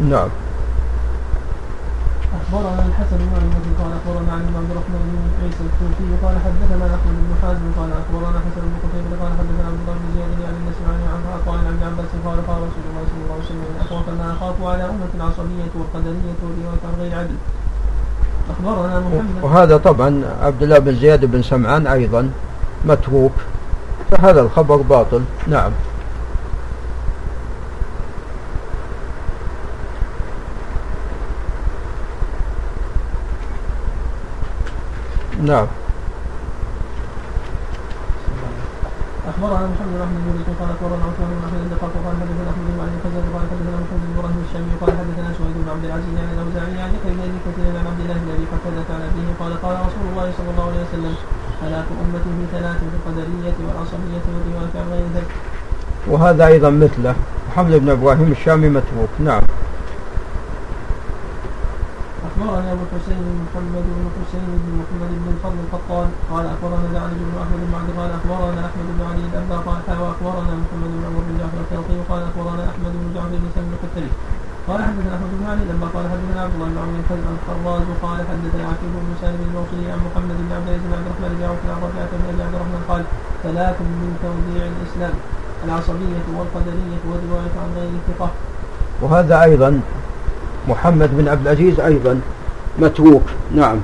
نعم. 0.00 0.28
اخبرنا 2.50 2.82
الحسن 2.90 3.18
بن 3.18 3.32
علي 3.36 3.70
قال 3.80 3.92
أخبرنا 3.98 4.32
عن 4.32 4.42
عبد 4.58 4.70
الرحمن 4.74 5.02
بن 5.10 5.22
عيسى 5.42 5.62
الكوفي 5.68 6.06
قال 6.24 6.34
حدثنا 6.44 6.86
أحمد 6.96 7.16
بن 7.24 7.32
حازم 7.42 7.66
قال 7.78 7.90
أخبرنا 8.02 8.38
حسن 8.46 8.62
بن 8.70 8.76
قتيبة 8.84 9.14
قال 9.22 9.32
حدثنا 9.38 9.66
عبد 9.70 9.80
الله 9.82 9.96
بن 10.02 10.08
زياد 10.14 10.38
عن 10.48 10.54
النسماني 10.60 11.04
عن 11.14 11.22
عطاء 11.34 11.54
عن 11.58 11.66
ابن 11.74 11.82
عباس 11.88 12.10
قال 12.26 12.38
قال 12.48 12.58
رسول 12.68 12.84
الله 12.90 13.04
صلى 13.10 13.20
الله 13.22 13.34
عليه 13.36 13.48
وسلم 13.50 13.64
إن 13.70 13.78
اخوف 13.84 14.06
ما 14.20 14.26
أخاف 14.34 14.56
على 14.72 14.84
أمة 14.92 15.12
العصبيه 15.18 15.70
والقدريه 15.78 16.36
والروايه 16.42 16.82
عن 16.88 16.94
غير 17.00 17.12
عدل. 17.20 17.38
أخبرنا 18.52 18.96
محمد. 19.00 19.42
وهذا 19.44 19.76
طبعا 19.76 20.10
عبد 20.42 20.62
الله 20.62 20.78
بن 20.78 20.94
زياد 20.94 21.22
بن 21.24 21.42
سمعان 21.42 21.86
أيضا 21.86 22.30
متروك 22.84 23.36
فهذا 24.10 24.40
الخبر 24.40 24.76
باطل. 24.76 25.22
نعم. 25.46 25.72
نعم. 35.40 35.66
أخبرنا 39.30 39.66
محمد 39.72 39.92
بن 39.96 40.02
احمد 40.06 40.20
بن 40.26 40.54
قال 40.60 40.70
أخبرنا 40.74 41.04
عثمان 41.08 41.30
بن 41.36 41.44
احمد 41.48 41.72
قال 41.80 41.92
قال 42.04 42.14
حدثنا 42.20 42.50
أحمد 42.52 42.66
بن 42.68 42.80
علي 42.84 42.96
قال 43.04 43.14
قال 43.34 43.44
حدثنا 43.50 43.76
محمد 43.84 44.02
بن 44.04 44.12
إبراهيم 44.18 44.40
الشامي 44.46 44.72
قال 44.80 44.90
حدثنا 45.00 45.30
سويد 45.38 45.56
بن 45.62 45.68
عبد 45.74 45.84
العزيز 45.88 46.14
عن 46.22 46.28
الاوزاعي 46.34 46.76
عن 46.84 46.90
يحيى 46.96 47.12
بن 47.16 47.20
أبي 47.26 47.38
كثير 47.46 47.72
عن 47.80 47.86
عبد 47.90 48.00
الله 48.04 48.16
بن 48.22 48.28
أبي 48.36 48.46
قتاده 48.52 48.88
عن 48.96 49.02
أبيه 49.08 49.28
قال 49.40 49.52
قال 49.64 49.74
رسول 49.88 50.04
الله 50.10 50.26
صلى 50.38 50.50
الله 50.52 50.66
عليه 50.70 50.82
وسلم 50.86 51.14
هلاك 51.62 51.88
أمتي 52.02 52.30
في 52.38 52.44
ثلاث 52.54 52.78
في 52.90 52.96
القدريه 52.98 53.56
والعصبية 53.64 54.24
والرواية 54.32 54.74
عن 54.80 54.86
غير 54.92 55.06
ذلك. 55.16 55.32
وهذا 56.12 56.44
أيضا 56.52 56.70
مثله. 56.84 57.14
محمد 57.48 57.74
بن 57.82 57.88
إبراهيم 57.96 58.30
الشامي 58.36 58.68
متروك. 58.76 59.12
نعم. 59.28 59.44
اخبرنا 62.40 62.72
أبو 62.72 62.84
الحسين 62.88 63.20
محمد 63.44 63.84
بن 63.96 64.04
حسين 64.16 64.44
بن 64.64 64.72
محمد 64.80 65.10
بن 65.20 65.28
الفضل 65.34 65.60
القطان. 65.66 66.08
قال 66.32 66.44
أخبرنا 66.54 66.86
جعل 66.94 67.12
بن 67.20 67.36
أحمد 67.44 67.60
بن 67.68 67.74
قال 67.98 68.10
أخبرنا 68.18 68.60
أحمد 68.68 68.86
بن 68.96 69.00
علي 69.10 69.24
الابا 69.30 69.56
قال 69.66 69.98
واخبرنا 70.02 70.52
محمد 70.62 70.90
بن 70.96 71.02
عمر 71.08 71.22
بن 71.28 71.34
جعفر 71.40 71.58
الكلطي 71.64 71.96
قال 72.10 72.22
أخبرنا 72.28 72.62
أحمد 72.70 72.92
بن 73.00 73.08
جعفر 73.14 73.36
بن 73.42 73.48
سلم 73.56 73.70
الكتري 73.76 74.10
قال 74.68 74.78
حدثنا 74.86 75.14
أحمد 75.16 75.30
بن 75.38 75.44
علي 75.50 75.64
لما 75.70 75.86
قال 75.94 76.04
حدثنا 76.12 76.40
عبد 76.44 76.54
الله 76.56 76.68
بن 76.72 76.78
عمرو 76.82 77.00
الخراز 77.36 77.86
قال 78.04 78.18
حدثنا 78.30 78.64
عقيل 78.70 78.92
بن 79.06 79.12
سالم 79.22 79.40
الموصلي 79.48 79.86
عن 79.92 80.00
محمد 80.06 80.36
بن 80.44 80.50
عبد 80.56 80.66
العزيز 80.68 80.84
بن 80.88 80.92
عبد 80.98 81.06
الرحمن 81.08 81.30
بن 81.36 81.42
عوف 81.48 81.62
عن 81.72 81.78
ربيعه 81.86 82.12
بن 82.32 82.40
عبد 82.46 82.54
الرحمن 82.56 82.82
قال 82.90 83.02
ثلاث 83.44 83.76
من 84.00 84.10
توديع 84.24 84.62
الإسلام 84.74 85.14
العصبية 85.66 86.24
والقدرية 86.36 87.00
والروايه 87.08 87.54
عن 87.62 87.68
غير 87.76 87.92
ثقة. 88.08 88.28
وهذا 89.02 89.36
أيضا 89.48 89.70
محمد 90.70 91.10
بن 91.18 91.28
عبد 91.28 91.46
العزيز 91.46 91.80
أيضا. 91.80 92.20
متروك. 92.78 93.26
نعم. 93.54 93.78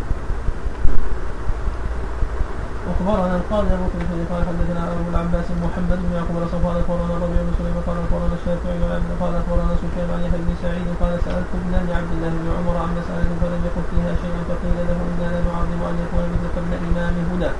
أخبرنا 2.92 3.36
القاضي 3.40 3.70
ابو 3.76 3.86
بكر 3.94 4.18
قال 4.30 4.42
حدثنا 4.48 4.82
ابو 4.92 5.08
العباس 5.12 5.46
محمد 5.66 5.98
بن 6.04 6.10
يعقوب 6.16 6.36
قال 6.64 6.76
اخبرنا 6.82 7.14
ربيع 7.24 7.40
بن 7.46 7.52
سليمان 7.58 7.82
قال 7.88 7.96
اخبرنا 8.04 8.34
الشافعي 8.38 8.78
قال 9.22 9.32
اخبرنا 9.40 9.72
سفيان 9.82 10.08
عن 10.14 10.20
يحيى 10.26 10.40
بن 10.46 10.54
سعيد 10.62 10.86
قال 11.00 11.12
سألت 11.26 11.50
ابن 11.60 11.72
عبد 11.98 12.12
الله 12.16 12.30
بن 12.40 12.46
عمر 12.56 12.76
عن 12.82 12.90
مسألة 12.98 13.30
فلم 13.42 13.60
يقل 13.68 13.84
فيها 13.90 14.12
شيء 14.22 14.36
فقيل 14.48 14.76
له 14.88 14.98
أنا 15.06 15.28
لا 15.34 15.40
نعظم 15.48 15.80
أن 15.90 15.96
يكون 16.04 16.24
مثل 16.34 16.48
ابن 16.62 16.72
إمام 16.88 17.14
هدى 17.30 17.50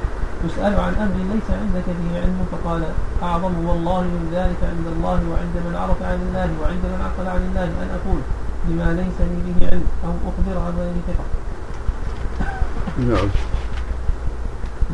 تسأل 0.43 0.75
عن 0.87 0.93
أمر 1.05 1.17
ليس 1.33 1.49
عندك 1.63 1.87
فيه 1.99 2.13
علم 2.23 2.39
فقال 2.53 2.83
أعظم 3.23 3.55
والله 3.69 4.03
من 4.17 4.25
ذلك 4.37 4.61
عند 4.73 4.87
الله 4.95 5.19
وعند 5.31 5.57
من 5.67 5.75
عرف 5.83 5.99
عن 6.11 6.19
الله 6.27 6.49
وعند 6.61 6.85
من 6.93 7.01
عقل 7.07 7.27
عن 7.35 7.43
الله 7.49 7.69
أن 7.83 7.89
أقول. 7.99 8.21
بما 8.69 8.89
ليس 9.01 9.19
لي 9.31 9.39
به 9.47 9.67
علم 9.67 9.87
أو 10.05 10.15
أخبر 10.31 10.55
عن 10.65 10.73
غير 10.79 10.95
ثقة. 11.09 11.27
نعم. 12.99 13.29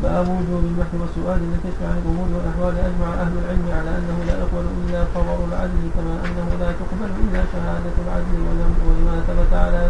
باب 0.03 0.27
وجوب 0.29 0.63
البحث 0.69 0.93
والسؤال 1.01 1.39
للكشف 1.49 1.81
عن 1.89 1.97
الأمور 2.01 2.27
والأحوال 2.35 2.73
أجمع 2.87 3.09
أهل 3.23 3.33
العلم 3.41 3.67
على 3.77 3.89
أنه 3.99 4.17
لا 4.27 4.35
يقبل 4.43 4.65
إلا 4.79 4.99
خبر 5.15 5.37
العدل 5.49 5.83
كما 5.95 6.13
أنه 6.25 6.47
لا 6.61 6.69
تقبل 6.81 7.09
إلا 7.23 7.41
شهادة 7.53 7.95
العدل 8.05 8.39
ولما 8.47 9.15
ثبت 9.27 9.53
على 9.53 9.81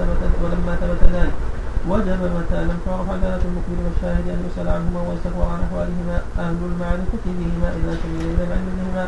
ثبت 0.00 0.32
ولما 0.42 0.72
ثبت 0.80 1.02
ذلك 1.14 1.34
وجب 1.90 2.20
متى 2.38 2.60
لم 2.64 2.78
تعرف 2.86 3.10
عدالة 3.10 3.42
المخبر 3.48 3.78
والشاهد 3.84 4.26
أن 4.34 4.40
يسأل 4.46 4.68
عنهما 4.68 5.00
ويستخبر 5.06 5.46
عن 5.52 5.60
أحوالهما 5.66 6.16
أهل 6.38 6.58
المعرفة 6.70 7.24
بهما 7.38 7.68
إذا 7.78 7.92
سمي 8.02 8.22
إلى 8.32 8.42
العلم 8.46 8.68
بهما 8.78 9.04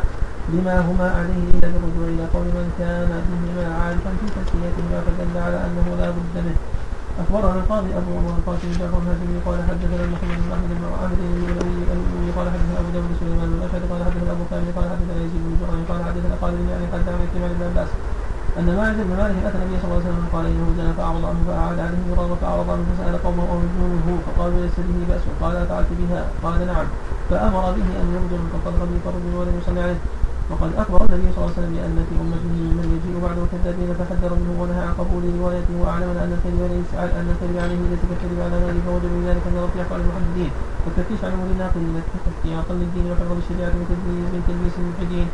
بما 0.51 0.75
هما 0.87 1.07
عليه 1.17 1.43
إلا 1.53 1.67
بالرجوع 1.73 2.07
إلى 2.13 2.25
قول 2.33 2.47
من 2.57 2.67
كان 2.79 3.11
بهما 3.29 3.65
عارفا 3.79 4.11
في 4.19 4.27
تسميتهما 4.37 4.97
فدل 5.05 5.35
على 5.45 5.57
أنه 5.65 5.87
لا 5.99 6.09
بد 6.15 6.35
منه. 6.45 6.59
أخبرنا 7.21 7.53
القاضي 7.59 7.91
أبو 7.99 8.11
عمر 8.17 8.33
القاسم 8.39 8.71
جعفر 8.79 8.99
الهاشمي 9.03 9.37
قال 9.45 9.59
حدثنا 9.69 10.05
محمد 10.13 10.39
بن 10.43 10.51
أحمد 10.55 10.71
بن 10.77 10.83
عامر 10.99 11.19
الأولوي 11.23 12.31
قال 12.37 12.47
حدثنا 12.53 12.75
أبو 12.81 12.89
داود 12.95 13.11
سليمان 13.19 13.47
بن 13.51 13.57
الأشعري 13.59 13.85
قال 13.91 14.01
حدثنا 14.07 14.31
أبو 14.35 14.43
كامل 14.51 14.69
قال 14.77 14.85
حدثنا 14.93 15.15
يزيد 15.25 15.41
بن 15.45 15.53
جرعان 15.59 15.81
قال 15.89 15.99
حدثنا 16.07 16.35
خالد 16.41 16.57
بن 16.63 16.69
يعني 16.73 16.85
حدثنا 16.93 17.15
عن 17.23 17.51
بن 17.57 17.63
عباس. 17.69 17.89
أن 18.59 18.65
مالك 18.79 18.97
بن 19.07 19.13
مالك 19.21 19.37
أتى 19.47 19.57
النبي 19.57 19.75
صلى 19.81 19.87
الله 19.89 19.99
عليه 20.01 20.09
وسلم 20.09 20.25
قال 20.33 20.45
إنه 20.53 20.67
جاء 20.77 20.89
فأعرض 20.97 21.23
عنه 21.29 21.41
فأعاد 21.47 21.79
عليه 21.85 22.01
مرارا 22.09 22.35
فأعرض 22.41 22.67
عنه 22.73 22.85
فسأل 22.89 23.15
قومه 23.25 23.43
أو 23.51 23.57
مجنونه 23.63 24.07
فقالوا 24.25 24.59
ليس 24.65 24.77
به 24.87 24.97
بأس 25.09 25.23
قال 25.41 25.55
أفعلت 25.63 25.91
بها 25.99 26.21
قال 26.43 26.59
نعم 26.71 26.87
فأمر 27.29 27.63
به 27.77 27.87
أن 28.01 28.07
يرجم 28.15 28.41
فقد 28.53 28.73
رمي 28.81 28.99
فرجم 29.05 29.31
ولم 29.39 29.55
يصلي 29.61 29.81
عليه 29.85 29.99
وقد 30.51 30.71
أخبر 30.83 30.99
النبي 31.05 31.27
صلى 31.33 31.39
الله 31.41 31.51
عليه 31.51 31.59
وسلم 31.59 31.73
بأن 31.77 31.97
في 32.07 32.13
أمته 32.23 32.55
من 32.77 32.85
يجيء 32.95 33.15
بعده 33.25 33.43
كذابين 33.51 33.89
فحذر 33.99 34.31
منه 34.41 34.53
ونهى 34.61 34.81
عن 34.87 34.93
قبول 35.01 35.23
روايته 35.39 35.73
وأعلم 35.81 36.09
أن 36.23 36.31
الكذب 36.37 36.61
ليس 36.75 36.91
أن 37.19 37.27
الكذب 37.33 37.57
عليه 37.63 37.79
ليس 37.91 38.03
كالكذب 38.09 38.39
على 38.45 38.55
غيره 38.63 38.81
فوجب 38.87 39.11
من 39.15 39.23
ذلك 39.29 39.43
أن 39.49 39.55
ربي 39.65 39.79
أفعال 39.85 40.01
المحددين 40.05 40.51
والتفتيش 40.83 41.19
عن 41.25 41.31
أمور 41.37 41.49
الناقلين 41.55 41.95
احتياطا 42.29 42.73
للدين 42.79 43.05
وحفظ 43.11 43.37
الشريعة 43.43 43.73
من 43.79 43.85
تدليس 44.47 44.75
الملحدين 44.81 45.27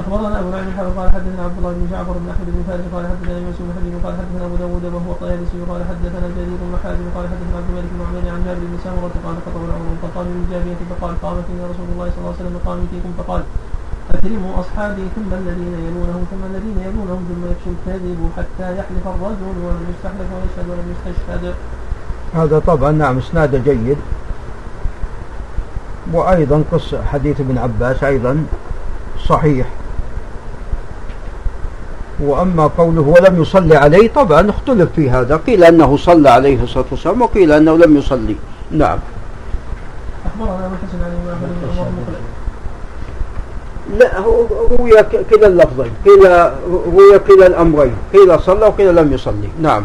أخبرنا 0.00 0.40
أبو 0.40 0.48
نعيم 0.50 0.68
الحافظ 0.68 0.92
قال 0.98 1.08
حدثنا 1.16 1.42
عبد 1.48 1.56
الله 1.58 1.72
بن 1.78 1.84
جعفر 1.92 2.14
بن 2.22 2.28
أحمد 2.34 2.48
بن 2.54 2.60
فارس 2.68 2.86
قال 2.94 3.04
حدثنا 3.10 3.38
يوسف 3.46 3.62
بن 3.66 3.72
حبيب 3.76 3.94
قال 4.04 4.14
حدثنا 4.20 4.44
أبو 4.48 4.56
داود 4.62 4.84
وهو 4.94 5.10
الطيالسي 5.16 5.58
قال 5.70 5.80
حدثنا 5.90 6.26
جرير 6.36 6.60
بن 6.62 6.74
حازم 6.82 7.06
قال 7.16 7.24
حدثنا 7.32 7.56
عبد 7.60 7.68
الملك 7.70 7.90
بن 7.94 8.00
عمير 8.08 8.24
عن 8.34 8.40
جابر 8.46 8.64
بن 8.72 8.78
سامره 8.84 9.14
قال 9.26 9.36
خطب 9.44 9.62
عمر 9.76 9.94
فقال 10.02 10.24
من 10.32 10.38
الجابيه 10.44 10.80
فقال 10.90 11.12
قام 11.24 11.36
فينا 11.46 11.64
رسول 11.72 11.88
الله 11.92 12.06
صلى 12.12 12.20
الله 12.22 12.32
عليه 12.34 12.42
وسلم 12.42 12.56
قام 12.66 12.78
فيكم 12.90 13.10
فقال 13.18 13.42
أكرموا 14.14 14.52
أصحابي 14.62 15.04
ثم 15.16 15.30
الذين 15.40 15.74
يلونهم 15.86 16.22
ثم 16.30 16.42
الذين 16.50 16.78
يلونهم 16.88 17.22
ثم 17.28 17.42
يفشو 17.50 17.70
الكذب 17.74 18.20
حتى 18.36 18.66
يحلف 18.78 19.04
الرجل 19.14 19.56
ولم 19.64 19.84
يستحلف 19.92 20.28
ويشهد 20.34 20.66
ولم 20.70 20.86
يستشهد. 20.94 21.44
هذا 22.34 22.58
طبعا 22.58 22.90
نعم 22.92 23.18
اسناده 23.18 23.58
جيد 23.58 24.00
وأيضا 26.12 26.58
قصة 26.72 27.04
حديث 27.04 27.40
ابن 27.40 27.58
عباس 27.58 28.04
أيضا 28.04 28.46
صحيح 29.28 29.66
وأما 32.20 32.66
قوله 32.66 33.00
ولم 33.00 33.42
يصلي 33.42 33.76
عليه 33.76 34.08
طبعا 34.08 34.50
اختلف 34.50 34.88
في 34.96 35.10
هذا. 35.10 35.36
قيل 35.36 35.64
أنه 35.64 35.96
صلى 35.96 36.30
عليه 36.30 36.62
الصلاة 36.62 36.84
والسلام 36.90 37.22
وقيل 37.22 37.52
أنه 37.52 37.76
لم 37.78 37.96
يصلي. 37.96 38.36
نعم. 38.70 38.98
أخبرنا 40.26 40.66
أبو 40.66 40.74
الحسن 40.74 40.98
علي 41.04 41.14
لا 43.98 44.18
روي 44.78 45.02
كلا 45.30 45.46
اللفظين. 45.46 45.92
قيل 46.04 46.22
روي 46.92 47.18
كلا 47.18 47.46
الأمرين. 47.46 47.94
قيل 48.12 48.40
صلى 48.40 48.66
وقيل 48.66 48.96
لم 48.96 49.12
يصلي. 49.12 49.48
نعم. 49.62 49.84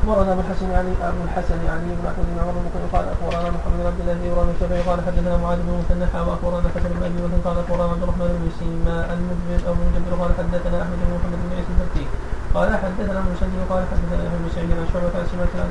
أخبرنا 0.00 0.32
أبو 0.32 0.40
الحسن 0.40 0.70
يعني 0.70 0.92
أبو 1.02 1.20
الحسن 1.28 1.58
يعني 1.68 1.88
بن 1.98 2.04
احمد 2.10 2.26
بن 2.32 2.38
عمر 2.42 2.54
بن 2.64 2.84
قال 2.92 3.04
أخبرنا 3.14 3.48
محمد 3.56 3.76
بن 3.80 3.86
عبد 3.90 4.00
الله 4.00 4.14
بن 4.18 4.24
إبراهيم 4.30 4.50
الشافعي 4.56 4.82
قال 4.88 4.98
حدثنا 5.06 5.36
معاذ 5.42 5.58
بن 5.66 5.72
مثنى 5.80 6.06
وأخبرنا 6.26 6.68
حسن 6.74 6.90
بن 6.96 7.02
أبي 7.08 7.18
بكر 7.24 7.38
قال 7.46 7.56
أخبرنا 7.62 7.90
عبد 7.94 8.02
الرحمن 8.04 8.28
بن 8.40 8.46
سيما 8.60 8.96
المجبر 9.14 9.60
أو 9.68 9.72
المجبر 9.84 10.12
قال 10.22 10.30
حدثنا 10.38 10.76
أحمد 10.84 10.98
بن 11.04 11.12
محمد 11.18 11.38
بن 11.44 11.50
عيسى 11.56 11.72
البكي 11.76 12.06
قال 12.54 12.68
حدثنا 12.82 13.18
المسلم 13.24 13.60
قال 13.70 13.82
حدثنا 13.90 14.20
ابن 14.26 14.36
بن 14.42 14.48
سعيد 14.54 14.70
عن 14.80 14.86
شعبة 14.92 15.14
عن 15.20 15.26
سمعت 15.32 15.52
عن 15.62 15.68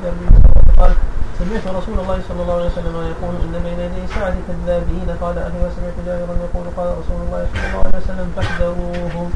قال 0.80 0.92
سمعت 1.40 1.64
رسول 1.78 1.96
الله 2.02 2.18
صلى 2.28 2.40
الله 2.42 2.56
عليه 2.58 2.70
وسلم 2.72 2.94
يقول 3.12 3.34
إن 3.44 3.54
بين 3.64 3.78
يدي 3.86 4.04
ساعة 4.14 4.36
كذابين 4.46 5.08
قال 5.22 5.36
أخي 5.38 5.58
وسمعت 5.64 5.96
جابرا 6.06 6.34
يقول 6.46 6.66
قال 6.76 6.88
رسول 7.00 7.18
الله 7.26 7.42
صلى 7.52 7.64
الله 7.68 7.82
عليه 7.86 8.00
وسلم 8.04 8.28
فاحذروهم. 8.36 9.28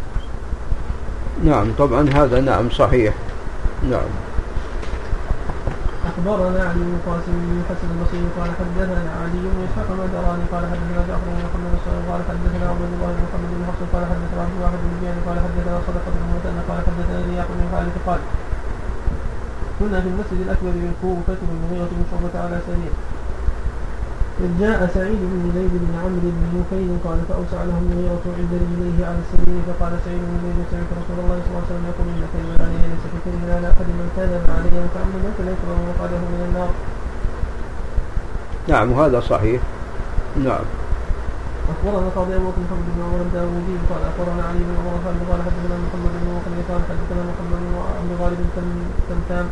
نعم 1.45 1.66
طبعا 1.79 2.03
هذا 2.19 2.41
نعم 2.41 2.71
صحيح. 2.71 3.15
نعم. 3.91 4.34
أخبرنا 6.10 6.60
علي 6.68 6.82
بن 6.89 6.98
قاسم 7.06 7.35
بن 7.48 7.59
حسن 7.68 7.89
البصري 7.94 8.26
قال 8.39 8.51
حدثنا 8.59 9.10
علي 9.22 9.40
بن 9.52 9.59
إسحاق 9.66 9.89
المدراني 9.94 10.44
قال 10.52 10.64
حدثنا 10.72 11.01
جعفر 11.09 11.28
بن 11.32 11.40
محمد 11.47 11.70
بن 11.72 12.02
قال 12.10 12.20
حدثنا 12.28 12.64
عبد 12.72 12.82
الله 12.97 13.10
بن 13.16 13.22
محمد 13.26 13.51
بن 13.56 13.62
حفص 13.68 13.82
قال 13.93 14.05
حدثنا 14.10 14.40
عبد 14.44 14.55
الواحد 14.59 14.78
بن 14.85 14.93
زياد 15.01 15.16
قال 15.26 15.36
حدثنا 15.44 15.74
صدقة 15.86 16.12
بن 16.14 16.28
مثنى 16.36 16.60
قال 16.68 16.78
حدثنا 16.86 17.16
رياح 17.28 17.47
بن 17.56 17.64
خالد 17.72 17.97
قال 18.06 18.20
كنا 19.78 19.98
في 20.05 20.09
المسجد 20.12 20.40
بالكوفه 20.62 21.40
من 21.48 21.56
مغيره 21.62 21.93
بن 21.98 22.05
شعبه 22.10 22.35
على 22.44 22.56
سرير. 22.66 22.93
إذ 24.43 24.51
جاء 24.61 24.90
سعيد 24.94 25.20
بن 25.32 25.43
زيد 25.55 25.74
بن 25.85 25.93
عمرو 26.02 26.31
بن 26.36 26.44
نفيل 26.59 26.90
قال 27.06 27.19
فأوسع 27.28 27.61
له 27.69 27.77
المغيرة 27.82 28.24
عند 28.39 28.52
رجليه 28.62 28.98
على 29.09 29.19
السرير 29.24 29.61
فقال 29.69 29.93
سعيد 30.05 30.23
بن 30.31 30.36
زيد 30.44 30.59
سمعت 30.70 30.90
رسول 31.01 31.19
الله 31.23 31.39
صلى 31.44 31.51
الله 31.51 31.62
عليه 31.65 31.70
وسلم 31.70 31.85
يقول 31.90 32.06
إن 32.15 32.23
كلمة 32.35 32.56
علي 32.66 32.77
ليس 32.93 33.05
ككلمة 33.12 33.48
على 33.56 33.66
أحد 33.74 33.89
من 33.98 34.09
كذب 34.16 34.43
علي 34.56 34.74
متعمدا 34.86 35.31
فليس 35.39 35.61
له 35.69 35.78
مقعده 35.90 36.20
من 36.32 36.40
النار. 36.48 36.70
نعم 38.73 38.86
وهذا 38.93 39.20
صحيح. 39.32 39.61
نعم. 40.48 40.66
أخبرنا 41.73 42.09
قاضي 42.16 42.32
أبو 42.36 42.48
بكر 42.48 42.61
محمد 42.66 42.89
بن 42.94 43.01
عمر 43.06 43.20
الداوودي 43.28 43.77
قال 43.90 44.02
أخبرنا 44.11 44.43
علي 44.48 44.61
بن 44.69 44.74
عمر 44.82 44.94
قال 45.31 45.40
حدثنا 45.47 45.77
محمد 45.85 46.12
بن 46.20 46.28
وقد 46.36 46.55
قال 46.70 46.81
حدثنا 46.90 47.23
محمد 47.31 47.61
بن 48.05 48.11
غالب 48.20 48.40
تمتام 49.09 49.47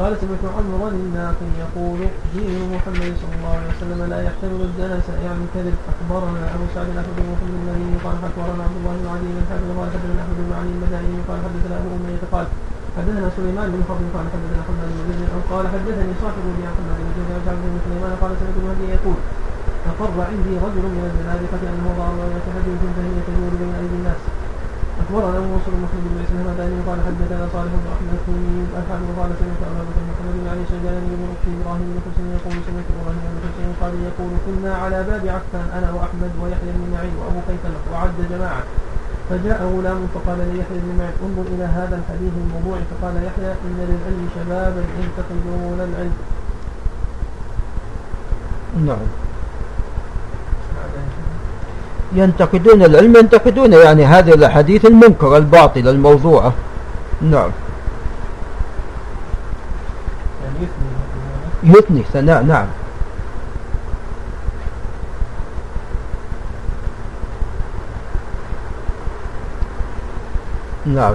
قال 0.00 0.12
سمعت 0.20 0.44
عمرا 0.56 0.88
الناقي 1.02 1.48
يقول 1.64 2.00
دين 2.34 2.60
محمد 2.74 3.12
صلى 3.22 3.34
الله 3.38 3.52
عليه 3.58 3.70
وسلم 3.74 4.00
لا 4.12 4.18
يحتمل 4.26 4.60
الدنس 4.70 5.06
يعني 5.26 5.44
كذب 5.54 5.76
اخبرنا 5.92 6.42
ابو 6.54 6.66
سعد 6.74 6.88
الاحمد 6.94 7.14
بن 7.18 7.26
محمد 7.32 7.54
المديني 7.60 7.96
قال 8.04 8.16
اخبرنا 8.28 8.62
عبد 8.66 8.76
الله 8.80 8.94
بن 9.00 9.06
علي 9.12 9.28
بن 9.36 9.42
حاتم 9.50 9.68
قال 9.78 9.88
حدثنا 9.94 10.20
احمد 10.24 10.38
بن 10.46 10.52
علي 10.58 10.70
المدائني 10.76 11.18
قال 11.28 11.38
حدثنا 11.46 11.74
ابو 11.80 11.88
اميه 11.98 12.22
قال 12.34 12.46
حدثنا 12.96 13.26
سليمان 13.36 13.66
بن 13.74 13.82
فضل 13.90 14.06
قال 14.14 14.26
حدثنا 14.34 14.60
حماد 14.66 14.88
بن 14.96 15.12
زيد 15.18 15.30
قال 15.52 15.64
حدثني 15.74 16.12
صاحب 16.22 16.42
بن 16.56 16.62
حماد 16.76 16.98
بن 17.06 17.10
زيد 17.16 17.44
عن 17.50 17.58
بن 17.64 17.76
سليمان 17.86 18.12
قال 18.22 18.30
سمعت 18.40 18.56
المهدي 18.60 18.86
يقول 18.96 19.18
أقر 19.90 20.16
عندي 20.30 20.54
رجل 20.66 20.84
من 20.96 21.04
الزنادقة 21.10 21.62
أنه 21.72 21.88
ضاع 21.98 22.10
حديث 22.56 22.80
فهي 22.96 23.16
تدور 23.26 23.52
بين 23.60 23.72
أيدي 23.80 23.96
الناس 24.00 24.20
أخبرنا 25.10 25.38
أبو 25.38 25.50
نصر 25.56 25.72
مسلم 25.84 26.02
بن 26.06 26.18
عيسى 26.20 26.34
الهمداني 26.38 26.78
قال 26.88 26.98
حدثنا 27.06 27.44
صالح 27.54 27.72
بن 27.82 27.88
أحمد 27.94 28.12
الثاني 28.18 28.54
الحافظ 28.80 29.08
قال 29.18 29.30
سمعت 29.40 29.60
أبا 29.70 29.82
بكر 29.88 30.02
محمد 30.10 30.34
بن 30.40 30.46
علي 30.52 30.64
شجاني 30.72 31.10
بن 31.18 31.24
رشد 31.32 31.46
إبراهيم 31.60 31.88
بن 31.94 32.00
حسين 32.06 32.26
يقول 32.36 32.56
سمعت 32.68 32.88
إبراهيم 32.94 33.22
بن 33.34 33.40
حسين 33.46 33.70
قال 33.80 33.92
يقول 34.08 34.32
كنا 34.46 34.72
على 34.82 34.98
باب 35.08 35.22
عفان 35.36 35.66
أنا 35.78 35.88
وأحمد 35.96 36.32
ويحيى 36.42 36.70
بن 36.76 36.84
معين 36.94 37.14
وأبو 37.20 37.40
كيثمة 37.48 37.80
وعد 37.92 38.16
جماعة 38.32 38.62
فجاء 39.28 39.60
غلام 39.74 40.00
فقال 40.14 40.38
ليحيى 40.52 40.78
بن 40.84 40.90
معين 40.98 41.16
انظر 41.26 41.46
إلى 41.54 41.66
هذا 41.78 41.96
الحديث 42.00 42.32
الموضوع 42.44 42.76
فقال 42.90 43.14
يحيى 43.28 43.50
إن 43.66 43.76
للعلم 43.90 44.24
شبابا 44.36 44.82
ينتقدون 45.00 45.78
العلم 45.88 46.16
نعم 48.88 49.06
ينتقدون 52.12 52.82
العلم 52.82 53.16
ينتقدون 53.16 53.72
يعني 53.72 54.04
هذه 54.04 54.34
الأحاديث 54.34 54.86
المنكرة 54.86 55.36
الباطلة 55.36 55.90
الموضوعة. 55.90 56.52
نعم. 57.22 57.50
يثني 61.62 62.02
ثناء 62.12 62.42
نعم. 62.42 62.66
نعم. 70.86 71.14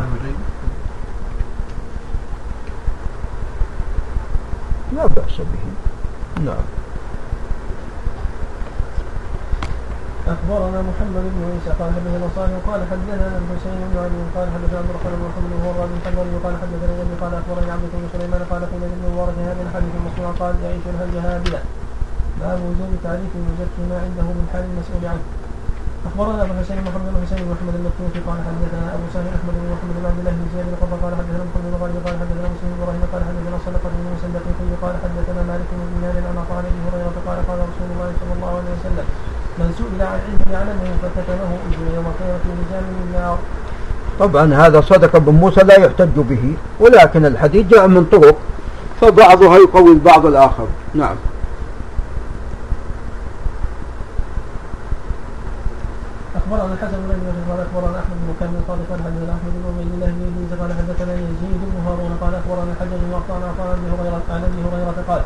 لا 4.96 5.06
بأس 5.06 5.38
به. 5.38 6.44
نعم. 6.46 6.85
أخبرنا 10.34 10.80
محمد 10.90 11.26
بن 11.34 11.42
عيسى 11.50 11.72
قال 11.80 11.90
حدثنا 11.96 12.28
صالح 12.36 12.58
قال 12.70 12.82
حدثنا 12.92 13.28
الحسين 13.42 13.78
بن 13.90 13.96
علي 14.04 14.20
قال 14.36 14.48
حدثنا 14.56 14.78
عبد 14.82 14.90
الرحمن 14.90 15.14
بن 15.20 15.26
محمد 15.30 15.54
وهو 15.66 15.82
بن 15.92 15.98
حنبل 16.06 16.28
قال 16.46 16.56
حدثنا 16.62 16.94
ابي 17.04 17.16
قال 17.22 17.34
أخبرني 17.42 17.72
عبد 17.76 17.86
بن 17.94 18.06
سليمان 18.14 18.42
قال 18.52 18.62
قيل 18.72 18.84
ابن 18.90 19.02
مبارك 19.10 19.38
هذا 19.50 19.62
الحديث 19.68 19.94
المصنوع 20.00 20.30
قال 20.42 20.54
يعيش 20.64 20.86
الهجهابله 20.94 21.60
باب 22.42 22.60
وجوب 22.68 22.92
تعريف 23.06 23.32
المزكي 23.40 23.84
ما 23.90 23.98
عنده 24.06 24.28
من 24.38 24.46
حال 24.52 24.64
المسؤول 24.70 25.04
عنه. 25.12 25.26
أخبرنا 26.08 26.42
أبو 26.44 26.52
الحسين 26.54 26.78
محمد 26.90 27.10
بن 27.14 27.22
حسين 27.26 27.40
بن 27.46 27.50
محمد 27.54 27.76
المكتوفي 27.80 28.20
قال 28.28 28.40
حدثنا 28.48 28.86
أبو 28.96 29.06
سهل 29.14 29.28
أحمد 29.38 29.56
بن 29.62 29.68
محمد 29.74 29.96
بن 29.98 30.06
عبد 30.10 30.20
الله 30.22 30.34
بن 30.40 30.46
زياد 30.54 30.68
بن 30.74 30.98
قال 31.04 31.14
حدثنا 31.20 31.44
محمد 31.50 31.66
بن 31.70 31.76
غالب 31.82 31.98
قال 32.06 32.16
حدثنا 32.22 32.48
مسلم 32.54 32.70
بن 32.72 32.78
إبراهيم 32.82 33.04
قال 33.14 33.22
حدثنا 33.30 33.58
صدقة 33.66 33.90
بن 33.94 34.06
مسلم 34.16 34.34
قال 34.84 34.96
حدثنا 35.04 35.42
مالك 35.50 35.70
بن 35.78 35.86
دينار 35.94 36.16
عن 36.30 36.38
عطاء 36.42 36.60
ابي 36.70 36.80
هريرة 36.86 37.18
قال 37.28 37.38
قال 37.48 37.60
رسول 37.72 37.88
الله 37.94 38.10
صلى 38.20 38.34
الله 38.38 38.52
عليه 38.60 38.72
وسلم 38.78 39.08
من 39.60 39.74
سئل 39.78 40.02
عن 40.02 40.20
علم 40.26 40.42
يعلمه 40.54 40.92
فكتمه 41.02 41.52
اجر 41.68 41.96
يوم 41.96 42.06
القيامة 42.12 42.46
لجام 42.46 42.84
من 42.84 43.04
النار. 43.08 43.38
طبعا 44.20 44.54
هذا 44.54 44.82
صدق 44.82 45.18
بن 45.18 45.34
موسى 45.34 45.62
لا 45.62 45.80
يحتج 45.80 46.16
به 46.16 46.54
ولكن 46.80 47.26
الحديث 47.26 47.68
جاء 47.68 47.88
من 47.88 48.06
طرق 48.06 48.38
فبعضها 49.02 49.58
يقوي 49.58 49.92
البعض 49.92 50.26
الآخر. 50.26 50.68
نعم. 50.94 51.16
أخبرنا 56.36 56.74
الحسن 56.74 56.98
بن 57.04 57.12
أبي 57.12 57.42
قال 57.50 57.60
أخبرنا 57.68 58.00
أحمد 58.00 58.18
بن 58.24 58.34
كامل 58.40 58.60
قال 58.68 58.80
قال 58.90 59.00
حدثنا 59.06 59.18
الله 59.24 59.38
بن 60.18 60.24
ادريس 60.30 60.52
قال 60.62 60.72
حدثنا 60.80 61.14
يزيد 61.14 61.62
بن 61.72 61.78
هارون 61.88 62.18
قال 62.22 62.34
اخبرنا 62.36 62.72
الحجاج 62.72 63.00
بن 63.08 63.14
عن 63.14 63.50
قال 63.60 63.70
ابي 63.78 63.88
هريره 63.94 64.22
عن 64.30 64.42
ابي 64.50 64.60
هريره 64.68 64.98
قال 65.10 65.22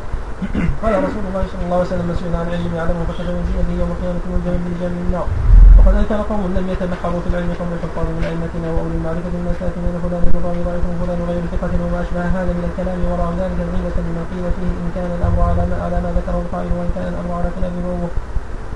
قال 0.82 0.94
رسول 1.06 1.24
الله 1.28 1.44
صلى 1.52 1.62
الله 1.66 1.78
عليه 1.80 1.92
وسلم 1.92 2.06
مسؤول 2.12 2.32
عن 2.40 2.48
علم 2.54 2.72
يعلمه 2.78 3.04
في 3.16 3.22
يده 3.60 3.72
يوم 3.80 3.90
القيامة 3.94 4.24
والجهل 4.32 4.60
بالجهل 4.64 4.92
من 4.96 5.04
النار. 5.08 5.28
وقد 5.76 5.94
انكر 6.00 6.20
قوم 6.30 6.42
لم 6.58 6.66
يتبحروا 6.72 7.20
في 7.24 7.28
العلم 7.32 7.50
قوم 7.60 7.70
الحفاظ 7.76 8.06
من 8.16 8.24
أئمتنا 8.30 8.68
وأولي 8.74 8.96
المعرفة 9.00 9.34
من 9.44 9.48
الساكنين 9.52 9.94
فلان 10.04 10.22
الراوي 10.30 10.60
ضعيف 10.68 10.84
وفلان 10.90 11.20
غير 11.30 11.42
ثقة 11.52 11.72
وما 11.84 11.98
اشبه 12.04 12.24
هذا 12.36 12.52
من 12.58 12.64
الكلام 12.68 12.98
وراء 13.10 13.28
ذلك 13.40 13.58
غيبه 13.72 13.96
لما 14.06 14.22
قيل 14.30 14.44
فيه 14.56 14.72
إن 14.82 14.88
كان 14.96 15.10
الأمر 15.18 15.40
على 15.50 15.62
ما 15.70 15.76
على 15.84 15.96
ما 16.04 16.10
ذكره 16.18 16.38
القائل 16.44 16.70
وإن 16.78 16.90
كان 16.96 17.06
الأمر 17.12 17.32
على 17.38 17.48
كلامه 17.56 17.86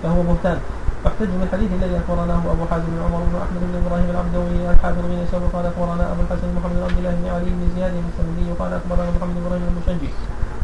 فهو 0.02 0.20
بهتان. 0.28 0.58
واحتج 1.04 1.30
من 1.36 1.42
الحديث 1.46 1.70
الذي 1.78 1.94
أخبرناه 2.00 2.42
أبو 2.54 2.64
حازم 2.70 2.88
بن 2.94 3.00
عمر 3.06 3.20
بن 3.28 3.36
أحمد 3.44 3.60
بن 3.68 3.74
إبراهيم 3.82 4.08
العبدوي 4.14 4.56
الحافظ 4.74 5.00
بن 5.08 5.14
يسوع 5.24 5.42
قال 5.54 5.64
أخبرنا 5.72 6.04
أبو 6.12 6.20
الحسن 6.24 6.48
محمد 6.56 6.76
بن 6.80 6.84
عبد 6.88 6.98
الله 7.00 7.12
بن 7.20 7.26
علي 7.34 7.50
بن 7.56 7.64
زياد 7.76 7.94
السندي 8.10 8.46
قال 8.60 8.70
أخبرنا 8.80 9.10
محمد 9.16 9.34
بن 9.36 9.40
إبراهيم 9.44 9.66
المشجي 9.72 10.10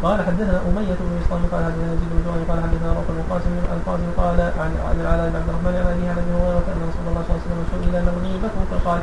قال 0.05 0.19
حدثنا 0.27 0.59
أمية 0.69 0.97
بن 1.01 1.15
إسلام 1.23 1.43
قال 1.53 1.63
حدثنا 1.65 1.93
يزيد 1.95 2.11
بن 2.13 2.45
قال 2.49 2.59
حدثنا 2.65 2.91
روح 2.99 3.07
بن 3.17 3.23
قاسم 3.31 3.53
القاسم 3.77 4.09
قال 4.21 4.39
عن 4.61 4.71
العلاء 5.01 5.27
بن 5.31 5.37
عبد 5.41 5.49
الرحمن 5.49 5.75
عن 5.77 5.87
عن 6.09 6.19
أبي 6.23 6.33
هريرة 6.41 6.67
أن 6.73 6.81
رسول 6.91 7.05
الله 7.11 7.23
صلى 7.27 7.37
الله 7.37 7.41
عليه 7.41 7.49
وسلم 7.49 7.61
سئل 7.73 7.95
من 8.07 8.15
غيبته 8.25 8.61
فقال 8.71 9.01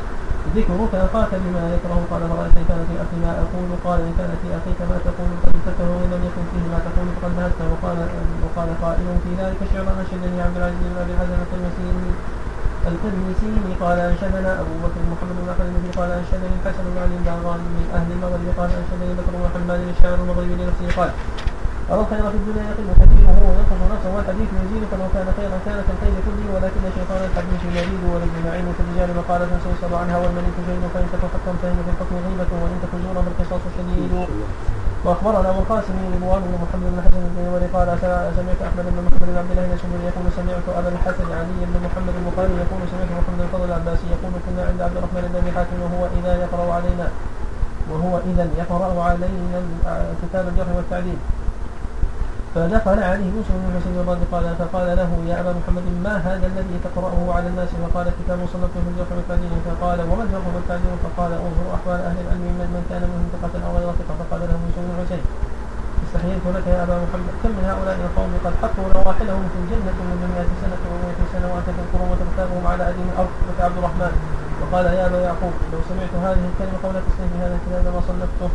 ذكرك 0.55 0.93
أخاك 1.07 1.31
بما 1.43 1.63
يكره 1.75 1.99
قال 2.11 2.21
فرأيت 2.31 2.57
إن 2.61 2.65
كان 2.69 2.81
في 2.89 2.95
أخي 3.03 3.17
ما 3.25 3.31
أقول 3.43 3.69
قال 3.85 3.99
إن 4.09 4.13
كان 4.19 4.31
في 4.41 4.47
أخيك 4.57 4.79
ما 4.91 4.97
تقول 5.07 5.29
فلتكه 5.43 5.87
وإن 5.95 6.09
لم 6.13 6.21
يكن 6.27 6.43
فيه 6.51 6.65
ما 6.73 6.79
تقول 6.87 7.07
فقد 7.15 7.31
نهكته 7.39 7.65
وقال 7.73 7.97
وقال 8.43 8.69
قائل 8.83 9.07
في 9.23 9.31
ذلك 9.41 9.59
شعرا 9.71 9.91
أنشدني 10.01 10.39
عبد 10.45 10.57
العزيز 10.59 10.81
بن 10.91 10.97
أبي 11.03 11.11
الحسن 11.15 11.37
التلمسي 11.45 11.85
التلميسي 12.87 13.51
قال 13.81 13.97
انشدنا 13.99 14.51
أبو 14.61 14.73
بكر 14.83 15.01
محمد 15.11 15.35
بن 15.43 15.49
احمد 15.53 15.75
قال 15.97 16.09
انشدني 16.19 16.55
الحسن 16.59 16.83
بن 16.91 16.97
علي 17.03 17.15
الباغاني 17.19 17.67
من 17.77 17.85
أهل 17.97 18.09
المغرب 18.15 18.47
قال 18.59 18.69
انشدني 18.79 19.13
بكر 19.19 19.31
بن 19.41 19.47
حماد 19.53 19.79
الشاعر 19.93 20.17
المغربي 20.23 20.53
لنفسه 20.59 20.87
قال 20.97 21.11
أرى 21.91 22.01
الخير 22.03 22.25
في 22.33 22.37
الدنيا 22.41 22.63
يقل 22.71 22.87
كثيره 23.01 23.37
وينقص 23.47 23.79
نفسه 23.93 24.09
والحديث 24.15 24.49
يزيد 24.61 24.83
فلو 24.91 25.07
كان 25.15 25.27
خيرا 25.37 25.57
كان 25.65 25.77
كالخير 25.87 26.15
كله 26.25 26.47
ولكن 26.55 26.81
شيطان 26.97 27.21
الحديث 27.29 27.61
يزيد 27.77 28.01
ولد 28.13 28.33
معين 28.45 28.67
في 28.75 28.81
الرجال 28.83 29.09
مقالة 29.19 29.51
سيسأل 29.63 29.93
عنها 30.01 30.17
والملك 30.21 30.55
شهيد 30.67 30.83
فإن 30.93 31.07
حقا 31.33 31.51
فإن 31.61 31.77
في 31.85 31.89
الحكم 31.93 32.15
غيبة 32.25 32.51
وإن 32.61 32.77
تكن 32.83 32.99
زورا 33.05 33.21
فالقصاص 33.25 33.63
شديد 33.77 34.11
وأخبرنا 35.05 35.49
أبو 35.49 35.59
القاسم 35.59 35.93
رضوان 36.15 36.41
بن 36.47 36.53
محمد 36.63 36.87
بن 36.93 36.99
حسن 37.05 37.21
بن 37.35 37.47
ولي 37.53 37.67
قال 37.75 37.87
سمعت 38.37 38.61
أحمد 38.67 38.85
بن 38.93 38.99
محمد 39.05 39.27
بن 39.29 39.37
عبد 39.41 39.51
الله 39.51 39.65
بن 39.67 40.01
يقول 40.09 40.25
سمعت 40.39 40.65
أبا 40.79 40.89
الحسن 40.95 41.27
علي 41.39 41.59
بن 41.69 41.75
محمد 41.85 42.13
البخاري 42.21 42.53
يقول 42.63 42.81
سمعت 42.91 43.09
محمد 43.19 43.37
بن 43.39 43.47
فضل 43.53 43.65
العباسي 43.69 44.07
يقول 44.15 44.33
كنا 44.45 44.61
عند 44.69 44.81
عبد 44.81 44.97
الرحمن 44.97 45.23
بن 45.29 45.35
أبي 45.41 45.51
حاتم 45.55 45.77
وهو 45.85 46.01
إذا 46.17 46.33
يقرأ 46.43 46.67
علينا 46.77 47.07
وهو 47.91 48.13
إذا 48.29 48.45
يقرأ 48.61 49.03
علينا 49.09 49.59
كتاب 50.21 50.47
الجرح 50.47 50.71
والتعديل 50.75 51.17
فدخل 52.57 52.99
عليه 53.11 53.29
موسى 53.37 53.53
بن 53.53 53.69
حسين 53.77 53.95
الرد 54.01 54.21
قال 54.33 54.45
فقال 54.59 54.87
له 54.99 55.11
يا 55.29 55.35
أبا 55.41 55.51
محمد 55.59 55.85
ما 56.05 56.15
هذا 56.27 56.45
الذي 56.51 56.77
تقرأه 56.87 57.17
على 57.35 57.47
الناس؟ 57.51 57.69
فقال 57.83 58.07
كتاب 58.19 58.39
صنفته 58.53 58.79
في 58.85 58.89
الجرح 58.91 59.11
والتعديل 59.17 59.51
فقال 59.67 59.97
وما 60.09 60.23
الجرح 60.27 60.47
والتعديل 60.55 60.93
فقال 61.05 61.31
انظر 61.47 61.65
احوال 61.77 61.99
أهل 62.09 62.17
العلم 62.23 62.45
من, 62.59 62.69
من 62.75 62.83
كان 62.89 63.03
منهم 63.11 63.27
ثقة 63.35 63.53
أو 63.65 63.71
غير 63.77 63.87
ثقة. 63.99 64.13
فقال 64.21 64.41
له 64.49 64.57
موسى 64.63 64.79
بن 64.85 64.93
حسين 65.01 65.23
استحييت 66.05 66.43
لك 66.55 66.65
يا 66.73 66.79
أبا 66.85 66.95
محمد. 67.05 67.33
كم 67.41 67.51
من 67.57 67.65
هؤلاء 67.71 67.95
القوم 68.07 68.31
قد 68.45 68.53
حطوا 68.61 68.87
رواحلهم 68.97 69.43
في 69.51 69.57
الجنة 69.61 69.97
من 70.09 70.17
100 70.35 70.49
سنة 70.63 70.81
ومئة 70.91 71.21
سنة 71.33 71.47
وتذكرهم 71.53 72.07
وتغتابهم 72.11 72.63
على 72.71 72.83
اديم 72.89 73.07
الأرض 73.13 73.33
وفي 73.47 73.61
عبد 73.67 73.77
الرحمن. 73.81 74.13
وقال 74.61 74.85
يا 74.99 75.03
أبا 75.09 75.19
يعقوب 75.27 75.53
لو 75.71 75.79
سمعت 75.89 76.13
هذه 76.25 76.45
الكلمة 76.51 76.77
قبل 76.83 76.95
تصنيف 77.07 77.31
هذا 77.43 77.55
الكتاب 77.57 77.81
لما 77.85 78.01
صنفته 78.09 78.49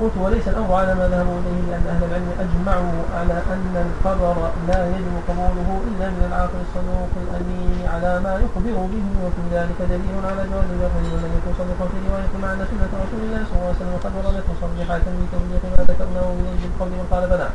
قلت 0.00 0.16
وليس 0.24 0.46
الأمر 0.48 0.74
على 0.80 0.92
ما 0.94 1.06
ذهبوا 1.12 1.38
إليه 1.40 1.60
لأن 1.70 1.86
أهل 1.92 2.02
العلم 2.08 2.30
أجمعوا 2.44 2.98
على 3.18 3.36
أن 3.54 3.74
الخبر 3.86 4.36
لا 4.68 4.80
يجب 4.94 5.14
قبوله 5.28 5.68
إلا 5.88 6.06
من 6.14 6.22
العاقل 6.28 6.60
الصدوق 6.66 7.12
الأمين 7.24 7.78
على 7.94 8.12
ما 8.24 8.32
يخبر 8.44 8.76
به 8.92 9.06
وفي 9.24 9.42
ذلك 9.56 9.78
دليل 9.92 10.14
على 10.30 10.42
جواز 10.50 10.68
الجرح 10.74 10.94
ولم 11.14 11.32
يكن 11.38 11.52
صديقا 11.60 11.84
في 11.92 11.96
روايه 12.08 12.32
مع 12.42 12.48
ان 12.54 12.62
سنة 12.72 12.92
رسول 13.04 13.20
الله 13.26 13.40
صلى 13.48 13.56
الله 13.58 13.68
عليه 13.70 13.80
وسلم 13.80 13.94
قد 14.04 14.12
وردت 14.18 14.46
مصرحه 14.52 15.06
بتوجيه 15.20 15.64
ما 15.74 15.80
ذكرناه 15.90 16.28
من 16.38 16.58
القول 16.68 16.88
من 16.98 17.06
قال 17.12 17.22
بلى. 17.32 17.48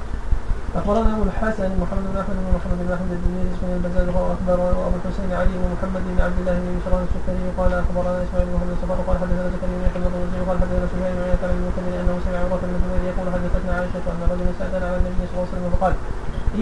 أخبرنا 0.80 1.10
أبو 1.16 1.24
الحسن 1.30 1.70
محمد 1.84 2.06
بن 2.12 2.18
أحمد 2.24 2.38
بن 2.44 2.50
محمد 2.58 2.80
بن 2.86 2.92
أحمد 2.98 3.12
بن 3.24 3.32
يزيد 3.42 3.62
بن 3.62 3.74
البزاز 3.78 4.08
اخبر 4.10 4.58
وابو 4.78 4.98
الحسين 5.00 5.32
علي 5.40 5.54
بن 5.62 5.70
محمد 5.76 6.04
بن 6.10 6.18
عبد 6.26 6.38
الله 6.42 6.56
بن 6.64 6.70
بشران 6.78 7.04
السكري 7.08 7.46
قال 7.60 7.72
أخبرنا 7.84 8.18
إسماعيل 8.26 8.48
بن 8.50 8.56
محمد 8.58 8.74
الصفر 8.78 8.98
قال 9.08 9.16
حدثنا 9.22 9.50
زكريا 9.54 9.78
بن 9.80 9.86
محمد 9.90 10.12
الرزي 10.18 10.40
قال 10.48 10.58
حدثنا 10.62 10.86
سفيان 10.92 11.14
بن 11.18 11.26
يعقل 11.32 11.50
بن 11.58 11.64
مكمل 11.70 11.94
أنه 12.02 12.16
سمع 12.26 12.40
عمره 12.44 12.62
بن 12.70 12.76
الزبير 12.78 13.02
يقول 13.12 13.26
حدثتنا 13.36 13.72
عائشة 13.78 14.06
أن 14.14 14.22
رجلا 14.32 14.52
سالنا 14.60 14.86
على 14.90 14.98
النبي 15.02 15.24
صلى 15.28 15.36
الله 15.36 15.48
عليه 15.48 15.56
وسلم 15.56 15.72
فقال 15.76 15.94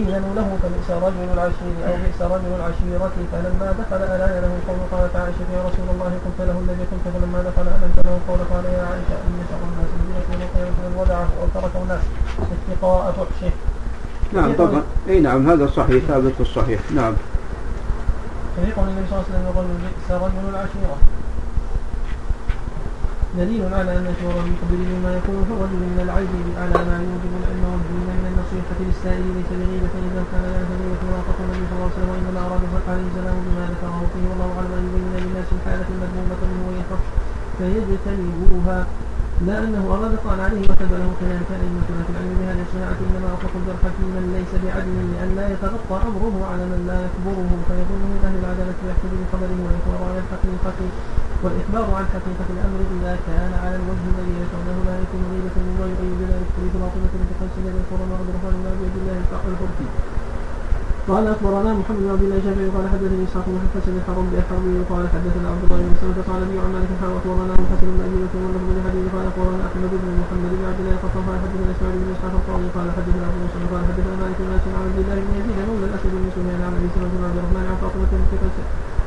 إذنوا 0.00 0.32
له 0.38 0.48
فبئس 0.62 0.88
رجل 1.06 1.26
العشير 1.36 1.76
أو 1.88 1.94
بئس 2.02 2.20
رجل 2.34 2.50
العشيرة 2.58 3.14
فلما 3.32 3.68
دخل 3.80 4.00
ألان 4.14 4.34
له 4.44 4.52
القول 4.58 4.80
قالت 4.92 5.14
عائشة 5.22 5.48
يا 5.56 5.60
رسول 5.68 5.88
الله 5.94 6.12
قلت 6.24 6.40
له 6.48 6.56
الذي 6.64 6.84
قلت 6.90 7.06
فلما 7.14 7.40
دخل 7.48 7.66
ألنت 7.76 7.96
له 8.06 8.14
القول 8.20 8.40
قال 8.52 8.64
يا 8.76 8.82
عائشة 8.90 9.16
إن 9.26 9.36
شر 9.50 9.62
الناس 9.70 9.90
من 9.98 10.12
أو 11.40 11.46
ترك 11.54 11.74
الناس 11.82 12.04
اتقاء 12.54 13.04
فحشه 13.16 13.52
نعم 14.34 14.52
طبعا. 14.52 14.82
إي 15.08 15.20
نعم 15.20 15.50
هذا 15.50 15.66
صحيح 15.66 16.04
ثابت 16.08 16.32
في 16.32 16.40
الصحيح 16.40 16.80
نعم. 16.94 17.14
في 18.56 18.72
قول 18.72 18.88
النبي 18.88 19.06
صلى 19.10 19.18
الله 19.18 19.24
عليه 19.28 19.32
وسلم 19.32 19.44
يقول 19.50 19.66
بئس 19.84 20.08
رجل 20.24 20.44
العشيرة 20.52 20.96
دليل 23.38 23.62
على 23.78 23.90
أن 23.98 24.06
شعور 24.20 24.44
يخبر 24.52 24.78
بما 24.90 25.10
يكون 25.18 25.38
في 25.46 25.52
الرجل 25.56 25.80
من 25.92 26.00
العيب 26.06 26.34
على 26.62 26.78
ما 26.88 26.96
يوجب 27.08 27.32
العلم 27.40 27.64
والدين 27.72 28.06
من 28.20 28.26
النصيحة 28.30 28.78
للسائل 28.86 29.24
ليس 29.36 29.50
بغيبة 29.60 29.94
إذا 30.08 30.22
كان 30.30 30.44
لا 30.52 30.60
غيبة 30.70 31.02
وافق 31.12 31.36
النبي 31.44 31.64
صلى 31.68 31.76
الله 31.76 31.88
عليه 31.88 31.96
وسلم 31.96 32.10
وإنما 32.12 32.40
أراد 32.46 32.62
عليه 32.92 33.06
السلام 33.10 33.36
بما 33.46 33.64
ذكره 33.72 33.98
فيه. 34.12 34.24
والله 34.30 34.48
أعلم 34.58 34.72
أن 34.78 34.84
يبين 34.88 35.08
للناس 35.24 35.48
الحالة 35.56 35.88
المذمومة 35.94 36.40
منه 36.50 36.62
ويخف 36.68 37.02
فيجتنبوها. 37.58 38.78
لا 39.46 39.56
أنه 39.64 39.82
الطعن 40.14 40.40
عليه 40.46 40.62
وكتب 40.70 40.90
له 41.02 41.10
أئمتنا 41.64 42.00
في 42.06 42.10
العلم 42.14 42.34
بهذه 42.40 42.62
الصناعة 42.66 42.98
إنما 43.06 43.28
أطلقوا 43.34 43.60
الجرح 43.60 43.82
في 43.96 44.04
من 44.14 44.24
ليس 44.36 44.52
بعدل 44.64 44.96
لأن 45.12 45.30
لا 45.38 45.46
يتغطى 45.54 45.96
أمره 46.08 46.34
على 46.50 46.64
من 46.72 46.80
لا 46.90 46.98
يخبره 47.06 47.50
فيظن 47.68 48.02
من 48.12 48.20
أهل 48.26 48.36
العدالة 48.42 48.78
ويحتج 48.82 49.12
بخبره 49.20 49.58
ويخبر 49.64 49.96
عن 50.08 50.14
الحقيقة 50.22 50.78
والإخبار 51.42 51.86
عن 51.98 52.06
حقيقة 52.14 52.48
الأمر 52.54 52.80
إذا 52.96 53.12
كان 53.28 53.52
على 53.62 53.76
الوجه 53.80 54.04
الذي 54.12 54.34
يشعره 54.42 54.78
لا 54.88 54.94
يكون 55.04 55.22
غيبة 55.32 55.56
مما 55.66 55.84
يؤيد 55.92 56.18
ذلك 56.32 56.48
حديث 56.56 56.74
باطنة 56.82 57.10
بنت 57.14 57.32
قيس 57.40 57.54
بن 57.64 57.74
القرى 57.82 58.04
وعبد 58.10 58.28
الرحمن 58.30 58.54
بن 58.62 58.66
عبد 58.86 58.96
الله 59.00 59.16
الفرقي 59.52 59.88
قال 61.10 61.24
أخبرنا 61.34 61.70
محمد 61.80 61.98
بن 62.04 62.10
عبد 62.14 62.22
الله 62.26 62.38
الشافعي 62.42 62.68
قال 62.76 62.84
حدثني 62.94 63.22
إسحاق 63.26 63.46
بن 63.54 63.58
حسن 63.74 63.92
الحرم 64.00 64.26
الحربي 64.38 64.76
قال 64.92 65.04
حدثنا 65.14 65.46
عبد 65.52 65.62
الله 65.66 65.78
بن 65.88 65.94
سلمة 66.00 66.18
قال 66.28 66.40
أبي 66.46 66.56
عن 66.62 66.70
مالك 66.74 66.90
قال 67.02 67.12
اخبرنا 67.18 67.54
الحسن 67.62 67.86
بن 67.94 68.00
أبي 68.06 68.18
بكر 68.22 68.38
واللفظ 68.44 68.68
لحديث 68.76 69.04
قال 69.14 69.24
أخبرنا 69.30 69.62
أحمد 69.68 69.92
بن 70.02 70.08
محمد 70.22 70.52
بن 70.58 70.64
عبد 70.70 70.80
الله 70.82 70.94
القطان 70.98 71.22
قال 71.28 71.36
حدثنا 71.44 71.70
إسماعيل 71.74 71.98
بن 72.04 72.10
إسحاق 72.16 72.34
القاضي 72.40 72.68
قال 72.76 72.86
حدثنا 72.96 73.24
ابو 73.30 73.38
مسلم 73.46 73.64
قال 73.72 73.82
حدثنا 73.90 74.14
مالك 74.22 74.38
بن 74.46 74.50
عن 74.76 74.82
عبد 74.88 74.98
الله 75.02 75.16
بن 75.26 75.32
يزيد 75.38 75.58
مولى 75.68 75.86
الاسد 75.90 76.12
بن 76.20 76.26
سفيان 76.36 76.60
عن 76.66 76.72
أبي 76.78 76.88
سلمة 76.94 77.12
بن 77.18 77.24
عبد 77.28 77.38
الرحمن 77.40 77.64
عن 77.70 77.76
فاطمة 77.82 78.10
بنت 78.12 78.56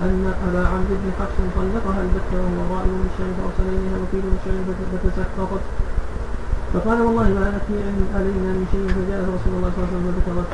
أن 0.05 0.23
أبا 0.47 0.63
عبد 0.73 0.91
بن 1.01 1.09
حفص 1.19 1.37
طلقها 1.57 1.99
البتة 2.05 2.35
وهو 2.43 2.61
غائب 2.73 2.93
بالشام 3.03 3.31
فأرسل 3.37 3.65
إليها 3.75 3.97
وكيل 4.03 4.25
بالشام 4.31 4.57
فتسخطت 4.91 5.63
فقال 6.75 6.99
والله 7.05 7.27
ما 7.39 7.47
نكفي 7.55 7.75
علينا 8.19 8.49
من 8.57 8.65
شيء 8.73 8.85
فجاء 8.95 9.21
رسول 9.35 9.53
الله 9.57 9.69
صلى 9.71 9.79
الله 9.79 9.87
عليه 9.87 9.95
وسلم 9.95 10.05
وذكرت 10.09 10.49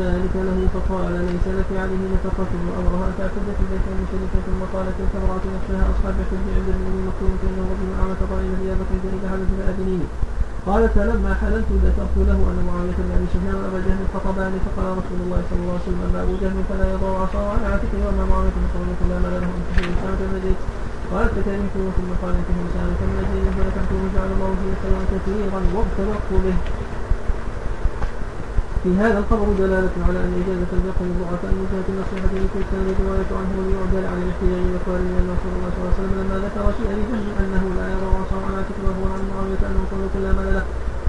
ذلك 0.00 0.34
له 0.48 0.58
فقال 0.74 1.12
ليس 1.30 1.46
لك 1.58 1.70
عليه 1.82 2.02
نفقة 2.16 2.50
وأمرها 2.66 3.08
تعتد 3.18 3.46
في 3.58 3.64
بيت 3.70 3.86
من 3.98 4.04
شريك 4.12 4.34
ثم 4.46 4.60
قالت 4.74 4.94
تلك 4.98 5.14
امرأة 5.20 5.44
نفسها 5.56 5.82
أصحاب 5.92 6.16
حج 6.28 6.46
عند 6.56 6.68
المؤمن 6.74 7.02
مكتوب 7.08 7.32
فإنه 7.40 7.64
رجل 7.72 7.88
أعمى 8.00 8.14
فقائل 8.22 8.50
ثيابك 8.60 8.90
إذا 9.18 9.28
حدث 9.32 9.48
فأذنيني 9.58 10.08
قالت 10.68 10.92
فلما 10.98 11.32
حللت 11.40 11.68
ذكرت 11.86 12.16
له 12.30 12.38
أن 12.50 12.58
معاوية 12.68 12.96
بن 13.04 13.10
أبي 13.16 13.26
سفيان 13.34 13.56
وأبا 13.60 13.80
جهل 13.86 14.04
خطباني 14.14 14.58
فقال 14.66 14.88
رسول 15.00 15.18
الله 15.24 15.40
صلى 15.48 15.60
الله 15.62 15.74
عليه 15.76 15.86
وسلم 15.88 16.02
أما 16.08 16.18
أبو 16.24 16.34
جهل 16.42 16.58
فلا 16.70 16.86
يضع 16.94 17.10
عصاه 17.22 17.46
على 17.54 17.66
عاتقه 17.72 17.98
وأما 18.04 18.24
معاوية 18.30 18.56
فقال 18.72 18.86
لا 19.10 19.16
مال 19.24 19.34
له 19.42 19.50
أن 19.58 19.62
تحيي 19.68 19.86
الإسلام 19.90 20.14
فنجيت 20.20 20.60
قالت 21.12 21.32
فكرهت 21.36 21.74
ثم 21.96 22.10
قال 22.22 22.34
انتهي 22.40 22.60
لسانك 22.66 22.96
فمن 23.00 23.16
أجل 23.22 23.44
فلكحته 23.56 23.96
وجعل 24.04 24.30
الله 24.36 24.50
فيه 24.60 24.74
خيرا 24.82 25.02
كثيرا 25.12 25.60
وابتلقت 25.74 26.30
به 26.44 26.56
في 28.82 28.90
هذا 29.02 29.18
الخبر 29.22 29.48
دلالة 29.62 29.96
على 30.08 30.18
أن 30.26 30.32
إجازة 30.42 30.70
البقاء 30.78 31.06
للضعفاء 31.08 31.50
من 31.58 31.64
جهة 31.72 31.88
النصيحة 31.92 32.32
التي 32.40 32.60
كان 32.70 32.86
الرواية 32.94 33.30
عنه 33.40 33.54
ويعدل 33.58 34.04
والإقرار 34.50 35.00
من 35.14 35.24
رسول 35.34 35.52
الله 35.56 35.70
صلى 35.74 35.80
الله 35.82 35.92
عليه 35.92 36.00
وسلم 36.00 36.14
لما 36.20 36.36
ذكر 36.46 36.64
شيئا 36.78 36.94
لجهل 37.00 37.26
أنه 37.42 37.62
لا 37.78 37.86
يرى 37.94 38.08
عصا 38.20 38.38
على 38.46 38.56
عاتقه 38.60 38.82
وهو 38.88 39.04
عن 39.14 39.22
معاوية 39.30 39.62
أنه 39.68 39.82
صلى 39.92 40.06
كل 40.14 40.26
ما 40.36 40.44
له 40.54 40.64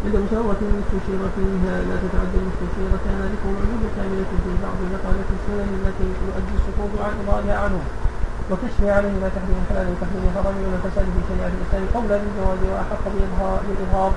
عند 0.05 0.15
مشاورة 0.25 0.61
المستشير 0.69 1.19
فيها 1.35 1.75
لا 1.89 1.95
تتعدى 2.03 2.37
المستشير 2.43 2.89
كان 3.05 3.19
ذكر 3.33 3.47
العلوم 3.53 3.83
كاملة 3.95 4.31
في 4.43 4.51
بعض 4.65 4.77
مقالات 4.93 5.29
السنن 5.37 5.69
التي 5.79 6.07
يؤدي 6.27 6.53
السقوط 6.59 6.91
عن 7.05 7.13
إظهارها 7.21 7.55
عنه 7.63 7.79
وكشف 8.51 8.79
عليه 8.97 9.15
ما 9.23 9.29
تحريم 9.37 9.61
حلال 9.69 9.87
وتحريم 9.91 10.31
حرام 10.35 10.55
من 10.63 10.73
الفساد 10.77 11.05
في 11.13 11.21
شريعة 11.29 11.51
الإسلام 11.57 11.83
قبل 11.95 12.11
بالجواز 12.21 12.61
وأحق 12.71 13.03
بالإظهار 13.67 14.11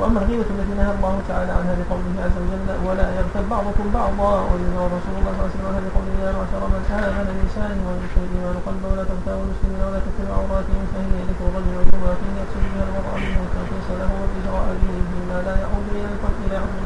واما 0.00 0.18
الغيبه 0.22 0.48
التي 0.54 0.74
نهى 0.80 0.92
الله 0.96 1.14
تعالى 1.30 1.52
عنها 1.58 1.74
بقوله 1.80 2.14
عز 2.24 2.36
وجل 2.42 2.68
ولا 2.88 3.06
يغتب 3.18 3.44
بعضكم 3.54 3.86
بعضا 3.98 4.32
وينهى 4.50 4.84
رسول 4.96 5.14
الله 5.18 5.32
صلى 5.36 5.44
الله 5.44 5.52
عليه 5.52 5.58
وسلم 5.60 5.84
بقوله 5.86 6.14
يا 6.24 6.32
معشر 6.38 6.62
من 6.74 6.82
امن 7.00 7.28
بلسانه 7.38 7.80
ويدخل 7.86 8.22
الايمان 8.28 8.56
قلبه 8.66 8.86
ولا 8.92 9.04
تغتابوا 9.10 9.44
المسلمين 9.46 9.80
ولا 9.86 10.00
تتبعوا 10.06 10.36
عوراتهم 10.40 10.84
فهي 10.92 11.12
يذكر 11.22 11.44
الرجل 11.50 11.72
عيوبها 11.80 12.14
فيه 12.20 12.32
يقصد 12.40 12.62
بها 12.72 12.84
الوضع 12.88 13.12
منه 13.22 13.38
والتنقيص 13.42 13.88
له 14.00 14.10
والاجراء 14.20 14.64
به 14.82 14.94
فيما 15.10 15.38
لا 15.46 15.54
يعود 15.62 15.86
إلى 15.96 16.08
إلى 16.46 16.56
حكم 16.62 16.78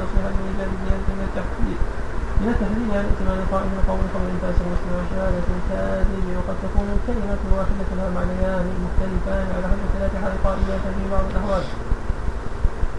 من 2.40 2.48
التحديد 2.54 2.88
عن 2.98 3.04
ائتمان 3.10 3.38
القائل 3.44 3.70
قول 3.88 4.04
قول 4.16 4.30
فاسق 4.42 4.64
مسلم 4.74 4.92
وشهادة 5.00 5.48
كاذب 5.68 6.26
وقد 6.38 6.56
تكون 6.64 6.86
الكلمة 6.96 7.40
الواحدة 7.48 7.88
لها 7.96 8.10
معنيان 8.18 8.66
مختلفان 8.84 9.46
على 9.56 9.66
حد 9.70 9.82
ثلاث 9.94 10.12
حلقائيات 10.24 10.84
في 10.96 11.04
بعض 11.12 11.24
الأحوال 11.30 11.62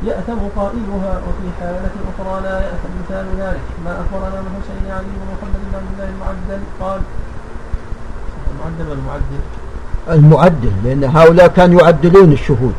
يأثم 0.10 0.42
قائلها 0.60 1.14
وفي 1.28 1.48
حالة 1.60 1.96
أخرى 2.12 2.42
لا 2.48 2.56
يأثم 2.68 2.92
مثال 3.02 3.26
ذلك 3.44 3.66
ما 3.86 3.92
أخبرنا 4.02 4.42
من 4.42 4.52
حسين 4.58 4.92
علي 4.98 5.12
بن 5.20 5.28
محمد 5.34 5.62
بن 5.68 5.76
عبد 5.80 5.90
الله 5.94 6.10
المعدل 6.14 6.62
قال 6.82 7.02
المعدل 8.52 8.90
والمعدل 8.90 9.42
المعدل 10.10 10.72
لأن 10.84 11.04
هؤلاء 11.04 11.48
كانوا 11.48 11.82
يعدلون 11.82 12.32
الشهود. 12.32 12.74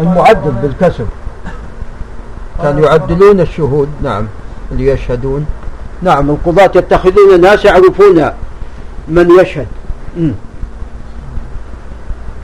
المعدل 0.00 0.50
بالكسر. 0.62 1.06
كانوا 2.62 2.86
يعدلون 2.86 3.40
الشهود 3.40 3.88
نعم 4.02 4.26
اللي 4.72 4.86
يشهدون 4.86 5.46
نعم 6.02 6.30
القضاة 6.30 6.70
يتخذون 6.74 7.34
الناس 7.34 7.64
يعرفون 7.64 8.30
من 9.08 9.30
يشهد 9.40 9.66
م. 10.16 10.30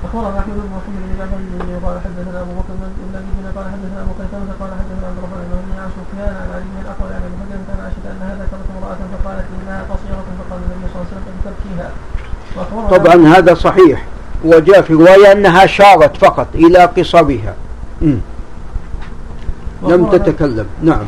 اخبرنا 0.05 0.39
احمد 0.39 0.55
بن 0.55 0.69
محمد 0.77 1.01
بن 1.07 1.19
جعفر 1.19 1.37
بن 1.37 1.87
قال 1.87 2.01
حدثنا 2.05 2.41
ابو 2.41 2.53
بكر 2.53 2.73
بن 2.79 3.17
ابي 3.19 3.27
بن 3.39 3.47
قال 3.59 3.65
حدثنا 3.73 4.01
ابو 4.03 4.13
قال 4.61 4.71
حدثنا 4.81 5.07
عبد 5.09 5.19
الرحمن 5.19 5.45
بن 5.67 5.81
عن 5.83 5.91
سفيان 5.99 6.35
عن 6.41 6.49
علي 6.55 6.65
بن 6.73 6.79
الاقوى 6.85 7.09
عن 7.15 7.23
ابي 7.27 7.37
بكر 7.41 7.59
كان 7.69 7.79
عائشه 7.85 8.07
انها 8.13 8.35
ذكرت 8.35 8.67
امراه 8.77 8.99
فقالت 9.13 9.47
انها 9.63 9.81
قصيره 9.91 10.25
فقال 10.39 10.61
النبي 10.65 10.87
صلى 10.93 11.03
الله 11.03 11.07
عليه 11.13 11.17
وسلم 11.17 11.37
تبكيها 11.47 11.91
طبعا 12.99 13.39
هذا 13.39 13.55
صحيح 13.55 14.05
وجاء 14.45 14.83
في 14.83 14.93
روايه 14.93 15.33
انها 15.33 15.67
شارت 15.67 16.17
فقط 16.17 16.47
إلى 16.55 16.79
قصرها 16.79 17.55
لم 19.83 20.11
تتكلم. 20.11 20.67
نعم. 20.83 21.07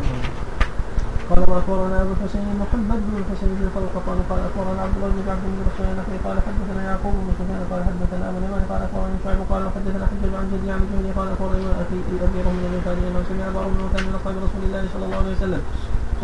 قال 1.28 1.45
واخبرنا 1.53 1.97
أبو 2.03 2.12
الحسين 2.16 2.47
محمد 2.62 3.01
بن 3.09 3.15
الحسين 3.23 3.51
بن 3.59 3.65
القطان 3.69 4.19
قال 4.31 4.40
اخبرنا 4.49 4.81
عبد 4.85 4.97
الله 4.97 5.11
بن 5.15 5.20
جعفر 5.28 5.49
بن 5.55 5.61
رسول 5.69 5.86
النخعي 5.93 6.19
قال 6.27 6.36
حدثنا 6.47 6.81
يعقوب 6.89 7.15
بن 7.20 7.31
سفيان 7.39 7.62
قال 7.70 7.81
حدثنا 7.89 8.24
أبو 8.28 8.39
اليمان 8.40 8.62
قال 8.70 8.81
أخبرني 8.89 9.16
شعيب 9.24 9.40
قال 9.53 9.62
حدثنا 9.74 10.05
حجاج 10.11 10.32
عن 10.40 10.47
جدي 10.53 10.69
عن 10.77 10.82
جدي 10.90 11.11
قال 11.19 11.28
أخبرني 11.35 11.66
أخي 11.82 11.99
أبي 12.27 12.39
رمي 12.49 12.65
بن 12.73 12.78
خالد 12.85 13.03
إنه 13.09 13.20
سمع 13.28 13.47
بار 13.57 13.66
بن 13.73 13.81
وكان 13.85 14.03
من 14.09 14.15
أصحاب 14.19 14.35
رسول 14.47 14.62
الله 14.66 14.82
صلى 14.93 15.05
الله 15.07 15.19
عليه 15.23 15.35
وسلم. 15.36 15.62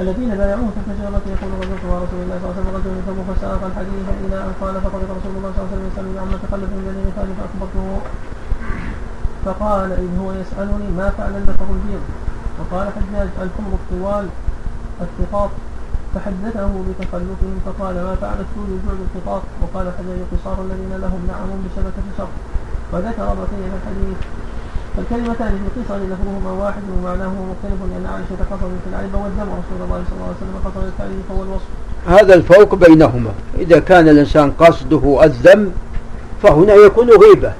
الذين 0.02 0.30
بايعوه 0.40 0.68
تحت 0.76 0.88
شجرة 0.98 1.24
يقول 1.34 1.50
غزوت 1.60 1.82
مع 1.90 1.96
رسول 2.04 2.20
الله 2.24 2.36
صلى 2.40 2.46
الله 2.48 2.54
عليه 2.54 2.62
وسلم 2.64 2.76
رجل 2.78 2.94
ثم 3.08 3.20
فساق 3.28 3.62
الحديث 3.70 4.06
إلى 4.24 4.36
أن 4.46 4.52
قال 4.62 4.74
فقد 4.84 5.02
رسول 5.16 5.32
الله 5.38 5.50
صلى 5.54 5.60
الله 5.60 5.68
عليه 5.68 5.74
وسلم 5.74 5.88
يسالني 5.92 6.18
عما 6.22 6.36
تخلف 6.44 6.70
من 6.74 6.82
بني 6.86 7.00
غفار 7.08 7.28
فأخبرته. 7.38 7.86
فقال 9.44 9.92
اذ 9.92 10.18
هو 10.20 10.32
يسألني 10.32 10.88
ما 10.96 11.10
فعل 11.18 11.36
النفر 11.36 11.68
البيض 11.70 12.04
وقال 12.58 12.86
حجاج 12.96 13.28
الحمر 13.42 13.72
الطوال 13.80 14.26
الثقاط 15.00 15.50
فحدثه 16.14 16.72
بتخلفهم 16.88 17.54
فقال 17.66 17.94
ما 17.94 18.14
فعلت 18.20 18.46
سود 18.54 18.68
الجوع 18.68 18.94
القطاط 19.04 19.42
وقال 19.62 19.86
حجاج 19.98 20.18
قصار 20.32 20.56
الذين 20.66 20.92
لهم 21.00 21.20
نعم 21.28 21.48
بشبكة 21.64 22.06
شر. 22.18 22.28
وذكر 22.92 23.24
بقية 23.24 23.70
الحديث. 23.78 24.18
فالكلمتان 24.96 25.58
في 25.74 25.80
القصر 25.80 25.96
لفظهما 25.96 26.50
واحد 26.50 26.82
ومعناه 26.98 27.28
مختلف 27.28 27.78
لأن 27.90 28.06
عائشة 28.06 28.44
قصرت 28.50 28.70
في 28.84 28.90
العيب 28.90 29.14
والدم 29.14 29.48
ورسول 29.52 29.80
الله 29.84 30.02
صلى 30.08 30.16
الله 30.16 30.26
عليه 30.26 30.36
وسلم 30.36 30.56
قصر 30.64 30.80
التعريف 30.86 31.30
هو 31.30 31.42
الوصف. 31.42 31.66
هذا 32.08 32.34
الفرق 32.34 32.74
بينهما. 32.74 33.30
إذا 33.58 33.78
كان 33.78 34.08
الإنسان 34.08 34.50
قصده 34.50 35.24
الذم 35.24 35.72
فهنا 36.42 36.74
يكون 36.74 37.10
غيبة. 37.10 37.52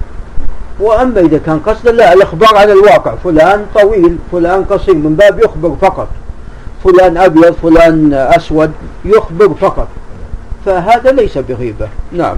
وأما 0.80 1.20
إذا 1.20 1.38
كان 1.38 1.58
قصد 1.58 1.88
لا 1.88 2.12
الإخبار 2.12 2.56
عن 2.56 2.70
الواقع. 2.70 3.14
فلان 3.24 3.66
طويل 3.74 4.18
فلان 4.32 4.64
قصير 4.64 4.94
من 4.94 5.14
باب 5.14 5.38
يخبر 5.44 5.76
فقط. 5.80 6.08
فلان 6.84 7.16
أبيض 7.16 7.54
فلان 7.62 8.12
أسود 8.12 8.72
يخبر 9.04 9.54
فقط. 9.54 9.88
فهذا 10.66 11.10
ليس 11.10 11.38
بغيبة. 11.38 11.88
نعم. 12.12 12.36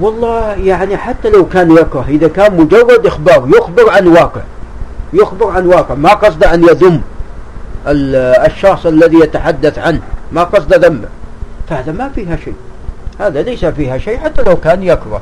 والله 0.00 0.54
يعني 0.54 0.96
حتى 0.96 1.30
لو 1.30 1.48
كان 1.48 1.70
يكره 1.70 2.04
إذا 2.08 2.28
كان 2.28 2.56
مجرد 2.56 3.06
إخبار 3.06 3.48
يخبر 3.56 3.90
عن 3.90 4.06
واقع. 4.06 4.40
يخبر 5.12 5.50
عن 5.50 5.66
واقع. 5.66 5.94
ما 5.94 6.14
قصد 6.14 6.44
أن 6.44 6.62
يذم 6.62 7.00
الشخص 8.46 8.86
الذي 8.86 9.18
يتحدث 9.18 9.78
عنه. 9.78 10.00
ما 10.32 10.44
قصد 10.44 10.74
ذمه. 10.74 11.08
فهذا 11.68 11.92
ما 11.92 12.08
فيها 12.08 12.36
شيء. 12.36 12.54
هذا 13.18 13.42
ليس 13.42 13.64
فيها 13.64 13.98
شيء 13.98 14.18
حتى 14.18 14.42
لو 14.42 14.56
كان 14.56 14.82
يكره. 14.82 15.20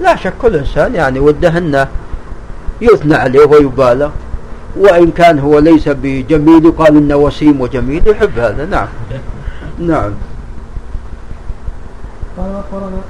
لا 0.00 0.16
شك 0.16 0.32
كل 0.42 0.56
إنسان 0.56 0.94
يعني 0.94 1.18
وده 1.18 1.58
أنه 1.58 1.88
يثنى 2.80 3.14
عليه 3.14 3.46
ويبالغ 3.46 4.10
وإن 4.76 5.10
كان 5.10 5.38
هو 5.38 5.58
ليس 5.58 5.88
بجميل 5.88 6.64
يقال 6.64 6.96
إنه 6.96 7.16
وسيم 7.16 7.60
وجميل 7.60 8.08
يحب 8.08 8.38
هذا. 8.38 8.64
نعم. 8.66 8.88
نعم. 9.90 10.12
قال 12.38 12.50
أخبرنا 12.56 13.00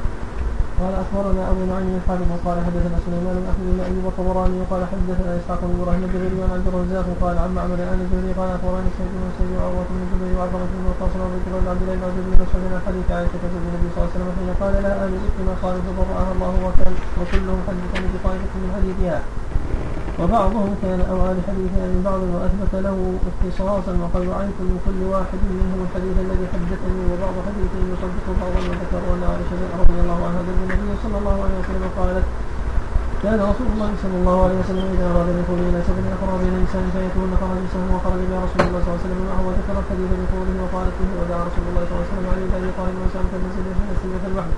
قال 0.80 0.94
أخبرنا 1.04 1.42
أبو 1.50 1.62
نعيم 1.70 1.94
الحافظ 2.00 2.30
قال 2.46 2.56
حدثنا 2.66 2.96
سليمان 3.06 3.34
بن 3.40 3.46
أحمد 3.52 3.66
بن 3.74 3.80
ايوب 3.88 4.06
الطبراني 4.12 4.56
وقال 4.60 4.82
حدثنا 4.92 5.30
إسحاق 5.38 5.60
بن 5.68 5.74
إبراهيم 5.78 6.02
الجبري 6.04 6.42
عن 6.44 6.50
عبد 6.56 6.66
الرزاق 6.70 7.06
قال 7.22 7.36
عن 7.42 7.50
معمر 7.56 7.80
عن 7.92 7.98
الزهري 8.04 8.32
قال 8.38 8.48
أخبرني 8.56 8.90
سيد 8.96 9.10
بن 9.14 9.20
مسيب 9.28 9.50
وعروه 9.58 9.84
بن 9.90 10.00
الزبير 10.04 10.32
وعبد 10.38 10.62
بن 10.72 10.82
وقاص 10.90 11.12
الله 11.14 11.28
عن 11.60 11.66
عبد 11.72 11.82
الله 11.82 11.96
بن 11.98 12.04
عبد 12.08 12.18
بن 12.26 12.32
مسعود 12.42 12.72
عن 12.76 12.82
حديث 12.86 13.06
عائشة 13.16 13.42
زوج 13.52 13.64
النبي 13.68 13.88
صلى 13.92 13.98
الله 13.98 14.08
عليه 14.10 14.16
وسلم 14.16 14.30
حين 14.36 14.50
قال 14.60 14.72
لها 14.82 14.94
أهل 15.02 15.12
الافك 15.18 15.38
ما 15.48 15.54
قالوا 15.62 15.82
فبرأها 15.86 16.30
الله 16.34 16.52
وكان 16.66 16.94
وكلهم 17.18 17.60
حدثني 17.68 18.06
بطائفه 18.14 18.54
من 18.62 18.70
حديثها. 18.76 19.18
وبعضهم 20.20 20.70
كان 20.82 21.00
أوعى 21.12 21.34
حديثها 21.48 21.86
من 21.92 22.00
بعض 22.08 22.20
وأثبت 22.34 22.72
له 22.86 22.96
اختصاصا 23.30 23.92
وقد 24.02 24.22
رأيت 24.34 24.58
من 24.68 24.76
كل 24.86 24.98
واحد 25.12 25.40
منهم 25.60 25.78
الحديث 25.86 26.16
الذي 26.24 26.46
حدثني 26.52 27.02
وبعض 27.10 27.36
حديثه 27.46 27.80
يصدق 27.92 28.26
بعضا 28.42 28.60
وذكر 28.70 29.02
أن 29.14 29.22
عائشة 29.30 29.60
رضي 29.82 29.98
الله 30.04 30.18
عنها 30.26 30.40
أن 30.44 30.50
النبي 30.64 30.94
صلى 31.04 31.16
الله 31.20 31.36
عليه 31.44 31.56
وسلم 31.62 31.84
قالت 31.98 32.26
كان 33.24 33.40
رسول 33.50 33.68
الله 33.74 33.90
صلى 34.02 34.16
الله 34.20 34.36
عليه 34.44 34.58
وسلم 34.62 34.86
إذا 34.94 35.06
أراد 35.12 35.28
الدخول 35.34 35.60
إلى 35.68 35.80
سبع 35.88 36.04
أقرب 36.16 36.40
إلى 36.46 36.56
إنسان 36.64 36.84
فيكون 36.94 37.30
خرج 37.40 37.62
سهم 37.74 37.88
وخرج 37.96 38.20
بها 38.28 38.40
رسول 38.46 38.60
الله 38.66 38.80
صلى 38.84 38.90
الله 38.90 39.00
عليه 39.00 39.06
وسلم 39.08 39.20
معه 39.30 39.40
وذكر 39.46 39.74
الحديث 39.82 40.10
بقوله 40.20 40.54
وقالت 40.62 40.94
به 41.00 41.10
ودعا 41.18 41.42
رسول 41.48 41.64
الله 41.70 41.82
صلى 41.86 41.94
الله 41.94 42.04
عليه 42.04 42.14
وسلم 42.14 42.26
عليه 42.32 42.46
بأبي 42.50 42.70
طالب 42.78 42.96
وسلم 43.04 43.26
فنزل 43.32 43.66
في 44.22 44.28
الوحي. 44.32 44.54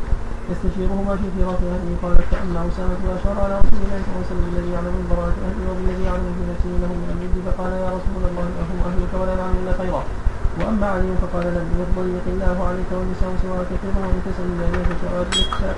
يستشيرهما 0.52 1.12
في 1.20 1.26
فراق 1.36 1.60
أهله. 1.74 1.90
قالت 2.02 2.24
فأن 2.30 2.54
أسامة 2.68 3.00
وأشار 3.08 3.36
على 3.44 3.54
رسول 3.62 3.80
الله 3.84 3.98
صلى 4.02 4.10
الله 4.10 4.22
عليه 4.22 4.30
وسلم 4.32 4.46
الذي 4.52 4.70
يعلم 4.76 4.94
من 4.98 5.06
براءة 5.10 5.38
أهله 5.46 5.64
وبالذي 5.70 6.04
يعلم 6.08 6.30
في 6.36 6.42
نفسه 6.50 6.72
له 6.82 6.90
من 7.00 7.08
الجد 7.14 7.36
فقال 7.46 7.72
يا 7.84 7.90
رسول 7.96 8.14
الله 8.28 8.46
أهم 8.62 8.78
أهلك 8.88 9.12
ولا 9.20 9.34
نعلم 9.40 9.56
إلا 9.62 9.72
خيرا. 9.80 10.02
وأما 10.58 10.86
علي 10.94 11.10
فقال 11.22 11.46
لم 11.58 11.66
يضيق 11.80 12.26
الله 12.34 12.56
عليك 12.68 12.90
والنساء 12.96 13.30
سواء 13.42 13.60
كثير 13.70 13.94
وإن 14.02 14.18
تسأل 14.26 14.48
إلى 14.66 14.80
فسؤالك. 14.88 15.76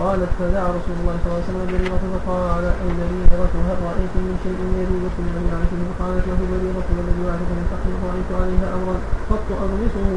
قالت 0.00 0.30
فدعا 0.38 0.68
رسول 0.78 0.96
الله 1.00 1.16
صلى 1.20 1.28
الله 1.28 1.40
عليه 1.40 1.50
وسلم 1.50 1.64
بريرة 1.72 2.04
فقال 2.14 2.64
أي 2.82 2.88
بريرة 3.00 3.54
هل 3.68 3.78
رأيت 3.88 4.14
من 4.26 4.34
شيء 4.44 4.60
يريدكم 4.80 5.24
من 5.36 5.44
يعرفه؟ 5.50 5.80
فقالت 5.90 6.24
له 6.30 6.40
بريرة 6.52 6.88
والذي 6.96 7.22
يعرف 7.28 7.48
من 7.58 7.64
فقر 7.72 7.90
رأيت 8.08 8.30
عليها 8.40 8.66
أمرا 8.76 8.96
قط 9.30 9.48
أغمسه 9.64 10.08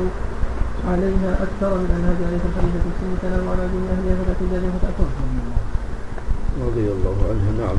عليها 0.92 1.32
أكثر 1.46 1.72
من 1.78 1.90
أن 1.96 2.04
هذه 2.10 2.24
عليه 2.28 2.44
الخليفة 2.50 2.84
السن 2.92 3.12
تنام 3.22 3.44
على 3.52 3.64
دين 3.72 3.86
أهلها 3.94 4.16
ذلك 4.54 4.72
فتأكل 4.76 5.10
رضي 6.68 6.88
الله 6.96 7.18
عنها 7.30 7.52
نعم. 7.62 7.78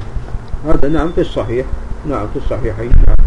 هذا 0.68 0.88
نعم 0.88 1.12
في 1.12 1.20
الصحيح. 1.20 1.66
نعم 2.06 2.26
في 2.32 2.36
الصحيحين 2.36 2.92
نعم. 3.06 3.20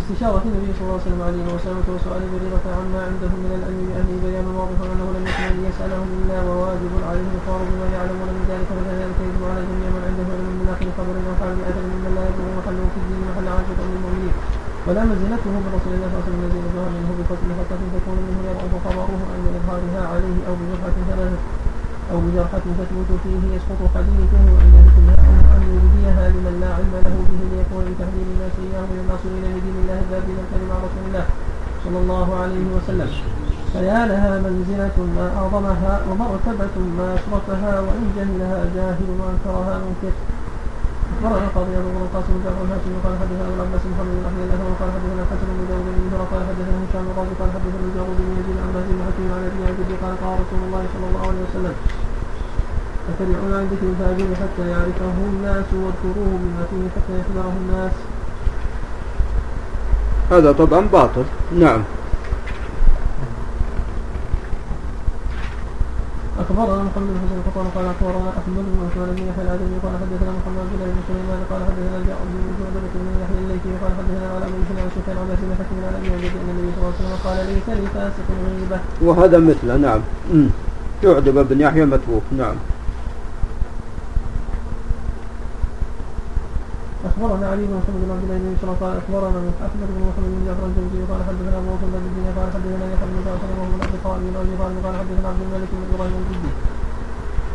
استشارة 0.00 0.42
النبي 0.48 0.70
صلى 0.76 0.84
الله 0.84 0.98
عليه 0.98 1.06
وسلم 1.08 1.22
عليه 1.28 1.44
وسلم 1.54 1.78
وسؤال 1.96 2.22
بريرة 2.34 2.66
عما 2.78 3.00
عندهم 3.08 3.38
من 3.44 3.52
العلم 3.58 3.80
بأهله 3.88 4.14
بيان 4.24 4.46
واضح 4.58 4.78
أنه 4.92 5.06
لم 5.16 5.24
يكن 5.30 5.44
أن 5.54 5.60
يسألهم 5.70 6.08
إلا 6.18 6.38
وواجب 6.48 6.92
عليه 7.08 7.26
الإخبار 7.30 7.60
بما 7.70 7.86
يعلمون 7.96 8.28
من 8.36 8.42
ذلك 8.50 8.68
فكذلك 8.70 9.16
يجب 9.26 9.42
على 9.50 9.60
جميع 9.70 9.88
من 9.94 10.02
عنده 10.08 10.26
علم 10.34 10.48
من 10.60 10.66
آخر 10.74 10.86
خبر 10.98 11.14
حال 11.38 11.52
بأثر 11.58 11.84
ممن 11.92 12.12
لا 12.16 12.22
يبلغ 12.28 12.48
محله 12.58 12.84
في 12.92 12.98
الدين 13.02 13.20
محل 13.28 13.46
عاجة 13.54 13.78
للمؤمنين 13.88 14.13
ولا 14.86 15.02
منزلته 15.10 15.50
من 15.64 15.70
رسول 15.76 15.92
الله 15.96 16.08
صلى 16.08 16.16
الله 16.16 16.24
عليه 16.24 16.28
وسلم 16.28 16.42
الذي 16.48 16.60
ظهر 16.76 16.90
منه 16.96 17.10
بفضل 17.18 17.48
خطة 17.58 17.80
تكون 17.96 18.18
منه 18.28 18.40
يضعف 18.48 18.72
خبره 18.86 19.10
عند 19.34 19.46
إظهارها 19.58 20.02
عليه 20.12 20.36
أو 20.48 20.52
بجرحة 20.60 20.96
ثلاثة 21.10 21.38
أو 22.12 22.16
بجرحة 22.24 22.64
تثبت 22.78 23.10
فيه 23.24 23.42
يسقط 23.56 23.80
حديثه 23.96 24.44
عند 24.62 24.74
مثلها 24.86 25.16
أو 25.28 25.56
أن 25.56 25.62
يبديها 25.74 26.24
لمن 26.34 26.54
لا 26.62 26.70
علم 26.76 26.94
له 27.06 27.16
به 27.28 27.40
ليكون 27.52 27.84
بتحذير 27.90 28.26
الناس 28.34 28.54
إياه 28.64 28.84
من 28.90 28.98
الناصرين 29.04 29.44
لدين 29.56 29.76
الله 29.82 29.98
الذابين 30.04 30.38
الكريم 30.44 30.68
مع 30.72 30.78
رسول 30.86 31.02
الله 31.08 31.24
صلى 31.84 31.98
الله 32.02 32.26
عليه 32.42 32.66
وسلم. 32.76 33.10
فيا 33.72 34.00
لها 34.10 34.32
منزلة 34.46 34.96
ما 35.16 35.26
أعظمها 35.38 35.92
ومرتبة 36.08 36.74
ما 36.98 37.08
أشرفها 37.18 37.74
وإن 37.86 38.04
جهلها 38.16 38.60
جاهل 38.76 39.08
وأنكرها 39.20 39.74
منكر. 39.84 40.14
أخبرنا 41.24 41.48
القاضي 41.48 41.72
أبو 41.80 41.90
بكر 41.94 42.04
القاسم 42.08 42.32
بن 42.36 42.40
جعفر 42.44 42.64
الهاشمي 42.68 42.98
قال 43.04 43.14
حدثنا 43.20 43.44
أبو 43.48 43.54
العباس 43.58 43.82
محمد 43.92 44.14
بن 44.18 44.24
أحمد 44.28 44.42
الأثر 44.46 44.68
قال 44.80 44.90
حدثنا 44.94 45.22
الحسن 45.24 45.48
بن 45.56 45.64
داود 45.70 45.86
بن 45.96 46.06
هرى 46.12 46.26
قال 46.32 46.42
حدثنا 46.48 46.76
هشام 46.84 47.04
الرازي 47.12 47.34
قال 47.40 47.50
حدثنا 47.56 47.84
الجارود 47.88 48.18
بن 48.26 48.32
يزيد 48.38 48.56
عن 48.62 48.68
مهدي 48.74 48.92
بن 48.96 49.02
حكيم 49.08 49.28
عن 49.36 49.42
أبي 49.48 49.60
عن 49.68 49.74
قال 50.02 50.14
قال 50.22 50.34
رسول 50.42 50.60
الله 50.66 50.82
صلى 50.92 51.06
الله 51.08 51.22
عليه 51.28 51.42
وسلم 51.46 51.74
أتبعون 53.10 53.52
عن 53.58 53.64
ذكر 53.72 53.86
الفاجر 53.92 54.28
حتى 54.42 54.64
يعرفه 54.72 55.16
الناس 55.32 55.68
واذكروه 55.80 56.32
بما 56.42 56.62
فيه 56.70 56.84
حتى 56.94 57.12
يحذره 57.20 57.54
الناس. 57.62 57.94
هذا 60.32 60.50
طبعا 60.60 60.80
باطل. 60.92 61.26
نعم. 61.64 61.80
اخبرنا 66.42 66.82
محمد 66.88 67.06
بن 67.14 67.18
حسين 67.22 67.38
الخطان 67.42 67.66
قال 67.74 67.86
اخبرنا 67.94 68.30
احمد 68.40 68.64
بن 68.72 68.78
عثمان 68.86 69.08
بن 69.16 69.22
يحيى 69.30 69.44
الادمي 69.46 69.76
قال 69.84 69.94
حدثنا 70.02 70.32
محمد 70.38 70.66
بن 70.72 70.80
بن 70.94 71.00
سليمان 71.08 71.40
قال 71.50 71.60
حدثنا 71.68 71.98
جعفر 72.08 72.26
بن 72.34 72.52
جعبة 72.60 72.94
بن 72.94 73.06
يحيى 73.22 73.38
الليثي 73.44 73.72
قال 73.82 73.92
حدثنا 73.98 74.26
على 74.34 74.44
ابن 74.50 74.76
عن 74.82 74.88
سفيان 74.96 75.16
عن 75.20 75.28
بن 75.42 75.52
حكيم 75.60 75.78
عن 75.88 75.94
ابي 75.98 76.08
عبد 76.14 76.36
ان 76.42 76.48
النبي 76.52 76.70
صلى 76.74 76.80
الله 76.82 76.92
عليه 76.92 77.00
وسلم 77.00 77.16
قال 77.24 77.36
ليس 77.50 77.68
لفاسق 77.82 78.26
غيبه 78.46 78.78
وهذا 79.06 79.38
مثله 79.48 79.74
نعم 79.86 80.00
يعجب 81.04 81.36
ابن 81.38 81.60
يحيى 81.60 81.84
متروك 81.84 82.26
نعم 82.42 82.56
أخبرنا 87.08 87.46
علي 87.52 87.62
بن 87.68 87.74
محمد 87.80 88.00
بن 88.04 88.10
عبد 88.14 88.24
الله 88.24 88.38
بن 88.42 88.48
يسرى 88.54 88.74
قال 88.82 88.92
أخبرنا 89.02 89.40
احمد 89.66 89.88
بن 89.94 90.02
محمد 90.08 90.30
بن 90.34 90.42
جعفر 90.46 90.66
الجوزي 90.70 91.00
قال 91.10 91.20
حدثنا 91.28 91.56
أبو 91.60 91.70
بكر 91.74 91.86
بن 91.92 92.04
الدين 92.10 92.26
قال 92.36 92.48
حدثنا 92.54 92.84
يحيى 92.92 93.08
بن 93.12 93.18
جعفر 93.26 93.48
وهو 93.54 93.66
من 93.72 93.80
أبي 93.86 93.98
طالب 94.06 94.24
بن 94.30 94.36
أبي 94.42 94.54
طالب 94.62 94.76
قال 94.84 94.94
حدثنا 95.00 95.28
عبد 95.32 95.42
الملك 95.46 95.70
بن 95.76 95.82
إبراهيم 95.94 96.16
الجدي 96.22 96.52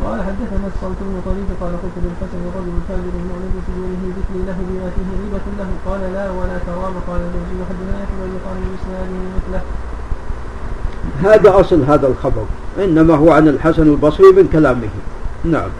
قال 0.04 0.18
حدثنا 0.28 0.68
الصوت 0.72 1.00
بن 1.08 1.16
طريق 1.30 1.50
قال 1.62 1.74
قلت 1.82 1.96
للحسن 2.04 2.40
الرجل 2.50 2.74
الفاجر 2.80 3.14
المعلن 3.22 3.52
بسجوره 3.56 4.04
ذكري 4.18 4.42
له 4.50 4.58
بما 4.68 4.88
فيه 4.96 5.08
غيبة 5.20 5.46
له 5.60 5.70
قال 5.88 6.02
لا 6.16 6.26
ولا 6.38 6.58
كرام 6.66 6.96
قال 7.08 7.22
الجوزي 7.28 7.60
حدثنا 7.70 7.96
يحيى 8.04 8.18
بن 8.30 8.36
قال 8.46 8.58
بإسناده 8.70 9.18
مثله. 9.36 9.62
هذا 11.26 11.50
أصل 11.62 11.80
هذا 11.92 12.08
الخبر 12.08 12.46
إنما 12.84 13.16
هو 13.16 13.32
عن 13.32 13.48
الحسن 13.48 13.88
البصري 13.94 14.32
من 14.38 14.46
كلامه. 14.54 14.94
نعم. 15.46 15.72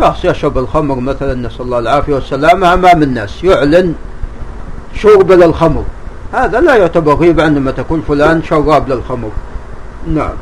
شخص 0.00 0.24
يشرب 0.24 0.58
الخمر 0.58 1.00
مثلا 1.00 1.34
نسأل 1.34 1.60
الله 1.60 1.78
العافية 1.78 2.14
والسلامة 2.14 2.74
أمام 2.74 3.02
الناس 3.02 3.44
يعلن 3.44 3.94
شرب 4.94 5.32
للخمر. 5.32 5.84
هذا 6.32 6.60
لا 6.60 6.76
يعتبر 6.76 7.14
غيبة 7.14 7.42
عندما 7.44 7.70
تقول 7.70 8.02
فلان 8.02 8.42
شراب 8.42 8.88
للخمر. 8.88 9.30
نعم. 10.08 10.36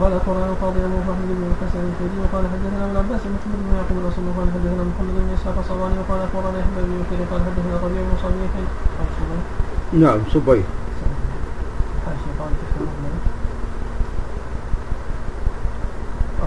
قال 0.00 0.12
اخبرنا 0.12 0.46
القاضي 0.46 0.80
أبو 0.84 0.98
محمد 1.06 1.28
بن 1.38 1.44
الحسن 1.52 1.80
الفيدي 1.90 2.16
وقال 2.22 2.44
حدثنا 2.52 2.84
ابو 2.84 2.92
العباس 2.92 3.20
محمد 3.34 3.60
بن 3.66 3.76
يعقوب 3.76 3.98
الاصم 4.02 4.22
وقال 4.28 4.48
حدثنا 4.54 4.82
محمد 4.90 5.14
بن 5.24 5.34
إسحاق 5.34 5.56
الصواني 5.58 5.94
وقال 5.98 6.20
أخبرنا 6.26 6.58
يحيى 6.58 6.82
بن 6.86 6.94
يكير 7.02 7.20
قال 7.30 7.40
حدثنا 7.46 7.74
ربيع 7.84 8.02
بن 8.02 8.16
صبيح. 8.22 8.52
نعم 9.92 10.18
صبيح. 10.34 10.64
الربيع 12.80 13.13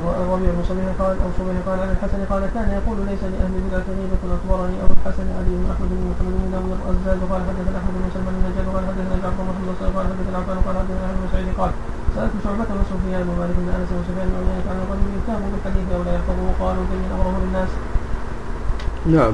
بن 0.08 0.64
صبيح 0.70 0.88
قال 1.00 1.16
أو 1.24 1.30
صبيح 1.40 1.58
قال 1.68 1.80
عن 1.80 1.90
الحسن 1.96 2.20
قال 2.32 2.42
كان 2.56 2.70
يقول 2.78 2.98
ليس 3.10 3.22
لأهل 3.32 3.54
البدعه 3.60 3.88
غيبه 3.98 4.24
اخبرني 4.38 4.76
ابو 4.84 4.94
الحسن 4.98 5.28
علي 5.38 5.54
بن 5.60 5.68
أحمد 5.74 5.90
بن 5.98 6.06
محمد 6.12 6.34
بن 6.40 6.48
داوود 6.54 6.80
الزاد 6.92 7.20
قال 7.32 7.42
حدثنا 7.50 7.78
أحمد 7.82 7.94
بن 8.02 8.10
سلمان 8.16 8.34
النجاد 8.40 8.68
قال 8.76 8.84
حدثنا 8.90 9.16
جعفر 9.24 9.44
بن 9.44 9.52
محمد 9.52 9.90
قال 9.96 10.06
حدثنا 10.12 10.38
عفان 10.42 10.58
قال 10.66 10.76
حدثنا 10.82 11.06
احمد 11.08 11.20
بن 11.24 11.30
سعيد 11.34 11.48
قال 11.60 11.72
سألت 12.16 12.34
شعبة 12.44 12.70
وسفيان 12.80 13.26
ومالك 13.30 13.58
بن 13.64 13.70
أنس 13.78 13.90
وسفيان 13.98 14.28
بن 14.32 14.38
عيينة 14.40 14.68
عن 14.72 14.78
الرجل 14.84 15.08
يتهم 15.18 15.44
بالحديث 15.52 15.86
أو 15.96 16.02
لا 16.08 16.14
يحفظه 16.18 16.48
قالوا 16.62 16.86
بين 16.92 17.04
أمره 17.16 17.36
للناس. 17.44 17.72
نعم. 19.16 19.34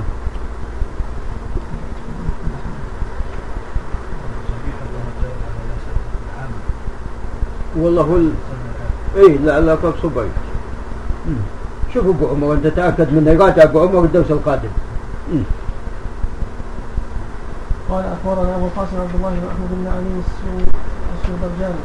والله 7.75 8.03
هو 8.03 8.15
ال... 8.15 8.31
إيه 9.15 9.37
لا 9.37 9.61
لا 9.61 9.77
صبي 10.03 10.29
شوف 11.93 12.05
أبو 12.07 12.27
عمر 12.27 12.53
أنت 12.53 12.67
تأكد 12.67 13.13
من 13.13 13.27
يراجع 13.27 13.63
أبو 13.63 13.79
عمر 13.79 14.03
الدرس 14.03 14.31
القادم. 14.31 14.73
قال 17.89 18.05
أخبرنا 18.05 18.55
أبو 18.55 18.65
القاسم 18.65 18.97
عبد 19.01 19.15
الله 19.15 19.29
بن 19.29 19.45
أحمد 19.53 19.69
بن 19.71 19.87
علي 19.87 20.13
السودرجاني. 21.15 21.83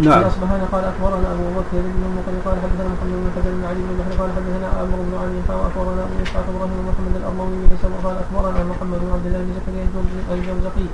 نعم. 0.00 0.22
أصبحنا 0.22 0.64
قال 0.72 0.84
أخبرنا 0.92 1.28
أبو 1.34 1.46
بكر 1.56 1.80
بن 1.96 2.02
المقري 2.08 2.38
قال 2.46 2.56
حدثنا 2.64 2.88
محمد 2.94 3.16
بن 3.20 3.30
حجر 3.36 3.52
بن 3.56 3.64
علي 3.70 3.80
بن 3.88 3.94
بحر 4.00 4.12
قال 4.20 4.30
حدثنا 4.36 4.68
عمرو 4.80 5.02
بن 5.08 5.14
علي 5.22 5.38
قال 5.48 5.58
أخبرنا 5.68 6.02
أبو 6.06 6.14
إسحاق 6.22 6.46
إبراهيم 6.52 6.76
بن 6.80 6.86
محمد 6.90 7.14
الأرموي 7.20 7.54
بن 7.70 7.76
قال 8.04 8.16
أخبرنا 8.24 8.60
محمد 8.72 8.98
بن 9.02 9.10
عبد 9.16 9.26
الله 9.26 9.40
بن 9.44 9.52
زكريا 9.58 9.84
الجوزقي. 10.34 10.86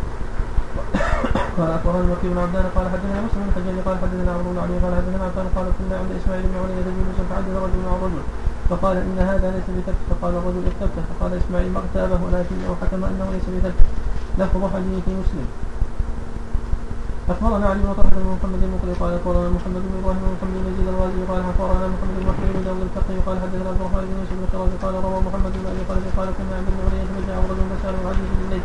قال 1.58 1.70
اخبرنا 1.76 2.12
وكيل 2.12 2.30
بن 2.30 2.38
عبدان 2.38 2.66
قال 2.76 2.86
حدثنا 2.92 3.18
مسلم 3.26 3.42
بن 3.42 3.48
الحجاج 3.48 3.76
قال 3.86 3.96
حدثنا 4.02 4.30
عمرو 4.36 4.50
بن 4.52 4.58
علي 4.64 4.76
قال 4.84 4.92
حدثنا 4.98 5.24
عبدان 5.28 5.46
قال 5.56 5.66
كنا 5.78 5.94
عند 6.00 6.10
إسماعيل 6.20 6.44
بن 6.50 6.56
علي 6.62 6.76
جلوسا 6.98 7.24
فحدث 7.30 7.54
رجل 7.64 7.80
مع 7.86 7.92
رجل 8.04 8.22
فقال 8.70 8.96
إن 9.06 9.18
هذا 9.30 9.48
ليس 9.54 9.68
بكتف 9.76 10.00
فقال 10.10 10.32
الرجل 10.40 10.62
اكتبته 10.70 11.02
فقال 11.10 11.30
إسماعيل 11.40 11.70
ما 11.74 11.80
اغتابه 11.84 12.18
ولكنه 12.24 12.68
حكم 12.80 13.00
أنه 13.10 13.26
ليس 13.34 13.46
بكتف 13.54 13.86
لفظ 14.38 14.62
حديث 14.74 15.04
مسلم. 15.20 15.48
أخبرنا 17.32 17.66
علي 17.70 17.80
بن 17.84 17.92
طلحة 17.98 18.16
بن 18.22 18.28
محمد 18.36 18.62
المقري 18.66 18.94
قال 19.00 19.10
أخبرنا 19.18 19.48
محمد 19.56 19.82
بن 19.86 19.92
إبراهيم 20.00 20.22
بن 20.24 20.32
محمد 20.36 20.54
بن 20.62 20.66
يزيد 20.70 20.88
الغازي 20.92 21.22
قال 21.30 21.40
أخبرنا 21.50 21.86
محمد 21.94 22.14
بن 22.18 22.26
محمد 22.30 22.48
بن 22.54 22.62
داود 22.66 22.82
الفقي 22.88 23.16
قال 23.26 23.36
حدثنا 23.42 23.68
عبد 23.70 23.80
الرحمن 23.80 24.04
بن 24.08 24.14
يوسف 24.20 24.36
بن 24.42 24.76
قال 24.82 24.94
روى 25.06 25.18
محمد 25.26 25.52
بن 25.62 25.66
خالد 25.88 26.06
قال 26.18 26.28
كنا 26.36 26.54
عند 26.58 26.68
ابن 26.72 26.80
علي 26.86 27.00
فجاء 27.14 27.38
رجل 27.50 27.66
فساله 27.72 27.98
الحديث 28.02 28.30
بالليل 28.40 28.64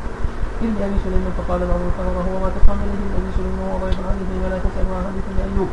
إلا 0.65 0.81
أبي 0.87 0.97
سليمان 1.05 1.33
فقال 1.39 1.59
بعض 1.71 1.81
هو 2.29 2.35
ما 2.43 2.49
تقام 2.57 2.77
إليه 2.85 3.01
من 3.05 3.13
أبي 3.19 3.31
سليمان 3.37 3.59
وهو 3.65 3.77
ضيف 3.83 3.99
عنه 4.09 4.29
ولا 4.43 4.57
تسأل 4.65 4.87
عن 4.97 5.03
حديث 5.09 5.25
أيوب. 5.47 5.69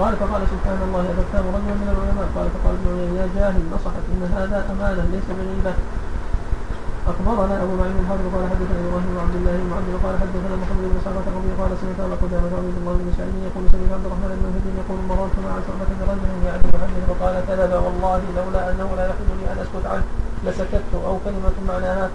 قال 0.00 0.12
فقال 0.22 0.42
سبحان 0.52 0.80
الله 0.86 1.02
أبكتام 1.12 1.44
رجلا 1.56 1.74
من 1.82 1.88
العلماء؟ 1.94 2.26
قال 2.36 2.46
فقال 2.54 2.74
ابن 2.80 3.16
يا 3.18 3.26
جاهل 3.36 3.62
نصحت 3.74 4.04
إن 4.12 4.22
هذا 4.36 4.58
أمانة 4.72 5.04
ليس 5.14 5.26
بغيبة 5.38 5.74
أخبرنا 7.12 7.54
أبو 7.64 7.74
معين 7.80 7.98
الحافظ 8.02 8.26
قال 8.34 8.44
حدثنا 8.52 8.78
إبراهيم 8.86 9.10
بن 9.12 9.18
عبد 9.24 9.36
الله 9.38 9.54
بن 9.64 9.72
عبد 9.78 9.90
قال 10.04 10.14
حدثنا 10.22 10.54
محمد 10.62 10.84
بن 10.92 10.98
سعد 11.04 11.16
الربيع 11.30 11.54
قال 11.60 11.70
سمعت 11.80 12.00
أبا 12.06 12.16
قدامه 12.22 12.52
عبد 12.60 12.76
الله 12.80 12.94
بن 13.02 13.08
سعيد 13.18 13.34
يقول 13.48 13.64
سمعت 13.72 13.92
عبد 13.96 14.06
الرحمن 14.08 14.30
بن 14.38 14.44
مهدي 14.52 14.70
يقول 14.82 14.98
مررت 15.10 15.36
مع 15.44 15.52
شعبة 15.66 15.90
برجل 16.00 16.30
يعني 16.48 16.64
محمد. 16.74 17.02
فقال 17.10 17.34
كذب 17.48 17.72
والله 17.84 18.20
لولا 18.36 18.62
أنه 18.70 18.88
لا 18.98 19.04
يحب 19.10 19.28
لي 19.38 19.44
أن 19.52 19.58
أسكت 19.64 19.84
عنه 19.92 20.06
لسكت 20.46 20.90
أو 21.08 21.14
كلمة 21.24 21.56
معناها 21.70 22.06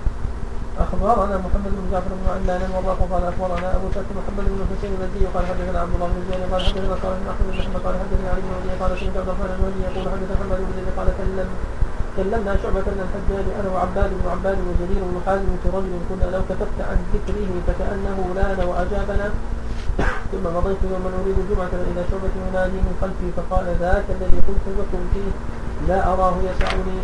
اخبرنا 0.84 1.36
محمد 1.46 1.74
بن 1.78 1.86
جعفر 1.92 2.12
بن 2.20 2.28
علان 2.36 2.62
والراق 2.74 3.00
قال 3.12 3.24
أخبرنا 3.32 3.68
أبو 3.78 3.88
بكر 3.96 4.14
محمد 4.20 4.46
بن 4.54 4.62
حسين 4.70 4.92
الذي 5.00 5.26
قال 5.34 5.44
حدثنا 5.50 5.80
عبد 5.84 5.94
الله 5.96 6.10
بن 6.16 6.22
زيد 6.30 6.42
قال 6.52 6.62
حدثنا 6.68 6.96
صالح 7.04 7.18
بن 7.22 7.28
أحمد 7.34 7.46
بن 7.50 7.58
محمد 7.60 7.82
قال 7.86 7.96
حدثنا 8.02 8.28
علي 8.34 8.42
بن 8.64 8.70
قال 8.82 8.92
سمعت 9.00 9.18
عبد 9.18 9.30
الرحمن 9.30 9.52
بن 9.62 9.76
يقول 9.86 10.06
حدثنا 10.14 10.36
محمد 10.40 10.60
بن 10.68 10.72
زيد 10.78 10.90
قال 10.98 11.08
كلم 11.20 11.50
كلمنا 12.18 12.54
شعبة 12.62 12.88
بن 12.94 13.00
الحجاج 13.06 13.46
أنا 13.60 13.70
وعباد 13.74 14.10
بن 14.20 14.26
عباد 14.34 14.58
وجرير 14.68 15.02
بن 15.10 15.18
حازم 15.26 15.50
رجل 15.78 15.94
كنا 16.10 16.28
لو 16.34 16.42
كتبت 16.50 16.80
عن 16.90 16.98
ذكره 17.14 17.52
فكأنه 17.68 18.18
لأن 18.38 18.60
وأجابنا. 18.70 19.28
ثم 20.32 20.46
مضيت 20.58 20.82
يوما 20.92 21.10
أريد 21.22 21.38
الجمعة 21.44 21.74
إلى 21.90 22.02
شعبة 22.10 22.34
ينادي 22.48 22.80
من 22.88 22.94
خلفي 23.02 23.28
فقال 23.38 23.66
ذاك 23.84 24.08
الذي 24.16 24.40
قلت 24.48 24.66
لكم 24.80 25.02
فيه 25.14 25.30
لا 25.90 26.00
أراه 26.14 26.36
يسعني. 26.50 26.98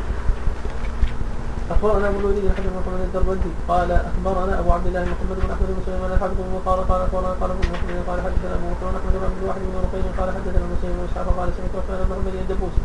أخبرنا 1.72 2.08
أبو 2.10 2.20
الوليد 2.20 2.44
بن 2.44 2.52
بن 2.64 2.76
محمد 2.80 3.02
الدربندي 3.08 3.52
قال 3.68 3.90
أخبرنا 3.92 4.60
أبو 4.60 4.72
عبد 4.72 4.88
الله 4.88 5.04
محمد 5.14 5.38
بن 5.44 5.50
أحمد 5.56 5.70
بن 5.76 5.82
سليمان 5.86 6.12
الحافظ 6.12 6.38
بن 6.50 6.56
قال 6.66 6.80
قال 6.90 7.02
أخبرنا 7.06 7.32
قال 7.42 7.50
ابن 7.56 7.66
محمد 7.74 7.98
قال 8.08 8.18
حدثنا 8.26 8.54
أبو 8.60 8.68
بكر 8.74 8.86
أحمد 9.00 9.14
بن 9.20 9.26
عبد 9.30 9.40
الواحد 9.44 9.62
بن 9.70 9.76
رقيق 9.86 10.06
قال 10.20 10.30
حدثنا 10.36 10.66
مسلم 10.74 10.92
بن 10.98 11.04
إسحاق 11.10 11.28
قال 11.40 11.50
سمعت 11.58 11.74
عثمان 11.80 12.00
بن 12.00 12.12
محمد 12.12 12.36
الدبوسي 12.44 12.84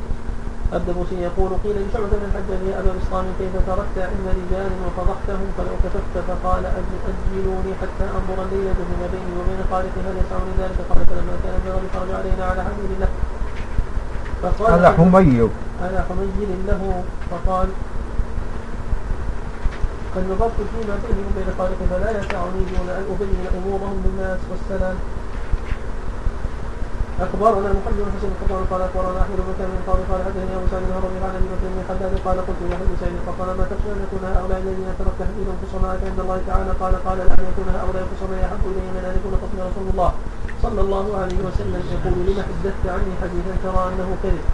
الدبوسي 0.77 1.17
يقول 1.29 1.51
قيل 1.65 1.77
لشعبة 1.83 2.13
بن 2.21 2.27
الحجاج 2.31 2.63
يا 2.71 2.75
أبا 2.81 2.91
بسطام 2.97 3.27
كيف 3.39 3.55
تركت 3.69 3.97
علم 4.09 4.25
رجال 4.41 4.71
وفضحتهم 4.85 5.49
فلو 5.57 5.75
كتبت 5.85 6.15
فقال 6.29 6.63
أجلوني 6.79 7.73
حتى 7.81 8.05
أنظر 8.19 8.39
الليلة 8.45 8.73
فيما 8.79 9.07
بيني 9.13 9.33
وبين 9.39 9.61
خالق 9.71 9.95
هل 10.07 10.15
يسعني 10.23 10.53
ذلك؟ 10.61 10.79
قال 10.91 11.01
فلما 11.11 11.35
كان 11.43 11.55
الجبل 11.59 11.85
خرج 11.95 12.11
علينا 12.21 12.45
على 12.51 12.61
حميد 12.67 12.91
الله. 12.97 13.11
فقال 14.43 14.71
على 14.73 14.89
حمي 14.99 15.39
على 15.85 15.99
حمي 16.09 16.47
له. 16.69 16.83
فقال 17.31 17.69
نظرت 20.33 20.59
فيما 20.73 20.95
بيني 21.03 21.23
وبين 21.29 21.49
خالق 21.59 21.81
فلا 21.91 22.11
يسعني 22.19 22.61
دون 22.71 22.89
أن 22.99 23.05
أبين 23.13 23.43
أمورهم 23.59 23.97
للناس 24.05 24.41
والسلام. 24.51 24.97
اخبرنا 27.27 27.71
محمد 27.79 27.99
بن 28.07 28.11
حسين 28.15 28.31
القطان 28.35 28.63
قال 28.71 28.81
أخبرنا 28.89 29.21
أحمد 29.25 29.39
بن 29.47 29.53
كامل 29.59 29.79
قال 29.89 29.99
قال 30.11 30.21
حدثني 30.27 30.53
أبو 30.59 30.67
سعيد 30.73 30.87
الهرمي 30.91 31.19
عن 31.27 31.45
بكر 31.53 31.67
بن 31.75 31.81
حداد 31.89 32.13
قال 32.27 32.37
قلت 32.47 32.61
له 32.71 32.79
ابو 32.87 32.95
سعيد 33.01 33.19
فقال 33.29 33.49
ما 33.59 33.65
تخشى 33.71 33.91
أن 33.97 34.01
يكون 34.07 34.23
هؤلاء 34.37 34.59
الذين 34.65 34.91
تركت 34.99 35.21
حديثهم 35.29 35.57
خصماء 35.63 35.93
عند 36.09 36.19
الله 36.25 36.39
تعالى؟ 36.49 36.71
قال 36.83 36.95
قال 37.07 37.19
لأن 37.19 37.43
يكون 37.51 37.69
هؤلاء 37.79 38.03
خصماء 38.11 38.41
أحب 38.47 38.63
الي 38.71 38.83
من 38.97 39.05
أن 39.09 39.15
يكون 39.19 39.35
خصم 39.43 39.59
رسول 39.69 39.87
الله 39.93 40.11
صلى 40.65 40.81
الله 40.85 41.07
عليه 41.21 41.41
وسلم. 41.47 41.83
يقول 41.95 42.15
لما 42.27 42.43
حدثت 42.49 42.85
عني 42.95 43.13
حديثا 43.23 43.53
ترى 43.65 43.83
أنه 43.91 44.09
كذب. 44.23 44.47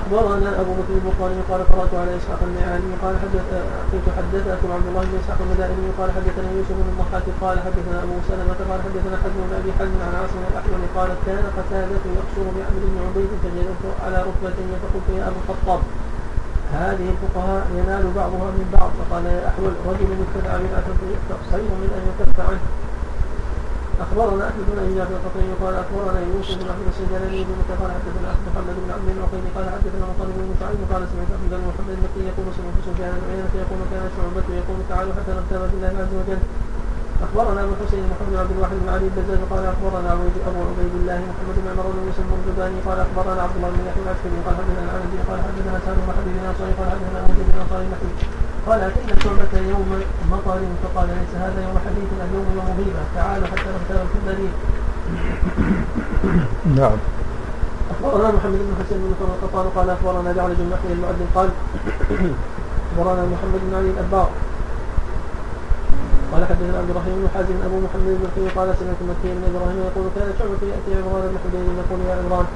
أخبرنا 0.00 0.50
أبو 0.60 0.72
بكر 0.78 0.94
البخاري 1.00 1.38
قال 1.50 1.60
قرأت 1.72 1.92
على 2.00 2.10
إسحاق 2.18 2.40
المعاني 2.48 2.92
قال 3.02 3.14
حدث 3.22 3.44
قلت 3.92 4.06
حدثكم 4.18 4.68
عبد 4.76 4.86
الله 4.90 5.02
بن 5.08 5.16
إسحاق 5.22 5.38
المدائني 5.46 5.88
قال 5.98 6.08
حدثنا 6.16 6.48
يوسف 6.56 6.76
بن 6.80 6.88
الضحاك 6.92 7.26
قال 7.42 7.56
حدثنا 7.66 7.98
أبو 8.06 8.16
سلمة 8.28 8.60
قال 8.70 8.80
حدثنا 8.86 9.16
حزم 9.22 9.38
بن 9.48 9.54
أبي 9.60 9.70
حزم 9.78 9.98
عن 10.06 10.14
عاصم 10.20 10.40
الأحول 10.50 10.82
قال 10.96 11.10
كان 11.26 11.44
قتادة 11.58 12.04
يقصر 12.18 12.46
بعمر 12.56 12.82
بن 12.92 12.98
عبيد 13.06 13.30
فجلست 13.42 13.84
على 14.04 14.18
ركبتي 14.28 14.64
فقلت 14.82 15.08
يا 15.18 15.22
ابا 15.28 15.38
الخطاب 15.42 15.80
هذه 16.80 17.06
الفقهاء 17.14 17.62
ينال 17.78 18.04
بعضها 18.20 18.48
من 18.58 18.66
بعض 18.76 18.90
فقال 18.98 19.24
يا 19.26 19.48
أحول 19.50 19.72
رجل 19.90 20.08
اتبع 20.24 20.52
بدعه 20.64 20.88
خير 21.52 21.68
من 21.82 21.90
أن 21.96 22.02
يكف 22.10 22.40
عنه. 22.48 22.64
أخبرنا 24.00 24.44
أحمد 24.48 24.64
بن 24.72 24.78
ابي 24.82 24.94
جعفر 24.98 25.14
القطري 25.20 25.52
قال 25.62 25.74
أخبرنا 25.84 26.20
يوسف 26.20 26.56
بن 26.60 26.68
احمد 26.72 26.86
السجلاني 26.92 27.44
بن 27.44 27.58
قال 27.80 27.90
حدثنا 27.96 28.30
محمد 28.46 28.76
بن 28.84 28.90
عبد 28.96 29.08
العقيل 29.16 29.44
قال 29.56 29.66
حدثنا 29.74 30.04
مطالب 30.12 30.34
بن 30.48 30.54
سعيد 30.60 30.80
قال 30.92 31.02
سمعت 31.12 31.30
احمد 31.36 31.52
بن 31.60 31.64
محمد 31.70 31.92
المكي 31.96 32.22
يقول 32.30 32.46
سمعت 32.58 32.76
سفيان 32.88 33.14
بن 33.22 33.58
يقول 33.62 33.80
كان 33.92 34.04
شعبة 34.16 34.48
يقول 34.60 34.78
تعالوا 34.90 35.12
حتى 35.18 35.32
نغتاب 35.38 35.62
بالله 35.72 35.92
عز 36.02 36.14
وجل 36.20 36.40
أخبرنا 37.26 37.60
أبو 37.64 37.72
الحسين 37.76 38.04
محمد 38.12 38.30
بن 38.32 38.38
عبد 38.42 38.52
الواحد 38.56 38.76
بن 38.82 38.88
علي 38.94 39.06
البزاز 39.10 39.40
قال 39.52 39.64
أخبرنا 39.74 40.10
أبو 40.48 40.60
عبيد 40.70 40.94
الله 41.00 41.18
محمد 41.30 41.56
بن 41.62 41.68
عمر 41.72 41.86
بن 41.92 42.00
موسى 42.06 42.20
البرجباني 42.24 42.78
قال 42.86 42.98
أخبرنا 43.06 43.40
عبد 43.46 43.56
الله 43.56 43.70
بن 43.76 43.82
يحيى 43.88 44.02
العسكري 44.06 44.38
قال 44.46 44.54
حدثنا 44.60 44.90
عن 44.94 45.02
قال 45.28 45.38
حدثنا 45.46 45.78
سالم 45.84 46.02
بن 46.06 46.12
حبيب 46.18 46.34
بن 46.42 46.72
قال 46.78 46.88
حدثنا 46.94 47.18
أبو 47.24 47.32
بن 47.48 47.54
أنصاري 47.62 47.86
قال 48.66 48.80
أتينا 48.80 49.20
شعبة 49.24 49.68
يوم 49.68 50.02
مطر 50.30 50.60
فقال 50.82 51.08
ليس 51.08 51.34
هذا 51.34 51.62
يوم 51.66 51.78
حديث 51.86 52.08
اليوم 52.30 52.46
يوم 52.54 52.66
غيبة 52.78 53.02
تعالوا 53.14 53.46
حتى 53.46 53.68
نختار 53.76 54.06
في 54.06 54.16
الدليل 54.20 54.52
نعم. 56.78 56.96
أخبرنا 57.90 58.30
محمد 58.30 58.58
بن 58.58 58.74
حسين 58.80 58.98
بن 58.98 59.26
قطان 59.42 59.66
قال 59.76 59.90
أخبرنا 59.90 60.32
جعل 60.32 60.54
بن 60.54 60.66
محمد 60.72 60.90
المؤذن 60.90 61.26
قال 61.34 61.48
أخبرنا 62.92 63.22
محمد 63.22 63.60
بن 63.66 63.74
علي 63.76 63.90
الأبار 63.90 64.30
قال 66.32 66.44
حدثنا 66.44 66.78
عبد 66.78 66.90
الرحيم 66.90 67.14
بن 67.20 67.28
حازم 67.34 67.56
أبو 67.66 67.76
محمد 67.86 68.18
بن 68.36 68.48
قال 68.56 68.68
سمعت 68.80 69.00
مكي 69.10 69.30
بن 69.36 69.44
إبراهيم 69.50 69.78
يقول 69.88 70.06
كان 70.16 70.28
شعبة 70.38 70.62
يأتي 70.72 70.90
عمران 71.02 71.24
بن 71.30 71.38
حدين 71.44 71.66
يقول 71.82 72.00
يا 72.08 72.14
عمران 72.22 72.46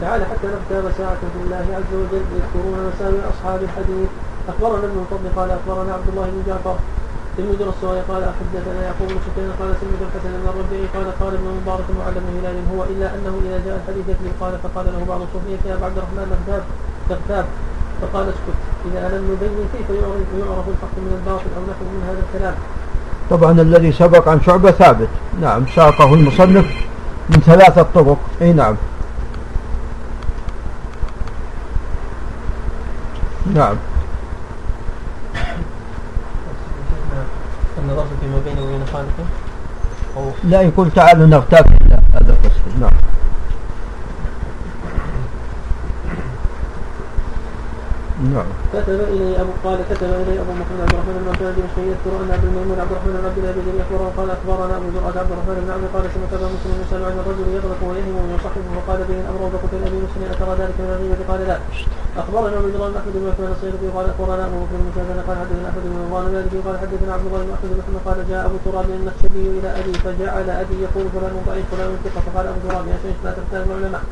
تعال 0.00 0.20
حتى 0.30 0.46
نختار 0.54 0.92
ساعة 0.98 1.22
في 1.32 1.38
الله 1.44 1.66
عز 1.78 1.92
وجل 2.00 2.24
يذكرون 2.36 2.78
مساوي 2.88 3.20
أصحاب 3.32 3.62
الحديث. 3.62 4.08
أخبرنا 4.48 4.84
ابن 4.88 4.98
الفضل 5.04 5.26
قال 5.36 5.48
أخبرنا 5.50 5.92
عبد 5.94 6.08
الله 6.08 6.26
بن 6.34 6.42
جعفر. 6.46 6.76
تلميذ 7.36 7.60
الرسول 7.62 7.96
قال 8.10 8.22
حدثنا 8.38 8.80
يعقوب 8.86 9.08
بن 9.08 9.18
سفيان 9.26 9.50
قال 9.60 9.70
سمعت 9.80 10.02
الحسن 10.08 10.32
بن 10.40 10.46
الربيع 10.52 10.82
قال 10.94 11.06
قال 11.20 11.32
ابن 11.34 11.48
مبارك 11.60 11.88
معلم 11.98 12.24
هلال 12.36 12.56
هو 12.72 12.84
إلا 12.84 13.06
أنه 13.14 13.34
إذا 13.46 13.58
جاء 13.66 13.76
الحديث 13.80 14.04
يكذب 14.08 14.32
قال 14.40 14.52
فقال 14.64 14.86
له 14.86 15.04
بعض 15.08 15.20
الصوفيه 15.26 15.70
يا 15.70 15.74
عبد 15.74 15.98
الرحمن 15.98 16.28
اغتاب 16.36 16.64
اغتاب 17.10 17.44
فقال 18.02 18.26
اسكت 18.28 18.58
إذا 18.86 19.08
لم 19.08 19.24
نبين 19.32 19.68
كيف 19.72 19.88
يعرف 20.40 20.66
الحق 20.72 20.94
من 21.04 21.12
الباطل 21.18 21.50
أو 21.56 21.62
نحو 21.70 21.84
من 21.94 22.02
هذا 22.08 22.20
الكلام. 22.26 22.54
طبعا 23.30 23.52
الذي 23.60 23.92
سبق 23.92 24.28
عن 24.28 24.40
شعبة 24.46 24.70
ثابت. 24.70 25.08
نعم 25.40 25.66
ساقه 25.76 26.14
المصنف 26.14 26.66
من 27.30 27.40
ثلاثة 27.40 27.86
طرق. 27.94 28.18
إي 28.42 28.52
نعم. 28.52 28.76
نعم. 33.54 33.76
النظر 37.86 38.04
فيما 38.20 38.40
بينه 38.44 38.62
وبين 38.62 38.86
خالقه 38.92 39.24
لا 40.44 40.60
يقول 40.62 40.90
تعالوا 40.90 41.26
نغتاب 41.26 41.66
هذا 42.14 42.32
القصد 42.32 42.80
نعم. 42.80 42.90
نعم. 48.16 48.48
كتب 48.72 49.00
إلي 49.12 49.40
أبو 49.40 49.52
قال 49.64 49.78
كتب 49.90 50.08
إلي 50.08 50.40
أبو 50.40 50.52
محمد 50.60 50.80
عبد 50.80 50.94
الرحمن 50.96 51.16
بن 51.20 51.28
عبد 51.28 51.42
الله 51.42 51.76
يذكر 51.92 52.12
أن 52.22 52.28
عبد 52.36 52.44
الميمون 52.48 52.78
عبد 52.80 52.92
الرحمن 52.92 53.12
بن 53.12 53.24
عبد 53.28 53.38
الله 53.38 53.52
بن 53.52 53.80
اخبره 53.84 54.08
قال 54.18 54.28
أخبرنا 54.36 54.74
أبو 54.78 54.88
زرعة 54.94 55.16
عبد 55.22 55.32
الرحمن 55.34 55.56
بن 55.64 55.70
عبد 55.74 55.86
قال 55.94 56.04
سمعت 56.14 56.32
ابا 56.38 56.48
مسلم 56.56 56.76
يسال 56.84 57.02
عن 57.08 57.16
الرجل 57.22 57.46
يغلق 57.56 57.80
ويهم 57.90 58.14
ويصحبه 58.20 58.70
وقال 58.76 59.00
به 59.08 59.16
الأمر 59.22 59.40
وقتل 59.46 59.80
أبي 59.88 59.98
مسلم 60.06 60.22
أترى 60.34 60.52
ذلك 60.60 60.76
من 60.82 60.88
الغيبة؟ 60.94 61.20
قال 61.30 61.40
لا. 61.50 61.56
أخبرنا 62.22 62.56
عبد 62.60 62.74
الله 62.76 62.88
بن 62.92 62.96
أحمد 63.00 63.14
بن 63.20 63.26
عثمان 63.30 63.50
الصيرفي 63.56 63.88
قال 63.96 64.06
أخبرنا 64.12 64.42
أبو 64.48 64.56
بكر 64.62 64.76
بن 64.84 64.88
شهبان 64.96 65.18
قال 65.28 65.36
حدثنا 65.42 65.66
أحمد 65.70 65.84
بن 65.90 65.96
رضوان 66.04 66.24
المالكي 66.28 66.58
قال 66.66 66.76
حدثنا 66.82 67.10
عبد 67.16 67.26
الله 67.28 67.40
بن 67.46 67.52
أحمد 67.56 67.68
بن 67.72 67.78
محمد 67.80 68.00
قال 68.08 68.18
جاء 68.30 68.40
أبو 68.48 68.56
تراب 68.66 68.88
النخشبي 68.98 69.44
إلى 69.56 69.68
أبي 69.80 69.94
فجعل 70.04 70.48
أبي 70.62 70.76
يقول 70.86 71.04
فلان 71.14 71.34
ضعيف 71.48 71.66
فلان 71.72 71.90
ثقة 72.04 72.20
فقال 72.26 72.44
أبو 72.52 72.58
تراب 72.66 72.84
يا 72.92 72.98
شيخ 73.04 73.16
لا 73.24 73.30
تختار 73.38 73.62
العلماء. 73.68 74.02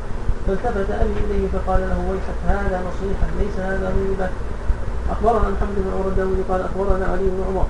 فالتفت 0.47 0.89
أبي 0.91 1.15
إليه 1.25 1.47
فقال 1.53 1.81
له 1.89 1.99
ويحك 2.09 2.39
هذا 2.47 2.77
نصيحة 2.89 3.27
ليس 3.39 3.55
هذا 3.69 3.87
غيبه 3.97 4.29
أخبرنا 5.13 5.49
محمد 5.49 5.77
بن 5.77 5.91
عمر 5.95 6.07
الداودي 6.07 6.43
قال 6.49 6.61
أخبرنا 6.61 7.05
علي 7.05 7.27
بن 7.33 7.41
عمر. 7.49 7.67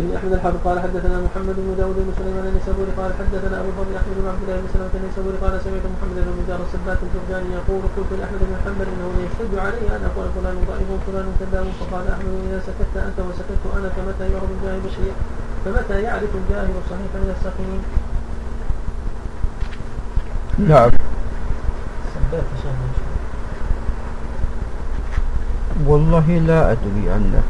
ابن 0.00 0.10
أحمد 0.18 0.32
الحافظ 0.32 0.58
قال 0.64 0.76
حدثنا 0.84 1.16
محمد 1.26 1.56
بن 1.64 1.70
داود 1.80 1.96
بن 2.06 2.12
سليمان 2.18 2.46
النسابوري 2.52 2.92
قال 3.00 3.10
حدثنا 3.20 3.56
أبو 3.60 3.68
الفضل 3.72 3.92
أحمد 4.00 4.16
بن 4.20 4.28
عبد 4.32 4.42
الله 4.44 4.56
بن 4.62 4.68
سلمة 4.74 4.94
النسابوري 5.00 5.36
قال 5.44 5.52
سمعت 5.66 5.84
محمد 5.94 6.16
بن 6.26 6.32
مجار 6.40 6.60
السبات 6.66 6.98
الجرجاني 7.06 7.50
يقول 7.58 7.82
قلت 7.96 8.10
لأحمد 8.18 8.40
بن 8.48 8.52
محمد 8.56 8.86
إنه 8.94 9.08
يشتد 9.26 9.52
علي 9.66 9.84
أن 9.96 10.02
أقول 10.08 10.26
فلان 10.36 10.56
ضعيف 10.68 10.88
وفلان 10.94 11.26
كذاب. 11.40 11.66
فقال 11.80 12.04
أحمد 12.14 12.32
إذا 12.46 12.58
سكت 12.68 12.94
أنت 13.08 13.18
وسكت 13.28 13.62
أنا 13.76 13.88
فمتى 13.96 14.24
يعرف 14.32 14.50
الجاهل 14.56 14.82
الشيء 14.90 15.14
فمتى 15.64 15.96
يعرف 16.06 16.32
الجاهل 16.40 16.74
الصحيح 16.82 17.10
من 17.22 17.30
السقيم 17.36 17.80
نعم. 20.58 20.90
والله 25.86 26.26
لا 26.48 26.72
أدري 26.72 27.04
عنه 27.12 27.42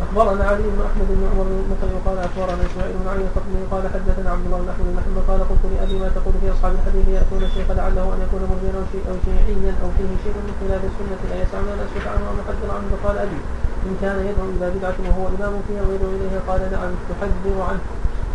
أخبرنا 0.00 0.44
علي 0.44 0.64
بن 0.72 0.80
أحمد 0.88 1.08
بن 1.08 1.22
عمر 1.32 1.46
بن 1.68 2.00
قال 2.06 2.18
أخبرنا 2.18 2.62
إسماعيل 2.66 2.94
بن 3.00 3.08
علي 3.12 3.24
القطني 3.28 3.60
قال 3.72 3.84
حدثنا 3.94 4.30
عبد 4.30 4.44
الله 4.46 4.58
بن 4.64 4.68
أحمد 4.72 4.86
بن 4.88 4.96
محمد 4.98 5.22
قال 5.28 5.40
قلت 5.50 5.64
لأبي 5.72 5.96
ما 6.02 6.08
تقول 6.16 6.34
في 6.40 6.46
أصحاب 6.54 6.72
الحديث 6.78 7.06
يأتون 7.08 7.42
الشيخ 7.48 7.68
لعله 7.70 8.06
أن 8.14 8.20
يكون 8.24 8.42
مرجيا 8.50 8.72
أو 8.80 8.84
شيء 8.92 9.04
أو 9.10 9.16
شيعيا 9.24 9.72
أو 9.82 9.88
فيه 9.96 10.10
شيء 10.24 10.36
من 10.46 10.54
خلاف 10.60 10.82
السنة 10.90 11.20
لا 11.30 11.36
يسعنا 11.42 11.70
ان 11.74 11.80
اسكت 11.86 12.06
عنه 12.12 12.24
أو 12.28 12.34
نحذر 12.40 12.68
عنه. 12.76 12.86
فقال 12.92 13.16
أبي 13.26 13.40
إن 13.86 13.94
كان 14.02 14.16
يدعو 14.28 14.46
إلى 14.54 14.66
بدعة 14.74 14.98
وهو 15.08 15.24
إمام 15.34 15.54
فيها 15.68 15.82
ويدعو 15.86 16.10
إليها 16.16 16.40
قال 16.48 16.60
نعم 16.74 16.92
تحذر 17.10 17.56
عنه. 17.68 17.84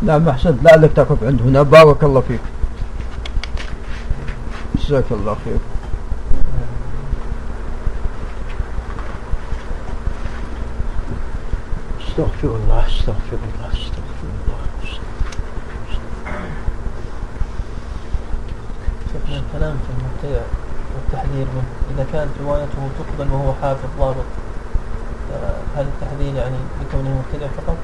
نعم 0.01 0.29
أحسنت 0.29 0.63
لعلك 0.63 0.91
تقف 0.95 1.23
عند 1.23 1.41
هنا 1.41 1.61
بارك 1.63 2.03
الله 2.03 2.21
فيك. 2.21 2.39
جزاك 4.75 5.11
الله 5.11 5.35
خير. 5.45 5.57
استغفر 12.07 12.47
الله 12.47 12.87
استغفر 12.87 13.37
الله 13.47 13.67
استغفر 13.73 14.27
الله 14.35 14.59
شفنا 19.13 19.37
الكلام 19.37 19.75
في 19.77 19.89
المبتدع 19.95 20.45
والتحذير 20.95 21.45
منه 21.55 21.63
إذا 21.95 22.05
كانت 22.13 22.31
روايته 22.43 22.89
تقبل 22.99 23.31
وهو 23.31 23.53
حافظ 23.61 23.89
ضابط 23.99 24.25
هل 25.75 25.85
التحذير 25.85 26.35
يعني 26.35 26.55
بكونه 26.81 27.09
مبتدع 27.09 27.47
فقط؟ 27.47 27.77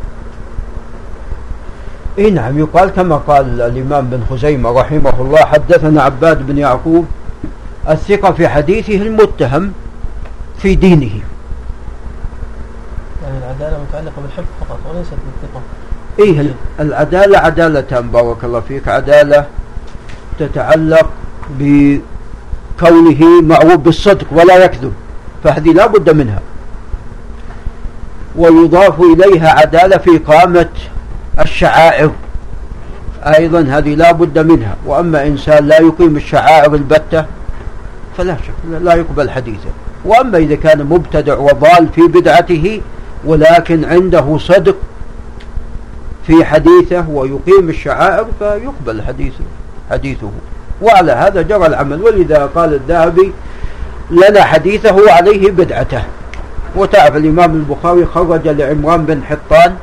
اي 2.20 2.32
نعم 2.32 2.60
يقال 2.60 2.90
كما 2.90 3.16
قال 3.16 3.62
الإمام 3.62 4.10
بن 4.10 4.24
خزيمة 4.30 4.82
رحمه 4.82 5.22
الله 5.22 5.38
حدثنا 5.38 6.02
عباد 6.02 6.48
بن 6.48 6.58
يعقوب 6.58 7.06
الثقة 7.90 8.32
في 8.32 8.48
حديثه 8.48 8.96
المتهم 8.96 9.72
في 10.58 10.76
دينه. 10.76 11.22
يعني 13.24 13.38
العدالة 13.38 13.80
متعلقة 13.90 14.22
بالحفظ 14.22 14.46
فقط 14.62 14.80
وليست 14.90 15.14
بالثقة. 15.14 15.62
إيه 16.20 16.56
العدالة 16.80 17.38
عدالتان 17.38 18.12
بارك 18.12 18.44
الله 18.44 18.60
فيك. 18.60 18.88
عدالة 18.88 19.46
تتعلق 20.40 21.10
بكونه 21.60 23.42
معروف 23.42 23.76
بالصدق 23.76 24.28
ولا 24.32 24.66
يكذب 24.66 24.94
فهذه 25.44 25.74
لا 25.74 25.88
بد 25.88 26.10
منها. 26.10 26.40
ويضاف 28.36 29.02
إليها 29.02 29.50
عدالة 29.50 29.98
في 29.98 30.22
إقامة 30.26 30.70
الشعائر. 31.40 32.12
أيضا 33.24 33.62
هذه 33.62 33.96
لا 33.96 34.12
بد 34.12 34.40
منها. 34.40 34.76
وأما 34.86 35.28
إنسان 35.28 35.68
لا 35.68 35.78
يقيم 35.82 36.18
الشعائر 36.18 36.76
البتة 36.76 37.26
فلا 38.18 38.36
شك 38.36 38.82
لا 38.82 38.94
يقبل 38.94 39.30
حديثه. 39.30 39.70
وأما 40.06 40.38
إذا 40.38 40.56
كان 40.56 40.84
مبتدع 40.84 41.38
وضال 41.38 41.88
في 41.96 42.02
بدعته 42.02 42.82
ولكن 43.26 43.86
عنده 43.86 44.38
صدق 44.38 44.76
في 46.28 46.46
حديثه 46.46 47.10
ويقيم 47.10 47.70
الشعائر 47.70 48.28
فيقبل 48.40 49.02
حديثه 49.02 49.44
حديثه. 49.92 50.32
وعلى 50.82 51.12
هذا 51.12 51.42
جرى 51.42 51.66
العمل. 51.66 52.02
ولذا 52.02 52.50
قال 52.56 52.74
الذهبي 52.74 53.32
لنا 54.12 54.44
حديثه 54.44 55.12
عليه 55.12 55.52
بدعته. 55.52 56.04
وتعرف 56.76 57.16
الإمام 57.16 57.56
البخاري 57.56 58.06
خرج 58.06 58.48
لعمران 58.48 59.06
بن 59.06 59.24
حطان 59.24 59.76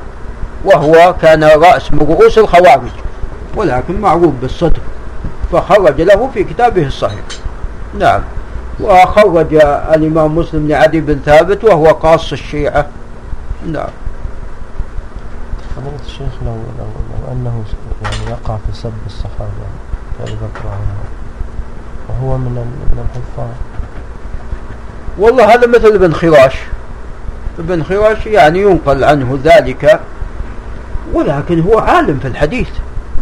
وهو 0.65 1.15
كان 1.21 1.43
رأس 1.43 1.93
من 1.93 1.99
رؤوس 1.99 2.37
الخوارج. 2.37 2.91
ولكن 3.55 4.01
معروف 4.01 4.33
بالصدق 4.41 4.81
فخرج 5.51 6.01
له 6.01 6.29
في 6.33 6.43
كتابه 6.43 6.87
الصحيح. 6.87 7.23
نعم. 7.99 8.21
وخرج 8.79 9.53
الإمام 9.93 10.35
مسلم 10.35 10.67
لعدي 10.67 11.01
بن 11.01 11.19
ثابت 11.25 11.63
وهو 11.63 11.85
قاص 11.85 12.31
الشيعة. 12.31 12.85
نعم. 13.65 13.89
فضيلة 15.75 15.99
الشيخ 16.05 16.33
لو, 16.45 16.51
لو, 16.51 16.85
لو 17.27 17.31
أنه 17.31 17.63
يعني 18.03 18.31
يقع 18.31 18.55
في 18.55 18.77
سب 18.77 18.91
الصحابة 19.05 19.67
كأبي 20.19 20.31
بكر 20.31 20.69
وهو 22.09 22.37
من 22.37 22.51
من 22.91 23.05
الحفاظ. 23.05 23.55
والله 25.17 25.53
هذا 25.53 25.67
مثل 25.67 25.87
ابن 25.87 26.13
خراش. 26.13 26.55
ابن 27.59 27.83
خراش 27.83 28.25
يعني 28.25 28.61
ينقل 28.61 29.03
عنه 29.03 29.39
ذلك 29.43 29.99
ولكن 31.13 31.61
هو 31.61 31.79
عالم 31.79 32.19
في 32.19 32.27
الحديث. 32.27 32.69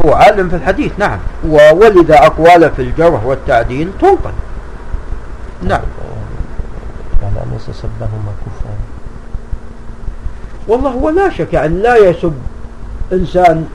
هو 0.06 0.14
عالم 0.14 0.50
في 0.50 0.56
الحديث 0.56 0.92
نعم. 0.98 1.20
وولد 1.48 2.12
أقواله 2.12 2.70
في 2.70 2.82
الجرح 2.82 3.26
والتعديل 3.26 3.90
تنقل 4.02 4.32
نعم. 5.64 5.82
يعني 7.22 7.36
أليس 7.52 7.78
سبهما 7.78 8.32
كفرا. 8.46 8.72
والله 10.68 10.90
هو 10.90 11.10
لا 11.10 11.30
شك 11.30 11.54
يعني 11.54 11.82
لا 11.82 11.98
يسب 11.98 12.34
إنسان 13.14 13.66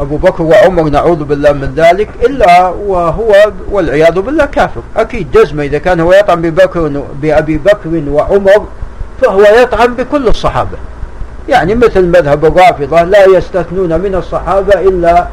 أبو 0.00 0.16
بكر 0.16 0.42
وعمر 0.42 0.82
نعوذ 0.82 1.24
بالله 1.24 1.52
من 1.52 1.72
ذلك 1.76 2.08
إلا 2.22 2.68
وهو 2.68 3.34
والعياذ 3.70 4.20
بالله 4.20 4.44
كافر. 4.44 4.82
أكيد 4.96 5.30
جزمة 5.30 5.62
إذا 5.64 5.78
كان 5.78 6.00
هو 6.00 6.12
يطعن 6.12 6.42
ببكر 6.42 7.02
بأبي 7.22 7.58
بكر 7.58 8.02
وعمر 8.08 8.66
فهو 9.22 9.42
يطعن 9.42 9.94
بكل 9.94 10.28
الصحابة. 10.28 10.78
يعني 11.50 11.74
مثل 11.74 12.06
مذهب 12.06 12.44
الرافضة 12.44 13.02
لا 13.02 13.24
يستثنون 13.26 14.00
من 14.00 14.14
الصحابة 14.14 14.80
إلا 14.80 15.26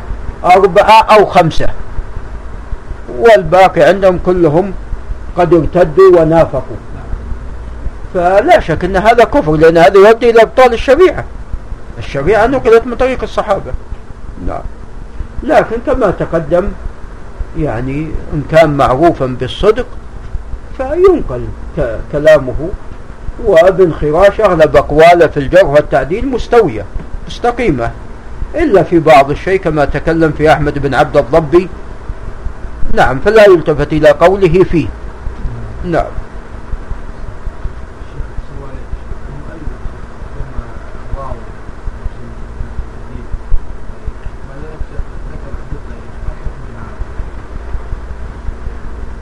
أربعة 0.45 1.01
أو 1.01 1.25
خمسة. 1.25 1.67
والباقي 3.19 3.81
عندهم 3.81 4.19
كلهم 4.25 4.73
قد 5.37 5.53
ارتدوا 5.53 6.21
ونافقوا. 6.21 6.77
فلا 8.13 8.59
شك 8.59 8.85
أن 8.85 8.95
هذا 8.95 9.23
كفر 9.23 9.55
لأن 9.55 9.77
هذا 9.77 9.97
يؤدي 9.97 10.29
إلى 10.29 10.41
إبطال 10.41 10.73
الشريعة. 10.73 11.25
الشريعة 11.97 12.47
نقلت 12.47 12.87
من 12.87 12.95
طريق 12.95 13.23
الصحابة. 13.23 13.71
نعم. 14.47 14.61
لكن 15.43 15.77
كما 15.85 16.11
تقدم 16.11 16.71
يعني 17.57 18.09
إن 18.33 18.43
كان 18.51 18.77
معروفا 18.77 19.25
بالصدق 19.25 19.85
فينقل 20.77 21.47
كلامه 22.11 22.69
وابن 23.45 23.93
خراش 23.93 24.41
أغلب 24.41 24.75
أقواله 24.75 25.27
في 25.27 25.37
الجرح 25.37 25.63
والتعديل 25.63 26.27
مستوية 26.27 26.85
مستقيمة. 27.27 27.91
إلا 28.55 28.83
في 28.83 28.99
بعض 28.99 29.31
الشيء 29.31 29.59
كما 29.59 29.85
تكلم 29.85 30.31
في 30.31 30.51
أحمد 30.51 30.79
بن 30.79 30.93
عبد 30.93 31.17
الضبي. 31.17 31.69
نعم 32.93 33.19
فلا 33.19 33.45
يلتفت 33.45 33.93
إلى 33.93 34.09
قوله 34.09 34.63
فيه. 34.63 34.87
نعم. 35.85 36.05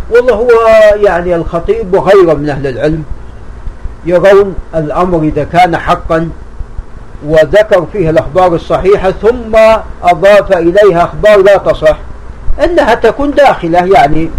والله 0.10 0.34
هو 0.34 0.50
يعني 0.96 1.36
الخطيب 1.36 1.94
وغيره 1.94 2.34
من 2.34 2.50
أهل 2.50 2.68
العلم. 2.68 3.04
يرون 4.06 4.56
الأمر 4.76 5.24
إذا 5.24 5.44
كان 5.44 5.78
حقا 5.78 6.30
وذكر 7.26 7.88
فيه 7.94 8.10
الأخبار 8.10 8.56
الصحيحة 8.56 9.12
ثم 9.12 9.56
أضاف 10.04 10.58
إليها 10.58 11.04
أخبار 11.04 11.42
لا 11.42 11.58
تصح. 11.58 11.98
أنها 12.64 12.94
تكون 12.94 13.32
داخلة 13.32 13.86
يعني 13.86 14.30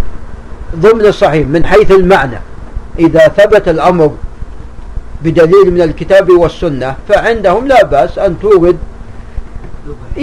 ضمن 0.77 1.07
الصحيح 1.07 1.47
من 1.47 1.67
حيث 1.67 1.91
المعنى. 1.91 2.39
إذا 2.99 3.29
ثبت 3.29 3.69
الأمر 3.69 4.15
بدليل 5.23 5.71
من 5.75 5.83
الكتاب 5.83 6.31
والسنة 6.31 6.95
فعندهم 7.09 7.67
لا 7.67 7.85
بأس 7.85 8.19
أن 8.19 8.39
تورد 8.41 8.79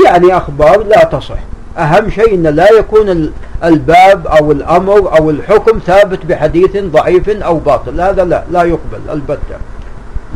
يعني 0.05 0.37
أخبار 0.37 0.83
لا 0.83 1.03
تصح. 1.03 1.39
أهم 1.77 2.09
شيء 2.09 2.33
أن 2.33 2.43
لا 2.43 2.71
يكون 2.71 3.33
الباب 3.63 4.27
أو 4.27 4.51
الأمر 4.51 5.17
أو 5.19 5.29
الحكم 5.29 5.79
ثابت 5.79 6.25
بحديث 6.25 6.77
ضعيف 6.77 7.29
أو 7.29 7.57
باطل 7.57 8.01
هذا 8.01 8.23
لا 8.23 8.43
لا 8.51 8.63
يقبل 8.63 8.99
البتة 9.09 9.57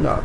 نعم 0.04 0.20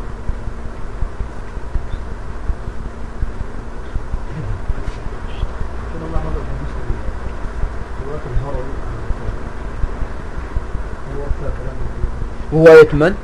رواية 12.53 12.89
من؟ 12.93 13.15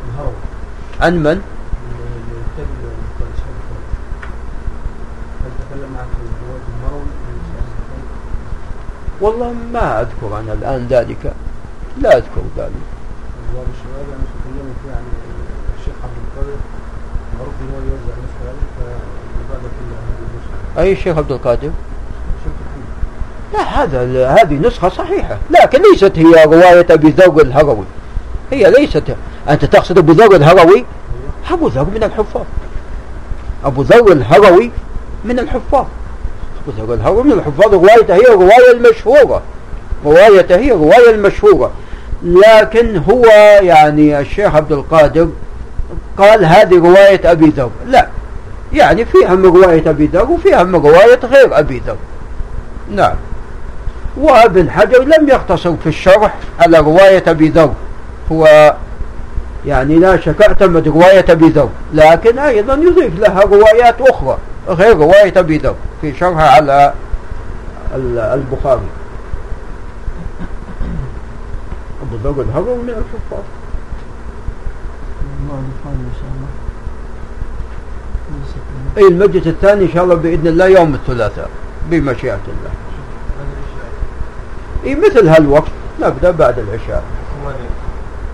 عن 1.00 1.22
من؟ 1.22 1.42
والله 9.20 9.54
ما 9.72 10.00
أذكر 10.00 10.38
أنا 10.40 10.52
الآن 10.52 10.86
ذلك. 10.90 11.32
لا 12.02 12.16
أذكر 12.16 12.42
ذلك. 12.56 12.84
أبواب 13.50 13.66
الشباب 13.74 14.06
يعني 14.10 14.22
تكلموا 14.34 14.74
فيه 14.82 14.90
عن 14.90 15.04
الشيخ 15.78 15.94
عبد 16.04 16.16
القادر. 16.24 16.58
معروف 17.38 17.54
يوزع 17.60 18.14
نسخة 18.24 18.54
فبعد 18.78 19.62
كل 19.62 19.88
هذه 20.78 20.84
أي 20.84 20.92
الشيخ 20.92 21.18
عبد 21.18 21.32
القادر؟ 21.32 21.70
شيخ 22.44 22.52
لا 23.52 23.82
هذا 23.82 24.28
هذه 24.28 24.54
نسخة 24.54 24.88
صحيحة. 24.88 25.38
لكن 25.50 25.82
ليست 25.82 26.12
هي 26.18 26.44
رواية 26.44 26.86
أبي 26.90 27.10
ذر 27.10 27.40
الهروي. 27.42 27.84
هي 28.50 28.70
ليست 28.70 29.16
أنت 29.48 29.64
تقصد 29.64 29.98
أبو 29.98 30.12
ذر 30.12 30.36
الهروي؟ 30.36 30.84
أبو 31.50 31.68
ذر 31.68 31.84
من 31.84 32.02
الحفاظ. 32.02 32.44
أبو 33.64 33.82
ذر 33.82 34.12
الهروي 34.12 34.70
من 35.24 35.38
الحفاظ. 35.38 35.86
من 37.24 37.32
الحفاظ 37.32 37.74
روايته 37.74 38.14
هي 38.14 38.28
الرواية 38.28 38.72
المشهورة 38.72 39.42
روايته 40.04 40.56
هي 40.56 40.72
الرواية 40.72 41.10
المشهورة 41.10 41.70
لكن 42.22 42.96
هو 42.96 43.24
يعني 43.62 44.20
الشيخ 44.20 44.54
عبد 44.54 44.72
القادر 44.72 45.28
قال 46.18 46.44
هذه 46.44 46.78
رواية 46.78 47.32
أبي 47.32 47.46
ذر. 47.46 47.70
لا 47.86 48.08
يعني 48.72 49.04
فيها 49.04 49.34
من 49.34 49.44
رواية 49.44 49.90
أبي 49.90 50.06
ذر 50.06 50.30
وفيها 50.30 50.62
من 50.62 50.74
رواية 50.74 51.20
غير 51.24 51.58
أبي 51.58 51.82
ذر. 51.86 51.96
نعم. 52.94 53.14
وابن 54.16 54.70
حجر 54.70 55.02
لم 55.02 55.28
يقتصر 55.28 55.74
في 55.82 55.88
الشرح 55.88 56.34
على 56.60 56.78
رواية 56.78 57.22
أبي 57.26 57.48
ذر. 57.48 57.72
هو 58.32 58.74
يعني 59.66 59.94
لا 59.96 60.20
شك 60.20 60.42
اعتمد 60.42 60.88
رواية 60.88 61.24
أبي 61.28 61.48
ذر 61.48 61.68
لكن 61.94 62.38
أيضا 62.38 62.74
يضيف 62.74 63.18
لها 63.18 63.40
روايات 63.40 64.00
أخرى. 64.00 64.38
غير 64.68 64.96
رواية 64.96 65.32
أبي 65.36 65.58
ذر 65.58 65.74
في 66.00 66.14
شرحها 66.14 66.50
على 66.50 66.94
البخاري. 68.34 68.88
أبو 72.02 72.16
ذر 72.24 72.42
الهروي 72.42 72.76
من 72.76 72.88
الحفاظ 72.88 73.44
أي 78.98 79.08
المجلس 79.08 79.46
الثاني 79.46 79.84
إن 79.84 79.92
شاء 79.94 80.04
الله 80.04 80.14
بإذن 80.14 80.46
الله 80.46 80.66
يوم 80.66 80.94
الثلاثاء 80.94 81.50
بمشيئة 81.90 82.34
الله. 82.34 82.70
اي 84.84 84.94
مثل 84.94 85.28
هالوقت 85.28 85.70
نبدأ 86.00 86.30
بعد 86.30 86.58
العشاء. 86.58 87.02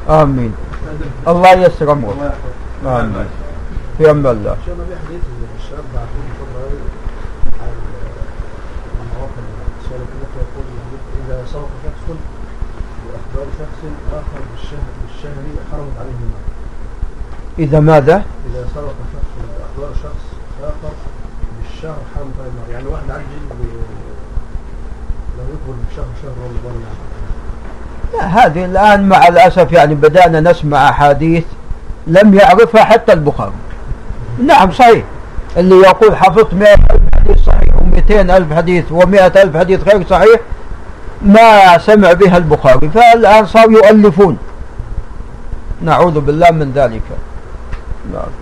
آمين. 0.08 0.54
الله 1.28 1.52
يسر 1.52 1.92
أمرك 1.92 2.32
آمين. 2.86 3.26
في 3.98 4.10
أم 4.10 4.26
الله 4.26 4.52
إن 4.52 4.58
شاء 4.66 4.74
الله 4.74 4.84
في 4.84 4.96
حديث 5.06 5.20
الشباب 5.58 5.84
بعثوه 5.94 6.26
فترة 6.38 6.62
عن 7.60 7.72
المواقع 9.00 9.42
السؤال 9.80 10.00
كده 10.00 10.26
يقول 10.40 10.66
إذا 11.26 11.38
سبق 11.52 11.68
شخص 11.84 12.16
شخص 13.58 13.80
آخر 14.12 14.40
بالشهر 14.52 14.88
بالشهر 15.02 15.32
حرمت 15.72 15.96
عليه 16.00 16.14
إذا 17.58 17.80
ماذا؟ 17.80 18.22
إذا 18.50 18.66
سبق 18.74 18.94
شخص 19.12 19.32
بأخبار 19.38 19.94
شخص 20.02 20.24
آخر 20.62 20.94
بالشهر 21.62 21.98
حرمت 22.14 22.34
عليه 22.40 22.50
النار 22.50 22.70
يعني 22.70 22.86
واحد 22.86 23.10
عنده 23.10 23.24
لو 25.38 25.44
يكبر 25.44 25.74
بالشهر 25.86 26.06
شهر 26.22 26.32
رمضان 26.44 26.82
يعني. 26.82 27.14
لا 28.14 28.46
هذه 28.46 28.64
الآن 28.64 29.08
مع 29.08 29.28
الأسف 29.28 29.72
يعني 29.72 29.94
بدأنا 29.94 30.40
نسمع 30.50 30.88
أحاديث 30.88 31.44
لم 32.06 32.34
يعرفها 32.34 32.84
حتى 32.84 33.12
البخاري. 33.12 33.52
نعم 34.46 34.72
صحيح. 34.72 35.04
اللي 35.56 35.74
يقول 35.74 36.16
حفظت 36.16 36.54
مئة 36.54 36.74
ألف 36.74 37.02
حديث 37.14 37.44
صحيح 37.44 37.82
ومئتين 37.82 38.30
ألف 38.30 38.52
حديث 38.52 38.92
ومئة 38.92 39.42
ألف 39.42 39.56
حديث 39.56 39.88
غير 39.88 40.06
صحيح 40.06 40.40
ما 41.24 41.78
سمع 41.78 42.12
بها 42.12 42.36
البخاري 42.36 42.88
فالآن 42.88 43.46
صار 43.46 43.70
يؤلفون. 43.70 44.38
نعوذ 45.82 46.20
بالله 46.20 46.50
من 46.50 46.72
ذلك. 46.72 47.02
نعم. 48.12 48.32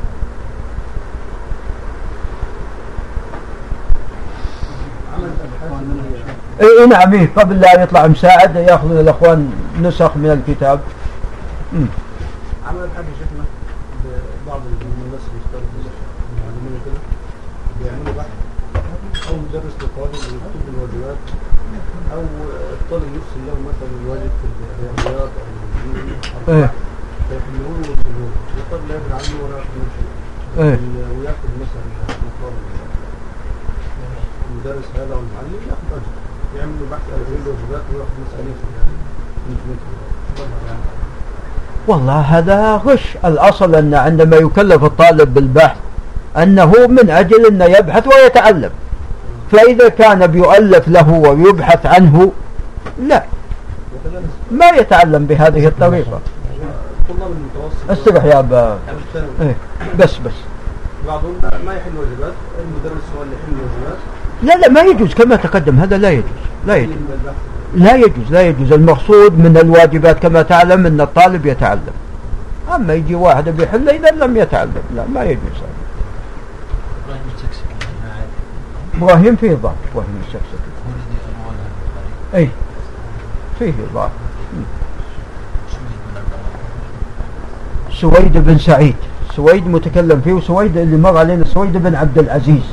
اي 6.60 6.86
نعم 6.86 7.14
إيه 7.14 7.30
قبل 7.36 7.60
لا 7.60 7.82
يطلع 7.82 8.06
مساعد 8.06 8.56
يأخذ 8.56 8.96
الأخوان 8.96 9.52
نسخ 9.82 10.16
من 10.16 10.30
الكتاب. 10.30 10.80
مم. 11.72 11.86
عمل 12.68 12.88
حاجة 12.96 13.04
شيخنا 13.18 13.44
بعض 14.46 14.60
بيشتغلوا 15.34 15.68
المعلمين 16.32 16.80
كده؟ 16.84 17.00
بيعملوا 17.80 18.14
بحث؟ 18.18 18.34
أو 19.28 19.34
مدرس 19.36 19.74
للطالب 19.82 20.14
يكتب 20.14 20.64
الواجبات 20.74 21.22
أو 22.12 22.22
الطالب 22.92 23.14
يرسل 23.14 23.40
له 23.46 23.56
مثلا 23.68 23.88
في 24.40 24.46
الرياضيات 24.80 25.30
أو 25.38 25.46
الدين 25.86 26.14
أو 26.48 26.54
إيه 26.54 26.70
فيحملوه 27.28 27.74
ويرسلوه 27.76 28.30
الطالب 28.58 28.88
لا 28.88 28.94
يدري 28.94 29.12
عنه 29.12 29.44
ولا 29.44 29.56
منه 29.56 29.88
شيء. 29.96 30.64
إيه. 30.64 30.78
مثلا 31.60 31.84
مقام 32.24 32.54
المدرس 34.50 34.84
هذا 34.94 35.14
والمعلم 35.14 35.60
أجر. 35.92 36.02
يعملوا 36.58 36.86
بحث 36.90 37.00
على 37.12 37.22
كل 37.24 37.34
الواجبات 37.46 37.82
ويأخذ 37.92 38.16
مثلا 38.26 38.40
يعني 38.40 38.56
يعني 39.48 40.78
والله 41.88 42.20
هذا 42.20 42.76
غش. 42.76 43.16
الأصل 43.24 43.74
أن 43.74 43.94
عندما 43.94 44.36
يكلف 44.36 44.84
الطالب 44.84 45.34
بالبحث 45.34 45.76
أنه 46.36 46.72
من 46.86 47.10
أجل 47.10 47.46
أن 47.46 47.70
يبحث 47.70 48.06
ويتعلم. 48.06 48.70
فإذا 49.52 49.88
كان 49.88 50.26
بيؤلف 50.26 50.88
له 50.88 51.12
ويبحث 51.12 51.86
عنه 51.86 52.32
لا. 53.02 53.24
ما 54.50 54.68
يتعلم 54.68 55.26
بهذه 55.26 55.66
الطريقة. 55.66 56.20
استرح 57.90 58.24
يا 58.24 58.38
أبا. 58.38 58.78
إيه. 59.40 59.56
بس 59.98 60.18
بس. 60.18 60.32
بعضهم 61.06 61.34
ما 61.66 61.74
يحل 61.74 61.90
واجبات 61.98 62.32
المدرس 62.58 63.02
هو 63.16 63.22
اللي 63.22 63.34
يحل 63.34 63.52
واجبات 63.52 63.98
لا 64.42 64.54
لا 64.54 64.68
ما 64.68 64.80
يجوز. 64.80 65.14
كما 65.14 65.36
تقدم 65.36 65.78
هذا 65.78 65.98
لا 65.98 66.10
يجوز. 66.10 66.24
لا 66.66 66.76
يجوز. 66.76 66.96
لا 67.74 67.96
يجوز 67.96 68.30
لا 68.30 68.42
يجوز. 68.42 68.72
المقصود 68.72 69.38
من 69.38 69.56
الواجبات 69.56 70.18
كما 70.18 70.42
تعلم 70.42 70.86
أن 70.86 71.00
الطالب 71.00 71.46
يتعلم. 71.46 71.94
أما 72.74 72.94
يجي 72.94 73.14
واحد 73.14 73.48
بيحل 73.48 73.88
إذا 73.88 74.10
لم 74.10 74.36
يتعلم. 74.36 74.82
لا 74.96 75.04
ما 75.14 75.24
يجوز. 75.24 75.62
إبراهيم 78.94 79.36
فيه 79.36 79.54
ضعف 79.54 79.74
إبراهيم 79.92 80.22
السكسكي 80.26 80.62
أي 82.34 82.48
فيه 83.70 83.86
ضعف 83.94 84.10
سويد 87.92 88.38
بن 88.38 88.58
سعيد. 88.58 88.96
سويد 89.36 89.66
متكلم 89.66 90.20
فيه 90.20 90.32
وسويد 90.32 90.76
اللي 90.76 90.96
مر 90.96 91.18
علينا 91.18 91.44
سويد 91.44 91.76
بن 91.76 91.94
عبد 91.94 92.18
العزيز. 92.18 92.66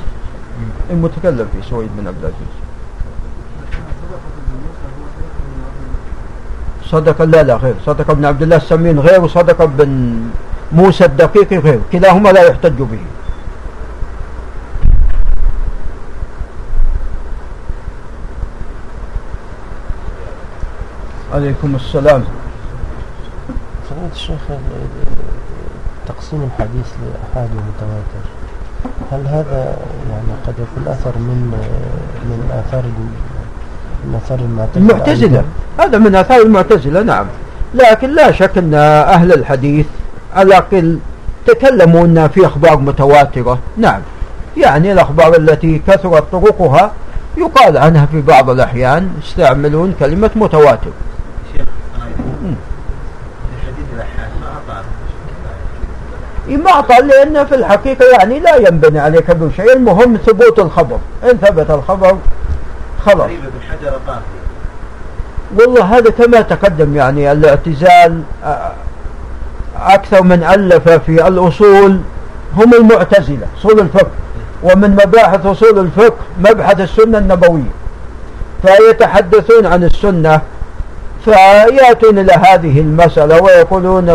المتكلم 0.90 1.48
فيه 1.54 1.70
سويد 1.70 1.90
بن 1.98 2.08
عبد 2.08 2.18
العزيز. 2.20 2.54
صدق 6.86 7.22
لا 7.22 7.44
لا 7.44 7.56
غير 7.56 7.76
صدق 7.86 8.10
ابن 8.10 8.26
عبد 8.26 8.42
الله 8.42 8.56
السمين 8.56 9.00
غير 9.00 9.24
وصدق 9.24 9.66
بن 9.66 10.20
موسى 10.72 11.06
الدقيق 11.06 11.54
غير. 11.54 11.80
كلاهما 11.92 12.30
لا 12.30 12.44
يحتج 12.44 12.82
به. 12.82 13.00
عليكم 21.34 21.76
السلام. 21.76 22.24
فضيلة 23.90 24.10
الشيخ 24.16 24.40
تقسيم 26.08 26.44
الحديث 26.44 26.88
لأحاد 27.02 27.50
ومتواتر. 27.50 28.26
هل 29.12 29.28
هذا 29.28 29.78
يعني 30.10 30.32
قد 30.48 30.54
يكون 30.54 30.94
أثر 30.94 31.18
من 31.18 31.54
من 32.26 32.52
آثار 32.52 32.84
من 34.06 34.16
آثار 34.26 34.40
المعتزلة 34.40 34.92
المعتزلة. 34.92 35.44
هذا 35.80 35.98
من 35.98 36.16
آثار 36.16 36.42
المعتزلة 36.42 37.04
نعم. 37.04 37.26
لكن 37.74 38.10
لا 38.10 38.32
شك 38.32 38.58
أن 38.58 38.74
أهل 38.74 39.34
الحديث 39.34 39.86
على 40.36 40.48
الأقل 40.48 41.00
تكلموا 41.46 42.06
أن 42.06 42.28
في 42.28 42.46
أخبار 42.46 42.78
متواترة. 42.78 43.60
نعم. 43.78 44.02
يعني 44.58 44.92
الأخبار 44.92 45.36
التي 45.36 45.82
كثرت 45.88 46.24
طرقها 46.32 46.92
يقال 47.38 47.78
عنها 47.78 48.06
في 48.06 48.22
بعض 48.22 48.50
الأحيان 48.50 49.10
يستعملون 49.24 49.94
كلمة 50.00 50.32
متواتر. 50.36 50.92
أعطى 56.68 56.96
لأن 56.96 57.46
في 57.46 57.56
الحقيقة 57.56 58.06
يعني 58.06 58.40
لا 58.40 58.56
ينبني 58.56 59.00
عليه 59.00 59.20
كبير 59.20 59.50
شيء 59.56 59.74
المهم 59.74 60.18
ثبوت 60.18 60.60
الخبر. 60.60 60.98
إن 61.24 61.38
ثبت 61.38 61.70
الخبر 61.72 62.18
خلاص. 63.06 63.30
والله 65.56 65.98
هذا 65.98 66.10
كما 66.10 66.42
تقدم 66.42 66.96
يعني 66.96 67.32
الاعتزال 67.32 68.22
أكثر 69.82 70.24
من 70.24 70.44
ألف 70.44 70.90
في 70.90 71.28
الأصول 71.28 72.00
هم 72.58 72.74
المعتزلة 72.74 73.48
أصول 73.60 73.80
الفقه. 73.80 74.12
ومن 74.64 74.92
مباحث 74.92 75.46
أصول 75.46 75.80
الفقه 75.80 76.18
مبحث 76.40 76.82
السنة 76.82 77.18
النبوية. 77.18 77.72
فيتحدثون 78.62 79.66
عن 79.66 79.84
السنة 79.84 80.42
فيأتون 81.26 82.20
إلى 82.20 82.34
هذه 82.34 82.80
المسألة 82.80 83.42
ويقولون 83.44 84.10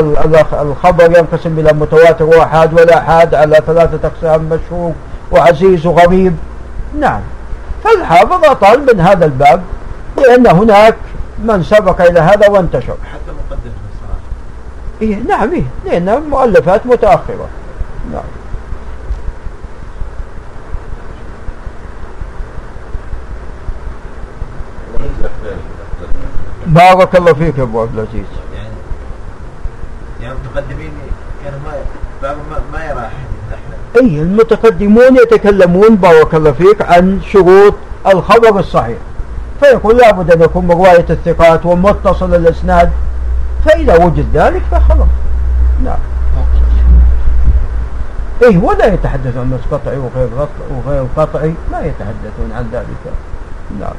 الخبر 0.52 1.04
ينقسم 1.04 1.58
إلى 1.58 1.72
متواتر 1.72 2.24
وأحاد 2.24 2.74
والآحاد 2.74 3.34
على 3.34 3.60
ثلاثة 3.66 4.08
أقسام 4.08 4.42
مشهور 4.44 4.92
وعزيز 5.32 5.86
وغريب 5.86 6.36
نعم. 7.00 7.20
فالحافظ 7.84 8.44
أطال 8.44 8.86
من 8.94 9.00
هذا 9.00 9.24
الباب 9.24 9.62
لأن 10.16 10.46
هناك 10.46 10.96
من 11.38 11.62
سبق 11.62 12.00
إلى 12.00 12.20
هذا 12.20 12.48
وانتشر. 12.48 12.96
حتى 13.12 13.32
مقدمة 13.50 13.72
إيه 15.02 15.16
نعم 15.16 15.52
إيه 15.52 15.64
لأن 15.84 16.08
المؤلفات 16.08 16.86
متأخرة. 16.86 17.48
نعم. 18.12 18.22
بارك 26.66 27.16
الله 27.16 27.32
فيك 27.32 27.58
يا 27.58 27.62
أبو 27.62 27.80
عبد 27.80 27.94
العزيز. 27.94 28.26
يعني 28.54 28.68
يعني 30.20 30.34
المتقدمين 30.34 30.90
كانوا 31.44 31.58
ما 32.22 32.32
ما, 32.72 32.84
يرى 32.84 32.98
أحد 32.98 33.34
اي 33.96 34.20
المتقدمون 34.20 35.16
يتكلمون 35.16 35.96
بارك 35.96 36.34
الله 36.34 36.52
فيك 36.52 36.82
عن 36.82 37.20
شروط 37.32 37.74
الخبر 38.06 38.58
الصحيح. 38.60 38.98
فيقول 39.60 39.96
لابد 39.96 40.32
أن 40.32 40.42
يكون 40.42 40.70
رواية 40.70 41.06
الثقات 41.10 41.66
ومتصل 41.66 42.34
الأسناد. 42.34 42.92
فإذا 43.64 44.04
وجد 44.04 44.26
ذلك 44.34 44.62
فخلاص. 44.70 45.08
نعم. 45.84 45.98
إيه 48.42 48.58
ولا 48.58 48.86
يتحدث 48.86 49.36
عن 49.36 49.58
قطعي 49.70 49.96
وغير 49.96 50.28
وغير 50.70 51.06
قطعي 51.16 51.54
ما 51.72 51.80
يتحدثون 51.80 52.52
عن 52.56 52.68
ذلك. 52.72 53.14
نعم. 53.80 53.94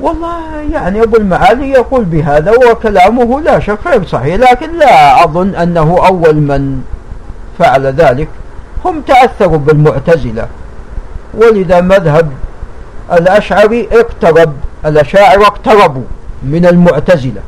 والله 0.00 0.60
يعني 0.72 1.02
أبو 1.02 1.16
المعالي 1.16 1.70
يقول 1.70 2.04
بهذا 2.04 2.52
وكلامه 2.70 3.40
لا 3.40 3.60
شك 3.60 3.78
غير 3.86 4.06
صحيح 4.06 4.34
لكن 4.34 4.78
لا 4.78 5.24
أظن 5.24 5.54
أنه 5.54 6.06
أول 6.06 6.34
من 6.34 6.82
فعل 7.58 7.86
ذلك. 7.86 8.28
هم 8.84 9.00
تأثروا 9.00 9.58
بالمعتزلة 9.58 10.46
ولذا 11.34 11.80
مذهب 11.80 12.30
الأشعري 13.12 13.88
اقترب 13.92 14.52
الأشاعر 14.86 15.42
اقتربوا 15.42 16.02
من 16.42 16.66
المعتزلة 16.66 17.40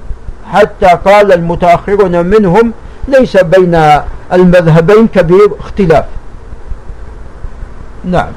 حتى 0.52 0.86
قال 0.86 1.32
المتأخرون 1.32 2.26
منهم 2.26 2.72
ليس 3.08 3.36
بين 3.36 4.00
المذهبين 4.32 5.08
كبير 5.08 5.50
اختلاف. 5.60 6.04
نعم. 8.04 8.32